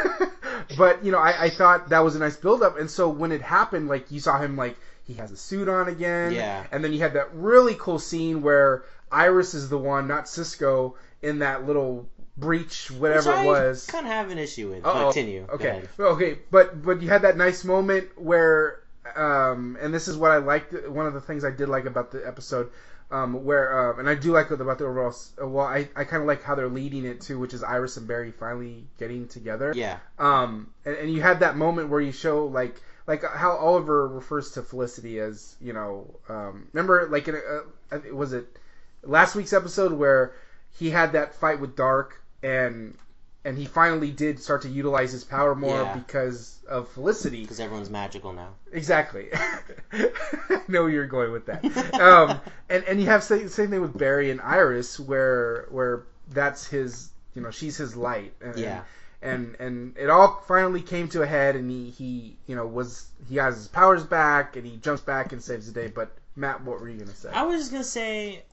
but 0.78 1.04
you 1.04 1.12
know, 1.12 1.18
I, 1.18 1.45
I 1.45 1.49
thought 1.49 1.89
that 1.89 1.99
was 1.99 2.16
a 2.16 2.20
nice 2.20 2.38
build 2.38 2.64
up, 2.64 2.80
and 2.80 2.89
so 2.89 3.10
when 3.10 3.32
it 3.32 3.41
happened, 3.41 3.88
like 3.89 4.10
you 4.12 4.20
saw 4.20 4.39
him 4.39 4.56
like 4.56 4.78
he 5.06 5.14
has 5.16 5.32
a 5.32 5.38
suit 5.38 5.68
on 5.68 5.88
again, 5.88 6.32
Yeah. 6.34 6.64
and 6.72 6.84
then 6.84 6.93
you 6.93 6.99
had 6.99 7.14
that 7.14 7.34
really 7.34 7.76
cool 7.76 7.99
scene 7.99 8.41
where 8.41 8.84
Iris 9.12 9.54
is 9.54 9.70
the 9.70 9.78
one, 9.78 10.08
not 10.08 10.28
Cisco, 10.30 10.95
in 11.22 11.39
that 11.39 11.66
little 11.66 12.08
breach, 12.38 12.89
whatever 12.91 13.32
it 13.34 13.45
was. 13.45 13.88
I 13.89 13.91
kind 13.91 14.06
of 14.08 14.12
have 14.12 14.30
an 14.32 14.38
issue 14.39 14.70
with. 14.72 14.86
Uh-oh. 14.86 15.12
Continue. 15.12 15.45
Okay. 15.54 15.84
Okay, 15.99 16.39
but 16.51 16.84
but 16.84 17.01
you 17.01 17.10
had 17.10 17.22
that 17.24 17.38
nice 17.38 17.64
moment 17.64 18.10
where, 18.20 18.80
um, 19.16 19.78
and 19.80 19.93
this 19.93 20.08
is 20.08 20.18
what 20.18 20.32
I 20.32 20.38
liked. 20.38 20.74
One 20.89 21.06
of 21.06 21.14
the 21.14 21.22
things 21.22 21.45
I 21.45 21.51
did 21.51 21.70
like 21.70 21.86
about 21.86 22.12
the 22.12 22.26
episode, 22.26 22.72
um, 23.12 23.43
where, 23.45 23.91
um, 23.91 23.99
and 23.99 24.10
I 24.10 24.16
do 24.16 24.32
like 24.32 24.49
about 24.49 24.80
the 24.80 24.86
overall. 24.86 25.14
Well, 25.39 25.66
I 25.66 25.88
I 25.95 26.06
kind 26.06 26.22
of 26.22 26.28
like 26.28 26.41
how 26.43 26.56
they're 26.56 26.68
leading 26.70 27.06
it 27.06 27.22
too, 27.22 27.38
which 27.39 27.54
is 27.54 27.64
Iris 27.64 27.97
and 27.97 28.08
Barry 28.08 28.32
finally 28.32 28.86
getting 28.97 29.28
together. 29.28 29.74
Yeah. 29.76 29.99
Um, 30.18 30.72
and, 30.86 30.95
and 30.95 31.14
you 31.14 31.22
had 31.22 31.41
that 31.41 31.56
moment 31.56 31.89
where 31.89 32.01
you 32.01 32.12
show 32.12 32.45
like 32.45 32.82
like 33.08 33.24
how 33.24 33.51
Oliver 33.58 34.08
refers 34.08 34.51
to 34.51 34.62
Felicity 34.62 35.20
as 35.20 35.56
you 35.62 35.74
know, 35.74 36.14
um, 36.30 36.68
remember 36.74 37.08
like 37.10 37.28
in 37.28 37.36
a, 37.36 37.95
uh, 37.95 37.99
was 38.14 38.34
it 38.34 38.45
last 39.04 39.36
week's 39.36 39.54
episode 39.54 39.91
where 39.91 40.34
he 40.72 40.89
had 40.89 41.12
that 41.14 41.34
fight 41.36 41.60
with 41.60 41.76
Darhk 41.76 42.12
and 42.41 42.97
and 43.45 43.58
he 43.58 43.66
finally 43.66 44.10
did 44.10 44.39
start 44.39 44.62
to 44.62 44.70
utilize 44.70 45.12
his 45.12 45.26
power 45.26 45.54
more 45.54 45.82
Yeah. 45.82 45.95
because 45.97 46.60
of 46.66 46.88
Felicity. 46.88 47.41
Because 47.41 47.60
everyone's 47.60 47.89
magical 47.89 48.32
now. 48.32 48.49
Exactly. 48.72 49.28
I 49.91 50.62
know 50.70 50.84
where 50.84 50.89
you're 50.89 51.08
going 51.08 51.32
with 51.34 51.45
that. 51.47 51.64
Um, 51.99 52.39
and 52.70 52.84
and 52.86 52.99
you 53.01 53.08
have 53.08 53.22
same, 53.24 53.49
same 53.49 53.70
thing 53.70 53.82
with 53.82 53.97
Barry 53.97 54.32
and 54.32 54.39
Iris, 54.39 54.97
where 54.99 55.68
where 55.72 56.04
that's 56.30 56.66
his, 56.68 57.10
you 57.36 57.41
know, 57.41 57.51
she's 57.51 57.76
his 57.76 57.95
light. 57.97 58.34
And, 58.41 58.58
Yeah. 58.58 58.84
And 59.24 59.55
and 59.59 59.97
it 59.97 60.09
all 60.09 60.43
finally 60.47 60.82
came 60.82 61.07
to 61.09 61.21
a 61.21 61.26
head, 61.26 61.55
and 61.55 61.71
he 61.71 61.89
he 61.91 62.38
you 62.45 62.55
know 62.55 62.67
was 62.67 63.07
he 63.30 63.38
has 63.38 63.55
his 63.55 63.67
powers 63.69 64.03
back, 64.03 64.55
and 64.57 64.67
he 64.67 64.76
jumps 64.78 65.01
back 65.01 65.32
and 65.32 65.41
saves 65.41 65.65
the 65.65 65.71
day. 65.71 65.88
But 65.88 66.11
Matt, 66.36 66.63
what 66.63 66.82
were 66.82 66.89
you 66.89 66.99
gonna 66.99 67.15
say? 67.15 67.30
I 67.32 67.43
was 67.43 67.61
just 67.61 67.71
gonna 67.71 67.84
say, 67.86 68.43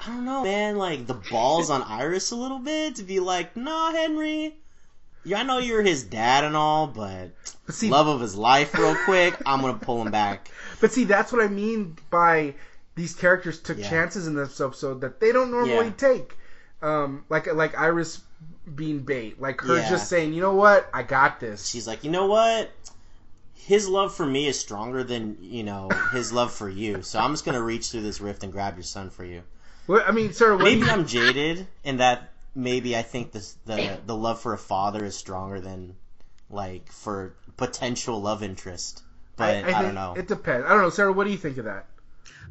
I 0.00 0.06
don't 0.06 0.24
know, 0.24 0.42
man. 0.42 0.76
Like 0.76 1.06
the 1.06 1.14
balls 1.14 1.70
on 1.70 1.82
Iris 1.82 2.32
a 2.32 2.36
little 2.36 2.58
bit 2.58 2.96
to 2.96 3.04
be 3.04 3.20
like, 3.20 3.56
nah, 3.56 3.92
Henry. 3.92 4.56
Yeah, 5.22 5.40
I 5.40 5.42
know 5.44 5.58
you're 5.58 5.82
his 5.82 6.02
dad 6.04 6.44
and 6.44 6.56
all, 6.56 6.86
but 6.88 7.30
But 7.66 7.74
see, 7.74 7.88
love 7.90 8.06
of 8.08 8.20
his 8.20 8.34
life, 8.36 8.76
real 8.76 8.94
quick. 9.04 9.36
I'm 9.46 9.60
gonna 9.60 9.78
pull 9.78 10.02
him 10.02 10.10
back. 10.10 10.50
But 10.80 10.92
see, 10.92 11.04
that's 11.04 11.32
what 11.32 11.42
I 11.42 11.48
mean 11.48 11.96
by 12.10 12.54
these 12.96 13.14
characters 13.14 13.60
took 13.60 13.78
Yeah. 13.78 13.88
chances 13.88 14.26
in 14.26 14.34
this 14.34 14.60
episode 14.60 15.00
that 15.02 15.20
they 15.20 15.30
don't 15.32 15.50
normally 15.50 15.86
Yeah. 15.86 15.92
take. 15.96 16.36
Um, 16.82 17.24
like 17.28 17.52
like 17.54 17.78
Iris 17.78 18.20
being 18.74 19.00
bait, 19.00 19.40
like 19.40 19.60
her 19.62 19.76
Yeah. 19.76 19.88
just 19.90 20.08
saying, 20.08 20.32
you 20.32 20.40
know 20.40 20.54
what, 20.54 20.88
I 20.92 21.02
got 21.02 21.40
this. 21.40 21.68
She's 21.68 21.86
like, 21.86 22.04
you 22.04 22.10
know 22.10 22.26
what? 22.26 22.70
His 23.54 23.88
love 23.88 24.14
for 24.14 24.24
me 24.26 24.46
is 24.46 24.58
stronger 24.58 25.02
than 25.02 25.38
you 25.40 25.64
know 25.64 25.88
his 26.12 26.32
love 26.32 26.52
for 26.52 26.68
you. 26.68 27.02
So 27.02 27.18
I'm 27.18 27.32
just 27.32 27.44
gonna 27.44 27.62
reach 27.62 27.90
through 27.90 28.02
this 28.02 28.20
rift 28.20 28.44
and 28.44 28.52
grab 28.52 28.76
your 28.76 28.84
son 28.84 29.10
for 29.10 29.24
you. 29.24 29.42
What, 29.86 30.06
I 30.08 30.12
mean, 30.12 30.32
Sarah, 30.32 30.58
Maybe 30.58 30.80
you- 30.80 30.90
I'm 30.90 31.06
jaded 31.06 31.66
in 31.84 31.98
that 31.98 32.32
maybe 32.54 32.96
I 32.96 33.02
think 33.02 33.32
this, 33.32 33.56
the 33.66 33.98
the 34.06 34.16
love 34.16 34.40
for 34.40 34.52
a 34.52 34.58
father 34.58 35.04
is 35.04 35.16
stronger 35.16 35.60
than 35.60 35.94
like 36.50 36.90
for 36.92 37.34
potential 37.56 38.20
love 38.20 38.42
interest. 38.42 39.02
But 39.36 39.56
I, 39.56 39.62
think 39.64 39.78
don't 39.78 39.94
know. 39.94 40.14
It 40.16 40.28
depends. 40.28 40.64
I 40.64 40.70
don't 40.70 40.82
know, 40.82 40.90
Sarah. 40.90 41.12
What 41.12 41.24
do 41.24 41.30
you 41.30 41.36
think 41.36 41.58
of 41.58 41.64
that? 41.66 41.86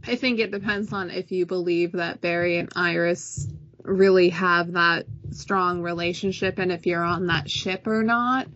I 0.06 0.16
think 0.18 0.40
it 0.40 0.52
depends 0.52 0.94
on 0.94 1.10
if 1.10 1.32
you 1.32 1.46
believe 1.46 1.94
that 1.94 2.22
Barry 2.22 2.58
and 2.58 2.70
Iris 2.76 3.48
really 3.86 4.30
have 4.30 4.74
that 4.74 5.06
strong 5.32 5.82
relationship 5.82 6.60
and 6.60 6.72
if 6.72 6.86
you're 6.86 7.04
on 7.04 7.28
that 7.28 7.50
ship 7.50 7.88
or 7.88 8.04
not 8.04 8.48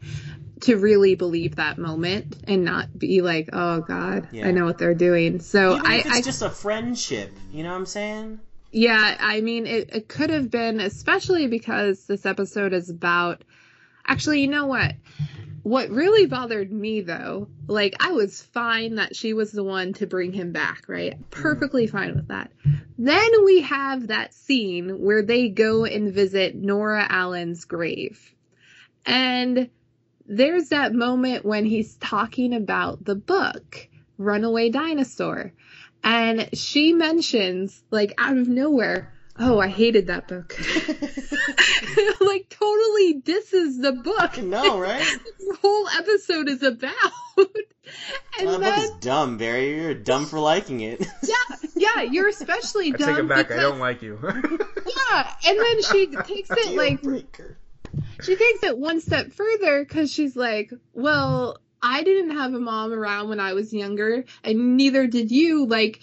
to 0.61 0.77
really 0.77 1.15
believe 1.15 1.55
that 1.55 1.77
moment 1.77 2.38
and 2.45 2.65
not 2.65 2.97
be 2.97 3.21
like, 3.21 3.49
oh 3.53 3.82
God, 3.82 4.27
Yeah. 4.32 4.47
I 4.47 4.51
know 4.51 4.65
what 4.65 4.77
they're 4.77 4.93
doing. 4.93 5.39
So 5.39 5.75
Even 5.75 5.86
I, 5.86 5.95
if 5.95 6.05
it's 6.05 6.15
I 6.15 6.21
just 6.21 6.41
a 6.41 6.49
friendship, 6.49 7.32
you 7.51 7.63
know 7.63 7.69
what 7.69 7.77
I'm 7.77 7.86
saying? 7.86 8.39
Yeah, 8.71 9.17
I 9.19 9.41
mean, 9.41 9.65
it, 9.65 9.89
it 9.93 10.07
could 10.07 10.30
have 10.30 10.51
been, 10.51 10.80
especially 10.80 11.47
because 11.47 12.05
this 12.05 12.25
episode 12.25 12.73
is 12.73 12.89
about. 12.89 13.43
Actually, 14.05 14.41
you 14.41 14.47
know 14.47 14.67
what? 14.67 14.93
What 15.70 15.91
really 15.91 16.26
bothered 16.26 16.72
me, 16.72 17.01
though, 17.01 17.47
like, 17.67 17.93
I 17.99 18.13
was 18.13 18.41
fine 18.41 18.95
that 18.95 19.15
she 19.15 19.34
was 19.34 19.51
the 19.51 19.63
one 19.63 19.93
to 19.93 20.07
bring 20.07 20.34
him 20.34 20.51
back, 20.51 20.86
right? 20.88 21.13
Mm-hmm. 21.13 21.30
Perfectly 21.30 21.86
fine 21.86 22.15
with 22.15 22.30
that. 22.30 22.49
Then 22.97 23.45
we 23.45 23.61
have 23.61 24.07
that 24.07 24.34
scene 24.34 24.99
where 24.99 25.22
they 25.22 25.49
go 25.49 25.86
and 25.86 26.11
visit 26.11 26.55
Nora 26.55 27.05
Allen's 27.07 27.65
grave. 27.65 28.34
And 29.05 29.70
there's 30.26 30.70
that 30.70 30.95
moment 30.95 31.45
when 31.45 31.65
he's 31.65 31.97
talking 31.97 32.55
about 32.55 33.05
the 33.05 33.13
book, 33.13 33.88
Runaway 34.17 34.72
Dinosaur. 34.72 35.53
And 36.03 36.49
she 36.57 36.93
mentions, 36.93 37.84
like, 37.91 38.15
out 38.17 38.39
of 38.39 38.47
nowhere, 38.47 39.13
oh, 39.40 39.60
I 39.60 39.68
hated 39.70 40.08
that 40.08 40.28
book. 40.28 40.56
like, 42.22 42.50
totally 42.50 43.14
disses 43.22 43.78
the 43.80 43.94
book. 43.94 44.38
No, 44.42 44.80
right? 44.80 45.06
The 45.40 45.58
whole 45.62 45.88
episode 45.90 46.48
is 46.48 46.62
about. 46.62 46.94
and 47.38 48.46
Well, 48.46 48.60
that 48.60 48.76
then, 48.76 48.76
book 48.76 48.84
is 48.84 48.92
dumb, 49.02 49.38
Barry. 49.38 49.76
You're 49.82 49.94
dumb 49.96 50.26
for 50.28 50.40
liking 50.40 50.82
it. 50.82 51.04
yeah, 51.24 51.56
yeah, 51.76 52.02
you're 52.04 52.28
especially 52.28 52.94
I 52.94 52.98
dumb 52.98 53.10
take 53.16 53.18
it 53.26 53.28
back. 53.28 53.52
I 53.52 53.56
don't 53.56 53.80
like 53.80 54.04
you. 54.04 54.20
Yeah, 54.22 55.34
and 55.48 55.60
then 55.60 55.82
she 55.84 56.08
takes 56.08 56.50
it 56.52 56.76
like 56.76 57.02
Deal-breaker. 57.02 57.58
she 58.22 58.36
takes 58.36 58.64
it 58.64 58.78
one 58.78 59.02
step 59.02 59.32
further 59.32 59.84
because 59.84 60.12
she's 60.12 60.36
like, 60.36 60.72
well, 60.94 61.58
I 61.82 62.04
didn't 62.04 62.38
have 62.38 62.54
a 62.54 62.60
mom 62.60 62.94
around 62.94 63.30
when 63.30 63.40
I 63.40 63.54
was 63.54 63.74
younger, 63.74 64.26
and 64.44 64.78
neither 64.78 65.08
did 65.08 65.32
you. 65.32 65.66
Like, 65.66 66.00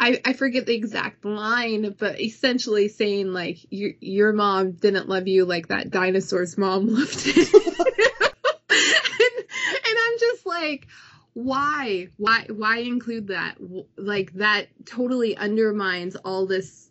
I, 0.00 0.20
I 0.24 0.32
forget 0.32 0.66
the 0.66 0.74
exact 0.74 1.24
line, 1.24 1.94
but 1.98 2.20
essentially 2.20 2.88
saying 2.88 3.32
like 3.32 3.58
your 3.70 3.92
your 4.00 4.32
mom 4.32 4.72
didn't 4.72 5.08
love 5.08 5.26
you 5.26 5.44
like 5.44 5.68
that 5.68 5.90
dinosaur's 5.90 6.56
mom 6.56 6.86
loved 6.94 7.22
it. 7.26 7.54
and, 7.54 7.64
and 8.70 9.98
I'm 10.06 10.18
just 10.20 10.46
like, 10.46 10.86
why, 11.34 12.08
why, 12.16 12.46
why 12.48 12.78
include 12.78 13.28
that? 13.28 13.56
Like 13.96 14.32
that 14.34 14.68
totally 14.86 15.36
undermines 15.36 16.16
all 16.16 16.46
this 16.46 16.90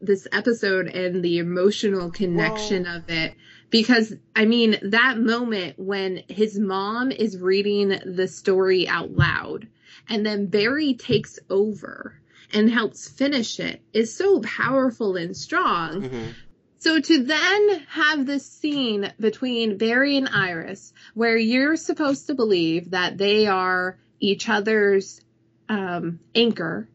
this 0.00 0.28
episode 0.32 0.86
and 0.86 1.24
the 1.24 1.38
emotional 1.38 2.10
connection 2.10 2.86
of 2.86 3.08
it 3.08 3.34
because 3.70 4.14
I 4.36 4.44
mean 4.44 4.76
that 4.82 5.18
moment 5.18 5.78
when 5.78 6.22
his 6.28 6.58
mom 6.58 7.10
is 7.10 7.38
reading 7.38 7.98
the 8.04 8.28
story 8.28 8.86
out 8.86 9.12
loud 9.12 9.66
and 10.08 10.26
then 10.26 10.46
Barry 10.46 10.94
takes 10.94 11.38
over 11.48 12.20
and 12.52 12.70
helps 12.70 13.08
finish 13.08 13.60
it 13.60 13.80
is 13.92 14.14
so 14.14 14.40
powerful 14.40 15.16
and 15.16 15.36
strong. 15.36 16.02
Mhm. 16.02 16.34
So 16.78 17.00
to 17.00 17.24
then 17.24 17.82
have 17.88 18.26
this 18.26 18.44
scene 18.44 19.12
between 19.18 19.78
Barry 19.78 20.16
and 20.18 20.28
Iris 20.28 20.92
where 21.14 21.36
you're 21.36 21.76
supposed 21.76 22.26
to 22.26 22.34
believe 22.34 22.90
that 22.90 23.16
they 23.16 23.46
are 23.46 23.98
each 24.20 24.48
other's 24.48 25.20
um, 25.68 26.20
anchor 26.34 26.88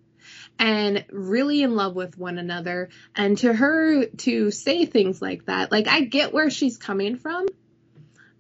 and 0.60 1.06
really 1.12 1.64
in 1.64 1.76
love 1.76 1.95
with 1.95 2.18
one 2.18 2.38
another 2.38 2.89
and 3.16 3.38
to 3.39 3.52
her 3.52 4.06
to 4.06 4.52
say 4.52 4.86
things 4.86 5.22
like 5.22 5.45
that 5.45 5.72
like 5.72 5.88
i 5.88 6.02
get 6.02 6.34
where 6.34 6.50
she's 6.50 6.78
coming 6.78 7.16
from 7.16 7.47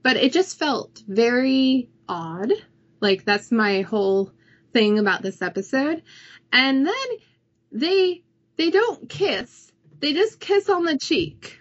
but 0.03 0.17
it 0.17 0.33
just 0.33 0.59
felt 0.59 1.01
very 1.07 1.89
odd 2.07 2.51
like 2.99 3.23
that's 3.23 3.51
my 3.51 3.81
whole 3.81 4.31
thing 4.73 4.99
about 4.99 5.21
this 5.21 5.41
episode 5.41 6.01
and 6.51 6.85
then 6.85 7.07
they 7.71 8.23
they 8.57 8.69
don't 8.69 9.09
kiss 9.09 9.71
they 9.99 10.13
just 10.13 10.39
kiss 10.39 10.69
on 10.69 10.83
the 10.83 10.97
cheek 10.97 11.59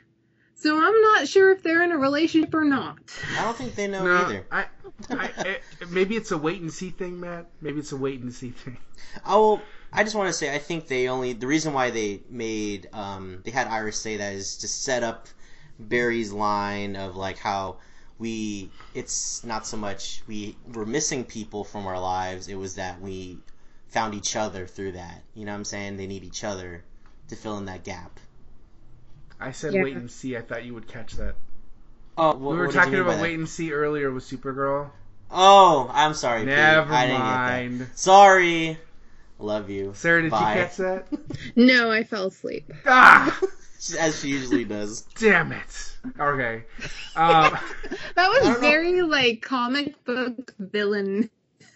so 0.54 0.76
i'm 0.76 1.02
not 1.02 1.28
sure 1.28 1.52
if 1.52 1.62
they're 1.62 1.82
in 1.82 1.92
a 1.92 1.98
relationship 1.98 2.54
or 2.54 2.64
not 2.64 2.98
I 3.38 3.44
don't 3.44 3.56
think 3.56 3.74
they 3.74 3.86
know 3.88 4.04
no, 4.04 4.16
either. 4.16 4.46
I, 4.50 4.66
I, 5.11 5.30
I, 5.38 5.56
maybe 5.90 6.16
it's 6.16 6.32
a 6.32 6.38
wait 6.38 6.61
and 6.61 6.72
see 6.72 6.90
thing, 6.90 7.20
Matt. 7.20 7.46
Maybe 7.61 7.78
it's 7.78 7.92
a 7.92 7.96
wait 7.96 8.20
and 8.20 8.32
see 8.32 8.50
thing. 8.50 8.78
Oh, 9.24 9.61
I 9.92 10.04
just 10.04 10.16
want 10.16 10.28
to 10.28 10.32
say 10.32 10.54
I 10.54 10.59
think 10.59 10.88
they 10.88 11.09
only 11.09 11.32
the 11.32 11.46
reason 11.46 11.72
why 11.72 11.90
they 11.90 12.22
made 12.28 12.88
um 12.92 13.40
they 13.44 13.50
had 13.50 13.68
Iris 13.68 14.00
say 14.00 14.16
that 14.18 14.34
is 14.34 14.56
to 14.59 14.68
set 14.68 15.02
up 15.02 15.28
Barry's 15.78 16.32
line 16.32 16.96
of 16.96 17.16
like 17.16 17.38
how 17.38 17.78
we 18.18 18.68
it's 18.94 19.44
not 19.44 19.66
so 19.66 19.76
much 19.76 20.22
we 20.26 20.56
were 20.74 20.86
missing 20.86 21.24
people 21.24 21.64
from 21.64 21.86
our 21.86 22.00
lives 22.00 22.48
it 22.48 22.56
was 22.56 22.74
that 22.74 23.00
we 23.00 23.38
found 23.88 24.14
each 24.14 24.34
other 24.36 24.66
through 24.66 24.92
that 24.92 25.22
you 25.34 25.44
know 25.44 25.52
what 25.52 25.58
i'm 25.58 25.64
saying 25.64 25.96
they 25.96 26.06
need 26.06 26.24
each 26.24 26.44
other 26.44 26.82
to 27.28 27.36
fill 27.36 27.56
in 27.58 27.64
that 27.66 27.84
gap 27.84 28.18
I 29.40 29.52
said 29.52 29.72
Yeah. 29.72 29.84
wait 29.84 29.94
and 29.94 30.10
see. 30.10 30.36
I 30.36 30.40
thought 30.40 30.64
you 30.64 30.74
would 30.74 30.88
catch 30.88 31.12
that. 31.12 31.36
oh 32.16 32.34
we 32.36 32.56
were 32.56 32.72
talking 32.72 32.96
about 32.96 33.20
wait 33.20 33.38
and 33.38 33.48
see 33.48 33.72
earlier 33.72 34.10
with 34.10 34.24
Supergirl. 34.24 34.90
oh 35.30 35.88
i'm 35.94 36.14
sorry 36.14 36.40
Pete. 36.40 36.48
Never 36.48 36.92
I 36.92 37.06
didn't 37.06 37.20
mind. 37.20 37.78
get 37.78 37.88
that. 37.90 37.98
sorry 37.98 38.78
love 39.38 39.70
you 39.70 39.92
Sarah, 39.94 40.22
did 40.22 40.32
Bye. 40.32 40.54
you 40.56 40.60
catch 40.64 40.76
that? 40.78 41.06
no 41.56 41.90
i 41.92 42.02
fell 42.02 42.26
asleep 42.26 42.68
ah, 42.84 43.38
as 43.98 44.20
she 44.20 44.28
usually 44.28 44.64
does 44.64 45.02
damn 45.18 45.52
it. 45.52 45.96
Okay. 46.18 46.64
Um, 47.16 47.56
That 48.14 48.28
was 48.28 48.40
don't 48.44 48.54
know. 48.54 48.60
very 48.60 49.02
like 49.02 49.42
comic 49.42 50.04
book 50.04 50.54
villain 50.58 51.30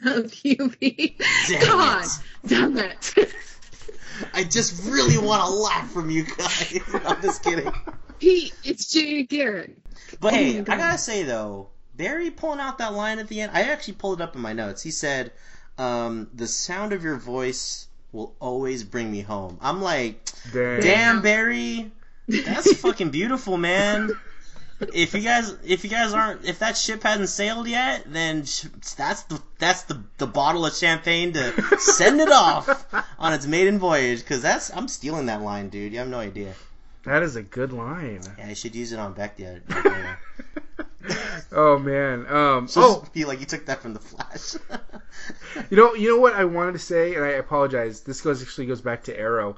of 0.05 0.27
UV. 0.33 1.17
Damn 1.49 1.61
God 1.67 2.05
it. 2.05 2.49
damn 2.49 2.77
it. 2.79 3.15
I 4.35 4.45
just 4.45 4.85
really 4.91 5.19
want 5.19 5.43
to 5.45 5.51
laugh 5.51 5.91
from 5.91 6.11
you 6.11 6.25
guys. 6.25 6.81
I'm 7.07 7.23
just 7.23 7.43
kidding. 7.43 7.73
Pete, 8.19 8.53
it's 8.65 8.91
Jay 8.93 9.23
Garrick. 9.25 9.77
But 10.21 10.33
Oh 10.33 10.37
hey, 10.37 10.61
my 10.61 10.75
I 10.75 10.77
gotta 10.77 10.99
say 10.99 11.23
though, 11.25 11.69
Barry 11.97 12.31
pulling 12.31 12.61
out 12.61 12.79
that 12.79 12.93
line 12.95 13.19
at 13.19 13.29
the 13.29 13.41
end, 13.41 13.53
I 13.55 13.63
actually 13.63 13.95
pulled 13.95 14.21
it 14.21 14.25
up 14.25 14.35
in 14.37 14.43
my 14.43 14.53
notes. 14.53 14.83
He 14.83 14.91
said, 14.91 15.33
um, 15.79 16.29
"The 16.35 16.47
sound 16.47 16.93
of 16.93 17.03
your 17.03 17.17
voice 17.17 17.89
will 18.13 18.35
always 18.41 18.85
bring 18.85 19.11
me 19.11 19.21
home." 19.21 19.59
I'm 19.61 19.83
like, 19.83 20.25
Dang. 20.53 20.81
damn, 20.81 21.23
Barry, 21.23 21.91
that's 22.29 22.77
fucking 22.81 23.11
beautiful, 23.11 23.57
man. 23.57 24.11
If 24.93 25.15
you 25.15 25.21
guys, 25.21 25.55
if 25.65 25.85
you 25.85 25.91
guys 25.91 26.13
aren't, 26.13 26.45
if 26.45 26.59
that 26.59 26.77
ship 26.77 27.05
hasn't 27.05 27.29
sailed 27.29 27.69
yet, 27.69 28.03
then 28.07 28.45
sh- 28.45 28.67
that's 28.97 29.23
the 29.25 29.41
that's 29.59 29.83
the 29.83 30.03
the 30.19 30.27
bottle 30.27 30.67
of 30.67 30.75
champagne 30.75 31.33
to 31.35 31.79
send 31.79 32.21
it 32.21 32.33
off 32.33 32.85
on 33.19 33.33
its 33.33 33.47
maiden 33.47 33.79
voyage. 33.79 34.19
Because 34.21 34.43
that's 34.43 34.77
I'm 34.77 34.89
stealing 34.89 35.27
that 35.27 35.41
line, 35.41 35.69
dude. 35.69 35.93
You 35.93 36.01
have 36.01 36.09
no 36.09 36.19
idea. 36.19 36.55
That 37.05 37.23
is 37.23 37.37
a 37.37 37.43
good 37.43 37.73
line. 37.73 38.23
Yeah, 38.39 38.47
I 38.49 38.55
should 38.55 38.75
use 38.75 38.93
it 38.93 38.99
on 38.99 39.13
Beck 39.13 39.37
the 39.37 39.47
other 39.47 39.61
day. 39.61 40.85
Oh 41.55 41.79
man. 41.79 42.27
Um. 42.35 42.67
So 42.69 42.81
Oh, 42.83 42.95
feel 43.13 43.29
like 43.29 43.41
you 43.41 43.47
took 43.47 43.67
that 43.67 43.83
from 43.83 43.93
the 43.93 44.01
Flash. 44.01 44.55
you 45.71 45.77
know, 45.77 45.95
you 45.95 46.09
know 46.09 46.19
what 46.21 46.33
I 46.35 46.45
wanted 46.45 46.73
to 46.73 46.79
say, 46.79 47.15
and 47.15 47.23
I 47.25 47.31
apologize. 47.31 48.01
This 48.01 48.21
goes 48.23 48.43
actually 48.43 48.67
goes 48.67 48.81
back 48.81 49.05
to 49.05 49.19
Arrow. 49.19 49.57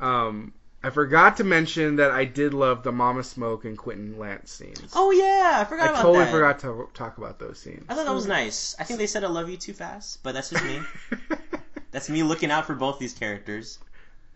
Um, 0.00 0.54
I 0.82 0.90
forgot 0.90 1.36
to 1.38 1.44
mention 1.44 1.96
that 1.96 2.10
I 2.10 2.24
did 2.24 2.54
love 2.54 2.82
the 2.82 2.92
Mama 2.92 3.20
Smoak 3.20 3.64
and 3.64 3.76
Quentin 3.76 4.18
Lance 4.18 4.52
scenes. 4.52 4.92
oh 4.94 5.10
yeah, 5.10 5.58
I 5.60 5.64
forgot 5.64 5.88
I 5.88 5.90
about 5.90 6.02
totally 6.02 6.24
that. 6.24 6.30
forgot 6.30 6.58
to 6.60 6.88
talk 6.94 7.18
about 7.18 7.38
those 7.38 7.58
scenes. 7.58 7.84
I 7.88 7.94
thought 7.94 8.06
that 8.06 8.14
was 8.14 8.26
nice. 8.26 8.74
I 8.78 8.84
think 8.84 8.98
they 8.98 9.06
said 9.06 9.22
I 9.24 9.28
love 9.28 9.48
you 9.50 9.56
too 9.58 9.72
fast, 9.74 10.22
but 10.22 10.32
that's 10.34 10.50
just 10.50 10.64
me. 10.64 10.80
that's 11.90 12.08
me 12.08 12.22
looking 12.22 12.50
out 12.50 12.66
for 12.66 12.74
both 12.74 12.98
these 12.98 13.12
characters. 13.14 13.78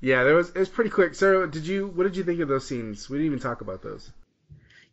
yeah, 0.00 0.24
there 0.24 0.34
was 0.34 0.50
it 0.50 0.59
was 0.59 0.68
pretty 0.68 0.90
quick. 0.90 1.14
Sarah, 1.14 1.50
did 1.50 1.66
you 1.66 1.86
what 1.88 2.04
did 2.04 2.16
you 2.16 2.24
think 2.24 2.40
of 2.40 2.48
those 2.48 2.66
scenes? 2.66 3.09
We 3.09 3.16
didn't 3.18 3.26
even 3.26 3.40
talk 3.40 3.61
about 3.62 3.82
those. 3.82 4.11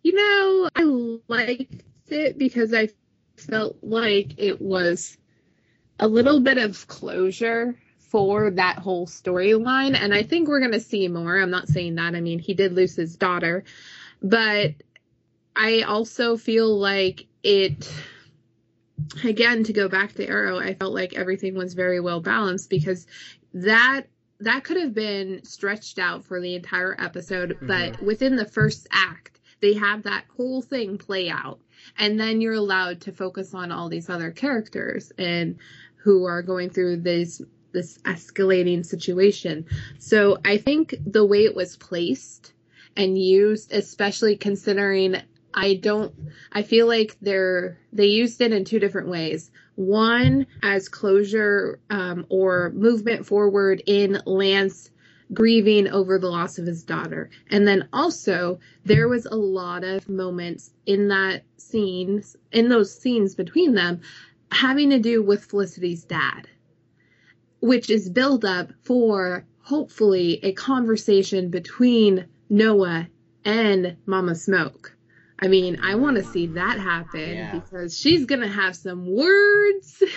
You 0.06 0.14
know, 0.14 0.70
I 0.76 0.84
liked 1.28 1.84
it 2.10 2.38
because 2.38 2.76
I 2.76 2.89
felt 3.38 3.78
like 3.82 4.36
it 4.38 4.62
was 4.62 5.18
a 5.99 6.08
little 6.08 6.41
bit 6.41 6.60
of 6.60 6.88
closure 6.88 7.76
for 7.97 8.51
that 8.51 8.78
whole 8.78 9.08
storyline. 9.08 9.99
And 9.99 10.14
I 10.14 10.22
think 10.22 10.47
we're 10.47 10.60
going 10.60 10.74
to 10.74 10.80
see 10.80 11.08
more. 11.08 11.41
I'm 11.41 11.49
not 11.49 11.70
saying 11.70 11.95
that. 11.95 12.14
I 12.14 12.22
mean, 12.22 12.38
he 12.38 12.53
did 12.53 12.74
lose 12.74 12.95
his 12.95 13.16
daughter. 13.16 13.64
But 14.22 14.76
I 15.56 15.82
also 15.82 16.38
feel 16.38 16.78
like 16.78 17.26
it, 17.41 17.91
again, 19.24 19.64
to 19.64 19.74
go 19.74 19.89
back 19.89 20.14
to 20.14 20.28
Arrow, 20.28 20.60
I 20.60 20.76
felt 20.76 20.93
like 20.93 21.16
everything 21.16 21.56
was 21.56 21.74
very 21.74 21.99
well 21.99 22.20
balanced 22.20 22.70
because 22.70 23.08
that 23.56 24.03
that 24.41 24.64
could 24.66 24.78
have 24.78 24.93
been 24.93 25.43
stretched 25.45 25.97
out 25.97 26.26
for 26.26 26.39
the 26.39 26.53
entire 26.53 26.95
episode, 26.99 27.58
but 27.62 27.93
mm-hmm. 27.93 28.06
within 28.06 28.36
the 28.36 28.45
first 28.45 28.86
act, 28.91 29.35
they 29.66 29.74
have 29.74 30.03
that 30.03 30.26
whole 30.38 30.61
thing 30.61 30.99
play 30.99 31.28
out. 31.28 31.59
And 31.97 32.20
then 32.20 32.39
you're 32.39 32.53
allowed 32.53 33.01
to 33.01 33.11
focus 33.11 33.55
on 33.55 33.72
all 33.72 33.89
these 33.89 34.11
other 34.11 34.30
characters 34.30 35.11
and 35.18 35.57
who 35.95 36.26
are 36.26 36.43
going 36.43 36.70
through 36.70 36.97
this 36.97 37.41
this 37.72 37.97
escalating 38.05 38.86
situation. 38.86 39.66
So 39.97 40.38
I 40.45 40.57
think 40.57 40.95
the 41.03 41.26
way 41.26 41.45
it 41.45 41.55
was 41.55 41.76
placed 41.76 42.53
and 42.95 43.18
used, 43.18 43.74
especially 43.74 44.38
considering 44.38 45.16
I 45.51 45.74
don't 45.74 46.13
I 46.51 46.61
feel 46.61 46.86
like 46.86 47.18
they're 47.20 47.80
they 47.91 48.05
used 48.05 48.41
it 48.41 48.53
in 48.53 48.66
two 48.66 48.80
different 48.80 49.09
ways. 49.09 49.49
One 49.74 50.45
as 50.61 50.89
closure 50.89 51.80
um, 51.89 52.28
or 52.30 52.70
movement 52.70 53.26
forward 53.26 53.82
in 53.88 54.22
Lance 54.28 54.91
grieving 55.34 55.88
over 55.88 56.20
the 56.20 56.30
loss 56.30 56.58
of 56.58 56.66
his 56.68 56.84
daughter. 56.84 57.30
And 57.50 57.68
then 57.68 57.88
also 57.92 58.60
there 58.86 59.08
was 59.08 59.26
a 59.26 59.36
lot 59.36 59.84
of 59.84 60.08
moments 60.08 60.72
in 60.86 61.08
that 61.10 61.44
scenes 61.58 62.36
in 62.52 62.70
those 62.70 62.98
scenes 62.98 63.36
between 63.36 63.74
them 63.74 64.02
having 64.52 64.92
to 64.92 65.00
do 65.00 65.24
with 65.24 65.46
Felicity's 65.46 66.04
dad, 66.04 66.48
which 67.60 67.90
is 67.90 68.10
build 68.10 68.46
up 68.46 68.72
for 68.84 69.46
hopefully 69.64 70.40
a 70.44 70.54
conversation 70.54 71.50
between 71.50 72.26
Noah 72.50 73.08
and 73.44 73.98
Mama 74.06 74.34
Smoak. 74.34 74.92
I 75.40 75.48
mean, 75.48 75.80
I 75.84 75.96
want 75.96 76.18
to 76.18 76.24
see 76.24 76.48
that 76.48 76.80
happen 76.80 77.36
Yeah. 77.36 77.60
because 77.60 78.00
she's 78.00 78.26
going 78.26 78.42
to 78.42 78.48
have 78.48 78.76
some 78.76 79.06
words. 79.08 80.04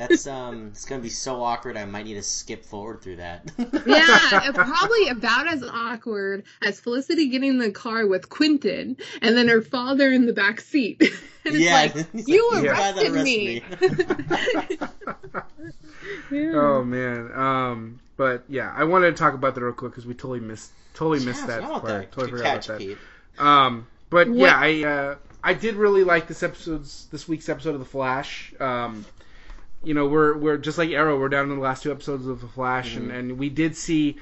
That's 0.00 0.26
um, 0.26 0.68
it's 0.68 0.86
gonna 0.86 1.02
be 1.02 1.10
so 1.10 1.42
awkward. 1.42 1.76
I 1.76 1.84
might 1.84 2.06
need 2.06 2.14
to 2.14 2.22
skip 2.22 2.64
forward 2.64 3.02
through 3.02 3.16
that. 3.16 3.50
Yeah, 3.86 4.50
probably 4.54 5.08
about 5.08 5.46
as 5.46 5.62
awkward 5.62 6.44
as 6.62 6.80
Felicity 6.80 7.28
getting 7.28 7.50
in 7.50 7.58
the 7.58 7.70
car 7.70 8.06
with 8.06 8.30
Quentin 8.30 8.96
and 9.20 9.36
then 9.36 9.48
her 9.48 9.60
father 9.60 10.10
in 10.10 10.24
the 10.24 10.32
back 10.32 10.60
seat. 10.62 10.96
and 11.44 11.54
it's 11.54 11.58
yeah, 11.58 11.74
like, 11.74 12.12
he's 12.12 12.28
you 12.28 12.36
"You 12.36 12.64
guys 12.64 12.96
arrested 12.96 13.12
arrested 13.12 13.24
me. 13.24 13.62
Yeah. 16.30 16.52
Oh 16.54 16.82
man. 16.84 17.32
Um. 17.32 18.00
But 18.16 18.44
yeah, 18.48 18.72
I 18.74 18.84
wanted 18.84 19.10
to 19.10 19.16
talk 19.16 19.34
about 19.34 19.54
that 19.54 19.60
real 19.60 19.74
quick 19.74 19.92
because 19.92 20.06
we 20.06 20.14
totally 20.14 20.40
missed 20.40 20.70
totally 20.94 21.22
missed 21.24 21.46
that 21.46 21.62
part. 21.62 21.84
that. 21.84 22.12
Totally 22.12 22.30
Good 22.30 22.38
forgot 22.38 22.54
catch, 22.54 22.66
about 22.68 22.78
that. 22.78 22.86
Pete. 22.86 22.98
Um, 23.38 23.86
but 24.08 24.28
What- 24.28 24.36
yeah, 24.38 24.56
I 24.56 24.82
uh, 24.84 25.14
I 25.44 25.52
did 25.54 25.74
really 25.74 26.04
like 26.04 26.26
this 26.26 26.42
episode's 26.42 27.06
this 27.12 27.28
week's 27.28 27.50
episode 27.50 27.74
of 27.74 27.80
the 27.80 27.86
Flash. 27.86 28.54
Um, 28.58 29.04
you 29.82 29.94
know, 29.94 30.06
we're 30.06 30.36
we're 30.36 30.58
just 30.58 30.78
like 30.78 30.90
Arrow. 30.90 31.18
We're 31.18 31.28
down 31.28 31.50
in 31.50 31.56
the 31.56 31.62
last 31.62 31.82
two 31.82 31.90
episodes 31.92 32.26
of 32.26 32.40
the 32.40 32.48
Flash, 32.48 32.96
and, 32.96 33.10
and 33.10 33.38
we 33.38 33.48
did 33.48 33.76
see 33.76 34.16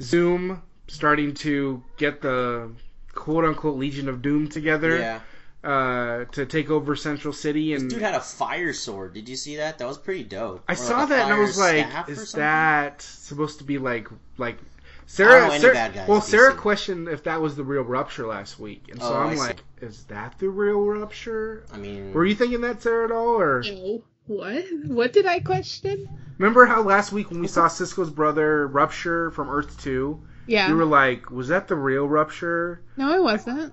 Zoom 0.00 0.62
starting 0.88 1.34
to 1.34 1.82
get 1.96 2.20
the 2.22 2.70
quote 3.14 3.44
unquote 3.44 3.76
Legion 3.78 4.08
of 4.08 4.22
Doom 4.22 4.48
together 4.48 4.98
Yeah, 4.98 5.20
uh, 5.64 6.24
to 6.32 6.46
take 6.46 6.70
over 6.70 6.96
Central 6.96 7.32
City. 7.34 7.74
And 7.74 7.90
dude 7.90 8.00
had 8.02 8.14
a 8.14 8.20
fire 8.20 8.72
sword. 8.72 9.14
Did 9.14 9.28
you 9.28 9.36
see 9.36 9.56
that? 9.56 9.78
That 9.78 9.86
was 9.86 9.98
pretty 9.98 10.24
dope. 10.24 10.64
I 10.68 10.72
Or 10.72 10.76
saw 10.76 11.04
a 11.04 11.06
that 11.08 11.24
and 11.24 11.34
I 11.34 11.38
was 11.38 11.58
like, 11.58 12.08
is 12.08 12.32
that 12.32 13.02
supposed 13.02 13.58
to 13.58 13.64
be 13.64 13.78
like 13.78 14.08
like 14.38 14.56
I 14.56 14.60
Sarah? 15.06 15.32
don't 15.32 15.48
know 15.48 15.50
any 15.54 15.60
Sarah 15.60 15.74
bad 15.74 15.94
guys 15.94 16.08
well, 16.08 16.20
Sarah 16.22 16.54
questioned 16.54 17.08
if 17.08 17.22
that 17.24 17.40
was 17.40 17.54
the 17.54 17.64
real 17.64 17.82
Rupture 17.82 18.26
last 18.26 18.58
week, 18.58 18.84
and 18.90 19.00
so 19.00 19.08
Oh, 19.08 19.16
I'm 19.18 19.30
I 19.30 19.34
see. 19.34 19.40
like, 19.40 19.64
is 19.82 20.04
that 20.04 20.38
the 20.38 20.48
real 20.48 20.80
Rupture? 20.86 21.64
I 21.72 21.76
mean, 21.76 22.12
Were 22.14 22.24
you 22.24 22.34
thinking 22.34 22.62
that, 22.62 22.80
Sarah, 22.82 23.04
at 23.04 23.12
all? 23.12 23.38
Or 23.38 23.62
No. 23.62 24.02
What? 24.26 24.64
What 24.86 25.12
did 25.12 25.26
I 25.26 25.40
question? 25.40 26.08
remember 26.38 26.66
how 26.66 26.82
last 26.82 27.12
week 27.12 27.30
when 27.30 27.40
we 27.40 27.46
saw 27.48 27.68
Cisco's 27.68 28.10
brother 28.10 28.66
Rupture 28.66 29.30
from 29.30 29.48
Earth 29.50 29.80
Two, 29.82 30.20
Yeah. 30.46 30.68
you 30.68 30.76
were 30.76 30.84
like, 30.84 31.30
was 31.30 31.48
that 31.48 31.68
the 31.68 31.76
real 31.76 32.08
Rupture? 32.08 32.80
no, 32.96 33.14
it 33.14 33.22
wasn't. 33.22 33.72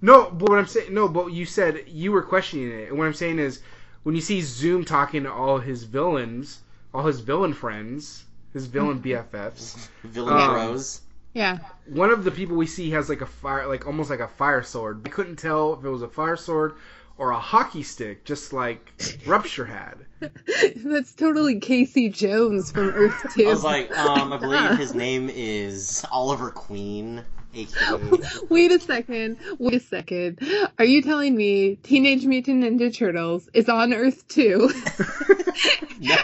No, 0.00 0.30
but 0.30 0.48
what 0.48 0.58
I'm 0.58 0.66
saying, 0.66 0.92
no, 0.92 1.08
but 1.08 1.28
you 1.32 1.44
said 1.46 1.84
you 1.86 2.10
were 2.12 2.22
questioning 2.22 2.70
it, 2.72 2.88
and 2.88 2.98
what 2.98 3.06
I'm 3.06 3.14
saying 3.14 3.38
is, 3.38 3.60
when 4.02 4.14
you 4.16 4.20
see 4.20 4.40
Zoom 4.42 4.84
talking 4.84 5.22
to 5.22 5.32
all 5.32 5.58
his 5.58 5.84
villains, 5.84 6.60
all 6.92 7.04
his 7.06 7.20
villain 7.20 7.52
friends, 7.54 8.24
his 8.52 8.66
villain 8.66 9.00
BFFs, 9.00 9.88
villain 10.02 10.36
Um, 10.36 10.50
bros. 10.50 11.02
Yeah. 11.34 11.58
one 11.86 12.10
of 12.10 12.24
the 12.24 12.30
people 12.32 12.56
we 12.56 12.66
see 12.66 12.90
has 12.90 13.08
like 13.08 13.20
a 13.20 13.26
fire, 13.26 13.66
like 13.68 13.86
almost 13.86 14.10
like 14.10 14.20
a 14.20 14.28
fire 14.28 14.62
sword. 14.62 15.04
We 15.04 15.10
couldn't 15.10 15.36
tell 15.36 15.74
if 15.74 15.84
it 15.84 15.88
was 15.88 16.02
a 16.02 16.08
fire 16.08 16.36
sword 16.36 16.74
or 17.18 17.30
a 17.30 17.38
hockey 17.38 17.82
stick, 17.82 18.24
just 18.24 18.52
like 18.52 18.92
Rupture 19.26 19.64
had. 19.64 19.94
That's 20.76 21.12
totally 21.14 21.58
Casey 21.60 22.08
Jones 22.08 22.70
from 22.70 22.88
Earth 22.90 23.34
2. 23.34 23.44
I 23.44 23.48
was 23.48 23.64
like, 23.64 23.96
um, 23.98 24.32
I 24.32 24.36
believe 24.36 24.78
his 24.78 24.94
name 24.96 25.28
is 25.32 26.04
Oliver 26.12 26.50
Queen, 26.50 27.24
aka. 27.54 27.98
Wait 28.48 28.70
a 28.72 28.78
second. 28.80 29.36
Wait 29.58 29.74
a 29.74 29.80
second. 29.80 30.38
Are 30.78 30.84
you 30.84 31.02
telling 31.02 31.34
me 31.36 31.76
Teenage 31.82 32.24
Mutant 32.24 32.62
Ninja 32.62 32.94
Turtles 32.94 33.48
is 33.52 33.68
on 33.68 33.92
Earth 33.92 34.26
2? 34.28 34.70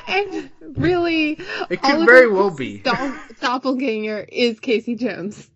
and 0.06 0.50
really, 0.76 1.32
It 1.70 1.82
could 1.82 2.06
very 2.06 2.28
well 2.30 2.50
be. 2.50 2.80
Dopp- 2.80 3.40
Doppelganger 3.40 4.26
is 4.30 4.60
Casey 4.60 4.94
Jones. 4.94 5.50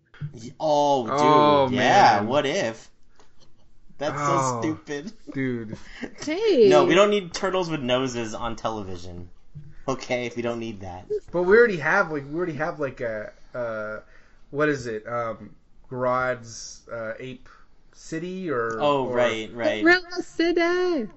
Oh, 0.59 1.05
dude. 1.05 1.15
Oh, 1.15 1.67
yeah, 1.71 2.17
man. 2.19 2.27
what 2.27 2.45
if? 2.45 2.89
That's 4.03 4.15
Oh. 4.19 4.61
so 4.61 4.61
stupid. 4.61 5.13
Dude, 5.33 5.77
Hey. 6.25 6.67
No, 6.67 6.83
we 6.83 6.93
don't 6.93 7.09
need 7.09 7.33
turtles 7.33 7.69
with 7.69 7.81
noses 7.81 8.33
on 8.33 8.55
television. 8.57 9.29
Okay, 9.87 10.25
if 10.25 10.35
we 10.35 10.41
don't 10.41 10.59
need 10.59 10.81
that. 10.81 11.05
but 11.31 11.43
we 11.43 11.57
already 11.57 11.77
have 11.77 12.11
like 12.11 12.23
we 12.29 12.35
already 12.35 12.53
have 12.53 12.79
like 12.79 12.99
a 13.01 13.31
uh, 13.55 13.99
what 14.51 14.67
is 14.69 14.87
it? 14.87 15.07
Um, 15.07 15.55
Grodd's 15.89 16.81
uh, 16.91 17.13
Ape 17.19 17.47
City 17.93 18.49
or 18.49 18.77
Oh, 18.81 19.05
or- 19.07 19.15
right, 19.15 19.49
right. 19.53 19.81
Gorilla 19.83 20.21
City. 20.23 21.09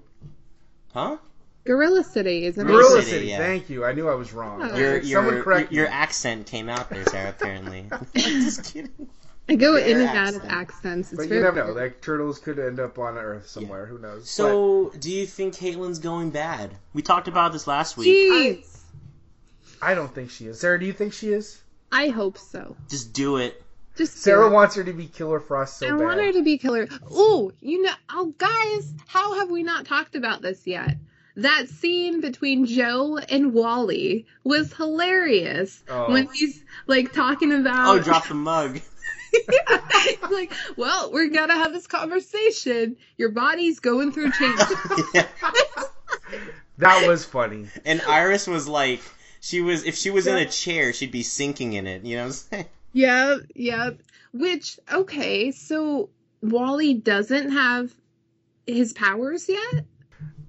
Huh? 0.93 1.17
Gorilla 1.65 2.03
City, 2.05 2.45
isn't 2.45 2.65
Gorilla 2.65 2.81
Gorilla? 2.83 3.01
City, 3.01 3.11
City. 3.11 3.27
yeah. 3.27 3.37
Thank 3.39 3.69
you. 3.69 3.83
I 3.83 3.91
knew 3.91 4.07
I 4.07 4.15
was 4.15 4.31
wrong. 4.31 4.61
Oh. 4.63 4.77
Your, 4.77 5.03
Someone 5.03 5.33
your, 5.35 5.43
correct 5.43 5.71
your 5.73 5.85
me. 5.87 5.91
accent 5.91 6.47
came 6.47 6.69
out 6.69 6.89
there, 6.89 7.03
Sarah, 7.05 7.29
apparently. 7.31 7.85
Just 8.15 8.73
kidding. 8.73 9.09
I 9.49 9.55
go 9.55 9.73
Their 9.73 9.87
in 9.87 10.01
and 10.01 10.09
out 10.09 10.35
of 10.35 10.43
accents. 10.45 11.13
It's 11.13 11.21
But 11.21 11.33
you 11.33 11.41
never 11.41 11.65
know. 11.67 11.71
Like 11.71 12.01
turtles 12.01 12.39
could 12.39 12.59
end 12.59 12.79
up 12.79 12.99
on 12.99 13.17
Earth 13.17 13.47
somewhere. 13.47 13.85
Who 13.85 13.97
knows? 13.97 14.29
So, 14.29 14.91
do 14.99 15.09
you 15.09 15.25
think 15.25 15.55
Caitlin's 15.55 15.99
going 15.99 16.31
bad? 16.31 16.71
We 16.93 17.01
talked 17.01 17.27
about 17.27 17.53
this 17.53 17.65
last 17.65 17.95
week. 17.95 18.07
Jeez. 18.07 18.79
But 19.79 19.85
I 19.85 19.93
don't 19.93 20.13
think 20.13 20.31
she 20.31 20.47
is. 20.47 20.59
Sarah, 20.59 20.79
do 20.79 20.85
you 20.85 20.93
think 20.93 21.13
she 21.13 21.29
is? 21.29 21.61
I 21.91 22.09
hope 22.09 22.37
so. 22.37 22.75
Just 22.89 23.13
do 23.13 23.37
it. 23.37 23.63
Just 23.95 24.15
do 24.15 24.19
Sarah 24.19 24.47
it. 24.47 24.51
wants 24.51 24.75
her 24.75 24.83
to 24.83 24.93
be 24.93 25.07
Killer 25.07 25.39
Frost 25.39 25.77
so 25.77 25.87
I 25.87 25.91
bad. 25.91 25.99
want 25.99 26.19
her 26.19 26.31
to 26.33 26.43
be 26.43 26.57
killer. 26.57 26.87
Oh, 27.09 27.51
you 27.61 27.81
know, 27.81 27.93
oh 28.09 28.33
guys, 28.37 28.93
how 29.07 29.39
have 29.39 29.49
we 29.49 29.63
not 29.63 29.85
talked 29.85 30.15
about 30.15 30.41
this 30.41 30.67
yet? 30.67 30.97
That 31.37 31.69
scene 31.69 32.19
between 32.19 32.65
Joe 32.65 33.17
and 33.17 33.53
Wally 33.53 34.25
was 34.43 34.73
hilarious. 34.73 35.83
Oh. 35.87 36.11
When 36.11 36.27
he's 36.33 36.63
like 36.87 37.13
talking 37.13 37.53
about 37.53 37.95
Oh, 37.95 37.99
drop 37.99 38.27
the 38.27 38.33
mug. 38.33 38.81
He's 40.03 40.31
like, 40.31 40.51
well, 40.75 41.11
we're 41.11 41.29
gonna 41.29 41.53
have 41.55 41.73
this 41.73 41.87
conversation. 41.87 42.97
Your 43.17 43.29
body's 43.29 43.79
going 43.79 44.11
through 44.11 44.31
change. 44.31 44.59
Yeah. 45.13 45.27
That 46.79 47.07
was 47.07 47.25
funny. 47.25 47.67
And 47.85 48.01
Iris 48.03 48.45
was 48.45 48.67
like, 48.67 49.01
she 49.39 49.61
was 49.61 49.83
if 49.85 49.95
she 49.95 50.11
was 50.11 50.27
in 50.27 50.37
a 50.37 50.45
chair, 50.45 50.93
she'd 50.93 51.11
be 51.11 51.23
sinking 51.23 51.73
in 51.73 51.87
it. 51.87 52.03
You 52.03 52.17
know 52.17 52.23
what 52.23 52.27
I'm 52.27 52.33
saying? 52.33 52.65
yep, 52.93 53.39
yep. 53.55 53.99
Which, 54.31 54.79
okay, 54.93 55.51
so 55.51 56.09
Wally 56.41 56.93
doesn't 56.93 57.51
have 57.51 57.91
his 58.67 58.93
powers 58.93 59.49
yet? 59.49 59.85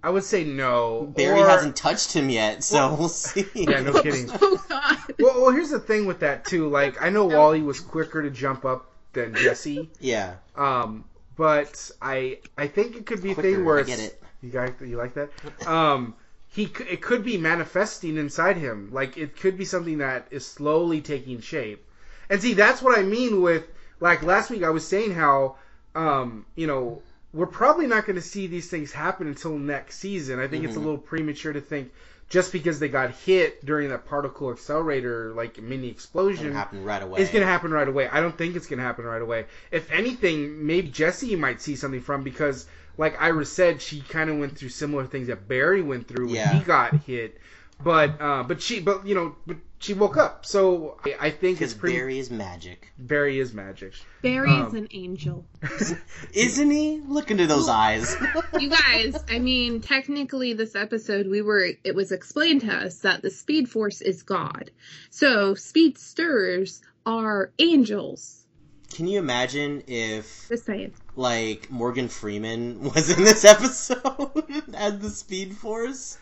I 0.03 0.11
would 0.11 0.25
say 0.25 0.45
no. 0.45 1.11
Barry 1.17 1.41
or- 1.41 1.49
hasn't 1.49 1.77
touched 1.77 2.13
him 2.13 2.29
yet, 2.29 2.63
so 2.63 2.95
we'll 2.95 3.09
see. 3.09 3.47
Yeah, 3.55 3.81
no 3.81 3.93
kidding. 4.03 4.29
Oh 4.31 4.63
god. 4.69 4.98
Well, 5.39 5.47
well, 5.47 5.55
here's 5.55 5.71
the 5.71 5.79
thing 5.79 6.07
with 6.07 6.21
that 6.21 6.45
too. 6.45 6.69
Like, 6.69 7.01
I 7.01 7.11
know 7.11 7.27
Wally 7.27 7.63
was 7.63 7.79
quicker 7.81 8.23
to 8.23 8.31
jump 8.31 8.65
up 8.65 8.91
than 9.13 9.35
Jesse. 9.35 9.89
Yeah. 10.01 10.35
Um, 10.57 11.05
but 11.37 11.91
I 12.03 12.39
I 12.57 12.67
think 12.67 12.97
it 12.97 13.07
could 13.07 13.23
be 13.23 13.31
a 13.31 13.35
thing 13.37 13.65
where 13.65 13.79
I 13.79 13.85
get 13.85 14.01
it. 14.01 14.21
you 14.43 14.51
got 14.51 14.81
you 14.81 14.97
like 14.97 15.15
that. 15.15 15.31
Um, 15.67 16.15
he 16.49 16.65
it 16.91 17.01
could 17.01 17.25
be 17.25 17.37
manifesting 17.39 18.17
inside 18.17 18.57
him. 18.57 18.91
Like 18.93 19.17
it 19.17 19.37
could 19.39 19.57
be 19.57 19.65
something 19.65 19.99
that 19.99 20.27
is 20.33 20.45
slowly 20.45 21.01
taking 21.01 21.41
shape. 21.41 21.85
And 22.29 22.43
see, 22.43 22.55
that's 22.55 22.83
what 22.83 22.99
I 22.99 23.03
mean 23.03 23.41
with 23.41 23.65
like 24.01 24.25
last 24.25 24.51
week. 24.51 24.65
I 24.65 24.71
was 24.71 24.87
saying 24.87 25.15
how 25.15 25.57
um, 25.95 26.45
you 26.57 26.67
know 26.67 27.01
we're 27.33 27.47
probably 27.47 27.87
not 27.87 28.07
going 28.07 28.17
to 28.17 28.23
see 28.23 28.49
these 28.49 28.69
things 28.69 28.91
happen 28.91 29.29
until 29.29 29.57
next 29.57 29.99
season. 30.01 30.41
I 30.41 30.49
think 30.49 30.65
it's 30.65 30.75
a 30.77 30.79
Mhm. 30.81 30.85
little 30.85 30.99
premature 30.99 31.53
to 31.53 31.61
think 31.61 31.93
just 32.29 32.53
because 32.53 32.79
they 32.79 32.89
got 32.89 33.11
hit 33.13 33.65
during 33.65 33.89
that 33.89 34.07
particle 34.07 34.51
accelerator 34.51 35.33
like 35.35 35.61
mini 35.63 35.89
explosion 35.89 36.49
It 36.49 36.53
happened 36.53 36.85
right 36.85 37.03
away. 37.03 37.21
it's 37.21 37.33
gonna 37.33 37.47
happen 37.47 37.71
right 37.71 37.89
away. 37.89 38.09
I 38.09 38.21
don't 38.21 38.37
think 38.37 38.55
it's 38.57 38.67
gonna 38.67 38.83
happen 38.83 39.05
right 39.05 39.23
away. 39.23 39.47
If 39.71 39.91
anything, 39.91 40.67
maybe 40.67 40.89
Jesse 40.89 41.37
might 41.37 41.63
see 41.63 41.75
something 41.77 42.01
from 42.03 42.23
because, 42.25 42.67
like 42.99 43.21
Iris 43.21 43.51
said, 43.51 43.81
she 43.81 44.01
kind 44.03 44.29
of 44.29 44.39
went 44.39 44.59
through 44.59 44.69
similar 44.71 45.07
things 45.07 45.29
that 45.29 45.49
Barry 45.49 45.81
went 45.83 46.07
through 46.09 46.27
when 46.27 46.35
Yeah. 46.35 46.53
he 46.53 46.61
got 46.65 46.95
hit. 47.07 47.39
But 47.83 48.21
uh, 48.21 48.43
but 48.43 48.61
she 48.61 48.81
but 48.81 49.07
you 49.07 49.15
know 49.15 49.37
but 49.47 49.57
she 49.79 49.95
woke 49.95 50.17
up. 50.17 50.45
So 50.45 50.99
I, 51.05 51.15
I 51.21 51.31
think 51.31 51.59
Because 51.59 51.73
it's 51.73 51.81
pretty. 51.81 51.97
Barry 51.97 52.19
is 52.19 52.31
magic. 52.31 52.93
Barry 52.99 53.39
is 53.39 53.55
magic. 53.55 53.93
Barry's 54.23 54.51
Um, 54.53 54.75
an 54.77 54.89
angel. 54.91 55.45
Isn't 56.33 56.71
he? 56.73 57.01
Look 57.07 57.31
into 57.31 57.47
those 57.47 57.69
eyes. 57.69 58.17
You 58.59 58.71
guys, 58.71 59.23
I 59.31 59.39
mean, 59.39 59.81
technically 59.81 60.53
this 60.55 60.75
episode 60.75 61.29
we 61.29 61.43
were 61.43 61.69
it 61.85 61.95
was 61.95 62.11
explained 62.11 62.63
to 62.63 62.73
us 62.75 62.99
that 63.01 63.23
the 63.23 63.31
Speed 63.31 63.69
Force 63.71 64.01
is 64.01 64.23
God. 64.25 64.73
So 65.11 65.55
speedsters 65.55 66.81
are 67.07 67.53
angels. 67.61 68.45
Can 68.93 69.07
you 69.07 69.19
imagine 69.21 69.85
if 69.87 70.49
Just 70.49 70.65
saying. 70.65 70.95
like 71.15 71.71
Morgan 71.71 72.09
Freeman 72.09 72.83
was 72.95 73.17
in 73.17 73.23
this 73.23 73.45
episode 73.45 74.65
as 74.75 74.99
the 74.99 75.11
Speed 75.11 75.57
Force? 75.57 76.19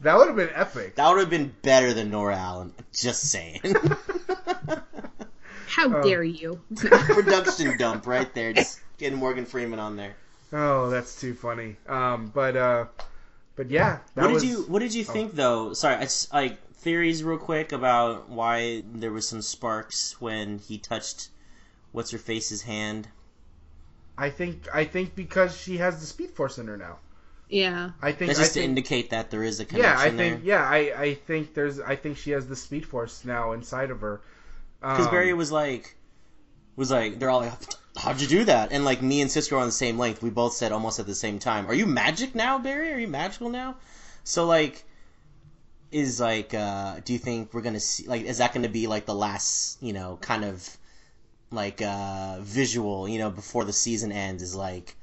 That 0.00 0.16
would 0.16 0.28
have 0.28 0.36
been 0.36 0.50
epic. 0.54 0.94
That 0.96 1.08
would 1.10 1.18
have 1.20 1.30
been 1.30 1.54
better 1.62 1.92
than 1.92 2.10
Nora 2.10 2.36
Allen. 2.36 2.72
Just 2.92 3.30
saying. 3.30 3.60
How 5.66 5.94
Oh. 5.96 6.02
dare 6.02 6.24
you? 6.24 6.60
Production 6.76 7.76
dump 7.76 8.06
right 8.06 8.32
there. 8.34 8.52
Just 8.52 8.80
getting 8.98 9.18
Morgan 9.18 9.44
Freeman 9.44 9.78
on 9.78 9.96
there. 9.96 10.14
Oh, 10.52 10.88
that's 10.90 11.20
too 11.20 11.34
funny. 11.34 11.76
Um, 11.88 12.30
but 12.34 12.56
uh, 12.56 12.86
but 13.56 13.70
yeah, 13.70 13.98
that 14.14 14.22
what 14.22 14.32
was. 14.34 14.42
did 14.42 14.48
you 14.50 14.62
What 14.62 14.78
did 14.80 14.94
you 14.94 15.04
oh. 15.08 15.12
think 15.12 15.34
though? 15.34 15.72
Sorry, 15.74 15.96
I 15.96 16.02
just, 16.02 16.32
like 16.32 16.58
theories 16.74 17.22
real 17.22 17.38
quick 17.38 17.72
about 17.72 18.28
why 18.28 18.82
there 18.92 19.12
was 19.12 19.28
some 19.28 19.42
sparks 19.42 20.20
when 20.20 20.58
he 20.58 20.78
touched 20.78 21.28
what's 21.92 22.10
her 22.12 22.18
face's 22.18 22.62
hand. 22.62 23.08
I 24.16 24.30
think 24.30 24.66
I 24.72 24.84
think 24.84 25.14
because 25.14 25.56
she 25.56 25.76
has 25.78 26.00
the 26.00 26.06
Speed 26.06 26.30
Force 26.30 26.58
in 26.58 26.66
her 26.66 26.76
now. 26.76 26.98
Yeah. 27.48 27.90
I 28.02 28.12
think 28.12 28.28
That's 28.28 28.38
I 28.38 28.42
just 28.42 28.54
to 28.54 28.62
indicate 28.62 29.10
that 29.10 29.30
there 29.30 29.42
is 29.42 29.60
a 29.60 29.64
connection 29.64 29.92
Yeah, 29.92 29.98
I 29.98 30.10
there. 30.10 30.30
think 30.34 30.44
yeah, 30.44 30.64
I, 30.64 30.78
I 31.02 31.14
think 31.14 31.54
there's 31.54 31.80
I 31.80 31.96
think 31.96 32.16
she 32.18 32.30
has 32.32 32.46
the 32.46 32.56
Speed 32.56 32.86
Force 32.86 33.24
now 33.24 33.52
inside 33.52 33.90
of 33.90 34.00
her. 34.00 34.20
Because 34.80 35.06
Um, 35.06 35.12
Barry 35.12 35.32
was 35.34 35.50
like, 35.50 35.96
was 36.76 36.90
like, 36.90 37.18
they're 37.18 37.30
all 37.30 37.40
like, 37.40 37.52
how'd 37.96 38.20
you 38.20 38.28
do 38.28 38.44
that? 38.44 38.72
And 38.72 38.84
like 38.84 39.02
me 39.02 39.20
and 39.20 39.30
Cisco 39.30 39.56
are 39.56 39.60
on 39.60 39.66
the 39.66 39.72
same 39.72 39.98
length. 39.98 40.22
We 40.22 40.30
both 40.30 40.52
said 40.54 40.72
almost 40.72 41.00
at 41.00 41.06
the 41.06 41.14
same 41.14 41.38
time, 41.38 41.66
are 41.66 41.74
you 41.74 41.86
magic 41.86 42.34
now, 42.34 42.58
Barry? 42.58 42.92
Are 42.92 42.98
you 42.98 43.08
magical 43.08 43.48
now? 43.48 43.76
So 44.24 44.46
like, 44.46 44.84
is 45.90 46.20
like, 46.20 46.52
uh, 46.54 47.00
do 47.04 47.12
you 47.14 47.18
think 47.18 47.52
we're 47.54 47.62
gonna 47.62 47.80
see 47.80 48.06
like, 48.06 48.22
is 48.22 48.38
that 48.38 48.52
gonna 48.54 48.68
be 48.68 48.86
like 48.86 49.06
the 49.06 49.14
last, 49.14 49.82
you 49.82 49.92
know, 49.92 50.18
kind 50.20 50.44
of 50.44 50.76
like 51.50 51.80
uh 51.82 52.38
visual, 52.40 53.08
you 53.08 53.18
know, 53.18 53.30
before 53.30 53.64
the 53.64 53.72
season 53.72 54.12
ends? 54.12 54.42
Is 54.42 54.54
like, 54.54 54.96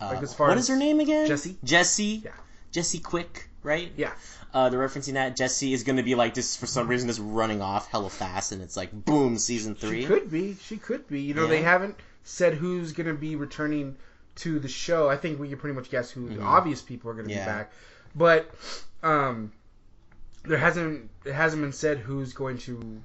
uh, 0.00 0.08
Like, 0.14 0.22
as 0.22 0.34
far 0.34 0.48
what 0.48 0.56
as 0.58 0.64
is 0.64 0.68
her 0.68 0.76
name 0.76 1.00
again? 1.00 1.26
Jessie? 1.26 1.56
Jesse. 1.64 2.22
Yeah. 2.24 2.30
Jesse 2.72 2.98
Quick, 2.98 3.48
right? 3.62 3.90
Yeah. 3.96 4.12
uh, 4.52 4.68
they're 4.68 4.80
referencing 4.86 5.14
that 5.14 5.36
Jesse 5.36 5.72
is 5.72 5.82
going 5.82 5.96
to 5.96 6.02
be 6.02 6.14
like 6.14 6.34
just 6.34 6.58
for 6.58 6.66
some 6.66 6.88
reason 6.88 7.08
just 7.08 7.20
running 7.22 7.62
off 7.62 7.88
hella 7.90 8.10
fast, 8.10 8.52
and 8.52 8.60
it's 8.62 8.76
like 8.76 8.90
boom, 8.92 9.38
season 9.38 9.74
three. 9.74 10.02
She 10.02 10.06
could 10.06 10.30
be. 10.30 10.56
She 10.62 10.76
could 10.76 11.08
be. 11.08 11.20
You 11.22 11.34
know, 11.34 11.46
they 11.46 11.62
haven't 11.62 11.96
said 12.24 12.54
who's 12.54 12.92
going 12.92 13.06
to 13.06 13.14
be 13.14 13.36
returning 13.36 13.96
to 14.36 14.58
the 14.58 14.68
show. 14.68 15.08
I 15.08 15.16
think 15.16 15.38
we 15.40 15.48
can 15.48 15.58
pretty 15.58 15.74
much 15.74 15.90
guess 15.90 16.10
who 16.10 16.28
the 16.28 16.36
Mhm. 16.36 16.44
obvious 16.44 16.82
people 16.82 17.10
are 17.10 17.14
going 17.14 17.28
to 17.28 17.32
Yeah. 17.34 17.44
be 17.44 17.50
back. 17.50 17.72
But 18.14 18.50
um, 19.02 19.52
there 20.44 20.58
hasn't 20.58 21.08
it 21.24 21.32
hasn't 21.32 21.62
been 21.62 21.72
said 21.72 21.98
who's 21.98 22.32
going 22.32 22.58
to 22.58 23.00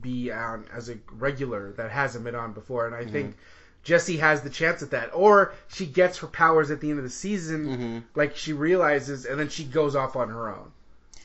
be 0.00 0.30
on 0.32 0.64
as 0.72 0.88
a 0.88 0.96
regular 1.12 1.72
that 1.72 1.90
hasn't 1.90 2.24
been 2.24 2.34
on 2.34 2.52
before. 2.52 2.86
And 2.86 2.94
I 2.94 3.02
Mm-hmm. 3.02 3.12
think 3.12 3.36
Jesse 3.82 4.18
has 4.18 4.42
the 4.42 4.50
chance 4.50 4.82
at 4.82 4.90
that, 4.90 5.10
or 5.14 5.54
she 5.68 5.86
gets 5.86 6.18
her 6.18 6.26
powers 6.26 6.70
at 6.70 6.80
the 6.80 6.90
end 6.90 6.98
of 6.98 7.04
the 7.04 7.10
season, 7.10 7.74
hmm 7.74 7.98
like 8.14 8.36
she 8.36 8.52
realizes, 8.52 9.24
and 9.24 9.38
then 9.38 9.48
she 9.48 9.64
goes 9.64 9.96
off 9.96 10.16
on 10.16 10.28
her 10.28 10.54
own. 10.54 10.72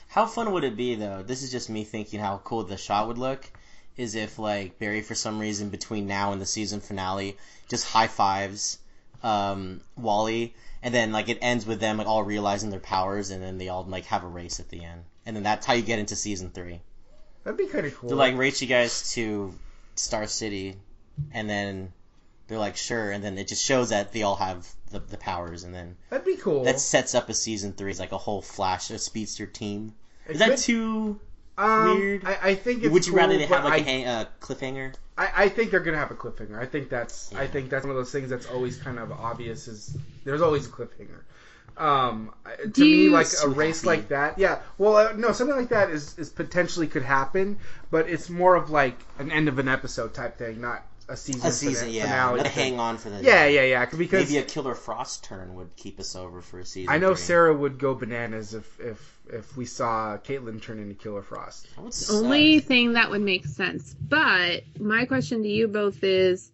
How 0.07 0.25
fun 0.25 0.51
would 0.53 0.63
it 0.63 0.77
be 0.77 0.95
though? 0.95 1.23
This 1.23 1.43
is 1.43 1.51
just 1.51 1.69
me 1.69 1.83
thinking 1.83 2.19
how 2.19 2.39
cool 2.43 2.63
the 2.63 2.77
shot 2.77 3.07
would 3.07 3.17
look. 3.17 3.49
Is 3.97 4.15
if 4.15 4.39
like 4.39 4.79
Barry 4.79 5.01
for 5.01 5.15
some 5.15 5.39
reason 5.39 5.69
between 5.69 6.07
now 6.07 6.31
and 6.31 6.41
the 6.41 6.45
season 6.45 6.81
finale 6.81 7.37
just 7.67 7.87
high 7.87 8.07
fives 8.07 8.77
um, 9.23 9.81
Wally, 9.97 10.53
and 10.83 10.93
then 10.93 11.11
like 11.11 11.29
it 11.29 11.39
ends 11.41 11.65
with 11.65 11.79
them 11.79 11.97
like 11.97 12.07
all 12.07 12.23
realizing 12.23 12.69
their 12.69 12.79
powers, 12.79 13.31
and 13.31 13.41
then 13.41 13.57
they 13.57 13.69
all 13.69 13.83
like 13.83 14.05
have 14.05 14.23
a 14.23 14.27
race 14.27 14.59
at 14.59 14.69
the 14.69 14.83
end, 14.83 15.03
and 15.25 15.35
then 15.35 15.43
that's 15.43 15.65
how 15.65 15.73
you 15.73 15.81
get 15.81 15.99
into 15.99 16.15
season 16.15 16.51
three. 16.51 16.79
That'd 17.43 17.57
be 17.57 17.67
kind 17.67 17.85
of 17.85 17.95
cool. 17.97 18.09
They're 18.09 18.17
like 18.17 18.37
race 18.37 18.61
you 18.61 18.67
guys 18.67 19.11
to 19.13 19.53
Star 19.95 20.27
City, 20.27 20.75
and 21.33 21.49
then 21.49 21.91
they're 22.47 22.57
like 22.59 22.75
sure, 22.77 23.11
and 23.11 23.23
then 23.23 23.37
it 23.37 23.47
just 23.47 23.63
shows 23.63 23.89
that 23.89 24.11
they 24.13 24.21
all 24.23 24.35
have 24.35 24.67
the, 24.91 24.99
the 24.99 25.17
powers, 25.17 25.63
and 25.63 25.73
then 25.73 25.95
That'd 26.09 26.25
be 26.25 26.35
cool. 26.37 26.63
that 26.63 26.79
sets 26.79 27.15
up 27.15 27.29
a 27.29 27.33
season 27.33 27.73
three. 27.73 27.91
It's 27.91 27.99
like 27.99 28.11
a 28.11 28.17
whole 28.17 28.41
Flash, 28.41 28.89
a 28.91 28.99
speedster 28.99 29.45
team. 29.45 29.93
It 30.27 30.33
Is 30.33 30.39
that 30.39 30.49
could- 30.51 30.57
too 30.59 31.19
um, 31.57 31.97
weird? 31.99 32.25
I, 32.25 32.37
I 32.49 32.55
think 32.55 32.83
it's 32.83 32.91
Would 32.91 33.05
you 33.05 33.13
cool, 33.13 33.21
rather 33.21 33.37
they 33.37 33.45
have 33.45 33.63
like 33.63 33.73
I, 33.73 33.77
a 33.77 33.83
hang, 33.83 34.05
uh, 34.05 34.25
cliffhanger? 34.41 34.93
I, 35.17 35.29
I 35.45 35.49
think 35.49 35.71
they're 35.71 35.79
gonna 35.79 35.97
have 35.97 36.11
a 36.11 36.15
cliffhanger. 36.15 36.59
I 36.59 36.65
think 36.65 36.89
that's 36.89 37.33
I 37.33 37.47
think 37.47 37.69
that's 37.69 37.83
one 37.85 37.91
of 37.91 37.95
those 37.97 38.11
things 38.11 38.29
that's 38.29 38.45
always 38.47 38.77
kind 38.77 38.99
of 38.99 39.11
obvious. 39.11 39.67
Is 39.67 39.97
there's 40.25 40.41
always 40.41 40.65
a 40.67 40.69
cliffhanger. 40.69 41.21
Um, 41.77 42.33
to 42.61 42.67
Do 42.69 42.83
me, 42.85 43.09
like 43.09 43.27
a 43.43 43.49
race 43.49 43.81
happy. 43.81 43.87
like 43.87 44.07
that, 44.09 44.39
yeah. 44.39 44.59
Well, 44.77 44.95
uh, 44.95 45.11
no, 45.13 45.33
something 45.33 45.55
like 45.57 45.69
that 45.69 45.89
is 45.89 46.17
is 46.17 46.29
potentially 46.29 46.87
could 46.87 47.03
happen, 47.03 47.57
but 47.91 48.07
it's 48.09 48.29
more 48.29 48.55
of 48.55 48.69
like 48.69 48.97
an 49.19 49.29
end 49.31 49.47
of 49.49 49.59
an 49.59 49.67
episode 49.67 50.13
type 50.13 50.37
thing, 50.37 50.61
not 50.61 50.83
a 51.07 51.15
season. 51.17 51.47
A 51.47 51.51
season, 51.51 51.87
fina- 51.87 51.97
yeah. 51.97 52.03
finale 52.03 52.37
Gotta 52.37 52.49
thing. 52.49 52.71
hang 52.71 52.79
on 52.79 52.97
for 52.97 53.09
the 53.09 53.21
Yeah, 53.21 53.45
yeah, 53.45 53.63
yeah. 53.63 53.85
Because 53.85 54.29
Maybe 54.29 54.39
a 54.39 54.43
Killer 54.43 54.75
Frost 54.75 55.23
turn 55.23 55.53
would 55.55 55.75
keep 55.75 55.99
us 55.99 56.15
over 56.15 56.41
for 56.41 56.59
a 56.59 56.65
season. 56.65 56.93
I 56.93 56.97
know 56.97 57.13
three. 57.15 57.23
Sarah 57.23 57.53
would 57.55 57.77
go 57.77 57.93
bananas 57.93 58.53
if 58.53 58.79
if 58.79 59.19
if 59.27 59.57
we 59.57 59.65
saw 59.65 60.17
Caitlin 60.17 60.61
turn 60.61 60.79
into 60.79 60.95
Killer 60.95 61.21
Frost. 61.21 61.67
That 61.75 61.83
would 61.83 61.93
suck. 61.93 62.15
Only 62.15 62.59
thing 62.59 62.93
that 62.93 63.09
would 63.09 63.21
make 63.21 63.45
sense. 63.45 63.93
But 63.93 64.63
my 64.79 65.05
question 65.05 65.43
to 65.43 65.49
you 65.49 65.67
both 65.67 66.03
is 66.03 66.51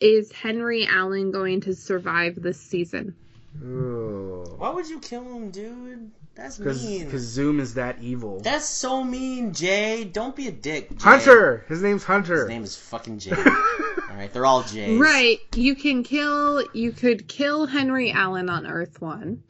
is 0.00 0.30
Henry 0.32 0.86
Allen 0.86 1.30
going 1.30 1.62
to 1.62 1.74
survive 1.74 2.34
this 2.40 2.60
season? 2.60 3.14
Ooh. 3.62 4.44
Why 4.58 4.70
would 4.70 4.88
you 4.88 5.00
kill 5.00 5.22
him, 5.24 5.50
dude? 5.50 6.10
That's 6.36 6.58
Because 6.58 6.84
mean. 6.84 7.18
Zoom 7.18 7.60
is 7.60 7.74
that 7.74 8.02
evil. 8.02 8.40
That's 8.40 8.66
so 8.68 9.02
mean, 9.02 9.54
Jay. 9.54 10.04
Don't 10.04 10.36
be 10.36 10.48
a 10.48 10.52
dick. 10.52 10.90
Jay. 10.90 10.96
Hunter. 11.00 11.64
His 11.68 11.82
name's 11.82 12.04
Hunter. 12.04 12.40
His 12.40 12.48
name 12.48 12.64
is 12.64 12.76
fucking 12.76 13.18
Jay. 13.18 13.32
All 13.36 14.16
right, 14.16 14.32
they're 14.32 14.46
all 14.46 14.62
Jays. 14.62 14.98
Right. 14.98 15.40
You 15.54 15.74
can 15.74 16.02
kill 16.02 16.64
you 16.72 16.92
could 16.92 17.28
kill 17.28 17.66
Henry 17.66 18.12
Allen 18.12 18.48
on 18.48 18.66
Earth 18.66 19.00
1, 19.00 19.42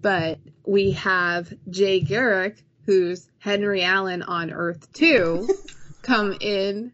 but 0.00 0.38
we 0.64 0.92
have 0.92 1.52
Jay 1.70 2.00
Garrick 2.00 2.62
who's 2.86 3.28
Henry 3.38 3.82
Allen 3.82 4.22
on 4.22 4.50
Earth 4.50 4.92
2. 4.92 5.48
come 6.02 6.36
in. 6.40 6.92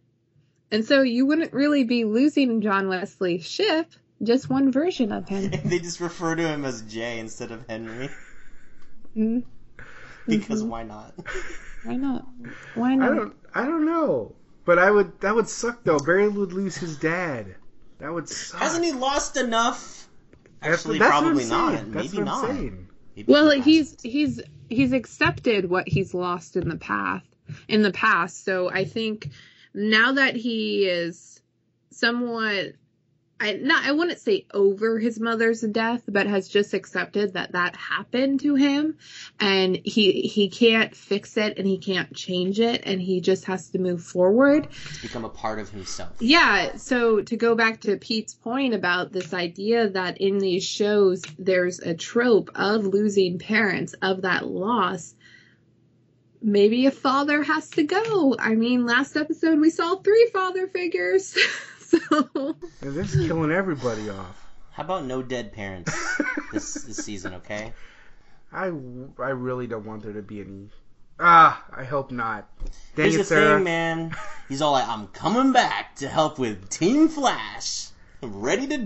And 0.70 0.84
so 0.84 1.02
you 1.02 1.26
wouldn't 1.26 1.52
really 1.52 1.84
be 1.84 2.04
losing 2.04 2.60
John 2.60 2.88
Wesley 2.88 3.38
Shipp, 3.38 3.90
just 4.22 4.50
one 4.50 4.70
version 4.70 5.12
of 5.12 5.28
him. 5.28 5.50
they 5.64 5.78
just 5.78 6.00
refer 6.00 6.34
to 6.34 6.46
him 6.46 6.64
as 6.64 6.82
Jay 6.82 7.18
instead 7.18 7.50
of 7.50 7.66
Henry 7.68 8.10
Mm, 9.16 9.44
because 10.26 10.62
Mhm. 10.62 10.68
why 10.68 10.82
not? 10.84 11.14
Why 11.84 11.96
not? 11.96 12.26
Why 12.74 12.92
I 12.92 12.94
not? 12.96 13.14
don't. 13.14 13.36
I 13.54 13.64
don't 13.64 13.84
know. 13.86 14.34
But 14.64 14.78
I 14.78 14.90
would. 14.90 15.20
That 15.20 15.34
would 15.34 15.48
suck 15.48 15.82
though. 15.84 15.98
Barry 15.98 16.28
would 16.28 16.52
lose 16.52 16.76
his 16.76 16.96
dad. 16.98 17.54
That 17.98 18.12
would 18.12 18.28
suck. 18.28 18.60
Hasn't 18.60 18.84
he 18.84 18.92
lost 18.92 19.36
enough? 19.36 20.08
That's- 20.60 20.80
Actually, 20.80 20.98
that's 20.98 21.12
what 21.12 21.20
probably 21.22 21.44
not. 21.46 21.74
saying. 21.78 21.92
That's 21.92 22.12
Maybe 22.12 22.16
what 22.24 22.32
I'm 22.34 22.42
not. 22.42 22.50
saying. 22.50 22.88
Maybe 23.16 23.32
Well, 23.32 23.50
he 23.50 23.60
he's 23.60 23.96
he's 24.02 24.40
he's 24.68 24.92
accepted 24.92 25.70
what 25.70 25.88
he's 25.88 26.12
lost 26.14 26.56
in 26.56 26.68
the 26.68 26.76
past 26.76 27.24
in 27.68 27.82
the 27.82 27.92
past. 27.92 28.44
So 28.44 28.68
I 28.70 28.84
think 28.84 29.30
now 29.72 30.12
that 30.12 30.36
he 30.36 30.84
is 30.86 31.40
somewhat 31.90 32.74
I 33.40 33.52
not 33.52 33.84
I 33.84 33.92
wouldn't 33.92 34.18
say 34.18 34.46
over 34.52 34.98
his 34.98 35.20
mother's 35.20 35.60
death, 35.60 36.02
but 36.08 36.26
has 36.26 36.48
just 36.48 36.74
accepted 36.74 37.34
that 37.34 37.52
that 37.52 37.76
happened 37.76 38.40
to 38.40 38.56
him 38.56 38.98
and 39.38 39.76
he 39.76 40.22
he 40.22 40.48
can't 40.48 40.94
fix 40.94 41.36
it 41.36 41.56
and 41.58 41.66
he 41.66 41.78
can't 41.78 42.12
change 42.14 42.58
it 42.58 42.82
and 42.84 43.00
he 43.00 43.20
just 43.20 43.44
has 43.44 43.70
to 43.70 43.78
move 43.78 44.02
forward. 44.02 44.68
It's 44.88 45.02
become 45.02 45.24
a 45.24 45.28
part 45.28 45.60
of 45.60 45.68
himself. 45.70 46.12
Yeah, 46.18 46.76
so 46.76 47.22
to 47.22 47.36
go 47.36 47.54
back 47.54 47.80
to 47.82 47.96
Pete's 47.96 48.34
point 48.34 48.74
about 48.74 49.12
this 49.12 49.32
idea 49.32 49.88
that 49.90 50.18
in 50.18 50.38
these 50.38 50.64
shows 50.64 51.22
there's 51.38 51.78
a 51.78 51.94
trope 51.94 52.50
of 52.56 52.84
losing 52.86 53.38
parents, 53.38 53.94
of 54.02 54.22
that 54.22 54.46
loss, 54.46 55.14
maybe 56.42 56.86
a 56.86 56.90
father 56.90 57.42
has 57.42 57.70
to 57.70 57.84
go. 57.84 58.36
I 58.38 58.54
mean, 58.54 58.84
last 58.84 59.16
episode 59.16 59.60
we 59.60 59.70
saw 59.70 59.96
three 59.96 60.28
father 60.32 60.66
figures. 60.66 61.36
so, 62.08 62.56
And 62.82 62.94
This 62.94 63.14
is 63.14 63.26
killing 63.26 63.50
everybody 63.50 64.10
off. 64.10 64.46
How 64.72 64.84
about 64.84 65.04
no 65.04 65.22
dead 65.22 65.52
parents 65.52 65.92
this 66.52 66.74
this 66.74 66.98
season? 66.98 67.34
Okay. 67.34 67.72
I, 68.52 68.64
I 68.64 69.30
really 69.30 69.66
don't 69.66 69.84
want 69.84 70.02
there 70.02 70.12
to 70.12 70.22
be 70.22 70.40
any. 70.40 70.68
Ah, 71.20 71.64
I 71.74 71.84
hope 71.84 72.10
not. 72.10 72.48
Dang 72.94 73.04
Here's 73.04 73.14
it, 73.14 73.18
the 73.18 73.24
Sarah. 73.24 73.56
thing, 73.56 73.64
man. 73.64 74.16
He's 74.48 74.62
all 74.62 74.72
like, 74.72 74.86
"I'm 74.88 75.08
coming 75.08 75.52
back 75.52 75.96
to 75.96 76.08
help 76.08 76.38
with 76.38 76.68
Team 76.68 77.08
Flash. 77.08 77.88
I'm 78.22 78.40
ready 78.40 78.66
to 78.68 78.78
die." 78.78 78.84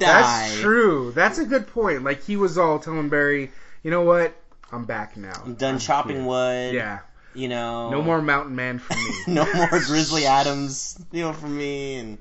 That's 0.48 0.60
true. 0.60 1.12
That's 1.12 1.38
a 1.38 1.44
good 1.44 1.66
point. 1.66 2.04
Like 2.04 2.22
he 2.22 2.36
was 2.36 2.56
all 2.56 2.78
telling 2.78 3.08
Barry, 3.08 3.50
you 3.82 3.90
know 3.90 4.02
what? 4.02 4.34
I'm 4.70 4.84
back 4.84 5.16
now. 5.16 5.42
I'm 5.44 5.54
done 5.54 5.74
I'm 5.74 5.80
chopping 5.80 6.16
here." 6.16 6.24
wood. 6.24 6.74
Yeah. 6.74 7.00
You 7.34 7.48
know. 7.48 7.90
No 7.90 8.02
more 8.02 8.22
Mountain 8.22 8.56
Man 8.56 8.78
for 8.78 8.94
me. 8.94 9.10
no 9.34 9.44
more 9.52 9.68
Grizzly 9.68 10.26
Adams. 10.26 10.98
You 11.12 11.22
know, 11.22 11.32
for 11.32 11.48
me 11.48 11.96
and 11.96 12.18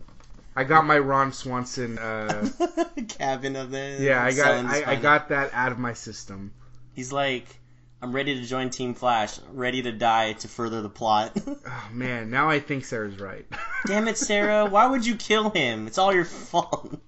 I 0.56 0.64
got 0.64 0.86
my 0.86 0.99
Ron 0.99 1.32
Swanson. 1.32 1.98
Uh, 1.98 2.49
cabin 3.07 3.56
of 3.56 3.72
there. 3.72 4.02
yeah, 4.02 4.23
I 4.23 4.34
got 4.34 4.65
I, 4.65 4.91
I 4.91 4.95
got 4.95 5.30
that 5.30 5.53
out 5.53 5.72
of 5.72 5.80
my 5.80 5.94
system. 5.94 6.52
He's 6.94 7.14
like, 7.14 7.60
I'm 8.02 8.14
ready 8.14 8.40
to 8.40 8.45
join 8.45 8.69
Team 8.69 8.94
Flash, 8.94 9.40
ready 9.53 9.82
to 9.84 9.91
die 9.91 10.34
to 10.34 10.48
further 10.48 10.82
the 10.82 10.90
plot. 10.90 11.38
Oh 11.73 11.94
man, 11.94 12.30
now 12.30 12.49
I 12.49 12.60
think 12.60 12.86
Sarah's 12.86 13.19
right. 13.19 13.45
Damn 13.86 14.07
it, 14.07 14.18
Sarah! 14.18 14.65
Why 14.65 14.88
would 14.88 15.06
you 15.06 15.15
kill 15.15 15.49
him? 15.52 15.88
It's 15.88 15.98
all 15.98 16.14
your 16.14 16.26
fault. 16.26 16.99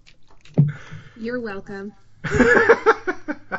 you're 1.17 1.39
welcome. 1.39 1.93
Damn 2.23 2.41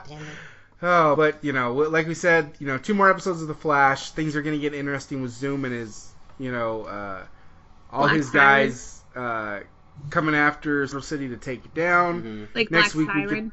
it. 0.03 0.37
Oh, 0.83 1.17
but 1.17 1.43
you 1.43 1.53
know, 1.53 1.73
like 1.73 2.07
we 2.07 2.15
said, 2.15 2.53
you 2.59 2.67
know, 2.67 2.79
two 2.79 2.95
more 2.95 3.11
episodes 3.11 3.43
of 3.43 3.49
the 3.49 3.55
Flash. 3.55 4.11
Things 4.11 4.37
are 4.37 4.43
gonna 4.43 4.59
get 4.59 4.75
interesting 4.75 5.23
with 5.23 5.33
Zoom 5.33 5.65
and 5.65 5.75
his, 5.75 6.13
you 6.39 6.53
know, 6.53 6.85
uh, 6.85 7.25
all 7.91 8.03
Black 8.03 8.17
his 8.17 8.31
guys 8.31 9.03
uh, 9.17 9.61
coming 10.11 10.35
after 10.35 10.87
Central 10.87 11.03
City 11.03 11.29
to 11.29 11.37
take 11.37 11.65
it 11.65 11.75
down. 11.75 12.23
Mhm. 12.23 12.55
Like 12.55 12.71
Next 12.71 12.95
Black 12.95 13.09
week 13.09 13.15
we 13.15 13.29
Siren. 13.29 13.53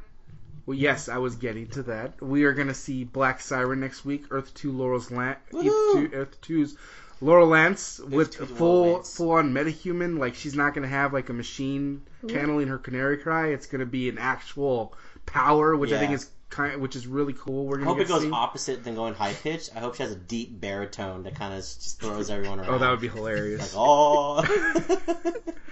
Well, 0.66 0.78
yes, 0.78 1.10
I 1.10 1.18
was 1.18 1.36
getting 1.36 1.68
to 1.70 1.84
that. 1.84 2.22
We 2.22 2.44
are 2.44 2.54
gonna 2.54 2.74
see 2.74 3.04
Black 3.04 3.42
Siren 3.42 3.80
next 3.80 4.06
week. 4.06 4.26
Earth 4.32 4.54
Two, 4.54 4.72
Laurel's 4.72 5.10
Lan- 5.12 5.36
Earth, 5.54 5.64
Woohoo! 5.64 6.10
Two, 6.12 6.16
Earth 6.16 6.42
Two's 6.42 6.78
Laurel 7.20 7.48
Lance 7.48 8.00
with 8.00 8.36
full 8.36 8.94
Lance. 8.94 9.16
full 9.16 9.32
on 9.32 9.54
metahuman. 9.54 10.18
Like 10.20 10.36
she's 10.36 10.56
not 10.56 10.74
gonna 10.74 10.88
have 10.88 11.14
like 11.14 11.30
a 11.30 11.34
machine 11.34 12.02
channeling 12.28 12.68
her 12.68 12.78
canary 12.78 13.18
cry. 13.18 13.48
It's 13.48 13.66
gonna 13.66 13.86
be 13.86 14.10
an 14.10 14.18
actual 14.18 14.94
power, 15.26 15.76
which 15.76 15.92
I 15.92 16.00
think 16.00 16.14
is 16.14 16.30
kind, 16.52 16.80
which 16.82 16.96
is 16.96 17.08
really 17.08 17.34
cool. 17.34 17.66
We're 17.66 17.78
I 17.78 17.80
gonna 17.80 17.90
hope 17.94 18.00
it 18.02 18.08
goes 18.08 18.22
to 18.22 18.28
see. 18.28 18.32
opposite 18.32 18.84
than 18.84 18.94
going 18.96 19.14
high 19.16 19.34
pitch. 19.34 19.70
I 19.76 19.80
hope 19.80 19.96
she 19.96 20.04
has 20.04 20.12
a 20.12 20.16
deep 20.16 20.60
baritone 20.62 21.24
that 21.24 21.36
kind 21.36 21.54
of 21.54 21.60
just 21.62 22.00
throws 22.00 22.30
everyone 22.30 22.60
around. 22.60 22.70
Oh, 22.70 22.78
that 22.78 22.92
would 22.92 23.02
be 23.02 23.08
hilarious. 23.08 23.74
like 23.76 24.44
hilarious. 24.44 24.86
oh. 24.88 25.24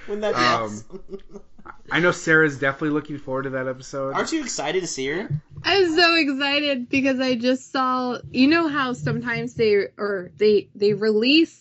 Wouldn't 0.08 0.22
that 0.22 0.34
be 0.36 0.42
Um, 0.42 0.64
awesome? 0.64 1.42
I 1.92 2.00
know 2.00 2.12
Sarah's 2.12 2.58
definitely 2.58 2.92
looking 2.92 3.18
forward 3.18 3.44
to 3.44 3.50
that 3.52 3.68
episode. 3.68 4.14
Aren't 4.16 4.32
you 4.32 4.42
excited 4.44 4.82
to 4.82 4.88
see 4.88 5.08
her? 5.08 5.30
I'm 5.64 5.96
so 5.96 6.16
excited 6.16 6.90
because 6.90 7.20
I 7.20 7.36
just 7.36 7.72
saw 7.72 8.18
you 8.32 8.48
know 8.48 8.68
how 8.68 8.94
sometimes 8.94 9.56
they 9.56 9.74
or 9.98 10.32
they 10.38 10.70
they 10.76 10.94
release 10.94 11.60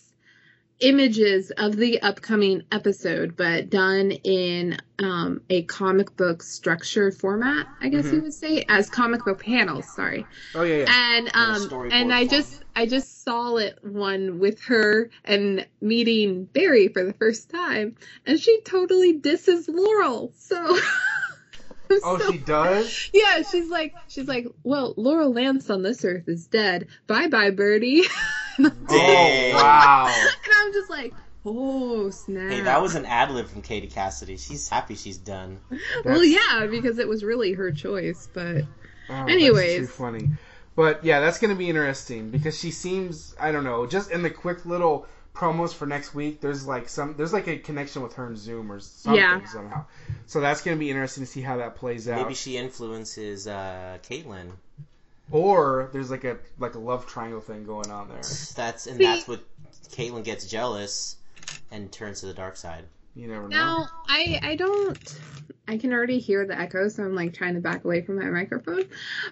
images 0.79 1.51
of 1.51 1.75
the 1.75 2.01
upcoming 2.01 2.63
episode 2.71 3.35
but 3.35 3.69
done 3.69 4.11
in 4.11 4.77
um, 4.99 5.41
a 5.49 5.63
comic 5.63 6.15
book 6.15 6.41
structure 6.41 7.11
format 7.11 7.67
I 7.81 7.89
guess 7.89 8.11
you 8.11 8.21
would 8.21 8.33
say 8.33 8.65
as 8.69 8.89
comic 8.89 9.25
book 9.25 9.43
panels 9.43 9.87
sorry 9.87 10.27
Oh 10.55 10.63
yeah, 10.63 10.77
yeah. 10.83 11.17
and 11.17 11.31
um 11.35 11.89
and 11.91 12.13
I 12.13 12.25
just 12.25 12.63
I 12.75 12.85
just 12.85 13.23
saw 13.23 13.57
it 13.57 13.77
one 13.83 14.39
with 14.39 14.61
her 14.63 15.09
and 15.25 15.67
meeting 15.81 16.45
Barry 16.45 16.87
for 16.87 17.03
the 17.03 17.13
first 17.13 17.49
time 17.49 17.95
and 18.25 18.39
she 18.39 18.61
totally 18.61 19.19
disses 19.19 19.67
Laurel 19.67 20.31
so 20.37 20.77
Oh, 22.03 22.19
so 22.19 22.31
she 22.31 22.37
does. 22.37 23.09
yeah, 23.13 23.41
she's 23.41 23.67
like, 23.67 23.95
she's 24.07 24.27
like, 24.27 24.45
well, 24.63 24.93
Laurel 24.95 25.33
Lance 25.33 25.71
on 25.71 25.81
this 25.81 26.05
earth 26.05 26.27
is 26.27 26.45
dead. 26.45 26.87
Bye, 27.07 27.29
bye, 27.29 27.49
Birdie. 27.49 28.03
and 28.65 28.73
Dang. 28.87 29.53
Oh 29.53 29.57
wow. 29.57 30.27
I'm 30.55 30.73
just 30.73 30.89
like, 30.89 31.13
oh 31.45 32.09
snap. 32.09 32.51
Hey, 32.51 32.61
that 32.61 32.81
was 32.81 32.95
an 32.95 33.05
ad 33.05 33.31
lib 33.31 33.47
from 33.47 33.61
Katie 33.61 33.87
Cassidy. 33.87 34.37
She's 34.37 34.67
happy 34.69 34.95
she's 34.95 35.17
done. 35.17 35.59
well, 36.05 36.23
yeah, 36.23 36.67
because 36.69 36.99
it 36.99 37.07
was 37.07 37.23
really 37.23 37.53
her 37.53 37.71
choice. 37.71 38.27
But 38.33 38.63
Oh, 39.11 39.25
that's 39.25 39.31
Anyways. 39.31 39.77
too 39.77 39.87
funny. 39.87 40.29
But 40.75 41.03
yeah, 41.03 41.19
that's 41.19 41.39
gonna 41.39 41.55
be 41.55 41.67
interesting 41.69 42.29
because 42.29 42.57
she 42.57 42.71
seems 42.71 43.35
I 43.39 43.51
don't 43.51 43.63
know, 43.63 43.85
just 43.85 44.11
in 44.11 44.21
the 44.21 44.29
quick 44.29 44.65
little 44.65 45.07
promos 45.35 45.73
for 45.73 45.85
next 45.85 46.13
week, 46.13 46.41
there's 46.41 46.65
like 46.67 46.87
some 46.89 47.15
there's 47.17 47.33
like 47.33 47.47
a 47.47 47.57
connection 47.57 48.01
with 48.01 48.13
her 48.13 48.25
and 48.27 48.37
Zoom 48.37 48.71
or 48.71 48.79
something 48.79 49.19
Yeah. 49.19 49.45
somehow. 49.45 49.85
So 50.27 50.39
that's 50.41 50.61
gonna 50.61 50.77
be 50.77 50.89
interesting 50.89 51.23
to 51.23 51.29
see 51.29 51.41
how 51.41 51.57
that 51.57 51.75
plays 51.75 52.07
out. 52.07 52.21
Maybe 52.21 52.35
she 52.35 52.55
influences 52.57 53.47
uh, 53.47 53.97
Caitlin. 54.07 54.51
Or 55.31 55.89
there's 55.93 56.09
like 56.09 56.23
a 56.23 56.37
like 56.57 56.75
a 56.75 56.79
love 56.79 57.05
triangle 57.05 57.41
thing 57.41 57.63
going 57.63 57.91
on 57.91 58.07
there. 58.09 58.17
That's 58.17 58.87
and 58.87 58.97
See- 58.97 59.03
that's 59.03 59.27
what 59.27 59.43
Caitlin 59.89 60.23
gets 60.23 60.47
jealous 60.47 61.17
and 61.71 61.91
turns 61.91 62.21
to 62.21 62.27
the 62.27 62.33
dark 62.33 62.55
side. 62.55 62.85
You 63.15 63.27
never 63.27 63.47
know. 63.47 63.47
now 63.47 63.87
I 64.07 64.39
I 64.41 64.55
don't. 64.55 65.19
I 65.67 65.77
can 65.77 65.93
already 65.93 66.19
hear 66.19 66.47
the 66.47 66.59
echo, 66.59 66.87
so 66.87 67.03
I'm 67.03 67.13
like 67.13 67.33
trying 67.33 67.53
to 67.53 67.59
back 67.59 67.85
away 67.85 68.01
from 68.01 68.17
my 68.17 68.25
microphone. 68.25 68.85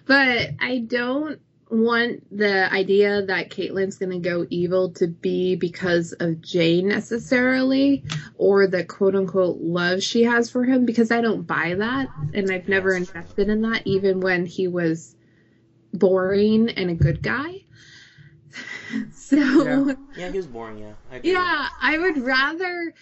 But 0.05 0.51
I 0.59 0.79
don't 0.79 1.39
want 1.69 2.25
the 2.35 2.71
idea 2.71 3.25
that 3.25 3.49
Caitlin's 3.49 3.97
gonna 3.97 4.19
go 4.19 4.45
evil 4.49 4.91
to 4.91 5.07
be 5.07 5.55
because 5.55 6.13
of 6.13 6.41
Jay 6.41 6.81
necessarily, 6.81 8.03
or 8.37 8.67
the 8.67 8.83
quote 8.83 9.15
unquote 9.15 9.57
love 9.61 10.03
she 10.03 10.23
has 10.23 10.49
for 10.49 10.63
him, 10.63 10.85
because 10.85 11.11
I 11.11 11.21
don't 11.21 11.47
buy 11.47 11.73
that, 11.75 12.07
and 12.33 12.51
I've 12.51 12.69
never 12.69 12.93
invested 12.93 13.49
in 13.49 13.61
that, 13.63 13.81
even 13.85 14.19
when 14.21 14.45
he 14.45 14.67
was 14.67 15.15
boring 15.97 16.69
and 16.71 16.89
a 16.89 16.95
good 16.95 17.21
guy. 17.21 17.63
so 19.13 19.35
Yeah. 19.37 19.93
Yeah, 20.15 20.29
he 20.31 20.37
was 20.37 20.47
boring. 20.47 20.79
Yeah, 20.79 20.93
I 21.11 21.19
yeah, 21.23 21.69
I 21.81 21.97
would 21.97 22.17
rather. 22.17 22.93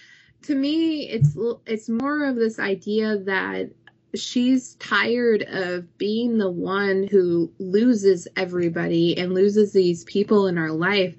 To 0.44 0.56
me, 0.56 1.10
it's 1.10 1.36
it's 1.66 1.90
more 1.90 2.26
of 2.26 2.36
this 2.36 2.60
idea 2.60 3.18
that 3.20 3.72
she's 4.14 4.76
tired 4.76 5.44
of 5.44 5.98
being 5.98 6.38
the 6.38 6.52
one 6.52 7.08
who 7.08 7.52
loses 7.60 8.28
everybody 8.36 9.18
and 9.18 9.34
loses 9.34 9.74
these 9.74 10.04
people 10.04 10.48
in 10.48 10.58
her 10.58 10.72
life, 10.72 11.16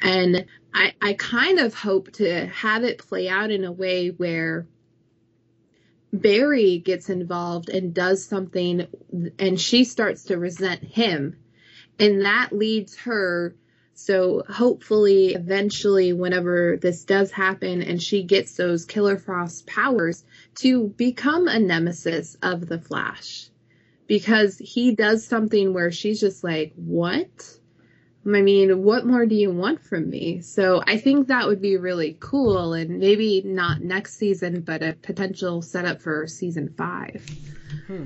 and 0.00 0.46
I 0.74 0.94
I 1.02 1.14
kind 1.14 1.58
of 1.58 1.74
hope 1.74 2.12
to 2.12 2.46
have 2.46 2.84
it 2.84 2.98
play 2.98 3.28
out 3.28 3.50
in 3.50 3.64
a 3.64 3.72
way 3.72 4.08
where 4.08 4.66
Barry 6.12 6.78
gets 6.78 7.08
involved 7.08 7.68
and 7.68 7.94
does 7.94 8.24
something, 8.24 8.86
and 9.38 9.60
she 9.60 9.84
starts 9.84 10.24
to 10.24 10.38
resent 10.38 10.82
him, 10.82 11.36
and 11.98 12.24
that 12.24 12.52
leads 12.52 12.96
her 12.98 13.54
so 14.00 14.42
hopefully, 14.48 15.34
eventually, 15.34 16.14
whenever 16.14 16.78
this 16.80 17.04
does 17.04 17.30
happen 17.30 17.82
and 17.82 18.02
she 18.02 18.22
gets 18.22 18.56
those 18.56 18.86
Killer 18.86 19.18
Frost 19.18 19.66
powers, 19.66 20.24
to 20.54 20.88
become 20.88 21.48
a 21.48 21.58
nemesis 21.58 22.34
of 22.42 22.66
the 22.66 22.78
Flash. 22.78 23.50
Because 24.06 24.56
he 24.56 24.94
does 24.94 25.26
something 25.26 25.74
where 25.74 25.92
she's 25.92 26.18
just 26.18 26.42
like, 26.42 26.72
what? 26.76 27.59
I 28.26 28.42
mean, 28.42 28.82
what 28.82 29.06
more 29.06 29.24
do 29.24 29.34
you 29.34 29.50
want 29.50 29.82
from 29.82 30.10
me? 30.10 30.42
So 30.42 30.82
I 30.86 30.98
think 30.98 31.28
that 31.28 31.46
would 31.46 31.62
be 31.62 31.78
really 31.78 32.16
cool 32.20 32.74
and 32.74 33.00
maybe 33.00 33.40
not 33.44 33.80
next 33.80 34.16
season, 34.16 34.60
but 34.60 34.82
a 34.82 34.92
potential 35.00 35.62
setup 35.62 36.02
for 36.02 36.26
season 36.26 36.74
five. 36.76 37.26
Hmm. 37.86 38.04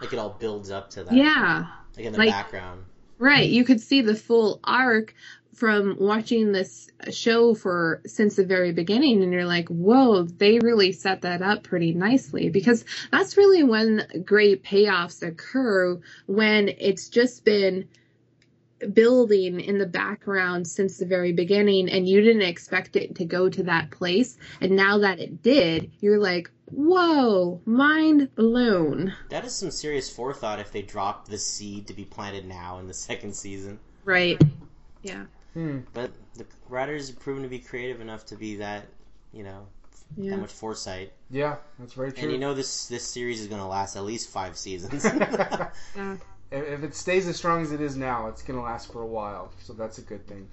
Like 0.00 0.12
it 0.12 0.18
all 0.18 0.36
builds 0.38 0.70
up 0.70 0.90
to 0.90 1.04
that. 1.04 1.14
Yeah. 1.14 1.66
Like 1.96 2.06
in 2.06 2.12
the 2.12 2.18
Like- 2.18 2.30
background. 2.30 2.84
Right. 3.18 3.48
You 3.50 3.64
could 3.64 3.80
see 3.82 4.00
the 4.00 4.14
full 4.14 4.60
arc 4.64 5.14
from 5.54 5.96
watching 6.00 6.52
this 6.52 6.88
show 7.10 7.54
for 7.54 8.00
since 8.06 8.36
the 8.36 8.46
very 8.46 8.72
beginning 8.72 9.22
and 9.22 9.30
you're 9.30 9.44
like, 9.44 9.68
"Whoa, 9.68 10.22
they 10.22 10.58
really 10.58 10.92
set 10.92 11.20
that 11.22 11.42
up 11.42 11.62
pretty 11.62 11.92
nicely." 11.92 12.48
Because 12.48 12.82
that's 13.12 13.36
really 13.36 13.62
when 13.62 14.06
great 14.24 14.64
payoffs 14.64 15.22
occur 15.26 16.00
when 16.26 16.70
it's 16.78 17.10
just 17.10 17.44
been 17.44 17.88
building 18.92 19.60
in 19.60 19.78
the 19.78 19.86
background 19.86 20.66
since 20.66 20.98
the 20.98 21.06
very 21.06 21.32
beginning 21.32 21.88
and 21.88 22.08
you 22.08 22.20
didn't 22.20 22.42
expect 22.42 22.96
it 22.96 23.14
to 23.16 23.24
go 23.24 23.48
to 23.48 23.62
that 23.64 23.90
place 23.90 24.36
and 24.60 24.72
now 24.72 24.98
that 24.98 25.18
it 25.18 25.42
did, 25.42 25.90
you're 26.00 26.18
like, 26.18 26.50
"Whoa, 26.66 27.60
mind 27.64 28.34
blown." 28.34 29.14
That 29.28 29.44
is 29.44 29.54
some 29.54 29.70
serious 29.70 30.10
forethought 30.10 30.60
if 30.60 30.72
they 30.72 30.82
dropped 30.82 31.28
the 31.30 31.38
seed 31.38 31.86
to 31.88 31.94
be 31.94 32.04
planted 32.04 32.46
now 32.46 32.78
in 32.78 32.86
the 32.86 32.94
second 33.08 33.34
season. 33.34 33.78
Right. 34.04 34.40
Yeah. 35.02 35.24
Hmm. 35.54 35.80
But 35.92 36.12
the 36.34 36.46
writers 36.68 37.08
have 37.08 37.18
proven 37.18 37.42
to 37.42 37.48
be 37.48 37.58
creative 37.58 38.00
enough 38.00 38.24
to 38.26 38.36
be 38.36 38.56
that, 38.56 38.86
you 39.32 39.42
know, 39.42 39.66
Yeah. 40.16 40.30
that 40.32 40.40
much 40.40 40.52
foresight. 40.52 41.12
Yeah, 41.30 41.56
that's 41.78 41.92
very 41.94 42.12
true. 42.12 42.22
And 42.24 42.32
you 42.32 42.38
know 42.38 42.54
this 42.54 42.86
this 42.86 43.06
series 43.06 43.40
is 43.40 43.46
going 43.48 43.60
to 43.60 43.66
last 43.66 43.96
at 43.96 44.04
least 44.04 44.30
five 44.30 44.56
seasons. 44.56 45.04
Yeah. 45.96 46.16
If 46.50 46.66
if 46.68 46.82
it 46.84 46.94
stays 46.94 47.28
as 47.28 47.36
strong 47.36 47.62
as 47.62 47.72
it 47.72 47.80
is 47.80 47.96
now, 47.96 48.28
it's 48.28 48.42
going 48.42 48.58
to 48.58 48.64
last 48.64 48.92
for 48.92 49.02
a 49.02 49.06
while. 49.06 49.52
So 49.60 49.72
that's 49.72 49.98
a 49.98 50.02
good 50.02 50.26
thing. 50.26 50.48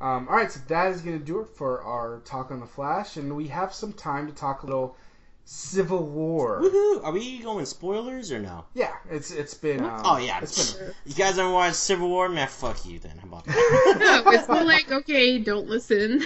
Um, 0.00 0.28
all 0.28 0.36
right, 0.36 0.52
so 0.52 0.60
that 0.68 0.92
is 0.92 1.00
going 1.00 1.18
to 1.18 1.24
do 1.24 1.40
it 1.40 1.48
for 1.56 1.82
our 1.82 2.20
talk 2.26 2.50
on 2.50 2.60
the 2.60 2.66
Flash, 2.66 3.16
and 3.16 3.34
we 3.34 3.48
have 3.48 3.72
some 3.72 3.94
time 3.94 4.26
to 4.26 4.34
talk 4.34 4.62
a 4.62 4.66
little 4.66 4.94
Civil 5.46 6.02
War. 6.04 6.60
Woohoo! 6.60 7.02
Are 7.04 7.12
we 7.12 7.38
going 7.38 7.64
spoilers 7.66 8.30
or 8.32 8.40
no? 8.40 8.64
Yeah, 8.74 8.92
it's 9.10 9.30
it's 9.30 9.54
been. 9.54 9.82
Um, 9.84 10.02
Oh 10.04 10.18
yeah, 10.18 10.40
it's 10.42 10.74
been. 10.74 10.92
you 11.06 11.14
guys 11.14 11.38
ever 11.38 11.50
watched 11.50 11.76
Civil 11.76 12.08
War? 12.08 12.28
Man, 12.28 12.48
fuck 12.48 12.84
you 12.84 12.98
then. 12.98 13.16
How 13.16 13.28
about 13.28 13.44
that? 13.46 13.96
No, 14.24 14.30
it's 14.32 14.48
more 14.48 14.64
like, 14.64 14.90
okay, 14.90 15.38
don't 15.38 15.68
listen. 15.68 16.24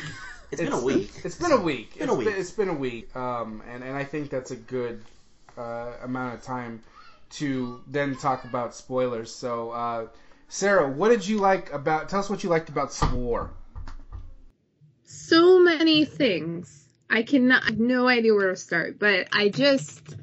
It's 0.50 0.60
been 0.60 0.72
a 0.72 0.80
week. 0.80 1.12
It's 1.22 1.36
been 1.36 1.52
a 1.52 1.60
week. 1.60 1.90
It's 1.90 1.98
been 1.98 2.08
a 2.08 2.14
week. 2.14 2.28
it's 2.28 2.50
been 2.50 2.68
a 2.70 2.74
week. 2.74 3.14
Um, 3.14 3.62
and 3.70 3.84
and 3.84 3.94
I 3.94 4.02
think 4.02 4.30
that's 4.30 4.50
a 4.50 4.56
good 4.56 5.04
uh, 5.56 5.92
amount 6.02 6.34
of 6.34 6.42
time 6.42 6.82
to 7.30 7.82
then 7.86 8.16
talk 8.16 8.44
about 8.44 8.74
spoilers. 8.74 9.32
So, 9.32 9.70
uh, 9.70 10.06
Sarah, 10.48 10.88
what 10.88 11.10
did 11.10 11.26
you 11.26 11.38
like 11.38 11.72
about? 11.72 12.08
Tell 12.08 12.20
us 12.20 12.28
what 12.28 12.42
you 12.42 12.50
liked 12.50 12.68
about 12.68 12.96
War. 13.12 13.50
So 15.04 15.58
many 15.58 16.04
things. 16.04 16.88
I 17.08 17.24
cannot, 17.24 17.64
I 17.64 17.66
have 17.66 17.80
no 17.80 18.06
idea 18.06 18.34
where 18.34 18.50
to 18.50 18.56
start, 18.56 18.98
but 19.00 19.26
I 19.32 19.48
just, 19.48 20.14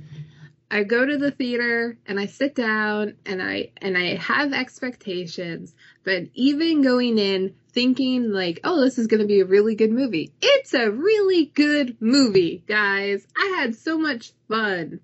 I 0.72 0.84
go 0.84 1.06
to 1.06 1.18
the 1.18 1.32
theater 1.32 1.98
and 2.06 2.18
I 2.18 2.28
sit 2.28 2.56
down 2.56 3.16
and 3.26 3.44
I, 3.44 3.72
and 3.82 3.98
I 3.98 4.16
have 4.16 4.54
expectations, 4.54 5.76
but 6.06 6.24
even 6.34 6.82
going 6.82 7.18
in 7.18 7.56
thinking 7.74 8.32
like, 8.32 8.62
oh, 8.64 8.82
this 8.82 8.98
is 8.98 9.08
going 9.08 9.20
to 9.22 9.28
be 9.28 9.42
a 9.42 9.46
really 9.46 9.76
good 9.76 9.92
movie. 9.92 10.32
It's 10.42 10.74
a 10.74 10.90
really 10.90 11.46
good 11.46 11.98
movie, 12.00 12.64
guys. 12.66 13.28
I 13.38 13.58
had 13.60 13.76
so 13.76 13.98
much 13.98 14.32
fun 14.48 15.02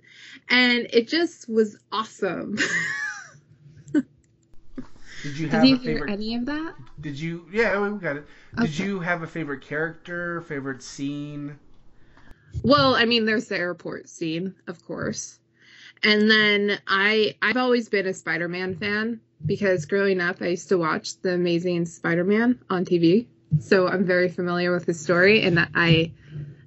and 0.54 0.88
it 0.94 1.08
just 1.08 1.50
was 1.50 1.78
awesome. 1.92 2.58
Did 3.94 4.06
you 5.38 5.48
Did 5.48 5.54
have 5.54 5.66
you 5.66 5.76
a 5.76 5.78
hear 5.78 5.94
favorite? 5.96 6.12
any 6.12 6.36
of 6.36 6.46
that? 6.46 6.76
Did 7.00 7.20
you? 7.20 7.46
Yeah, 7.52 7.74
oh, 7.76 7.92
we 7.92 8.00
got 8.00 8.18
it. 8.18 8.28
Did 8.60 8.78
you 8.78 9.00
have 9.00 9.24
a 9.24 9.28
favorite 9.28 9.62
character? 9.62 10.42
Favorite 10.42 10.84
scene? 10.84 11.58
Well, 12.62 12.94
I 12.94 13.06
mean, 13.06 13.26
there's 13.26 13.48
the 13.48 13.58
airport 13.58 14.10
scene, 14.10 14.54
of 14.68 14.86
course. 14.86 15.40
And 16.04 16.30
then 16.30 16.78
I 16.88 17.36
I've 17.42 17.58
always 17.58 17.90
been 17.90 18.06
a 18.06 18.14
Spider-Man 18.14 18.76
fan 18.76 19.22
because 19.46 19.86
growing 19.86 20.22
up 20.22 20.42
I 20.42 20.48
used 20.48 20.70
to 20.70 20.78
watch 20.78 21.20
The 21.22 21.34
Amazing 21.34 21.86
Spider-Man 21.86 22.60
on 22.70 22.86
TV. 22.86 23.28
So 23.60 23.88
I'm 23.88 24.06
very 24.06 24.30
familiar 24.30 24.72
with 24.74 24.86
his 24.86 25.00
story 25.00 25.42
and 25.44 25.68
I 25.74 26.12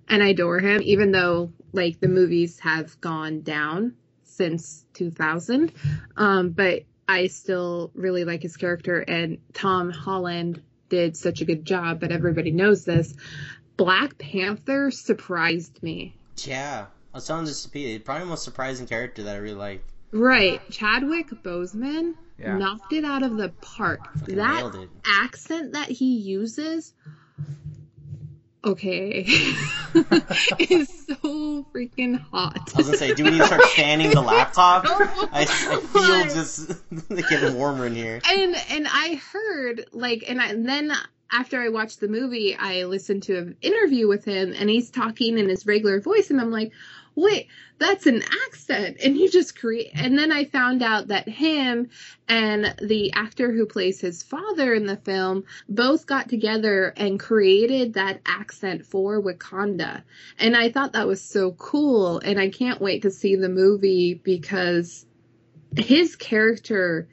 and 0.08 0.22
I 0.22 0.28
adore 0.28 0.60
him 0.60 0.80
even 0.82 1.12
though 1.12 1.52
like 1.76 2.00
the 2.00 2.08
movies 2.08 2.58
have 2.60 3.00
gone 3.00 3.42
down 3.42 3.94
since 4.24 4.84
2000. 4.94 5.72
Um 6.16 6.50
but 6.50 6.82
I 7.08 7.28
still 7.28 7.92
really 7.94 8.24
like 8.24 8.42
his 8.42 8.56
character 8.56 8.98
and 9.00 9.38
Tom 9.54 9.90
Holland 9.90 10.62
did 10.88 11.16
such 11.16 11.40
a 11.40 11.44
good 11.44 11.64
job, 11.64 12.00
but 12.00 12.10
everybody 12.10 12.50
knows 12.50 12.84
this. 12.84 13.14
Black 13.76 14.18
Panther 14.18 14.90
surprised 14.90 15.82
me. 15.82 16.16
Yeah, 16.38 16.86
I 17.12 17.16
was 17.16 17.26
telling 17.26 17.44
this 17.44 17.62
to 17.64 17.68
Pete. 17.68 18.04
Probably 18.04 18.24
the 18.24 18.30
most 18.30 18.44
surprising 18.44 18.86
character 18.86 19.22
that 19.24 19.34
I 19.36 19.38
really 19.38 19.54
like. 19.54 19.84
Right. 20.12 20.60
Chadwick 20.70 21.28
Boseman 21.42 22.14
Yeah. 22.38 22.56
knocked 22.56 22.92
it 22.92 23.04
out 23.04 23.22
of 23.22 23.36
the 23.36 23.50
park. 23.60 24.00
Fucking 24.18 24.36
that 24.36 24.74
it. 24.74 24.88
accent 25.04 25.72
that 25.72 25.88
he 25.88 26.18
uses, 26.18 26.92
okay, 28.66 29.24
it's 30.58 31.06
so 31.06 31.64
freaking 31.74 32.18
hot. 32.30 32.58
I 32.74 32.78
was 32.78 32.86
gonna 32.86 32.98
say, 32.98 33.14
do 33.14 33.24
we 33.24 33.30
need 33.30 33.38
to 33.38 33.46
start 33.46 33.64
fanning 33.64 34.10
the 34.10 34.20
laptop? 34.20 34.84
I, 34.88 35.42
I 35.42 35.44
feel 35.44 35.80
What? 35.92 36.30
just 36.30 36.72
getting 37.28 37.54
warmer 37.54 37.86
in 37.86 37.94
here. 37.94 38.20
and 38.28 38.56
and 38.70 38.88
I 38.90 39.20
heard 39.32 39.86
like 39.92 40.24
and, 40.28 40.40
I, 40.40 40.48
and 40.48 40.68
then 40.68 40.92
after 41.32 41.60
I 41.60 41.68
watched 41.70 42.00
the 42.00 42.08
movie, 42.08 42.56
I 42.56 42.84
listened 42.84 43.24
to 43.24 43.36
an 43.38 43.56
interview 43.60 44.06
with 44.08 44.24
him, 44.24 44.52
and 44.56 44.70
he's 44.70 44.90
talking 44.90 45.38
in 45.38 45.48
his 45.48 45.66
regular 45.66 46.00
voice, 46.00 46.30
and 46.30 46.40
I'm 46.40 46.50
like, 46.52 46.72
wait, 47.16 47.48
that's 47.78 48.06
an 48.06 48.22
accent, 48.46 48.98
and 49.02 49.16
he 49.16 49.28
just 49.28 49.58
create. 49.58 49.90
And 49.94 50.18
then 50.18 50.30
I 50.30 50.44
found 50.44 50.82
out 50.82 51.08
that 51.08 51.28
him 51.28 51.88
and 52.28 52.74
the 52.80 53.12
actor 53.14 53.50
who 53.50 53.66
plays 53.66 54.00
his 54.00 54.22
father 54.22 54.74
in 54.74 54.86
the 54.86 54.98
film 54.98 55.44
both 55.68 56.06
got 56.06 56.28
together 56.28 56.92
and 56.96 57.18
created 57.18 57.94
that 57.94 58.20
accent 58.26 58.86
for 58.86 59.20
Wakanda, 59.20 60.02
and 60.38 60.54
I 60.56 60.70
thought 60.70 60.92
that 60.92 61.08
was 61.08 61.22
so 61.22 61.52
cool, 61.52 62.18
and 62.18 62.38
I 62.38 62.50
can't 62.50 62.80
wait 62.80 63.02
to 63.02 63.10
see 63.10 63.34
the 63.34 63.48
movie 63.48 64.14
because 64.14 65.06
his 65.76 66.16
character 66.16 67.08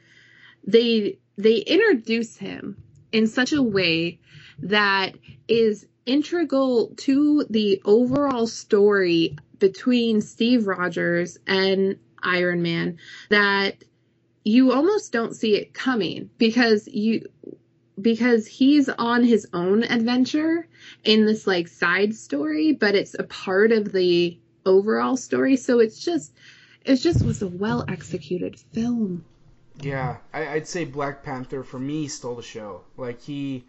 they 0.65 1.17
they 1.37 1.57
introduce 1.57 2.37
him 2.37 2.77
in 3.11 3.27
such 3.27 3.53
a 3.53 3.61
way 3.61 4.19
that 4.59 5.15
is 5.47 5.85
integral 6.05 6.93
to 6.97 7.45
the 7.49 7.81
overall 7.85 8.47
story 8.47 9.37
between 9.63 10.19
Steve 10.19 10.67
Rogers 10.67 11.37
and 11.47 11.97
Iron 12.21 12.61
Man 12.61 12.97
that 13.29 13.81
you 14.43 14.73
almost 14.73 15.13
don't 15.13 15.33
see 15.33 15.55
it 15.55 15.73
coming 15.73 16.29
because 16.37 16.85
you 16.89 17.29
because 18.01 18.45
he's 18.45 18.89
on 18.89 19.23
his 19.23 19.47
own 19.53 19.83
adventure 19.83 20.67
in 21.05 21.25
this 21.25 21.47
like 21.47 21.69
side 21.69 22.13
story 22.13 22.73
but 22.73 22.93
it's 22.93 23.15
a 23.17 23.23
part 23.23 23.71
of 23.71 23.93
the 23.93 24.37
overall 24.65 25.15
story 25.15 25.55
so 25.55 25.79
it's 25.79 26.03
just 26.03 26.33
it 26.83 26.97
just 26.97 27.23
was 27.23 27.41
a 27.41 27.47
well 27.47 27.85
executed 27.87 28.59
film 28.73 29.23
Yeah, 29.81 30.17
I, 30.33 30.47
I'd 30.49 30.67
say 30.67 30.83
Black 30.83 31.23
Panther 31.23 31.63
for 31.63 31.79
me 31.79 32.09
stole 32.09 32.35
the 32.35 32.43
show. 32.43 32.81
Like 32.97 33.21
he, 33.21 33.63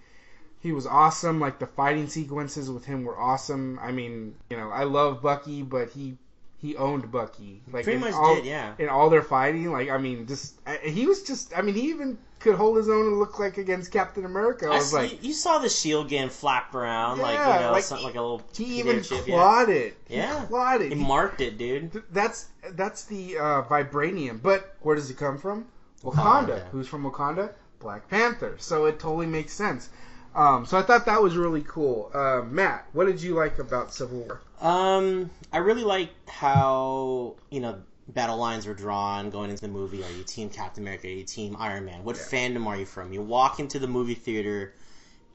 he 0.64 0.72
was 0.72 0.86
awesome. 0.86 1.38
Like 1.38 1.58
the 1.60 1.66
fighting 1.66 2.08
sequences 2.08 2.70
with 2.70 2.84
him 2.86 3.04
were 3.04 3.16
awesome. 3.20 3.78
I 3.80 3.92
mean, 3.92 4.34
you 4.50 4.56
know, 4.56 4.70
I 4.70 4.84
love 4.84 5.20
Bucky, 5.22 5.62
but 5.62 5.90
he 5.90 6.16
he 6.58 6.74
owned 6.76 7.12
Bucky. 7.12 7.60
Like 7.70 7.84
Pretty 7.84 7.96
in 7.96 8.00
much 8.00 8.14
all, 8.14 8.34
did, 8.36 8.46
yeah. 8.46 8.72
In 8.78 8.88
all 8.88 9.10
their 9.10 9.22
fighting, 9.22 9.70
like 9.70 9.90
I 9.90 9.98
mean, 9.98 10.26
just 10.26 10.54
I, 10.66 10.78
he 10.78 11.06
was 11.06 11.22
just. 11.22 11.56
I 11.56 11.60
mean, 11.60 11.74
he 11.74 11.90
even 11.90 12.16
could 12.40 12.54
hold 12.54 12.78
his 12.78 12.88
own 12.88 13.06
and 13.08 13.18
look 13.18 13.38
like 13.38 13.58
against 13.58 13.92
Captain 13.92 14.24
America. 14.24 14.66
I 14.66 14.72
I 14.72 14.76
was 14.76 14.90
see- 14.90 14.96
like, 14.96 15.22
you 15.22 15.34
saw 15.34 15.58
the 15.58 15.68
shield 15.68 16.08
getting 16.08 16.30
flapped 16.30 16.74
around, 16.74 17.18
like 17.18 17.38
you 17.38 17.60
know, 17.66 17.72
like, 17.72 17.84
something 17.84 18.06
like 18.06 18.14
a 18.16 18.20
little. 18.22 18.42
he 18.56 18.78
even 18.80 19.02
chip, 19.02 19.26
yeah. 19.26 19.34
clawed 19.34 19.68
it. 19.68 19.96
He 20.08 20.16
Yeah. 20.16 20.44
clawed 20.46 20.80
it. 20.80 20.92
He 20.92 20.98
marked 20.98 21.40
it, 21.42 21.58
dude. 21.58 21.92
Th- 21.92 22.04
That's 22.10 22.48
that's 22.70 23.04
the 23.04 23.36
uh, 23.36 23.62
vibranium. 23.64 24.40
But 24.42 24.74
where 24.80 24.96
does 24.96 25.10
it 25.10 25.18
come 25.18 25.36
from? 25.36 25.66
Wakanda. 26.02 26.14
Wakanda. 26.48 26.68
Who's 26.70 26.88
from 26.88 27.04
Wakanda? 27.04 27.50
Black 27.80 28.08
Panther. 28.08 28.56
So 28.58 28.86
it 28.86 28.98
totally 28.98 29.26
makes 29.26 29.52
sense. 29.52 29.90
Um, 30.34 30.66
so 30.66 30.76
I 30.76 30.82
thought 30.82 31.06
that 31.06 31.22
was 31.22 31.36
really 31.36 31.64
cool. 31.66 32.10
Uh, 32.12 32.42
Matt, 32.48 32.86
what 32.92 33.06
did 33.06 33.22
you 33.22 33.34
like 33.34 33.58
about 33.58 33.94
Civil 33.94 34.18
War? 34.20 34.40
Um, 34.60 35.30
I 35.52 35.58
really 35.58 35.84
liked 35.84 36.28
how 36.28 37.36
you 37.50 37.60
know 37.60 37.80
battle 38.08 38.36
lines 38.36 38.66
were 38.66 38.74
drawn 38.74 39.30
going 39.30 39.50
into 39.50 39.62
the 39.62 39.68
movie. 39.68 40.02
Are 40.02 40.10
you 40.10 40.24
Team 40.24 40.50
Captain 40.50 40.82
America? 40.82 41.06
Are 41.06 41.10
you 41.10 41.24
Team 41.24 41.56
Iron 41.58 41.84
Man? 41.84 42.02
What 42.04 42.16
fandom 42.16 42.66
are 42.66 42.76
you 42.76 42.86
from? 42.86 43.12
You 43.12 43.22
walk 43.22 43.60
into 43.60 43.78
the 43.78 43.86
movie 43.86 44.14
theater, 44.14 44.74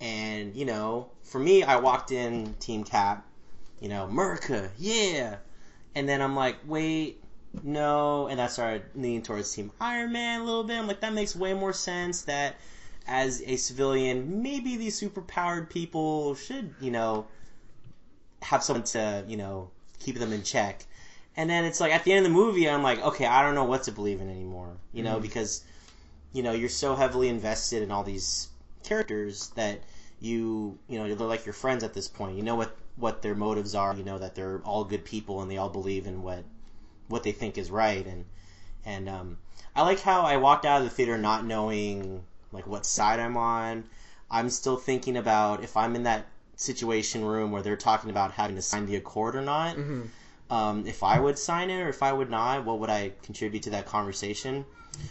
and 0.01 0.55
you 0.55 0.65
know, 0.65 1.09
for 1.23 1.39
me, 1.39 1.63
I 1.63 1.77
walked 1.77 2.11
in 2.11 2.53
Team 2.55 2.83
Cap. 2.83 3.25
You 3.79 3.87
know, 3.87 4.03
America, 4.03 4.69
yeah. 4.77 5.37
And 5.95 6.07
then 6.07 6.21
I'm 6.21 6.35
like, 6.35 6.57
wait, 6.67 7.23
no. 7.63 8.27
And 8.27 8.41
I 8.41 8.47
started 8.47 8.83
leaning 8.93 9.21
towards 9.21 9.53
Team 9.53 9.71
Iron 9.79 10.11
Man 10.11 10.41
a 10.41 10.43
little 10.43 10.65
bit. 10.65 10.77
I'm 10.77 10.87
like, 10.87 10.99
that 10.99 11.13
makes 11.13 11.35
way 11.35 11.53
more 11.53 11.71
sense. 11.71 12.23
That 12.23 12.57
as 13.09 13.41
a 13.45 13.55
civilian, 13.55 14.43
maybe 14.43 14.77
these 14.77 15.01
superpowered 15.01 15.69
people 15.69 16.35
should, 16.35 16.75
you 16.79 16.91
know, 16.91 17.25
have 18.43 18.63
someone 18.63 18.83
to, 18.83 19.25
you 19.27 19.35
know, 19.35 19.71
keep 19.99 20.17
them 20.17 20.31
in 20.31 20.43
check. 20.43 20.85
And 21.35 21.49
then 21.49 21.65
it's 21.65 21.79
like 21.79 21.91
at 21.91 22.03
the 22.03 22.13
end 22.13 22.25
of 22.25 22.31
the 22.31 22.37
movie, 22.37 22.69
I'm 22.69 22.83
like, 22.83 23.01
okay, 23.01 23.25
I 23.25 23.41
don't 23.41 23.55
know 23.55 23.63
what 23.63 23.83
to 23.83 23.91
believe 23.91 24.21
in 24.21 24.29
anymore, 24.29 24.77
you 24.93 25.01
know, 25.03 25.19
because, 25.19 25.63
you 26.33 26.43
know, 26.43 26.51
you're 26.51 26.69
so 26.69 26.95
heavily 26.95 27.29
invested 27.29 27.81
in 27.81 27.89
all 27.89 28.03
these 28.03 28.49
characters 28.83 29.49
that 29.55 29.81
you, 30.19 30.77
you 30.87 30.99
know, 30.99 31.15
they're 31.15 31.27
like 31.27 31.45
your 31.45 31.53
friends 31.53 31.83
at 31.83 31.95
this 31.95 32.07
point. 32.07 32.37
You 32.37 32.43
know 32.43 32.55
what 32.55 32.75
what 32.95 33.23
their 33.23 33.35
motives 33.35 33.73
are. 33.73 33.95
You 33.95 34.03
know 34.03 34.19
that 34.19 34.35
they're 34.35 34.61
all 34.63 34.83
good 34.83 35.03
people 35.03 35.41
and 35.41 35.49
they 35.49 35.57
all 35.57 35.69
believe 35.69 36.05
in 36.05 36.21
what 36.21 36.43
what 37.07 37.23
they 37.23 37.31
think 37.31 37.57
is 37.57 37.71
right. 37.71 38.05
And 38.05 38.25
and 38.85 39.09
um, 39.09 39.37
I 39.75 39.81
like 39.81 40.01
how 40.01 40.21
I 40.21 40.37
walked 40.37 40.65
out 40.65 40.81
of 40.81 40.83
the 40.83 40.89
theater 40.89 41.17
not 41.17 41.45
knowing 41.45 42.23
like 42.51 42.67
what 42.67 42.85
side 42.85 43.19
I'm 43.19 43.37
on. 43.37 43.85
I'm 44.31 44.49
still 44.49 44.77
thinking 44.77 45.17
about 45.17 45.63
if 45.63 45.75
I'm 45.75 45.95
in 45.95 46.03
that 46.03 46.27
situation 46.55 47.23
room 47.23 47.51
where 47.51 47.61
they're 47.61 47.77
talking 47.77 48.09
about 48.09 48.31
having 48.31 48.55
to 48.55 48.61
sign 48.61 48.85
the 48.85 48.95
accord 48.95 49.35
or 49.35 49.41
not. 49.41 49.77
Um, 50.49 50.87
if 50.87 51.03
I 51.03 51.19
would 51.19 51.37
sign 51.37 51.69
it 51.69 51.79
or 51.81 51.89
if 51.89 52.01
I 52.01 52.11
would 52.11 52.29
not, 52.29 52.65
what 52.65 52.79
would 52.79 52.89
I 52.89 53.13
contribute 53.23 53.63
to 53.63 53.69
that 53.71 53.85
conversation? 53.85 54.65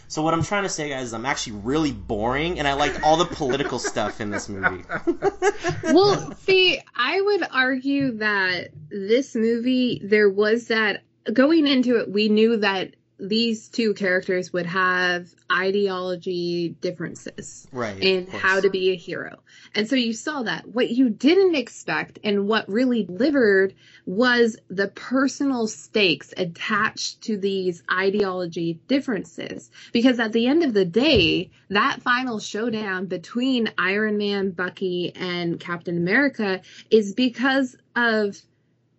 So 0.07 0.21
what 0.21 0.33
I'm 0.33 0.43
trying 0.43 0.63
to 0.63 0.69
say, 0.69 0.89
guys, 0.89 1.07
is 1.07 1.13
I'm 1.13 1.25
actually 1.25 1.57
really 1.57 1.91
boring, 1.91 2.59
and 2.59 2.67
I 2.67 2.73
liked 2.73 3.01
all 3.03 3.17
the 3.17 3.25
political 3.25 3.79
stuff 3.91 4.21
in 4.21 4.29
this 4.29 4.49
movie. 4.49 4.83
well, 5.83 6.33
see, 6.35 6.81
I 6.95 7.21
would 7.21 7.47
argue 7.51 8.17
that 8.17 8.69
this 8.89 9.35
movie, 9.35 10.01
there 10.03 10.29
was 10.29 10.67
that 10.67 11.03
going 11.31 11.67
into 11.67 11.97
it, 11.99 12.11
we 12.11 12.27
knew 12.27 12.57
that 12.57 12.95
these 13.19 13.67
two 13.67 13.93
characters 13.93 14.53
would 14.53 14.65
have 14.65 15.27
ideology 15.51 16.69
differences 16.81 17.67
Right, 17.71 18.01
in 18.01 18.27
how 18.27 18.61
to 18.61 18.69
be 18.69 18.91
a 18.91 18.95
hero. 18.95 19.39
And 19.75 19.89
so 19.89 19.95
you 19.95 20.13
saw 20.13 20.43
that. 20.43 20.67
What 20.67 20.89
you 20.89 21.09
didn't 21.09 21.55
expect 21.55 22.19
and 22.23 22.47
what 22.47 22.69
really 22.69 23.03
delivered 23.03 23.73
was 24.05 24.57
the 24.69 24.87
personal 24.87 25.67
stakes 25.67 26.33
attached 26.37 27.21
to 27.23 27.37
these 27.37 27.83
ideology 27.91 28.79
differences. 28.87 29.69
Because 29.91 30.19
at 30.19 30.31
the 30.31 30.47
end 30.47 30.63
of 30.63 30.73
the 30.73 30.85
day, 30.85 31.49
that 31.69 32.01
final 32.01 32.39
showdown 32.39 33.07
between 33.07 33.71
Iron 33.77 34.17
Man, 34.17 34.51
Bucky, 34.51 35.13
and 35.15 35.59
Captain 35.59 35.97
America 35.97 36.61
is 36.89 37.13
because 37.13 37.75
of 37.95 38.37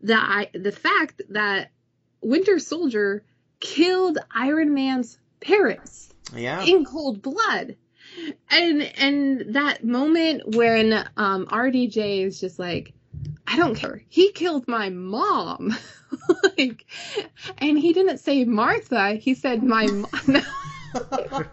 the 0.02 0.16
I- 0.16 0.51
the 0.52 0.72
fact 0.72 1.22
that 1.30 1.70
Winter 2.22 2.59
Soldier 2.59 3.24
killed 3.61 4.19
Iron 4.35 4.74
Man's 4.74 5.19
parents 5.41 6.12
yeah, 6.35 6.65
in 6.65 6.85
cold 6.85 7.23
blood. 7.23 7.77
And 8.51 8.82
and 8.99 9.55
that 9.55 9.85
moment 9.85 10.57
when 10.57 10.93
um 11.16 11.47
RDJ 11.47 12.27
is 12.27 12.41
just 12.41 12.59
like, 12.59 12.93
I 13.47 13.57
don't 13.57 13.77
care. 13.77 14.03
He 14.09 14.32
killed 14.32 14.66
my 14.66 14.91
mom. 14.91 15.77
like 16.59 16.87
and 17.59 17.78
he 17.78 17.93
didn't 17.93 18.19
say 18.19 18.45
Martha, 18.45 19.15
he 19.15 19.35
said 19.35 19.62
my 19.62 19.87
mom. 19.87 20.43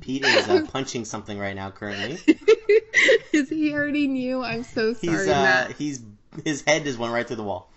Pete 0.00 0.22
is 0.22 0.48
uh, 0.48 0.66
punching 0.70 1.04
something 1.04 1.38
right 1.38 1.54
now. 1.54 1.70
Currently, 1.70 2.18
Because 3.32 3.48
he 3.48 3.72
already 3.72 4.06
knew. 4.06 4.42
I'm 4.42 4.64
so 4.64 4.94
he's 4.94 5.10
sorry, 5.10 5.30
uh, 5.30 5.42
Matt. 5.42 5.72
he's 5.72 6.02
his 6.44 6.62
head 6.62 6.84
just 6.84 6.98
went 6.98 7.12
right 7.12 7.26
through 7.26 7.36
the 7.36 7.42
wall. 7.44 7.70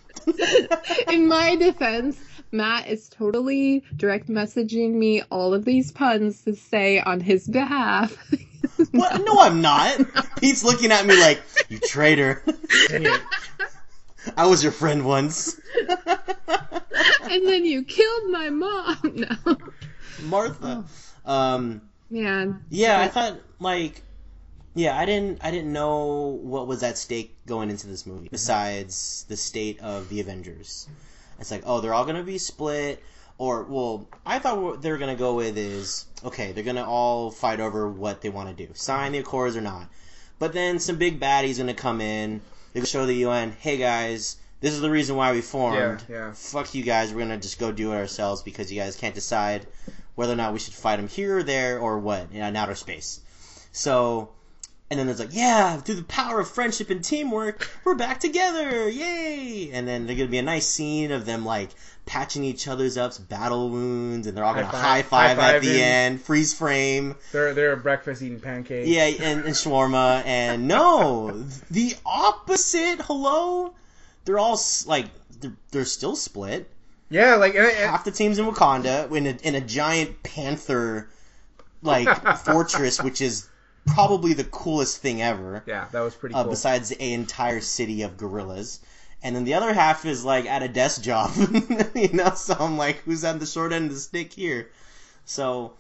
In 1.10 1.28
my 1.28 1.56
defense, 1.56 2.18
Matt 2.52 2.88
is 2.88 3.10
totally 3.10 3.84
direct 3.96 4.30
messaging 4.30 4.94
me 4.94 5.22
all 5.24 5.54
of 5.54 5.66
these 5.66 5.92
puns 5.92 6.44
to 6.44 6.56
say 6.56 7.00
on 7.00 7.20
his 7.20 7.48
behalf. 7.48 8.16
What? 8.92 9.24
No, 9.26 9.40
I'm 9.40 9.62
not. 9.62 9.98
Pete's 10.40 10.64
looking 10.64 10.92
at 10.92 11.06
me 11.06 11.20
like, 11.20 11.42
"You 11.70 11.80
traitor! 11.80 12.44
I 14.38 14.46
was 14.46 14.62
your 14.62 14.72
friend 14.72 15.04
once." 15.06 15.60
and 17.24 17.48
then 17.48 17.66
you 17.66 17.84
killed 17.84 18.30
my 18.32 18.50
mom. 18.50 18.98
No. 19.16 19.58
Martha. 20.24 20.86
Um, 21.26 21.82
Man. 22.10 22.64
yeah, 22.70 23.02
I 23.02 23.08
thought 23.08 23.40
like, 23.60 24.04
yeah, 24.76 24.98
I 24.98 25.06
didn't, 25.06 25.40
I 25.44 25.52
didn't 25.52 25.74
know 25.74 26.40
what 26.42 26.68
was 26.68 26.84
at 26.84 26.98
stake 26.98 27.36
going 27.46 27.70
into 27.70 27.88
this 27.88 28.06
movie 28.06 28.30
besides 28.32 29.26
the 29.28 29.38
state 29.38 29.80
of 29.82 30.10
the 30.10 30.20
Avengers. 30.20 30.88
It's 31.40 31.52
like, 31.52 31.64
oh, 31.66 31.82
they're 31.82 31.94
all 31.94 32.06
gonna 32.06 32.24
be 32.24 32.38
split, 32.38 33.04
or 33.38 33.64
well, 33.64 34.08
I 34.26 34.40
thought 34.40 34.62
what 34.62 34.82
they're 34.82 34.98
gonna 34.98 35.16
go 35.16 35.36
with 35.36 35.58
is 35.58 36.06
okay, 36.24 36.52
they're 36.52 36.64
gonna 36.64 36.88
all 36.88 37.32
fight 37.32 37.60
over 37.60 37.88
what 37.88 38.22
they 38.22 38.30
want 38.30 38.56
to 38.56 38.66
do, 38.66 38.72
sign 38.74 39.12
the 39.12 39.20
accords 39.20 39.56
or 39.56 39.62
not. 39.62 39.88
But 40.40 40.54
then 40.54 40.80
some 40.80 40.98
big 40.98 41.20
baddie's 41.20 41.58
gonna 41.58 41.74
come 41.74 42.02
in. 42.02 42.42
They 42.74 42.84
show 42.84 43.06
the 43.06 43.16
UN, 43.16 43.56
hey 43.60 43.78
guys, 43.78 44.38
this 44.62 44.74
is 44.74 44.82
the 44.82 44.90
reason 44.90 45.16
why 45.16 45.32
we 45.32 45.42
formed. 45.42 45.78
Yeah, 45.78 46.00
yeah. 46.10 46.32
Fuck 46.34 46.74
you 46.74 46.84
guys, 46.84 47.14
we're 47.14 47.22
gonna 47.22 47.38
just 47.38 47.60
go 47.60 47.72
do 47.72 47.94
it 47.94 47.98
ourselves 47.98 48.42
because 48.42 48.72
you 48.72 48.80
guys 48.80 48.96
can't 48.96 49.16
decide 49.16 49.66
whether 50.16 50.34
or 50.34 50.38
not 50.38 50.54
we 50.54 50.60
should 50.60 50.74
fight 50.74 50.98
them 50.98 51.08
here 51.08 51.38
or 51.38 51.44
there 51.44 51.80
or 51.80 52.00
what 52.00 52.32
in 52.32 52.56
outer 52.56 52.76
space. 52.76 53.20
So, 53.72 54.30
and 54.90 55.00
then 55.00 55.10
it's 55.10 55.20
like, 55.20 55.34
yeah, 55.34 55.78
through 55.78 55.96
the 55.96 56.04
power 56.04 56.40
of 56.40 56.50
friendship 56.50 56.90
and 56.90 57.04
teamwork, 57.04 57.70
we're 57.84 57.96
back 57.96 58.20
together, 58.20 58.88
yay! 58.90 59.70
And 59.74 59.88
then 59.88 60.06
there's 60.08 60.18
gonna 60.18 60.30
be 60.30 60.38
a 60.38 60.42
nice 60.44 60.66
scene 60.68 61.12
of 61.12 61.26
them 61.26 61.46
like 61.46 61.70
patching 62.06 62.46
each 62.46 62.70
other's 62.70 62.98
up's 62.98 63.18
battle 63.18 63.70
wounds, 63.70 64.28
and 64.28 64.38
they're 64.38 64.46
all 64.46 64.54
gonna 64.54 64.66
High 64.68 64.78
high 64.78 65.02
five- 65.04 65.38
five 65.38 65.56
at 65.56 65.62
the 65.62 65.82
end, 65.82 66.22
freeze 66.22 66.54
frame. 66.54 67.16
They're 67.34 67.54
they're 67.54 67.74
at 67.74 67.84
breakfast 67.84 68.22
eating 68.22 68.40
pancakes. 68.40 68.88
Yeah, 68.88 69.04
and, 69.06 69.42
and 69.46 69.54
shawarma, 69.54 70.24
and 70.26 70.68
no, 70.68 71.32
the 71.72 71.94
opposite. 72.06 73.02
Hello, 73.02 73.74
they're 74.26 74.40
all 74.40 74.58
like 74.86 75.08
they're, 75.42 75.54
they're 75.72 75.86
still 75.86 76.16
split. 76.16 76.70
Yeah, 77.10 77.36
like 77.36 77.56
and, 77.56 77.66
and- 77.66 77.90
Half 77.90 78.06
the 78.06 78.12
team's 78.12 78.40
in 78.40 78.46
Wakanda 78.46 79.12
in 79.14 79.28
a, 79.28 79.38
in 79.44 79.56
a 79.56 79.62
giant 79.62 80.24
panther 80.24 81.10
like 81.82 82.08
fortress, 82.46 83.02
which 83.04 83.20
is 83.22 83.50
probably 83.88 84.34
the 84.34 84.44
coolest 84.44 85.02
thing 85.02 85.22
ever. 85.22 85.64
yeah, 85.66 85.88
that 85.92 86.02
was 86.02 86.16
pretty 86.16 86.36
Uh, 86.36 86.44
cool. 86.44 86.52
besides 86.52 86.92
an 86.92 86.98
entire 87.00 87.62
city 87.62 88.02
of 88.04 88.18
gorillas. 88.18 88.80
And 89.24 89.36
then 89.36 89.46
the 89.46 89.56
other 89.56 89.74
half 89.74 90.06
is 90.06 90.24
like 90.24 90.46
at 90.46 90.62
a 90.62 90.68
desk 90.68 91.02
job, 91.02 91.32
you 91.96 92.10
know. 92.14 92.34
So 92.36 92.56
I'm 92.60 92.78
like, 92.78 92.98
who's 93.04 93.24
on 93.26 93.40
the 93.40 93.46
short 93.48 93.74
end 93.74 93.88
of 93.88 93.94
the 93.94 94.00
stick 94.00 94.32
here? 94.34 94.70
So 95.26 95.74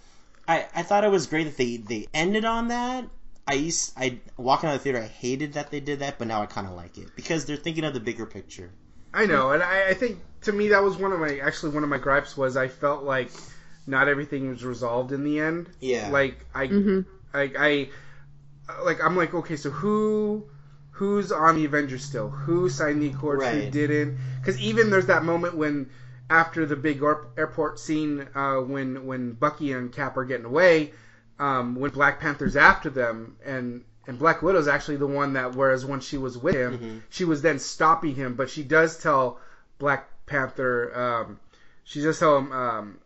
I 0.47 0.65
I 0.75 0.81
thought 0.83 1.03
it 1.03 1.11
was 1.11 1.27
great 1.27 1.43
that 1.43 1.57
they 1.57 1.77
they 1.77 2.07
ended 2.13 2.45
on 2.45 2.69
that. 2.69 3.05
I 3.47 3.53
used 3.53 3.93
I 3.95 4.19
walking 4.37 4.67
out 4.69 4.75
of 4.75 4.79
the 4.79 4.83
theater, 4.83 5.03
I 5.03 5.07
hated 5.07 5.53
that 5.53 5.69
they 5.71 5.79
did 5.79 5.99
that, 5.99 6.17
but 6.17 6.27
now 6.27 6.41
I 6.41 6.47
kind 6.47 6.67
of 6.67 6.73
like 6.73 6.97
it 6.97 7.15
because 7.15 7.45
they're 7.45 7.55
thinking 7.55 7.83
of 7.85 7.93
the 7.93 7.99
bigger 7.99 8.25
picture. 8.25 8.71
I 9.13 9.25
know, 9.25 9.51
and 9.51 9.63
I, 9.63 9.89
I 9.89 9.93
think 9.93 10.19
to 10.41 10.51
me 10.51 10.69
that 10.69 10.83
was 10.83 10.97
one 10.97 11.11
of 11.13 11.19
my 11.19 11.37
actually 11.37 11.71
one 11.73 11.83
of 11.83 11.89
my 11.89 11.97
gripes 11.99 12.35
was 12.35 12.57
I 12.57 12.67
felt 12.67 13.03
like 13.03 13.29
not 13.85 14.07
everything 14.07 14.49
was 14.49 14.65
resolved 14.65 15.11
in 15.11 15.23
the 15.23 15.39
end. 15.39 15.69
Yeah. 15.79 16.09
Like 16.11 16.43
I, 16.53 16.67
Mhm. 16.67 17.05
I, 17.37 17.51
I, 17.57 17.89
like 18.83 19.03
I'm 19.03 19.15
like 19.15 19.33
okay, 19.33 19.55
so 19.55 19.69
who, 19.69 20.43
who's 20.91 21.31
on 21.31 21.55
the 21.55 21.65
Avengers 21.65 22.03
still? 22.03 22.29
Who 22.29 22.69
signed 22.69 23.01
the 23.01 23.09
accords? 23.09 23.43
Who 23.65 23.71
didn't? 23.71 24.17
Because 24.39 24.59
even 24.59 24.89
there's 24.89 25.07
that 25.07 25.23
moment 25.23 25.55
when 25.55 25.89
after 26.29 26.65
the 26.65 26.75
big 26.75 27.01
airport 27.37 27.79
scene, 27.79 28.27
uh, 28.35 28.55
when 28.55 29.05
when 29.05 29.33
Bucky 29.33 29.71
and 29.71 29.91
Cap 29.91 30.17
are 30.17 30.25
getting 30.25 30.45
away, 30.45 30.91
um, 31.39 31.75
when 31.75 31.91
Black 31.91 32.19
Panther's 32.19 32.55
after 32.55 32.89
them 32.89 33.37
and. 33.45 33.83
And 34.09 34.17
Black 34.17 34.41
Widow's 34.41 34.69
actually 34.69 34.95
the 34.95 35.05
one 35.05 35.33
that, 35.33 35.53
whereas 35.53 35.85
when 35.85 35.99
she 35.99 36.17
was 36.17 36.37
with 36.37 36.55
him, 36.55 36.77
Mhm. 36.77 37.01
she 37.09 37.25
was 37.25 37.41
then 37.41 37.59
stopping 37.59 38.15
him. 38.15 38.35
But 38.35 38.49
she 38.49 38.63
does 38.63 38.97
tell 38.97 39.37
Black 39.79 40.07
Panther, 40.25 40.97
um, 40.97 41.39
she 41.83 42.01
does 42.01 42.17
tell 42.17 42.37
him, 42.37 42.51
um, 42.53 42.97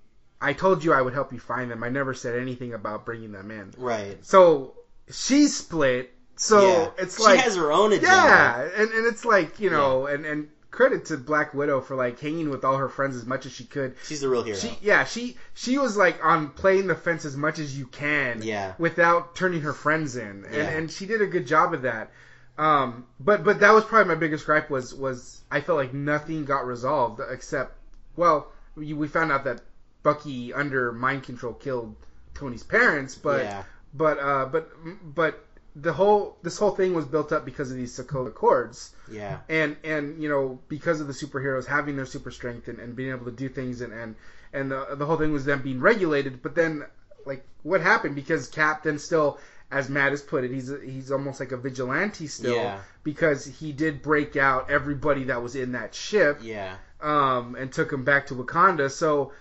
"I 0.41 0.53
told 0.53 0.83
you 0.83 0.93
I 0.93 1.01
would 1.01 1.13
help 1.13 1.31
you 1.31 1.39
find 1.39 1.69
them. 1.71 1.83
I 1.83 1.89
never 1.89 2.13
said 2.13 2.39
anything 2.39 2.73
about 2.73 3.05
bringing 3.05 3.31
them 3.31 3.51
in." 3.51 3.73
Right. 3.77 4.17
So 4.25 4.75
she's 5.09 5.55
split. 5.55 6.11
So 6.35 6.67
yeah. 6.67 6.89
it's 6.97 7.19
like 7.19 7.39
she 7.39 7.43
has 7.43 7.55
her 7.55 7.71
own 7.71 7.91
agenda. 7.93 8.07
yeah, 8.07 8.69
and 8.75 8.91
and 8.91 9.05
it's 9.05 9.23
like 9.25 9.59
you 9.59 9.69
know, 9.69 10.07
and 10.07 10.25
and 10.25 10.47
credit 10.71 11.05
to 11.05 11.17
Black 11.17 11.53
Widow 11.53 11.81
for 11.81 11.95
like 11.95 12.19
hanging 12.19 12.49
with 12.49 12.63
all 12.63 12.77
her 12.77 12.89
friends 12.89 13.15
as 13.15 13.25
much 13.25 13.45
as 13.45 13.51
she 13.51 13.65
could. 13.65 13.95
She's 14.05 14.21
the 14.21 14.29
real 14.29 14.41
hero. 14.43 14.57
She 14.57 14.77
yeah, 14.81 15.03
she 15.03 15.37
she 15.53 15.77
was 15.77 15.97
like 15.97 16.23
on 16.23 16.49
playing 16.49 16.87
the 16.87 16.95
fence 16.95 17.25
as 17.25 17.35
much 17.37 17.59
as 17.59 17.77
you 17.77 17.85
can 17.85 18.41
Yeah. 18.41 18.73
without 18.77 19.35
turning 19.35 19.61
her 19.61 19.73
friends 19.73 20.15
in. 20.15 20.45
And 20.45 20.55
Yeah. 20.55 20.69
and 20.69 20.91
she 20.91 21.05
did 21.05 21.21
a 21.21 21.27
good 21.27 21.45
job 21.45 21.73
of 21.73 21.81
that. 21.83 22.09
Um 22.57 23.05
but 23.19 23.43
but 23.43 23.59
that 23.59 23.71
was 23.73 23.83
probably 23.83 24.07
my 24.13 24.19
biggest 24.19 24.45
gripe 24.45 24.69
was 24.69 24.93
was 24.93 25.41
I 25.51 25.59
felt 25.61 25.77
like 25.77 25.93
nothing 25.93 26.45
got 26.45 26.65
resolved 26.65 27.19
except 27.29 27.77
well, 28.15 28.51
we, 28.75 28.93
we 28.93 29.07
found 29.07 29.31
out 29.31 29.43
that 29.43 29.61
Bucky 30.03 30.53
under 30.53 30.91
mind 30.91 31.23
control 31.23 31.53
killed 31.53 31.95
Tony's 32.33 32.63
parents, 32.63 33.15
but 33.15 33.43
yeah. 33.43 33.63
but 33.93 34.19
uh 34.19 34.45
but 34.45 34.69
but 35.15 35.45
the 35.75 35.93
whole 35.93 36.37
this 36.43 36.57
whole 36.57 36.71
thing 36.71 36.93
was 36.93 37.05
built 37.05 37.31
up 37.31 37.45
because 37.45 37.71
of 37.71 37.77
these 37.77 37.97
Sokovia 37.97 38.27
Accords 38.29 38.93
Yeah. 39.09 39.37
and 39.47 39.77
and 39.83 40.21
you 40.21 40.27
know 40.27 40.59
because 40.67 40.99
of 41.01 41.07
the 41.07 41.13
superheroes 41.13 41.65
having 41.65 41.95
their 41.95 42.05
super 42.05 42.31
strength 42.31 42.67
and, 42.67 42.79
and 42.79 42.95
being 42.95 43.11
able 43.11 43.25
to 43.25 43.31
do 43.31 43.47
things 43.47 43.79
and 43.81 43.93
and 43.93 44.15
and 44.53 44.69
the, 44.71 44.85
the 44.95 45.05
whole 45.05 45.15
thing 45.17 45.31
was 45.31 45.45
them 45.45 45.61
being 45.61 45.79
regulated 45.79 46.41
but 46.41 46.55
then 46.55 46.83
like 47.25 47.45
what 47.63 47.79
happened 47.79 48.15
because 48.15 48.47
Cap 48.49 48.83
then 48.83 48.97
still, 48.99 49.37
as 49.69 49.87
Matt 49.87 50.09
has 50.11 50.21
put 50.21 50.43
it, 50.43 50.51
he's 50.51 50.71
he's 50.83 51.11
almost 51.11 51.39
like 51.39 51.51
a 51.53 51.57
vigilante 51.57 52.27
still 52.27 52.55
Yeah. 52.55 52.79
because 53.03 53.45
he 53.45 53.71
did 53.71 54.01
break 54.01 54.35
out 54.35 54.69
everybody 54.71 55.25
that 55.25 55.41
was 55.41 55.55
in 55.55 55.71
that 55.73 55.93
ship 55.95 56.39
Yeah. 56.41 56.75
um, 57.01 57.55
and 57.55 57.71
took 57.71 57.93
him 57.93 58.03
back 58.03 58.27
to 58.27 58.33
Wakanda. 58.35 58.89
So, 58.91 59.31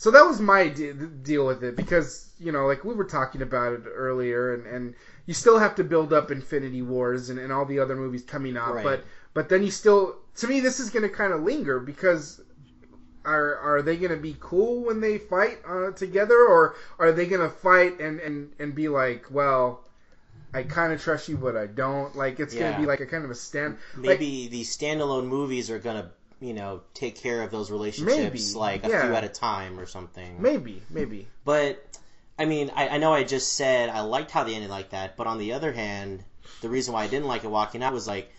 so 0.00 0.10
that 0.10 0.24
was 0.26 0.40
my 0.40 0.68
de- 0.68 0.94
deal 1.30 1.44
with 1.46 1.62
it 1.62 1.76
because 1.76 2.30
you 2.38 2.52
know, 2.52 2.64
like 2.66 2.84
we 2.84 2.94
were 2.94 3.04
talking 3.18 3.42
about 3.42 3.74
it 3.74 3.82
earlier, 4.06 4.54
and, 4.54 4.66
and 4.66 4.94
you 5.26 5.34
still 5.34 5.58
have 5.58 5.74
to 5.74 5.84
build 5.84 6.10
up 6.12 6.30
Infinity 6.30 6.80
Wars 6.80 7.28
and, 7.30 7.38
and 7.38 7.52
all 7.52 7.66
the 7.66 7.78
other 7.78 7.94
movies 7.94 8.22
coming 8.22 8.56
out, 8.56 8.74
Right. 8.76 8.84
but 8.84 9.04
but 9.34 9.48
then 9.50 9.62
you 9.62 9.70
still, 9.70 10.16
to 10.36 10.48
me, 10.48 10.60
this 10.60 10.80
is 10.80 10.88
going 10.90 11.02
to 11.08 11.14
kind 11.22 11.32
of 11.32 11.42
linger 11.42 11.78
because. 11.78 12.40
Are, 13.22 13.56
are 13.58 13.82
they 13.82 13.96
going 13.98 14.12
to 14.12 14.22
be 14.30 14.34
cool 14.40 14.82
when 14.86 14.98
they 15.02 15.18
fight 15.18 15.58
uh, 15.68 15.90
together, 15.90 16.38
or 16.38 16.74
are 16.98 17.12
they 17.12 17.26
going 17.26 17.42
to 17.42 17.50
fight 17.54 18.00
and, 18.00 18.18
and, 18.18 18.50
and 18.58 18.74
be 18.74 18.88
like, 18.88 19.26
well, 19.30 19.84
I 20.54 20.62
kind 20.62 20.90
of 20.90 21.02
trust 21.02 21.28
you, 21.28 21.36
but 21.36 21.54
I 21.54 21.66
don't? 21.66 22.16
Like, 22.16 22.40
it's 22.40 22.54
gonna 22.54 22.78
be 22.78 22.86
like 22.86 23.00
a 23.00 23.06
kind 23.06 23.22
of 23.26 23.30
a 23.30 23.34
stand. 23.34 23.76
like- 23.94 24.18
Maybe 24.18 24.48
these 24.48 24.74
standalone 24.74 25.26
movies 25.26 25.70
are 25.70 25.78
gonna, 25.78 26.10
you 26.40 26.54
know, 26.54 26.80
take 26.94 27.16
care 27.16 27.42
of 27.42 27.50
those 27.50 27.70
relationships 27.70 28.54
Maybe, 28.54 28.58
like 28.58 28.86
a 28.86 28.88
yeah. 28.88 29.02
few 29.06 29.14
at 29.14 29.24
a 29.24 29.28
time 29.28 29.78
or 29.78 29.86
something. 29.86 30.40
maybe, 30.40 30.82
maybe. 30.90 31.28
But 31.44 31.84
I 32.38 32.46
mean, 32.46 32.70
I, 32.74 32.88
I 32.88 32.98
know 32.98 33.12
I 33.12 33.24
just 33.24 33.52
said 33.54 33.90
I 33.90 34.00
liked 34.00 34.30
how 34.30 34.44
they 34.44 34.54
ended 34.54 34.70
like 34.70 34.90
that, 34.90 35.16
but 35.16 35.26
on 35.26 35.38
the 35.38 35.52
other 35.52 35.72
hand, 35.72 36.24
the 36.62 36.68
reason 36.70 36.94
why 36.94 37.04
I 37.04 37.06
didn't 37.08 37.28
like 37.28 37.44
it 37.44 37.50
walking 37.50 37.82
out 37.82 37.92
was 37.92 38.06
like 38.08 38.30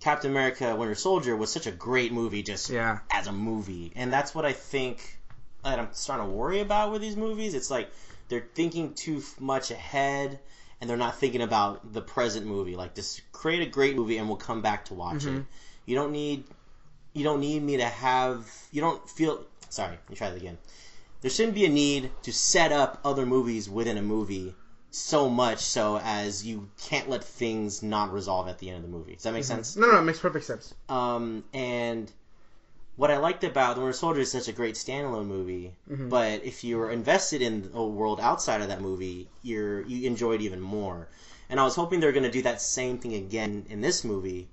Captain 0.00 0.30
America: 0.30 0.74
Winter 0.76 0.94
Soldier 0.94 1.36
was 1.36 1.52
such 1.52 1.66
a 1.66 1.72
great 1.72 2.12
movie 2.12 2.42
just 2.42 2.70
Yeah. 2.70 3.00
as 3.10 3.26
a 3.26 3.32
movie, 3.32 3.92
and 3.96 4.12
that's 4.12 4.34
what 4.34 4.44
I 4.44 4.52
think 4.52 5.18
that 5.64 5.78
I'm 5.78 5.88
starting 5.92 6.26
to 6.26 6.32
worry 6.32 6.60
about 6.60 6.92
with 6.92 7.02
these 7.02 7.16
movies. 7.16 7.54
It's 7.54 7.70
like 7.70 7.90
they're 8.28 8.46
thinking 8.54 8.94
too 8.94 9.22
much 9.40 9.70
ahead, 9.70 10.38
and 10.80 10.88
they're 10.88 10.96
not 10.96 11.18
thinking 11.18 11.42
about 11.42 11.92
the 11.92 12.00
present 12.00 12.46
movie. 12.46 12.76
Like, 12.76 12.94
just 12.94 13.20
create 13.32 13.66
a 13.66 13.70
great 13.70 13.96
movie, 13.96 14.18
and 14.18 14.28
we'll 14.28 14.36
come 14.36 14.62
back 14.62 14.84
to 14.86 14.94
watch 14.94 15.24
Mm-hmm. 15.24 15.38
it. 15.38 15.44
You 15.84 15.94
don't 15.96 16.12
need, 16.12 16.44
you 17.18 17.24
don't 17.24 17.40
need 17.40 17.62
me 17.62 17.76
to 17.78 17.84
have. 17.86 18.50
You 18.72 18.80
don't 18.80 19.08
feel. 19.10 19.44
Sorry, 19.68 19.90
let 19.90 20.10
me 20.10 20.16
try 20.16 20.30
that 20.30 20.40
again 20.40 20.56
there 21.20 21.30
shouldn't 21.30 21.54
be 21.54 21.64
a 21.64 21.68
need 21.68 22.10
to 22.22 22.32
set 22.32 22.72
up 22.72 23.00
other 23.04 23.26
movies 23.26 23.68
within 23.68 23.98
a 23.98 24.02
movie 24.02 24.54
so 24.90 25.28
much 25.28 25.58
so 25.58 25.98
as 26.02 26.46
you 26.46 26.68
can't 26.80 27.08
let 27.08 27.22
things 27.22 27.82
not 27.82 28.12
resolve 28.12 28.48
at 28.48 28.58
the 28.58 28.68
end 28.68 28.76
of 28.76 28.82
the 28.82 28.88
movie. 28.88 29.14
Does 29.14 29.24
that 29.24 29.32
make 29.32 29.44
sense? 29.44 29.76
No, 29.76 29.90
no, 29.90 29.98
it 29.98 30.02
makes 30.02 30.18
perfect 30.18 30.46
sense. 30.46 30.74
Um, 30.88 31.44
and 31.52 32.10
what 32.96 33.10
I 33.10 33.18
liked 33.18 33.44
about 33.44 33.74
The 33.74 33.82
Winter 33.82 33.96
Soldier 33.96 34.20
is 34.20 34.30
such 34.30 34.48
a 34.48 34.52
great 34.52 34.76
standalone 34.76 35.26
movie, 35.26 35.74
but 35.86 36.44
if 36.44 36.64
you're 36.64 36.90
invested 36.90 37.42
in 37.42 37.70
a 37.74 37.84
world 37.84 38.18
outside 38.20 38.60
of 38.62 38.68
that 38.68 38.80
movie, 38.80 39.28
you're 39.42 39.82
you 39.82 40.06
enjoy 40.06 40.34
it 40.34 40.40
even 40.40 40.60
more. 40.60 41.08
And 41.50 41.58
I 41.58 41.64
was 41.64 41.74
hoping 41.74 42.00
they're 42.00 42.12
going 42.12 42.24
to 42.24 42.30
do 42.30 42.42
that 42.42 42.60
same 42.60 42.98
thing 42.98 43.14
again 43.14 43.66
in 43.68 43.80
this 43.80 44.04
movie, 44.04 44.48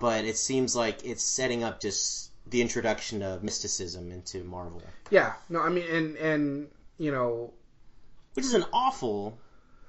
but 0.00 0.24
it 0.24 0.36
seems 0.36 0.74
like 0.74 1.04
it's 1.04 1.22
setting 1.22 1.62
up 1.62 1.80
just 1.80 2.32
the 2.48 2.60
introduction 2.60 3.22
of 3.22 3.44
mysticism 3.44 4.10
into 4.10 4.42
Marvel, 4.42 4.82
Yeah, 5.10 5.34
no, 5.48 5.60
I 5.60 5.68
mean, 5.68 5.88
and 5.88 6.16
and 6.16 6.68
you 6.98 7.12
know, 7.12 7.52
which 8.34 8.44
is 8.44 8.54
an 8.54 8.64
awful 8.72 9.38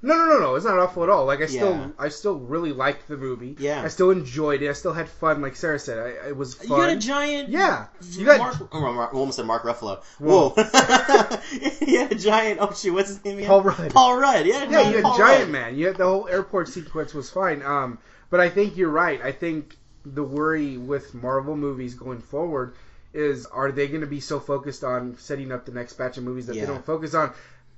no, 0.04 0.16
no, 0.16 0.26
no, 0.26 0.40
no, 0.40 0.56
it's 0.56 0.66
not 0.66 0.80
awful 0.80 1.04
at 1.04 1.10
all. 1.10 1.26
Like 1.26 1.42
I 1.42 1.46
still, 1.46 1.76
Yeah. 1.76 1.90
I 2.00 2.10
still 2.10 2.36
really 2.36 2.74
liked 2.74 3.08
the 3.08 3.18
movie. 3.18 3.56
Yeah. 3.60 3.84
I 3.84 3.88
still 3.88 4.10
enjoyed 4.10 4.64
it. 4.64 4.70
I 4.70 4.74
still 4.74 4.94
had 4.94 5.08
fun. 5.08 5.42
Like 5.42 5.56
Sarah 5.56 5.78
said, 5.78 6.00
I, 6.00 6.30
it 6.30 6.36
was 6.36 6.58
You 6.64 6.70
got 6.70 6.90
a 6.90 6.96
giant. 6.96 7.50
yeah, 7.50 7.86
you 8.14 8.26
got 8.26 8.40
Mark, 8.40 8.56
oh, 8.72 8.94
Mark, 8.94 9.14
almost 9.14 9.36
said 9.38 9.46
Mark 9.46 9.64
Ruffalo. 9.64 10.02
Whoa. 10.18 10.50
Whoa. 10.50 11.38
he 11.86 11.96
had 11.96 12.12
a 12.12 12.16
giant. 12.16 12.60
Oh 12.62 12.74
shoot, 12.74 12.94
what's 12.94 13.10
his 13.10 13.24
name 13.24 13.38
again? 13.38 13.48
Paul 13.48 13.62
Rudd. 13.62 13.94
Paul 13.94 14.18
Rudd. 14.18 14.46
Yeah, 14.48 14.64
yeah, 14.70 14.90
you 14.90 14.96
had 14.96 15.04
Paul 15.04 15.18
Giant 15.18 15.42
Rudd. 15.44 15.52
Man. 15.52 15.76
You 15.78 15.88
had 15.88 15.98
the 15.98 16.06
whole 16.06 16.28
airport 16.28 16.70
sequence 16.70 17.14
was 17.14 17.30
fine. 17.30 17.62
Um, 17.62 18.00
but 18.32 18.40
I 18.40 18.50
think 18.50 18.78
you're 18.78 18.90
right. 18.90 19.22
I 19.22 19.32
think 19.32 19.78
the 20.06 20.24
worry 20.24 20.78
with 20.78 21.14
Marvel 21.14 21.56
movies 21.56 21.94
going 21.94 22.20
forward 22.22 22.76
is 23.14 23.46
are 23.46 23.72
they 23.72 23.88
going 23.88 24.02
to 24.02 24.08
be 24.08 24.20
so 24.20 24.40
focused 24.40 24.84
on 24.84 25.18
setting 25.18 25.52
up 25.52 25.66
the 25.66 25.72
next 25.72 25.94
batch 25.94 26.18
of 26.18 26.24
movies 26.24 26.48
that 26.48 26.56
Yeah. 26.56 26.62
they 26.62 26.68
don't 26.68 26.86
focus 26.86 27.14
on 27.14 27.34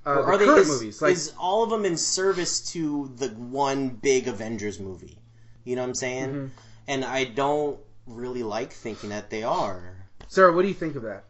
uh, 0.06 0.10
Or 0.10 0.14
the 0.14 0.22
are 0.22 0.38
they 0.38 0.44
current 0.44 0.60
is, 0.60 0.68
movies? 0.68 1.02
Like 1.02 1.12
is 1.12 1.32
all 1.38 1.64
of 1.64 1.70
them 1.70 1.84
in 1.84 1.96
service 1.96 2.60
to 2.72 3.10
the 3.16 3.28
one 3.28 3.88
big 3.88 4.28
Avengers 4.28 4.78
movie? 4.78 5.18
You 5.64 5.76
know 5.76 5.82
what 5.82 5.88
I'm 5.88 5.94
saying? 5.94 6.28
Mm-hmm. 6.28 6.46
And 6.88 7.04
I 7.04 7.24
don't 7.24 7.78
really 8.06 8.42
like 8.42 8.72
thinking 8.72 9.10
that 9.10 9.30
they 9.30 9.42
are. 9.42 9.96
Sarah, 10.28 10.52
what 10.52 10.62
do 10.62 10.68
you 10.68 10.74
think 10.74 10.96
of 10.96 11.02
that? 11.02 11.24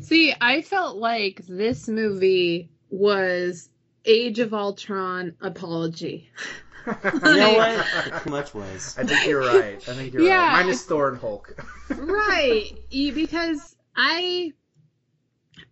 See, 0.00 0.34
I 0.40 0.62
felt 0.62 0.96
like 0.96 1.42
this 1.48 1.88
movie 1.88 2.70
was 2.90 3.68
Age 4.04 4.38
of 4.38 4.54
Ultron 4.54 5.34
apology. 5.40 6.30
You 6.86 7.36
know 7.36 7.54
what? 7.54 7.70
It 7.70 7.86
pretty 8.12 8.30
much 8.30 8.54
was. 8.54 8.96
I 8.98 9.04
think 9.04 9.26
you're 9.26 9.40
right. 9.40 9.76
I 9.88 9.94
think 9.94 10.12
you're 10.12 10.22
Yeah. 10.22 10.36
right. 10.52 10.62
Minus 10.64 10.84
Thor 10.84 11.08
and 11.08 11.18
Hulk. 11.18 11.54
right 11.96 12.70
because 12.90 13.76
i 13.96 14.50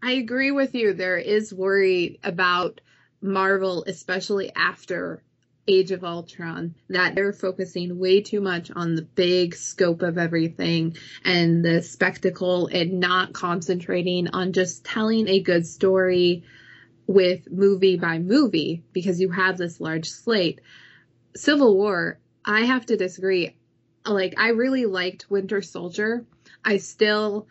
i 0.02 0.12
agree 0.12 0.50
with 0.50 0.74
you 0.74 0.92
there 0.92 1.16
is 1.16 1.52
worry 1.52 2.20
about 2.22 2.80
marvel 3.20 3.84
especially 3.86 4.52
after 4.54 5.22
age 5.66 5.90
of 5.90 6.04
ultron 6.04 6.74
that 6.88 7.14
they're 7.14 7.32
focusing 7.32 7.98
way 7.98 8.20
too 8.20 8.40
much 8.40 8.70
on 8.74 8.94
the 8.94 9.02
big 9.02 9.54
scope 9.54 10.02
of 10.02 10.18
everything 10.18 10.96
and 11.24 11.64
the 11.64 11.82
spectacle 11.82 12.68
and 12.68 13.00
not 13.00 13.32
concentrating 13.32 14.28
on 14.28 14.52
just 14.52 14.84
telling 14.84 15.28
a 15.28 15.40
good 15.40 15.66
story 15.66 16.44
with 17.06 17.50
movie 17.50 17.96
by 17.96 18.18
movie 18.18 18.82
because 18.92 19.20
you 19.20 19.30
have 19.30 19.56
this 19.58 19.80
large 19.80 20.08
slate 20.08 20.60
civil 21.34 21.76
war 21.76 22.18
i 22.44 22.60
have 22.60 22.86
to 22.86 22.96
disagree 22.96 23.54
like 24.06 24.34
I 24.38 24.48
really 24.48 24.86
liked 24.86 25.30
Winter 25.30 25.62
Soldier. 25.62 26.24
I 26.64 26.78
still 26.78 27.46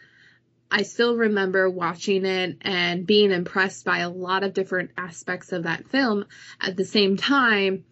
I 0.69 0.83
still 0.83 1.17
remember 1.17 1.69
watching 1.69 2.25
it 2.25 2.57
and 2.61 3.05
being 3.05 3.31
impressed 3.31 3.83
by 3.83 3.99
a 3.99 4.09
lot 4.09 4.43
of 4.43 4.53
different 4.53 4.91
aspects 4.97 5.51
of 5.51 5.63
that 5.63 5.87
film. 5.89 6.25
At 6.61 6.77
the 6.77 6.85
same 6.85 7.17
time, 7.17 7.83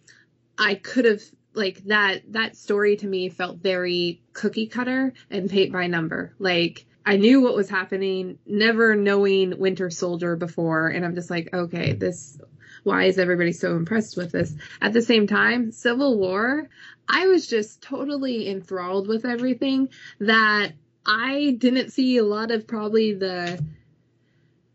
I 0.57 0.75
could 0.75 1.05
have 1.05 1.21
like 1.53 1.83
that 1.85 2.31
that 2.33 2.55
story 2.55 2.95
to 2.97 3.07
me 3.07 3.29
felt 3.29 3.57
very 3.57 4.21
cookie 4.33 4.67
cutter 4.67 5.13
and 5.29 5.49
paint 5.49 5.73
by 5.73 5.87
number. 5.87 6.33
Like 6.39 6.85
I 7.05 7.17
knew 7.17 7.41
what 7.41 7.55
was 7.55 7.69
happening, 7.69 8.39
never 8.45 8.95
knowing 8.95 9.57
Winter 9.57 9.89
Soldier 9.89 10.35
before, 10.35 10.89
and 10.89 11.03
I'm 11.03 11.15
just 11.15 11.29
like, 11.29 11.49
okay, 11.53 11.93
this 11.93 12.39
why 12.83 13.05
is 13.05 13.19
everybody 13.19 13.51
so 13.51 13.75
impressed 13.75 14.17
with 14.17 14.31
this? 14.31 14.53
At 14.81 14.93
the 14.93 15.01
same 15.01 15.27
time, 15.27 15.71
Civil 15.71 16.17
War, 16.17 16.67
I 17.07 17.27
was 17.27 17.47
just 17.47 17.81
totally 17.81 18.49
enthralled 18.49 19.07
with 19.07 19.25
everything 19.25 19.89
that 20.19 20.73
I 21.05 21.55
didn't 21.57 21.91
see 21.91 22.17
a 22.17 22.23
lot 22.23 22.51
of 22.51 22.67
probably 22.67 23.13
the 23.13 23.63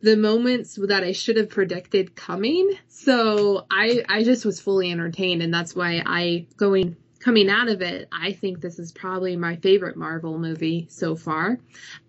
the 0.00 0.16
moments 0.18 0.78
that 0.82 1.02
I 1.02 1.12
should 1.12 1.38
have 1.38 1.48
predicted 1.48 2.14
coming. 2.14 2.72
So 2.88 3.66
I 3.70 4.04
I 4.08 4.22
just 4.22 4.44
was 4.44 4.60
fully 4.60 4.90
entertained 4.90 5.42
and 5.42 5.54
that's 5.54 5.74
why 5.74 6.02
I 6.04 6.46
going 6.56 6.96
coming 7.24 7.48
out 7.48 7.68
of 7.68 7.80
it, 7.80 8.06
I 8.12 8.32
think 8.32 8.60
this 8.60 8.78
is 8.78 8.92
probably 8.92 9.34
my 9.34 9.56
favorite 9.56 9.96
Marvel 9.96 10.38
movie 10.38 10.86
so 10.90 11.16
far. 11.16 11.58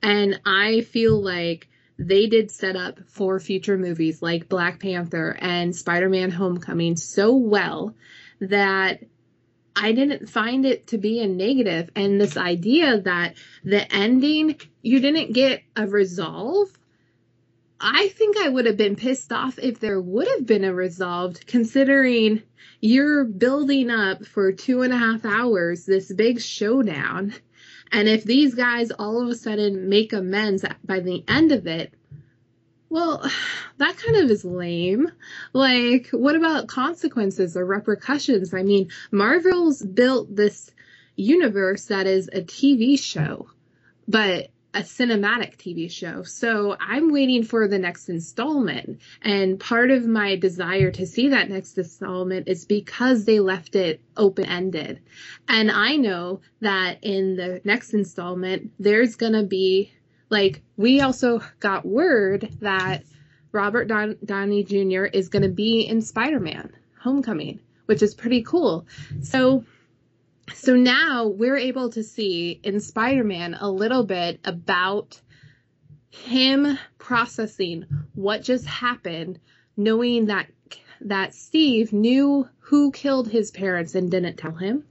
And 0.04 0.42
I 0.46 0.82
feel 0.82 1.22
like 1.22 1.70
they 1.98 2.28
did 2.28 2.52
set 2.52 2.76
up 2.76 3.00
for 3.08 3.40
future 3.40 3.78
movies 3.78 4.22
like 4.22 4.50
Black 4.50 4.80
Panther 4.80 5.38
and 5.40 5.76
Spider-Man 5.76 6.32
Homecoming 6.32 6.96
so 6.98 7.36
well 7.36 7.96
that 8.40 9.04
I 9.76 9.92
didn't 9.92 10.30
find 10.30 10.66
it 10.66 10.88
to 10.88 10.98
be 10.98 11.20
a 11.20 11.28
negative. 11.28 11.90
And 11.96 12.20
this 12.20 12.38
idea 12.38 13.02
that 13.02 13.36
the 13.64 13.94
ending, 13.94 14.60
you 14.82 15.00
didn't 15.00 15.34
get 15.34 15.64
a 15.76 15.88
resolve. 15.88 16.70
I 17.80 18.08
think 18.10 18.38
I 18.38 18.50
would 18.50 18.66
have 18.66 18.78
been 18.78 18.96
pissed 18.96 19.32
off 19.34 19.60
if 19.60 19.80
there 19.80 20.00
would 20.00 20.28
have 20.30 20.46
been 20.46 20.64
a 20.64 20.74
resolved, 20.74 21.46
considering 21.46 22.42
you're 22.80 23.26
building 23.26 23.90
up 23.90 24.26
for 24.26 24.52
two 24.54 24.82
and 24.82 24.94
a 24.94 24.98
half 24.98 25.26
hours 25.26 25.86
this 25.86 26.12
big 26.12 26.40
showdown. 26.40 27.34
And 27.92 28.08
if 28.08 28.24
these 28.24 28.56
guys 28.56 28.92
all 28.92 29.22
of 29.22 29.30
a 29.30 29.36
sudden 29.36 29.90
make 29.90 30.14
amends 30.14 30.66
by 30.84 31.00
the 31.00 31.24
end 31.28 31.52
of 31.52 31.68
it, 31.68 31.94
well, 32.90 33.30
that 33.78 33.98
kind 33.98 34.18
of 34.18 34.30
is 34.30 34.46
lame. 34.46 35.12
Like, 35.54 36.10
what 36.12 36.36
about 36.36 36.68
consequences 36.68 37.58
or 37.58 37.66
repercussions? 37.66 38.54
I 38.54 38.64
mean, 38.64 38.90
Marvel's 39.12 39.82
built 39.82 40.36
this 40.36 40.72
universe 41.16 41.86
that 41.86 42.08
is 42.08 42.30
a 42.32 42.42
TV 42.42 43.00
show, 43.00 43.50
but 44.08 44.50
a 44.76 44.82
cinematic 44.82 45.56
TV 45.56 45.90
show. 45.90 46.24
So 46.24 46.76
I'm 46.80 47.12
waiting 47.12 47.44
for 47.44 47.68
the 47.68 47.80
next 47.80 48.10
installment. 48.10 49.00
And 49.22 49.58
part 49.58 49.90
of 49.90 50.06
my 50.06 50.36
desire 50.36 50.92
to 50.92 51.08
see 51.08 51.30
that 51.30 51.50
next 51.50 51.78
installment 51.78 52.50
is 52.50 52.66
because 52.66 53.24
they 53.24 53.40
left 53.40 53.76
it 53.76 54.02
open 54.18 54.46
ended. 54.46 55.00
And 55.48 55.72
I 55.72 55.96
know 55.96 56.42
that 56.60 57.00
in 57.02 57.38
the 57.38 57.62
next 57.64 57.94
installment, 57.94 58.72
there's 58.78 59.16
going 59.16 59.34
to 59.34 59.44
be 59.44 59.94
like, 60.30 60.62
we 60.76 61.00
also 61.00 61.42
got 61.62 61.86
word 61.86 62.50
that 62.60 63.04
Robert 63.54 63.88
Don- 63.88 64.18
Downey 64.26 64.66
Jr. 64.66 65.06
is 65.06 65.30
going 65.30 65.44
to 65.44 65.50
be 65.50 65.82
in 65.82 66.02
Spider-Man: 66.02 66.74
Homecoming, 67.00 67.62
which 67.86 68.04
is 68.04 68.14
pretty 68.14 68.44
cool. 68.44 68.86
So 69.22 69.64
so 70.54 70.76
now 70.76 71.28
we're 71.28 71.58
able 71.58 71.90
to 71.92 72.04
see 72.04 72.60
in 72.64 72.80
Spider-Man 72.80 73.56
a 73.56 73.70
little 73.70 74.06
bit 74.06 74.40
about 74.46 75.20
him 76.10 76.78
processing 76.98 77.86
what 78.14 78.44
just 78.44 78.66
happened, 78.66 79.40
knowing 79.76 80.28
that 80.28 80.48
that 81.02 81.36
Steve 81.36 81.92
knew 81.92 82.48
who 82.60 82.92
killed 82.92 83.30
his 83.30 83.52
parents 83.52 83.96
and 83.96 84.10
didn't 84.10 84.38
tell 84.38 84.54
him, 84.56 84.86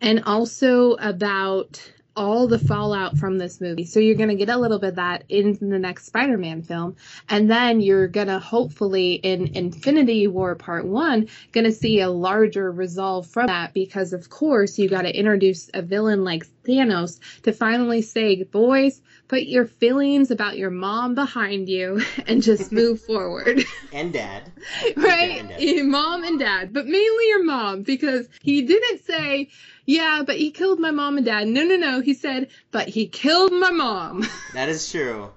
and 0.00 0.24
also 0.24 0.94
about 0.94 1.92
all 2.18 2.48
the 2.48 2.58
fallout 2.58 3.16
from 3.16 3.38
this 3.38 3.60
movie. 3.60 3.84
So 3.84 4.00
you're 4.00 4.16
going 4.16 4.28
to 4.28 4.34
get 4.34 4.48
a 4.48 4.56
little 4.56 4.80
bit 4.80 4.88
of 4.90 4.94
that 4.96 5.22
in 5.28 5.56
the 5.60 5.78
next 5.78 6.06
Spider-Man 6.06 6.62
film. 6.62 6.96
And 7.28 7.48
then 7.48 7.80
you're 7.80 8.08
going 8.08 8.26
to 8.26 8.40
hopefully 8.40 9.12
in 9.14 9.54
Infinity 9.56 10.26
War 10.26 10.56
Part 10.56 10.84
1 10.84 11.28
going 11.52 11.64
to 11.64 11.72
see 11.72 12.00
a 12.00 12.10
larger 12.10 12.72
resolve 12.72 13.28
from 13.28 13.46
that 13.46 13.72
because 13.72 14.12
of 14.12 14.28
course 14.28 14.78
you 14.78 14.88
got 14.88 15.02
to 15.02 15.16
introduce 15.16 15.70
a 15.72 15.80
villain 15.80 16.24
like 16.24 16.44
Thanos 16.64 17.20
to 17.42 17.52
finally 17.52 18.02
say, 18.02 18.42
"Boys, 18.42 19.00
put 19.28 19.44
your 19.44 19.64
feelings 19.64 20.30
about 20.30 20.58
your 20.58 20.70
mom 20.70 21.14
behind 21.14 21.68
you 21.68 22.02
and 22.26 22.42
just 22.42 22.72
move 22.80 23.00
forward." 23.00 23.64
And 23.90 24.12
dad. 24.12 24.52
right? 24.96 25.40
and 25.40 25.48
dad. 25.48 25.86
Mom 25.86 26.22
and 26.22 26.38
dad, 26.38 26.74
but 26.74 26.84
mainly 26.84 27.28
your 27.28 27.42
mom 27.42 27.82
because 27.84 28.28
he 28.42 28.60
didn't 28.62 29.02
say, 29.06 29.48
yeah, 29.88 30.22
but 30.24 30.36
he 30.36 30.50
killed 30.50 30.78
my 30.78 30.90
mom 30.90 31.16
and 31.16 31.24
dad. 31.24 31.48
No, 31.48 31.64
no, 31.64 31.76
no. 31.76 32.00
He 32.02 32.12
said, 32.12 32.48
but 32.70 32.88
he 32.88 33.06
killed 33.08 33.52
my 33.52 33.70
mom. 33.70 34.26
That 34.52 34.68
is 34.68 34.90
true. 34.90 35.30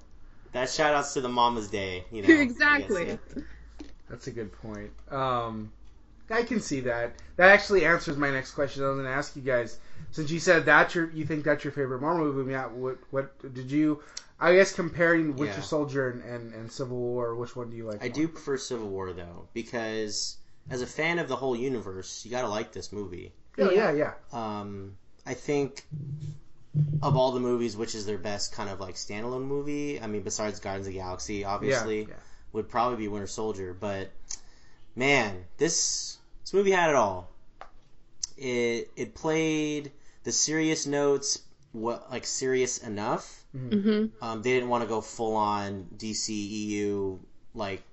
That 0.52 0.69
shout 0.69 0.94
outs 0.94 1.14
to 1.14 1.22
the 1.22 1.30
Mama's 1.30 1.69
Day, 1.69 2.03
you 2.11 2.22
know. 2.22 2.28
I 2.28 2.32
guess, 2.32 2.41
exactly. 2.41 3.07
yeah. 3.07 3.44
That's 4.10 4.28
a 4.28 4.32
good 4.32 4.52
point. 4.52 4.91
Um, 5.10 5.72
I 6.30 6.44
can 6.44 6.60
see 6.60 6.82
that. 6.82 7.14
That 7.38 7.49
actually 7.49 7.86
answers 7.86 8.18
my 8.18 8.30
next 8.30 8.52
question. 8.52 8.84
I 8.84 8.90
was 8.90 8.95
going 8.98 9.06
to 9.06 9.14
ask 9.14 9.36
you 9.38 9.41
guys, 9.41 9.80
since 10.11 10.30
you 10.30 10.40
said 10.41 10.65
that 10.65 10.94
your 10.95 11.10
you 11.11 11.26
think 11.26 11.45
that's 11.45 11.64
your 11.64 11.72
favorite 11.72 12.02
Marvel 12.02 12.26
movie. 12.34 12.52
Yeah, 12.52 12.68
what 12.68 12.98
what 13.11 13.53
did 13.53 13.72
you? 13.72 14.02
I 14.40 14.53
guess 14.56 14.73
comparing 14.73 15.36
Winter 15.38 15.56
Yeah. 15.56 15.61
Soldier 15.61 16.10
and, 16.10 16.23
and, 16.23 16.53
and 16.53 16.72
Civil 16.72 16.98
War, 16.98 17.36
which 17.36 17.56
one 17.56 17.69
do 17.69 17.78
you 17.78 17.86
like? 17.86 18.02
I 18.03 18.07
more? 18.07 18.15
do 18.15 18.28
prefer 18.28 18.57
Civil 18.57 18.90
War 18.90 19.14
though, 19.14 19.48
because 19.53 20.38
as 20.69 20.82
a 20.82 20.88
fan 20.88 21.19
of 21.19 21.28
the 21.30 21.36
whole 21.38 21.56
universe, 21.56 22.26
you 22.26 22.32
gotta 22.32 22.49
like 22.49 22.73
this 22.73 22.91
movie. 22.91 23.32
Oh, 23.57 23.72
yeah, 23.72 23.91
yeah. 23.91 24.14
Um, 24.32 24.98
I 25.26 25.34
think 25.34 25.86
of 27.02 27.15
all 27.15 27.32
the 27.32 27.40
movies, 27.40 27.76
which 27.76 27.95
is 27.95 28.06
their 28.06 28.18
best 28.18 28.53
kind 28.53 28.69
of 28.69 28.80
like 28.80 28.95
standalone 28.95 29.45
movie. 29.45 29.99
I 29.99 30.07
mean, 30.07 30.22
besides 30.22 30.60
Guardians 30.60 30.88
of 30.88 30.94
the 30.94 30.99
Galaxy, 30.99 31.44
obviously, 31.44 32.03
yeah. 32.03 32.15
would 32.53 32.69
probably 32.69 32.98
be 32.98 33.07
Winter 33.07 33.28
Soldier. 33.28 33.76
But 33.78 34.11
man, 34.95 35.45
this 35.57 36.18
this 36.44 36.53
movie 36.53 36.72
had 36.72 36.90
it 36.90 36.95
all. 36.95 37.30
It 38.38 38.90
it 38.95 39.15
played 39.15 39.91
the 40.23 40.32
serious 40.32 40.88
notes, 40.88 41.40
what 41.73 42.10
like 42.10 42.26
serious 42.26 42.78
enough. 42.80 43.44
hmm 43.52 44.06
Um, 44.22 44.41
they 44.41 44.52
didn't 44.53 44.69
want 44.69 44.84
to 44.84 44.88
go 44.88 45.02
full 45.02 45.36
on 45.36 45.88
DC 45.98 46.30
EU 46.30 47.19
like 47.53 47.84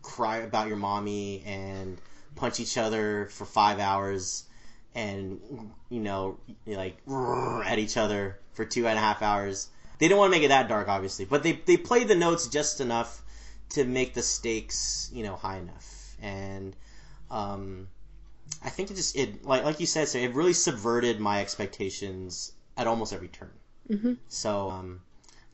cry 0.00 0.38
about 0.38 0.68
your 0.68 0.76
mommy 0.76 1.42
and 1.44 2.00
punch 2.36 2.60
each 2.60 2.78
other 2.78 3.26
for 3.32 3.44
five 3.44 3.80
hours 3.80 4.44
and 4.94 5.40
you 5.90 6.00
know 6.00 6.38
like 6.66 6.98
at 7.64 7.78
each 7.78 7.96
other 7.96 8.38
for 8.52 8.64
two 8.64 8.86
and 8.86 8.98
a 8.98 9.00
half 9.00 9.22
hours. 9.22 9.68
They 9.98 10.06
didn't 10.06 10.18
want 10.18 10.32
to 10.32 10.38
make 10.38 10.44
it 10.44 10.48
that 10.48 10.68
dark, 10.68 10.88
obviously, 10.88 11.24
but 11.24 11.42
they 11.42 11.52
they 11.52 11.76
played 11.76 12.08
the 12.08 12.14
notes 12.14 12.46
just 12.48 12.80
enough 12.80 13.22
to 13.70 13.84
make 13.84 14.14
the 14.14 14.22
stakes 14.22 15.10
you 15.12 15.22
know 15.24 15.36
high 15.36 15.58
enough 15.58 16.16
and. 16.22 16.74
Um, 17.30 17.88
I 18.64 18.70
think 18.70 18.90
it 18.90 18.94
just 18.94 19.14
it 19.14 19.44
like 19.44 19.62
like 19.64 19.78
you 19.80 19.84
said, 19.86 20.08
so 20.08 20.16
it 20.18 20.34
really 20.34 20.54
subverted 20.54 21.20
my 21.20 21.40
expectations 21.40 22.52
at 22.78 22.86
almost 22.86 23.12
every 23.12 23.28
turn. 23.28 23.50
Mhm. 23.90 24.16
So 24.28 24.70
um, 24.70 25.00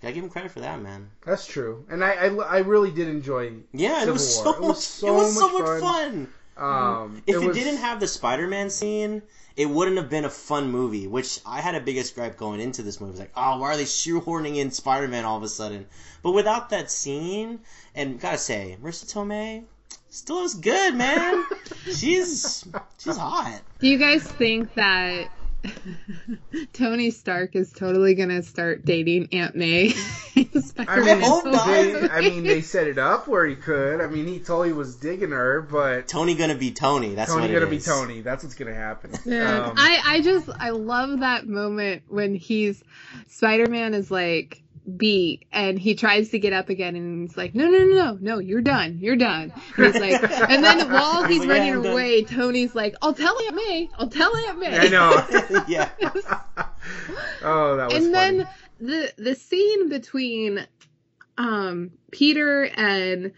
gotta 0.00 0.14
give 0.14 0.22
him 0.22 0.30
credit 0.30 0.52
for 0.52 0.60
that, 0.60 0.80
man. 0.80 1.10
That's 1.26 1.44
true. 1.44 1.84
And 1.90 2.04
I, 2.04 2.12
I, 2.12 2.26
I 2.28 2.58
really 2.58 2.92
did 2.92 3.08
enjoy. 3.08 3.52
Yeah, 3.72 3.96
it 3.96 4.00
Civil 4.00 4.12
was 4.14 4.36
War. 4.36 4.44
so 4.44 4.52
It 4.52 4.60
was 4.68 4.84
so 4.86 5.08
it 5.08 5.12
was 5.12 5.34
so 5.34 5.48
much 5.48 5.66
much 5.66 5.80
fun. 5.80 6.28
Um, 6.56 7.22
If 7.26 7.36
it, 7.36 7.42
it, 7.42 7.46
was, 7.46 7.56
didn't 7.56 7.78
have 7.78 8.00
the 8.00 8.06
Spider-Man 8.06 8.70
scene, 8.70 9.22
it 9.56 9.66
wouldn't 9.66 9.96
have 9.96 10.08
been 10.08 10.24
a 10.24 10.30
fun 10.30 10.70
movie. 10.70 11.06
Which 11.06 11.40
I 11.44 11.60
had 11.60 11.74
a 11.74 11.80
biggest 11.80 12.14
gripe 12.14 12.36
going 12.36 12.60
into 12.60 12.82
this 12.82 13.00
movie. 13.00 13.10
It 13.10 13.12
was 13.12 13.20
like, 13.20 13.32
oh, 13.36 13.58
why 13.58 13.74
are 13.74 13.76
they 13.76 13.84
shoehorning 13.84 14.56
in 14.56 14.70
Spider-Man 14.70 15.24
all 15.24 15.36
of 15.36 15.42
a 15.42 15.48
sudden? 15.48 15.86
But 16.22 16.32
without 16.32 16.70
that 16.70 16.90
scene, 16.90 17.60
and 17.94 18.20
gotta 18.20 18.38
say, 18.38 18.76
Marisa 18.82 19.12
Tomei 19.12 19.64
still 20.08 20.42
looks 20.42 20.54
good, 20.54 20.94
man. 20.94 21.44
she's 21.84 22.64
she's 22.98 23.16
hot. 23.16 23.60
Do 23.80 23.88
you 23.88 23.98
guys 23.98 24.22
think 24.22 24.74
that 24.74 25.28
Tony 26.72 27.10
Stark 27.10 27.54
is 27.56 27.72
totally 27.72 28.14
gonna 28.14 28.42
start 28.42 28.84
dating 28.84 29.28
Aunt 29.32 29.54
May? 29.54 29.94
I 30.36 31.00
mean, 31.00 31.20
hope 31.20 31.44
not. 31.44 31.66
they, 31.66 32.08
I 32.08 32.20
mean, 32.20 32.44
they 32.44 32.60
set 32.60 32.86
it 32.86 32.98
up 32.98 33.28
where 33.28 33.46
he 33.46 33.54
could. 33.54 34.00
I 34.00 34.06
mean, 34.06 34.26
he 34.26 34.38
totally 34.40 34.72
was 34.72 34.96
digging 34.96 35.30
her, 35.30 35.62
but 35.62 36.08
Tony 36.08 36.34
gonna 36.34 36.54
be 36.54 36.72
Tony. 36.72 37.14
That's 37.14 37.30
Tony 37.32 37.46
what 37.46 37.52
gonna 37.52 37.66
be 37.70 37.76
is. 37.76 37.84
Tony. 37.84 38.20
That's 38.20 38.42
what's 38.42 38.56
gonna 38.56 38.74
happen. 38.74 39.12
Man, 39.24 39.62
Um, 39.62 39.74
I, 39.76 40.00
I 40.04 40.20
just 40.22 40.48
I 40.58 40.70
love 40.70 41.20
that 41.20 41.46
moment 41.46 42.02
when 42.08 42.34
he's 42.34 42.82
Spider 43.28 43.68
Man 43.68 43.94
is 43.94 44.10
like 44.10 44.63
beat 44.96 45.46
and 45.50 45.78
he 45.78 45.94
tries 45.94 46.28
to 46.30 46.38
get 46.38 46.52
up 46.52 46.68
again 46.68 46.94
and 46.96 47.28
he's 47.28 47.36
like, 47.36 47.54
No 47.54 47.66
no 47.68 47.78
no 47.84 47.94
no 47.94 48.18
no, 48.20 48.38
you're 48.38 48.60
done. 48.60 48.98
You're 49.00 49.16
done. 49.16 49.52
And 49.76 49.86
he's 49.86 49.98
like 49.98 50.22
and 50.50 50.62
then 50.62 50.90
while 50.92 51.24
he's 51.24 51.44
Yeah, 51.44 51.52
running 51.52 51.72
I'm 51.74 51.86
away, 51.86 52.24
Tony's 52.24 52.74
like, 52.74 52.94
I'll 53.02 53.14
tell 53.14 53.36
Aunt 53.46 53.54
May, 53.56 53.90
I'll 53.98 54.08
tell 54.08 54.34
Aunt 54.36 54.58
May. 54.58 54.78
I 54.78 54.88
know. 54.88 55.64
yeah. 55.68 55.88
oh, 57.42 57.76
that 57.76 57.90
was 57.90 58.04
and 58.04 58.14
funny. 58.14 58.38
then 58.38 58.48
the 58.80 59.12
the 59.16 59.34
scene 59.34 59.88
between 59.88 60.66
um 61.38 61.90
Peter 62.10 62.64
and 62.76 63.32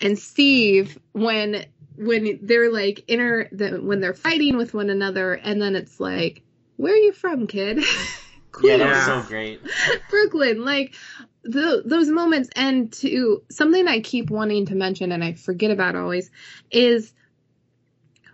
and 0.00 0.18
Steve 0.18 0.98
when 1.12 1.64
when 1.96 2.38
they're 2.42 2.72
like 2.72 3.04
inner 3.08 3.48
the, 3.52 3.72
when 3.82 4.00
they're 4.00 4.14
fighting 4.14 4.56
with 4.56 4.72
one 4.72 4.88
another 4.88 5.34
and 5.34 5.60
then 5.60 5.76
it's 5.76 6.00
like 6.00 6.42
where 6.76 6.94
are 6.94 6.96
you 6.96 7.12
from 7.12 7.46
kid 7.46 7.84
Yeah, 8.62 8.78
that 8.78 8.88
was 8.88 9.24
so 9.24 9.28
great. 9.28 9.60
Brooklyn 10.10 10.64
like 10.64 10.94
the, 11.42 11.82
those 11.84 12.08
moments 12.08 12.50
and 12.54 12.92
to 12.94 13.42
something 13.50 13.88
I 13.88 14.00
keep 14.00 14.30
wanting 14.30 14.66
to 14.66 14.74
mention 14.74 15.12
and 15.12 15.24
I 15.24 15.34
forget 15.34 15.70
about 15.70 15.96
always 15.96 16.30
is 16.70 17.12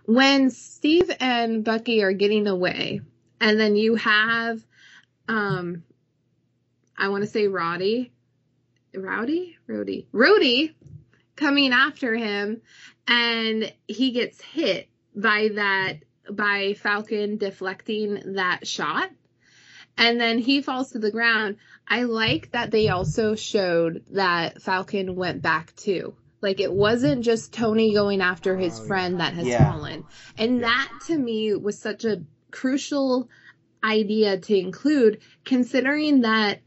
when 0.05 0.49
Steve 0.49 1.09
and 1.19 1.63
Bucky 1.63 2.03
are 2.03 2.13
getting 2.13 2.47
away 2.47 3.01
and 3.39 3.59
then 3.59 3.75
you 3.75 3.95
have 3.95 4.63
um 5.27 5.83
I 6.97 7.09
want 7.09 7.23
to 7.23 7.29
say 7.29 7.47
Roddy 7.47 8.11
Rowdy? 8.93 9.57
Rowdy? 9.67 10.07
Rhodey 10.13 10.73
coming 11.35 11.71
after 11.71 12.15
him 12.15 12.61
and 13.07 13.71
he 13.87 14.11
gets 14.11 14.41
hit 14.41 14.89
by 15.15 15.49
that 15.55 15.99
by 16.29 16.73
Falcon 16.73 17.37
deflecting 17.37 18.35
that 18.35 18.67
shot 18.67 19.09
and 19.97 20.19
then 20.19 20.37
he 20.39 20.61
falls 20.61 20.91
to 20.91 20.99
the 20.99 21.11
ground. 21.11 21.57
I 21.87 22.03
like 22.03 22.51
that 22.51 22.71
they 22.71 22.89
also 22.89 23.35
showed 23.35 24.03
that 24.11 24.61
Falcon 24.61 25.15
went 25.15 25.41
back 25.41 25.75
too. 25.75 26.15
Like 26.41 26.59
it 26.59 26.71
wasn't 26.71 27.23
just 27.23 27.53
Tony 27.53 27.93
going 27.93 28.21
after 28.21 28.55
his 28.57 28.79
Oh, 28.79 28.83
yeah. 28.83 28.87
friend 28.87 29.19
that 29.19 29.33
has 29.33 29.47
Yeah. 29.47 29.71
fallen. 29.71 30.05
And 30.37 30.63
that 30.63 30.91
to 31.07 31.17
me 31.17 31.55
was 31.55 31.79
such 31.79 32.05
a 32.05 32.23
crucial 32.51 33.29
idea 33.83 34.37
to 34.37 34.57
include 34.57 35.21
considering 35.45 36.21
that 36.21 36.59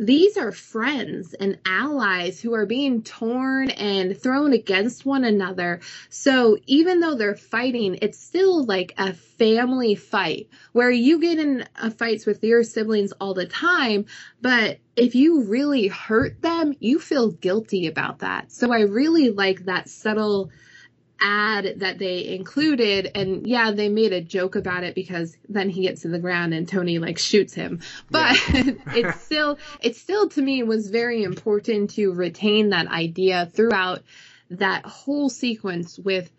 these 0.00 0.38
are 0.38 0.50
friends 0.50 1.34
and 1.34 1.58
allies 1.66 2.40
who 2.40 2.54
are 2.54 2.64
being 2.64 3.02
torn 3.02 3.68
and 3.68 4.16
thrown 4.16 4.54
against 4.54 5.04
one 5.04 5.24
another. 5.24 5.80
So 6.08 6.56
even 6.64 7.00
though 7.00 7.16
they're 7.16 7.36
fighting, 7.36 7.98
it's 8.00 8.18
still 8.18 8.64
like 8.64 8.94
a 8.96 9.12
family 9.12 9.94
fight 9.94 10.48
where 10.72 10.90
you 10.90 11.20
get 11.20 11.38
in 11.38 11.68
fights 11.98 12.24
with 12.24 12.42
your 12.42 12.64
siblings 12.64 13.12
all 13.20 13.34
the 13.34 13.46
time, 13.46 14.06
but 14.40 14.78
if 14.96 15.14
you 15.14 15.42
really 15.42 15.88
hurt 15.88 16.40
them, 16.40 16.74
you 16.80 16.98
feel 16.98 17.32
guilty 17.32 17.86
about 17.86 18.20
that. 18.20 18.50
So 18.52 18.72
I 18.72 18.80
really 18.80 19.28
like 19.28 19.66
that 19.66 19.90
subtle 19.90 20.50
ad 21.22 21.74
that 21.78 21.98
they 21.98 22.26
included 22.28 23.10
and 23.14 23.46
yeah 23.46 23.70
they 23.70 23.88
made 23.88 24.12
a 24.12 24.20
joke 24.20 24.56
about 24.56 24.84
it 24.84 24.94
because 24.94 25.36
then 25.48 25.68
he 25.68 25.82
gets 25.82 26.02
to 26.02 26.08
the 26.08 26.18
ground 26.18 26.54
and 26.54 26.68
tony 26.68 26.98
like 26.98 27.18
shoots 27.18 27.54
him. 27.54 27.80
But 28.10 28.36
it's 28.48 29.20
still 29.22 29.58
it 29.80 29.96
still 29.96 30.28
to 30.30 30.42
me 30.42 30.62
was 30.62 30.90
very 30.90 31.22
important 31.22 31.90
to 31.90 32.12
retain 32.12 32.70
that 32.70 32.88
idea 32.88 33.46
throughout 33.52 34.02
that 34.50 34.84
whole 34.84 35.28
sequence 35.28 35.98
with 35.98 36.30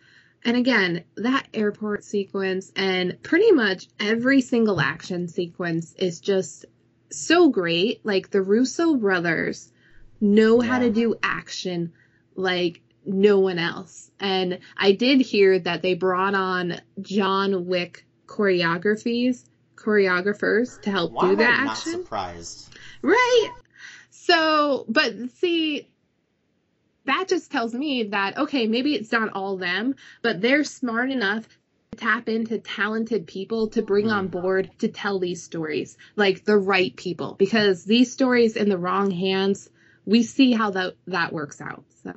and 0.43 0.57
again 0.57 1.03
that 1.17 1.47
airport 1.53 2.03
sequence 2.03 2.71
and 2.75 3.21
pretty 3.21 3.51
much 3.51 3.87
every 3.99 4.41
single 4.41 4.81
action 4.81 5.27
sequence 5.27 5.93
is 5.97 6.19
just 6.19 6.65
so 7.11 7.49
great. 7.49 8.05
Like 8.05 8.29
the 8.29 8.41
russo 8.41 8.95
brothers 8.95 9.71
know 10.19 10.59
how 10.59 10.79
to 10.79 10.89
do 10.89 11.15
action 11.21 11.93
like 12.35 12.81
no 13.05 13.39
one 13.39 13.59
else. 13.59 14.11
And 14.19 14.59
I 14.77 14.91
did 14.93 15.21
hear 15.21 15.59
that 15.59 15.81
they 15.81 15.93
brought 15.93 16.35
on 16.35 16.81
John 17.01 17.65
Wick 17.65 18.05
choreographies, 18.27 19.43
choreographers 19.75 20.81
to 20.81 20.91
help 20.91 21.11
Why 21.11 21.29
do 21.29 21.35
the 21.35 21.45
I 21.45 21.63
not 21.65 21.77
action. 21.77 21.91
surprised? 22.03 22.69
Right. 23.01 23.49
So, 24.09 24.85
but 24.87 25.13
see, 25.37 25.89
that 27.05 27.27
just 27.27 27.51
tells 27.51 27.73
me 27.73 28.03
that, 28.03 28.37
okay, 28.37 28.67
maybe 28.67 28.93
it's 28.93 29.11
not 29.11 29.33
all 29.33 29.57
them, 29.57 29.95
but 30.21 30.41
they're 30.41 30.63
smart 30.63 31.09
enough 31.09 31.47
to 31.91 31.97
tap 31.97 32.29
into 32.29 32.59
talented 32.59 33.25
people 33.27 33.69
to 33.69 33.81
bring 33.81 34.09
on 34.09 34.29
mm-hmm. 34.29 34.39
board 34.39 34.71
to 34.79 34.87
tell 34.87 35.19
these 35.19 35.43
stories, 35.43 35.97
like 36.15 36.45
the 36.45 36.57
right 36.57 36.95
people, 36.95 37.33
because 37.33 37.83
these 37.83 38.13
stories 38.13 38.55
in 38.55 38.69
the 38.69 38.77
wrong 38.77 39.09
hands, 39.11 39.69
we 40.05 40.23
see 40.23 40.53
how 40.53 40.71
that, 40.71 40.95
that 41.07 41.33
works 41.33 41.59
out. 41.59 41.83
So, 42.03 42.13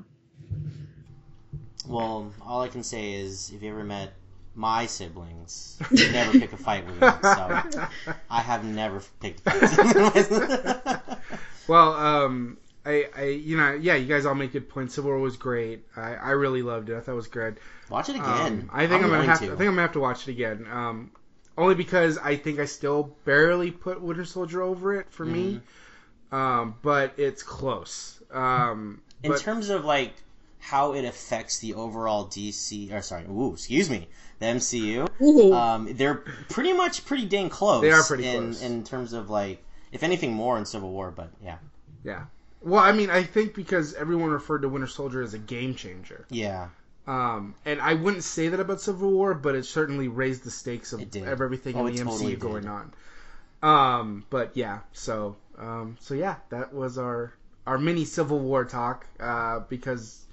Well, 1.87 2.33
all 2.41 2.63
I 2.63 2.69
can 2.69 2.83
say 2.83 3.15
is 3.15 3.51
if 3.55 3.63
you 3.63 3.71
ever 3.71 3.85
met 3.85 4.13
my 4.55 4.87
siblings, 4.87 5.79
you'd 5.91 6.13
never 6.13 6.39
pick 6.39 6.53
a 6.53 6.57
fight 6.57 6.87
with 6.87 6.99
them. 7.01 7.19
So 7.23 7.87
I 8.31 8.41
have 8.41 8.65
never 8.65 9.03
picked 9.21 9.41
fights. 9.41 10.99
Well, 11.67 11.95
um, 11.95 12.59
I, 12.85 13.07
I, 13.17 13.25
you 13.25 13.57
know, 13.57 13.73
yeah, 13.73 13.95
you 13.95 14.07
guys 14.07 14.27
all 14.27 14.35
make 14.35 14.53
good 14.53 14.69
points. 14.69 14.95
Civil 14.95 15.13
War 15.13 15.19
was 15.21 15.37
great. 15.39 15.83
I, 15.97 16.15
I 16.15 16.31
really 16.33 16.61
loved 16.61 16.91
it. 16.91 16.97
I 16.97 17.01
thought 17.01 17.13
it 17.13 17.17
was 17.17 17.27
good. 17.29 17.59
Watch 17.89 18.11
it 18.11 18.17
again. 18.17 18.29
Um, 18.29 18.71
I 18.73 18.87
think 18.87 19.03
I'm, 19.03 19.09
gonna 19.09 19.17
going 19.25 19.29
have 19.29 19.39
to. 19.41 19.47
to. 19.47 19.53
I 19.53 19.57
think 19.57 19.69
I'm 19.69 19.73
gonna 19.75 19.83
have 19.83 19.93
to 19.93 20.01
watch 20.01 20.29
it 20.29 20.33
again. 20.33 20.67
Um, 20.71 21.11
only 21.57 21.75
because 21.75 22.19
I 22.19 22.37
think 22.37 22.59
I 22.59 22.67
still 22.67 23.17
barely 23.25 23.71
put 23.71 24.03
Winter 24.03 24.25
Soldier 24.27 24.61
over 24.61 24.95
it 24.97 25.07
for 25.11 25.25
me. 25.25 25.61
Um, 26.33 26.75
but 26.83 27.15
it's 27.17 27.43
close. 27.43 28.21
Um, 28.31 29.01
In 29.23 29.31
but- 29.31 29.41
terms 29.41 29.71
of 29.71 29.85
like 29.87 30.13
how 30.67 30.95
it 30.95 31.05
affects 31.05 31.59
the 31.59 31.75
overall 31.75 32.27
DC, 32.27 32.91
or 32.91 33.03
sorry, 33.03 33.25
ooh, 33.27 33.53
excuse 33.53 33.91
me, 33.91 34.09
the 34.39 34.47
MCU, 34.47 35.53
um, 35.53 35.95
they're 35.95 36.15
pretty 36.49 36.73
much 36.73 37.05
pretty 37.05 37.27
dang 37.27 37.51
close. 37.51 37.83
They 37.83 37.93
are 37.93 38.03
pretty 38.03 38.27
in, 38.27 38.45
close. 38.45 38.63
in 38.63 38.83
terms 38.83 39.13
of 39.13 39.29
like, 39.29 39.63
if 39.93 40.03
anything, 40.03 40.33
more 40.33 40.57
in 40.57 40.65
Civil 40.65 40.91
War. 40.91 41.11
But 41.11 41.29
yeah, 41.43 41.59
yeah. 42.03 42.25
Well, 42.63 42.81
I 42.83 42.93
mean, 42.93 43.11
I 43.11 43.25
think 43.25 43.55
because 43.55 43.93
everyone 43.93 44.31
referred 44.31 44.63
to 44.63 44.69
Winter 44.71 44.87
Soldier 44.87 45.21
as 45.23 45.35
a 45.35 45.39
game 45.39 45.75
changer. 45.75 46.25
yeah, 46.31 46.69
Um, 47.07 47.55
and 47.67 47.79
I 47.79 47.93
wouldn't 47.93 48.25
say 48.25 48.49
that 48.49 48.59
about 48.59 48.81
Civil 48.81 49.11
War, 49.13 49.35
but 49.35 49.55
it 49.55 49.67
certainly 49.67 50.09
raised 50.09 50.45
the 50.45 50.51
stakes 50.51 50.95
of, 50.95 51.03
of 51.03 51.15
everything 51.43 51.77
Oh, 51.77 51.87
in 51.87 51.93
it 51.95 51.99
the 51.99 52.05
totally 52.05 52.37
MCU 52.37 52.39
going 52.39 52.63
did. 52.63 52.71
on. 52.71 52.93
Um, 53.63 54.25
but 54.31 54.57
yeah, 54.57 54.79
so 54.95 55.37
um, 55.59 55.97
so 56.01 56.15
yeah, 56.15 56.37
that 56.49 56.73
was 56.73 56.97
our 56.97 57.35
our 57.67 57.77
mini 57.79 58.05
Civil 58.07 58.39
War 58.39 58.65
talk 58.65 59.07
uh, 59.21 59.61
because 59.69 60.25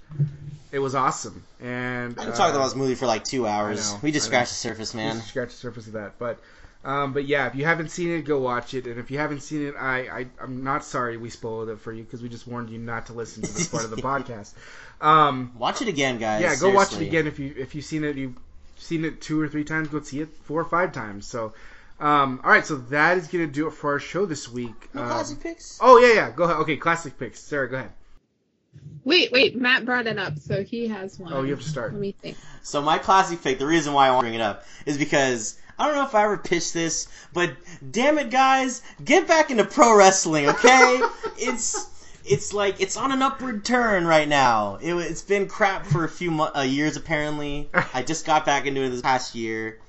it 0.72 0.78
was 0.78 0.94
awesome. 0.94 1.44
And 1.60 2.18
I 2.18 2.24
uh, 2.26 2.32
talk 2.32 2.54
about 2.54 2.64
this 2.64 2.74
movie 2.76 2.94
for 2.94 3.06
like 3.06 3.24
two 3.24 3.46
hours. 3.46 3.92
know, 3.92 3.98
we 4.02 4.12
just 4.12 4.26
scratched 4.26 4.50
the 4.50 4.56
surface, 4.56 4.94
man. 4.94 5.16
Just 5.16 5.28
scratch 5.28 5.48
the 5.50 5.54
surface 5.56 5.86
of 5.86 5.94
that, 5.94 6.18
but. 6.18 6.38
Um, 6.84 7.12
but 7.12 7.26
yeah, 7.26 7.46
if 7.46 7.54
you 7.54 7.64
haven't 7.64 7.90
seen 7.92 8.10
it, 8.10 8.22
go 8.22 8.40
watch 8.40 8.74
it. 8.74 8.88
And 8.88 8.98
if 8.98 9.08
you 9.08 9.16
haven't 9.18 9.42
seen 9.42 9.68
it, 9.68 9.76
I, 9.78 9.98
I 10.22 10.26
I'm 10.42 10.64
not 10.64 10.84
sorry 10.84 11.16
we 11.16 11.30
spoiled 11.30 11.68
it 11.68 11.78
for 11.78 11.92
you 11.92 12.02
because 12.02 12.22
we 12.22 12.28
just 12.28 12.44
warned 12.48 12.70
you 12.70 12.78
not 12.80 13.06
to 13.06 13.12
listen 13.12 13.44
to 13.44 13.52
this 13.54 13.68
part 13.68 13.84
of 13.84 13.90
the 13.90 13.96
podcast. 14.02 14.52
Um, 15.00 15.52
Watch 15.56 15.80
it 15.80 15.86
again, 15.86 16.18
guys. 16.18 16.42
yeah, 16.42 16.56
go 16.56 16.70
watch 16.74 16.92
it 16.92 17.00
again 17.02 17.28
if 17.28 17.38
you 17.38 17.54
if 17.56 17.76
you've 17.76 17.84
seen 17.84 18.02
it. 18.02 18.16
You've 18.16 18.34
seen 18.78 19.04
it 19.04 19.20
two 19.20 19.40
or 19.40 19.46
three 19.46 19.62
times. 19.62 19.88
Go 19.88 20.00
see 20.02 20.22
it 20.22 20.28
four 20.42 20.60
or 20.60 20.64
five 20.64 20.90
times. 20.92 21.24
So, 21.24 21.52
um, 22.00 22.40
all 22.42 22.50
right. 22.50 22.66
So 22.66 22.74
that 22.76 23.16
is 23.16 23.28
gonna 23.28 23.46
do 23.46 23.68
it 23.68 23.74
for 23.74 23.92
our 23.92 24.00
show 24.00 24.26
this 24.26 24.48
week. 24.48 24.92
No 24.92 25.02
Um, 25.02 25.08
classic 25.08 25.38
picks. 25.40 25.78
oh 25.80 25.98
yeah, 25.98 26.14
yeah. 26.14 26.30
Go 26.32 26.42
ahead. 26.44 26.56
Okay, 26.56 26.76
classic 26.78 27.16
picks. 27.16 27.38
Sarah, 27.38 27.68
go 27.70 27.76
ahead. 27.76 27.92
Wait, 29.04 29.32
wait, 29.32 29.56
Matt 29.56 29.84
brought 29.84 30.06
it 30.06 30.18
up, 30.18 30.38
so 30.38 30.62
he 30.62 30.88
has 30.88 31.18
one. 31.18 31.32
Oh, 31.32 31.42
you 31.42 31.50
have 31.50 31.62
to 31.62 31.68
start. 31.68 31.92
Let 31.92 32.00
me 32.00 32.14
think. 32.20 32.36
So 32.62 32.80
my 32.82 32.98
classic 32.98 33.42
pick, 33.42 33.58
the 33.58 33.66
reason 33.66 33.92
why 33.92 34.08
I 34.08 34.10
want 34.10 34.20
to 34.20 34.24
bring 34.30 34.34
it 34.34 34.40
up 34.42 34.64
is 34.86 34.98
because 34.98 35.58
I 35.78 35.86
don't 35.86 35.96
know 35.96 36.04
if 36.04 36.14
I 36.14 36.24
ever 36.24 36.38
pitched 36.38 36.74
this, 36.74 37.08
but 37.32 37.52
damn 37.90 38.18
it, 38.18 38.30
guys, 38.30 38.82
get 39.04 39.26
back 39.26 39.50
into 39.50 39.64
pro 39.64 39.96
wrestling, 39.96 40.48
okay? 40.48 41.00
it's 41.38 41.88
it's 42.24 42.52
like 42.52 42.80
it's 42.80 42.96
on 42.96 43.10
an 43.10 43.20
upward 43.20 43.64
turn 43.64 44.06
right 44.06 44.28
now. 44.28 44.78
It, 44.80 44.94
it's 44.94 45.22
been 45.22 45.48
crap 45.48 45.86
for 45.86 46.04
a 46.04 46.08
few 46.08 46.30
mo- 46.30 46.52
uh, 46.56 46.60
years 46.62 46.96
apparently. 46.96 47.68
I 47.94 48.02
just 48.02 48.24
got 48.24 48.46
back 48.46 48.66
into 48.66 48.82
it 48.82 48.90
this 48.90 49.02
past 49.02 49.34
year. 49.34 49.80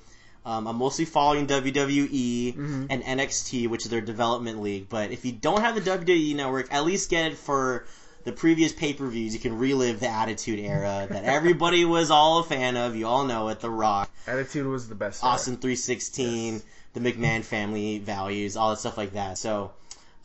Um, 0.45 0.68
I'm 0.68 0.76
mostly 0.77 1.05
following 1.05 1.47
WWE 1.47 2.55
Mm-hmm. 2.55 2.85
and 2.89 3.03
NXT, 3.03 3.69
which 3.69 3.85
is 3.85 3.91
their 3.91 4.01
development 4.01 4.61
league. 4.61 4.89
But 4.89 5.11
if 5.11 5.23
you 5.23 5.31
don't 5.31 5.61
have 5.61 5.76
the 5.76 5.81
WWE 5.81 6.35
network, 6.35 6.73
at 6.73 6.84
least 6.85 7.10
get 7.10 7.31
it 7.31 7.38
for 7.38 7.85
the 8.23 8.31
previous 8.31 8.71
pay 8.73 8.93
per 8.93 9.07
views. 9.07 9.33
You 9.33 9.39
can 9.39 9.57
relive 9.57 9.99
the 9.99 10.07
Attitude 10.09 10.59
Era 10.59 11.07
that 11.09 11.23
everybody 11.25 11.85
was 11.85 12.11
all 12.11 12.39
a 12.39 12.43
fan 12.43 12.77
of. 12.77 12.95
You 12.95 13.07
all 13.07 13.23
know 13.25 13.49
it. 13.49 13.59
The 13.59 13.69
Rock, 13.69 14.09
Attitude 14.27 14.65
was 14.67 14.87
the 14.87 14.95
best. 14.95 15.23
Austin 15.23 15.57
316, 15.57 16.61
the 16.93 16.99
McMahon 16.99 17.43
family 17.43 17.99
values, 17.99 18.55
all 18.57 18.69
that 18.71 18.79
stuff 18.79 18.97
like 18.97 19.13
that. 19.13 19.37
So, 19.37 19.71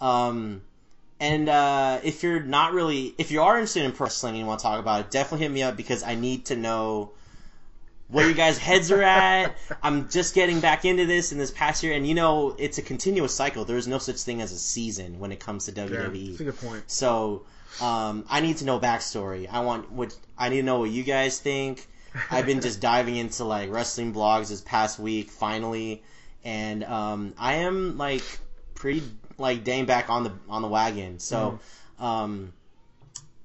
um, 0.01 0.63
and 1.21 1.49
uh, 1.49 2.01
if 2.05 2.23
you're 2.23 2.41
not 2.41 2.73
really, 2.73 3.15
if 3.19 3.31
you 3.31 3.43
are 3.43 3.55
interested 3.57 3.85
in 3.85 3.93
wrestling 3.99 4.35
and 4.35 4.41
you 4.41 4.47
want 4.47 4.61
to 4.61 4.63
talk 4.65 4.79
about 4.79 5.01
it, 5.01 5.11
definitely 5.11 5.45
hit 5.47 5.53
me 5.53 5.63
up 5.63 5.77
because 5.77 6.03
I 6.05 6.15
need 6.15 6.47
to 6.47 6.57
know 6.57 7.11
where 8.07 8.27
you 8.27 8.35
guys' 8.35 8.57
heads 8.57 8.91
are 8.93 9.03
at. 9.03 9.57
I'm 9.83 10.09
just 10.09 10.35
getting 10.35 10.61
back 10.61 10.85
into 10.85 11.05
this 11.07 11.33
in 11.33 11.39
this 11.39 11.51
past 11.51 11.83
year, 11.83 11.95
and 11.95 12.07
you 12.07 12.15
know, 12.15 12.55
it's 12.59 12.79
a 12.79 12.83
continuous 12.83 13.35
cycle. 13.35 13.65
There 13.65 13.77
is 13.77 13.89
no 13.89 13.99
such 13.99 14.17
thing 14.21 14.41
as 14.41 14.53
a 14.53 14.59
season 14.59 15.19
when 15.19 15.33
it 15.33 15.41
comes 15.41 15.67
to 15.67 15.73
Yeah, 15.73 15.89
WWE. 15.89 16.29
that's 16.29 16.41
a 16.41 16.45
good 16.45 16.59
point. 16.61 16.85
So, 16.87 17.43
um, 17.81 18.25
I 18.29 18.41
need 18.41 18.59
to 18.59 18.65
know 18.65 18.81
backstory. 18.81 19.49
I 19.51 19.61
want 19.61 19.91
what 19.91 20.17
I 20.37 20.49
need 20.49 20.59
to 20.59 20.63
know 20.63 20.81
what 20.81 20.91
you 20.91 21.03
guys 21.03 21.39
think. 21.39 21.87
I've 22.31 22.47
been 22.47 22.61
just 22.61 22.81
diving 22.81 23.17
into 23.17 23.45
like 23.45 23.71
wrestling 23.71 24.13
blogs 24.13 24.49
this 24.49 24.61
past 24.61 24.99
week, 24.99 25.31
finally, 25.31 26.03
and 26.45 26.83
um, 26.85 27.35
I 27.39 27.55
am 27.55 27.99
like 27.99 28.23
pretty 28.75 29.03
like 29.37 29.65
dang 29.65 29.85
back 29.85 30.11
on 30.11 30.25
the 30.25 30.33
on 30.49 30.63
the 30.63 30.69
wagon. 30.69 31.19
So, 31.19 31.61
um, 31.99 32.53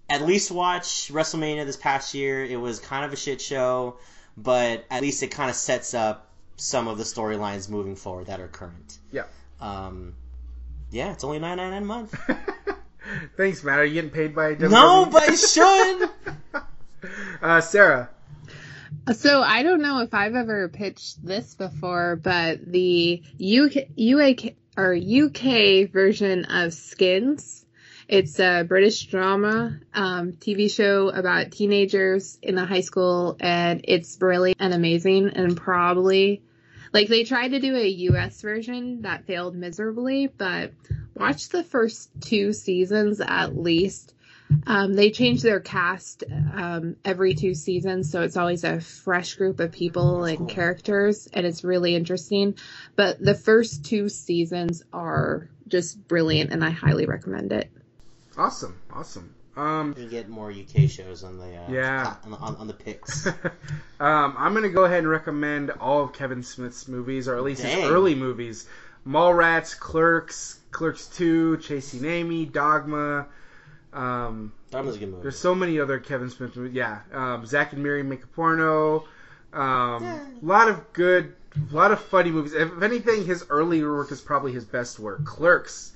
at 0.09 0.21
least 0.21 0.51
watch 0.51 1.11
WrestleMania 1.11 1.65
this 1.65 1.77
past 1.77 2.13
year. 2.13 2.43
It 2.43 2.57
was 2.57 2.79
kind 2.79 3.05
of 3.05 3.13
a 3.13 3.15
shit 3.15 3.41
show, 3.41 3.97
but 4.37 4.85
at 4.89 5.01
least 5.01 5.23
it 5.23 5.27
kind 5.27 5.49
of 5.49 5.55
sets 5.55 5.93
up 5.93 6.27
some 6.55 6.87
of 6.87 6.97
the 6.97 7.03
storylines 7.03 7.69
moving 7.69 7.95
forward 7.95 8.27
that 8.27 8.39
are 8.39 8.47
current. 8.47 8.97
Yeah. 9.11 9.25
Um, 9.59 10.15
yeah, 10.91 11.11
it's 11.11 11.23
only 11.23 11.39
nine 11.39 11.57
ninety 11.57 11.71
nine 11.71 11.83
a 11.83 11.85
month. 11.85 12.15
Thanks, 13.37 13.63
Matt. 13.63 13.79
Are 13.79 13.85
you 13.85 13.93
getting 13.93 14.09
paid 14.09 14.35
by 14.35 14.55
WWE? 14.55 14.71
No, 14.71 15.05
but 15.05 15.29
I 15.29 15.35
should. 15.35 16.09
uh, 17.41 17.61
Sarah. 17.61 18.09
So 19.13 19.41
I 19.41 19.63
don't 19.63 19.81
know 19.81 20.01
if 20.01 20.13
I've 20.13 20.35
ever 20.35 20.69
pitched 20.69 21.25
this 21.25 21.55
before, 21.55 22.15
but 22.15 22.65
the 22.65 23.21
UK, 23.33 23.89
UAK, 23.97 24.55
or 24.77 24.95
UK 24.95 25.91
version 25.91 26.45
of 26.45 26.73
Skins. 26.73 27.65
It's 28.07 28.39
a 28.39 28.63
British 28.63 29.05
drama 29.07 29.79
um, 29.93 30.33
TV 30.33 30.71
show 30.71 31.09
about 31.09 31.51
teenagers 31.51 32.37
in 32.41 32.57
a 32.57 32.65
high 32.65 32.81
school, 32.81 33.37
and 33.39 33.81
it's 33.85 34.15
brilliant 34.17 34.57
and 34.59 34.73
amazing, 34.73 35.29
and 35.29 35.57
probably 35.57 36.43
like 36.93 37.07
they 37.07 37.23
tried 37.23 37.49
to 37.49 37.59
do 37.59 37.75
a 37.75 37.87
US 37.87 38.41
version 38.41 39.01
that 39.01 39.25
failed 39.25 39.55
miserably, 39.55 40.27
but 40.27 40.71
watch 41.15 41.49
the 41.49 41.63
first 41.63 42.09
two 42.21 42.53
seasons 42.53 43.21
at 43.21 43.57
least. 43.57 44.13
Um, 44.67 44.93
they 44.93 45.09
change 45.09 45.41
their 45.41 45.59
cast 45.59 46.23
um, 46.53 46.95
every 47.03 47.33
two 47.33 47.55
seasons, 47.55 48.11
so 48.11 48.21
it's 48.21 48.37
always 48.37 48.63
a 48.63 48.79
fresh 48.81 49.33
group 49.35 49.59
of 49.59 49.71
people 49.71 50.25
and 50.25 50.47
characters, 50.47 51.27
and 51.33 51.45
it's 51.45 51.63
really 51.63 51.95
interesting. 51.95 52.55
But 52.95 53.19
the 53.19 53.33
first 53.33 53.85
two 53.85 54.09
seasons 54.09 54.83
are 54.93 55.49
just 55.67 56.07
brilliant, 56.07 56.51
and 56.51 56.63
I 56.63 56.69
highly 56.69 57.05
recommend 57.07 57.51
it. 57.51 57.71
Awesome. 58.37 58.79
Awesome. 58.91 59.33
Um, 59.55 59.93
We 59.97 60.07
get 60.07 60.29
more 60.29 60.51
UK 60.51 60.89
shows 60.89 61.23
on 61.23 61.37
the 61.37 61.55
uh, 61.55 61.71
Yeah. 61.71 62.15
on, 62.23 62.31
the- 62.31 62.37
on, 62.37 62.55
on 62.57 62.67
the 62.67 62.73
picks. 62.73 63.25
um, 63.99 64.35
I'm 64.37 64.53
gonna 64.53 64.69
go 64.69 64.85
ahead 64.85 64.99
and 64.99 65.09
recommend 65.09 65.71
all 65.71 66.03
of 66.03 66.13
Kevin 66.13 66.43
Smith's 66.43 66.87
movies, 66.87 67.27
or 67.27 67.37
at 67.37 67.43
least 67.43 67.61
his 67.63 67.85
early 67.85 68.13
movies: 68.15 68.67
Mallrats, 69.05 69.77
Clerks, 69.77 70.59
Clerks 70.71 71.07
Two, 71.07 71.57
Chasing 71.57 72.05
Amy, 72.05 72.45
Dogma. 72.45 73.27
Um, 73.91 74.53
that 74.71 74.83
was 74.83 74.95
a 74.95 74.99
good 74.99 75.09
movie. 75.09 75.21
there's 75.21 75.37
so 75.37 75.53
many 75.53 75.79
other 75.79 75.99
Kevin 75.99 76.29
Smith 76.29 76.55
movies. 76.55 76.73
Yeah, 76.73 76.99
um, 77.13 77.45
Zack 77.45 77.73
and 77.73 77.83
Miri 77.83 78.03
make 78.03 78.23
a 78.23 78.27
porno. 78.27 79.05
Um, 79.51 80.03
a 80.03 80.25
lot 80.41 80.67
of 80.67 80.93
good, 80.93 81.35
a 81.71 81.75
lot 81.75 81.91
of 81.91 82.01
funny 82.01 82.31
movies. 82.31 82.53
If 82.53 82.81
anything, 82.81 83.25
his 83.25 83.45
early 83.49 83.83
work 83.83 84.11
is 84.11 84.19
probably 84.21 84.51
his 84.51 84.65
best 84.65 84.97
work. 84.99 85.23
Clerks 85.25 85.91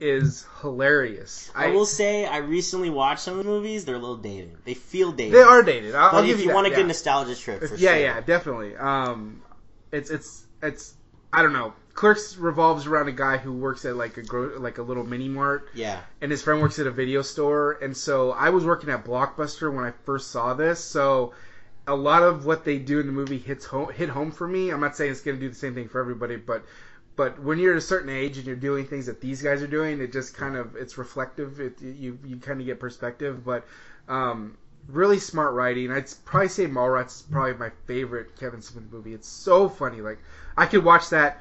is 0.00 0.44
hilarious. 0.60 1.50
I 1.54 1.68
will 1.68 1.86
say 1.86 2.26
I 2.26 2.38
recently 2.38 2.90
watched 2.90 3.20
some 3.20 3.38
of 3.38 3.44
the 3.44 3.50
movies. 3.50 3.84
They're 3.84 3.94
a 3.94 3.98
little 3.98 4.16
dated. 4.16 4.56
They 4.64 4.74
feel 4.74 5.12
dated. 5.12 5.34
They 5.34 5.42
are 5.42 5.62
dated. 5.62 5.94
I'll, 5.94 6.10
But 6.10 6.16
I'll 6.16 6.22
if 6.24 6.30
give 6.30 6.40
you 6.40 6.46
you, 6.48 6.54
want 6.54 6.66
a 6.66 6.70
that, 6.70 6.76
good 6.76 6.82
yeah. 6.82 6.86
nostalgia 6.88 7.36
trip, 7.36 7.60
for 7.60 7.76
yeah, 7.76 7.92
sure. 7.92 8.00
yeah, 8.00 8.20
definitely. 8.22 8.76
Um, 8.76 9.40
it's 9.92 10.10
it's 10.10 10.44
it's 10.62 10.94
I 11.32 11.42
don't 11.42 11.52
know. 11.52 11.72
Clerks 11.96 12.36
revolves 12.36 12.86
around 12.86 13.08
a 13.08 13.12
guy 13.12 13.38
who 13.38 13.52
works 13.54 13.84
at 13.86 13.96
like 13.96 14.18
a 14.18 14.22
gro- 14.22 14.58
like 14.58 14.76
a 14.78 14.82
little 14.82 15.02
mini 15.04 15.28
mart, 15.28 15.70
Yeah. 15.74 16.00
and 16.20 16.30
his 16.30 16.42
friend 16.42 16.60
works 16.60 16.78
at 16.78 16.86
a 16.86 16.90
video 16.90 17.22
store. 17.22 17.78
And 17.82 17.96
so 17.96 18.32
I 18.32 18.50
was 18.50 18.64
working 18.66 18.90
at 18.90 19.04
Blockbuster 19.04 19.72
when 19.74 19.84
I 19.84 19.92
first 20.04 20.30
saw 20.30 20.52
this, 20.54 20.78
so 20.78 21.32
a 21.86 21.94
lot 21.96 22.22
of 22.22 22.44
what 22.44 22.64
they 22.64 22.78
do 22.78 23.00
in 23.00 23.06
the 23.06 23.12
movie 23.12 23.38
hits 23.38 23.64
home 23.64 23.90
hit 23.92 24.10
home 24.10 24.30
for 24.30 24.46
me. 24.46 24.70
I'm 24.70 24.80
not 24.80 24.94
saying 24.94 25.10
it's 25.10 25.22
going 25.22 25.38
to 25.38 25.40
do 25.40 25.48
the 25.48 25.54
same 25.54 25.74
thing 25.74 25.88
for 25.88 25.98
everybody, 26.00 26.36
but 26.36 26.64
but 27.16 27.40
when 27.42 27.58
you're 27.58 27.72
at 27.72 27.78
a 27.78 27.80
certain 27.80 28.10
age 28.10 28.36
and 28.36 28.46
you're 28.46 28.56
doing 28.56 28.84
things 28.86 29.06
that 29.06 29.22
these 29.22 29.40
guys 29.40 29.62
are 29.62 29.66
doing, 29.66 30.00
it 30.02 30.12
just 30.12 30.34
kind 30.36 30.54
of 30.54 30.76
it's 30.76 30.98
reflective. 30.98 31.60
It 31.60 31.80
you 31.80 32.18
you 32.26 32.36
kind 32.36 32.60
of 32.60 32.66
get 32.66 32.78
perspective, 32.78 33.42
but 33.42 33.66
um, 34.06 34.58
really 34.88 35.18
smart 35.18 35.54
writing. 35.54 35.90
I'd 35.90 36.12
probably 36.26 36.48
say 36.50 36.66
Mallrats 36.66 37.16
is 37.16 37.22
probably 37.22 37.54
my 37.54 37.70
favorite 37.86 38.38
Kevin 38.38 38.60
Smith 38.60 38.84
movie. 38.92 39.14
It's 39.14 39.28
so 39.28 39.66
funny. 39.70 40.02
Like 40.02 40.18
I 40.58 40.66
could 40.66 40.84
watch 40.84 41.08
that 41.08 41.40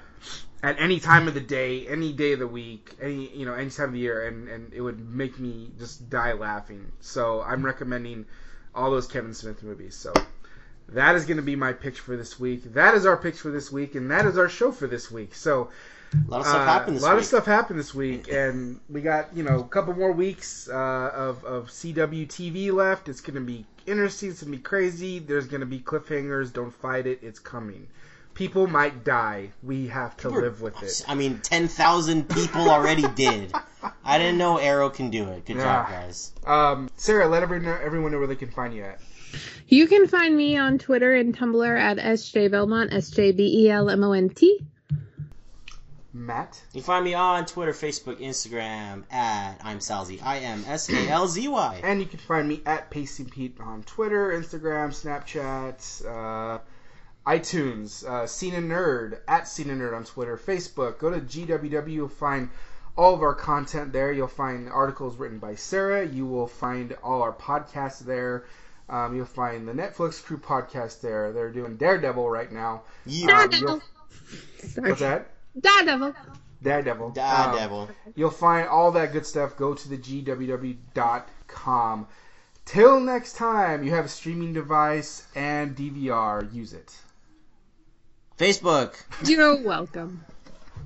at 0.65 0.79
any 0.79 0.99
time 0.99 1.27
of 1.27 1.33
the 1.35 1.41
day, 1.41 1.87
any 1.87 2.11
day 2.13 2.33
of 2.33 2.39
the 2.39 2.47
week, 2.47 2.95
any 3.01 3.29
you 3.35 3.45
know 3.45 3.53
any 3.53 3.69
time 3.69 3.87
of 3.89 3.93
the 3.93 3.99
year, 3.99 4.27
and 4.27 4.49
and 4.49 4.73
it 4.73 4.81
would 4.81 4.99
make 5.09 5.39
me 5.39 5.71
just 5.79 6.09
die 6.09 6.33
laughing. 6.33 6.91
So 7.01 7.41
I'm 7.41 7.63
recommending 7.65 8.25
all 8.75 8.91
those 8.91 9.07
Kevin 9.07 9.33
Smith 9.33 9.63
movies. 9.63 9.95
So 9.95 10.13
that 10.89 11.15
is 11.15 11.25
going 11.25 11.37
to 11.37 11.43
be 11.43 11.55
my 11.55 11.73
pitch 11.73 11.99
for 11.99 12.15
this 12.17 12.39
week. 12.39 12.73
That 12.73 12.95
is 12.95 13.05
our 13.05 13.17
pitch 13.17 13.39
for 13.39 13.51
this 13.51 13.71
week, 13.71 13.95
and 13.95 14.11
that 14.11 14.25
is 14.25 14.37
our 14.37 14.49
show 14.49 14.71
for 14.71 14.87
this 14.87 15.11
week. 15.11 15.35
So 15.35 15.69
A 16.27 16.31
lot 16.31 16.41
of 16.41 16.47
stuff 16.47 16.61
uh, 16.61 16.65
happened 16.65 16.97
this 16.97 17.03
a 17.03 17.05
lot 17.05 17.15
week. 17.15 17.21
of 17.21 17.25
stuff 17.25 17.45
happened 17.45 17.79
this 17.79 17.93
week, 17.93 18.27
and 18.29 18.79
we 18.89 19.01
got 19.01 19.35
you 19.35 19.43
know 19.43 19.59
a 19.59 19.67
couple 19.67 19.93
more 19.95 20.11
weeks 20.11 20.69
uh, 20.69 21.11
of 21.13 21.43
of 21.45 21.67
CW 21.69 22.27
TV 22.27 22.71
left. 22.73 23.09
It's 23.09 23.21
gonna 23.21 23.41
be 23.41 23.65
interesting. 23.85 24.29
It's 24.31 24.41
gonna 24.43 24.55
be 24.57 24.63
crazy. 24.63 25.19
There's 25.19 25.47
gonna 25.47 25.65
be 25.65 25.79
cliffhangers. 25.79 26.53
Don't 26.53 26.73
fight 26.73 27.07
it. 27.07 27.19
It's 27.23 27.39
coming. 27.39 27.87
People 28.35 28.67
might 28.67 29.03
die. 29.03 29.51
We 29.63 29.87
have 29.87 30.15
to 30.17 30.29
live 30.29 30.61
with 30.61 30.83
it. 30.83 31.03
I 31.07 31.15
mean, 31.15 31.39
10,000 31.39 32.29
people 32.29 32.69
already 32.69 33.07
did. 33.15 33.53
I 34.03 34.17
didn't 34.17 34.37
know 34.37 34.57
Arrow 34.57 34.89
can 34.89 35.09
do 35.09 35.29
it. 35.29 35.45
Good 35.45 35.57
job, 35.57 35.87
guys. 35.87 36.33
Um, 36.45 36.89
Sarah, 36.97 37.27
let 37.27 37.43
everyone 37.43 37.67
everyone 37.81 38.11
know 38.11 38.19
where 38.19 38.27
they 38.27 38.35
can 38.35 38.51
find 38.51 38.73
you 38.73 38.83
at. 38.83 38.99
You 39.67 39.87
can 39.87 40.07
find 40.07 40.35
me 40.35 40.57
on 40.57 40.77
Twitter 40.77 41.15
and 41.15 41.35
Tumblr 41.35 41.79
at 41.79 41.97
SJ 41.97 42.51
Belmont, 42.51 42.93
S 42.93 43.09
J 43.09 43.31
B 43.31 43.65
E 43.65 43.69
L 43.69 43.89
M 43.89 44.03
O 44.03 44.11
N 44.11 44.29
T. 44.29 44.59
Matt. 46.13 46.61
You 46.73 46.81
can 46.81 46.83
find 46.83 47.03
me 47.03 47.13
on 47.13 47.45
Twitter, 47.45 47.73
Facebook, 47.73 48.21
Instagram 48.21 49.03
at 49.11 49.59
I'm 49.63 49.79
Salzy. 49.79 50.21
I 50.23 50.37
am 50.37 50.63
S 50.67 50.89
A 50.89 51.09
L 51.09 51.27
Z 51.27 51.47
Y. 51.47 51.81
And 51.83 51.99
you 51.99 52.05
can 52.05 52.19
find 52.19 52.47
me 52.47 52.61
at 52.65 52.89
Pacing 52.89 53.29
Pete 53.29 53.57
on 53.59 53.83
Twitter, 53.83 54.29
Instagram, 54.31 54.91
Snapchat, 54.91 56.05
uh, 56.05 56.59
iTunes, 57.25 58.05
uh, 58.05 58.27
Cena 58.27 58.57
Nerd, 58.57 59.19
at 59.27 59.47
Cena 59.47 59.73
Nerd 59.73 59.95
on 59.95 60.03
Twitter, 60.03 60.37
Facebook. 60.37 60.99
Go 60.99 61.09
to 61.09 61.19
GWW, 61.19 61.91
you'll 61.91 62.07
find 62.09 62.49
all 62.97 63.13
of 63.13 63.21
our 63.21 63.33
content 63.33 63.91
there. 63.91 64.11
You'll 64.11 64.27
find 64.27 64.69
articles 64.69 65.17
written 65.17 65.39
by 65.39 65.55
Sarah. 65.55 66.05
You 66.05 66.25
will 66.25 66.47
find 66.47 66.95
all 67.03 67.21
our 67.21 67.33
podcasts 67.33 67.99
there. 67.99 68.45
Um, 68.87 69.15
you'll 69.15 69.25
find 69.25 69.67
the 69.67 69.73
Netflix 69.73 70.23
Crew 70.23 70.37
podcast 70.37 71.01
there. 71.01 71.33
They're 71.33 71.51
doing 71.51 71.75
Daredevil 71.77 72.29
right 72.29 72.51
now. 72.51 72.83
Yeah. 73.05 73.41
Um, 73.41 73.49
you'll- 73.51 73.81
what's 74.77 74.99
that? 74.99 75.27
Daredevil. 75.59 76.13
Daredevil. 76.61 77.09
Da 77.11 77.51
Um. 77.51 77.55
You'll 78.15 78.29
find 78.29 78.67
all 78.67 78.91
that 78.91 79.11
good 79.11 79.25
stuff. 79.25 79.57
Go 79.57 79.73
to 79.73 79.89
the 79.89 79.97
GWW.com. 79.97 82.07
Till 82.65 82.99
next 82.99 83.35
time, 83.35 83.83
you 83.83 83.91
have 83.91 84.05
a 84.05 84.09
streaming 84.09 84.53
device 84.53 85.27
and 85.35 85.75
DVR. 85.75 86.51
Use 86.53 86.73
it. 86.73 86.95
Facebook. 88.37 88.95
You're 89.25 89.61
welcome. 89.63 90.23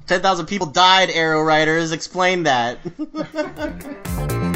10,000 0.07 0.45
people 0.47 0.67
died, 0.67 1.09
Arrow 1.11 1.41
Writers. 1.41 1.91
Explain 1.91 2.43
that. 2.43 2.79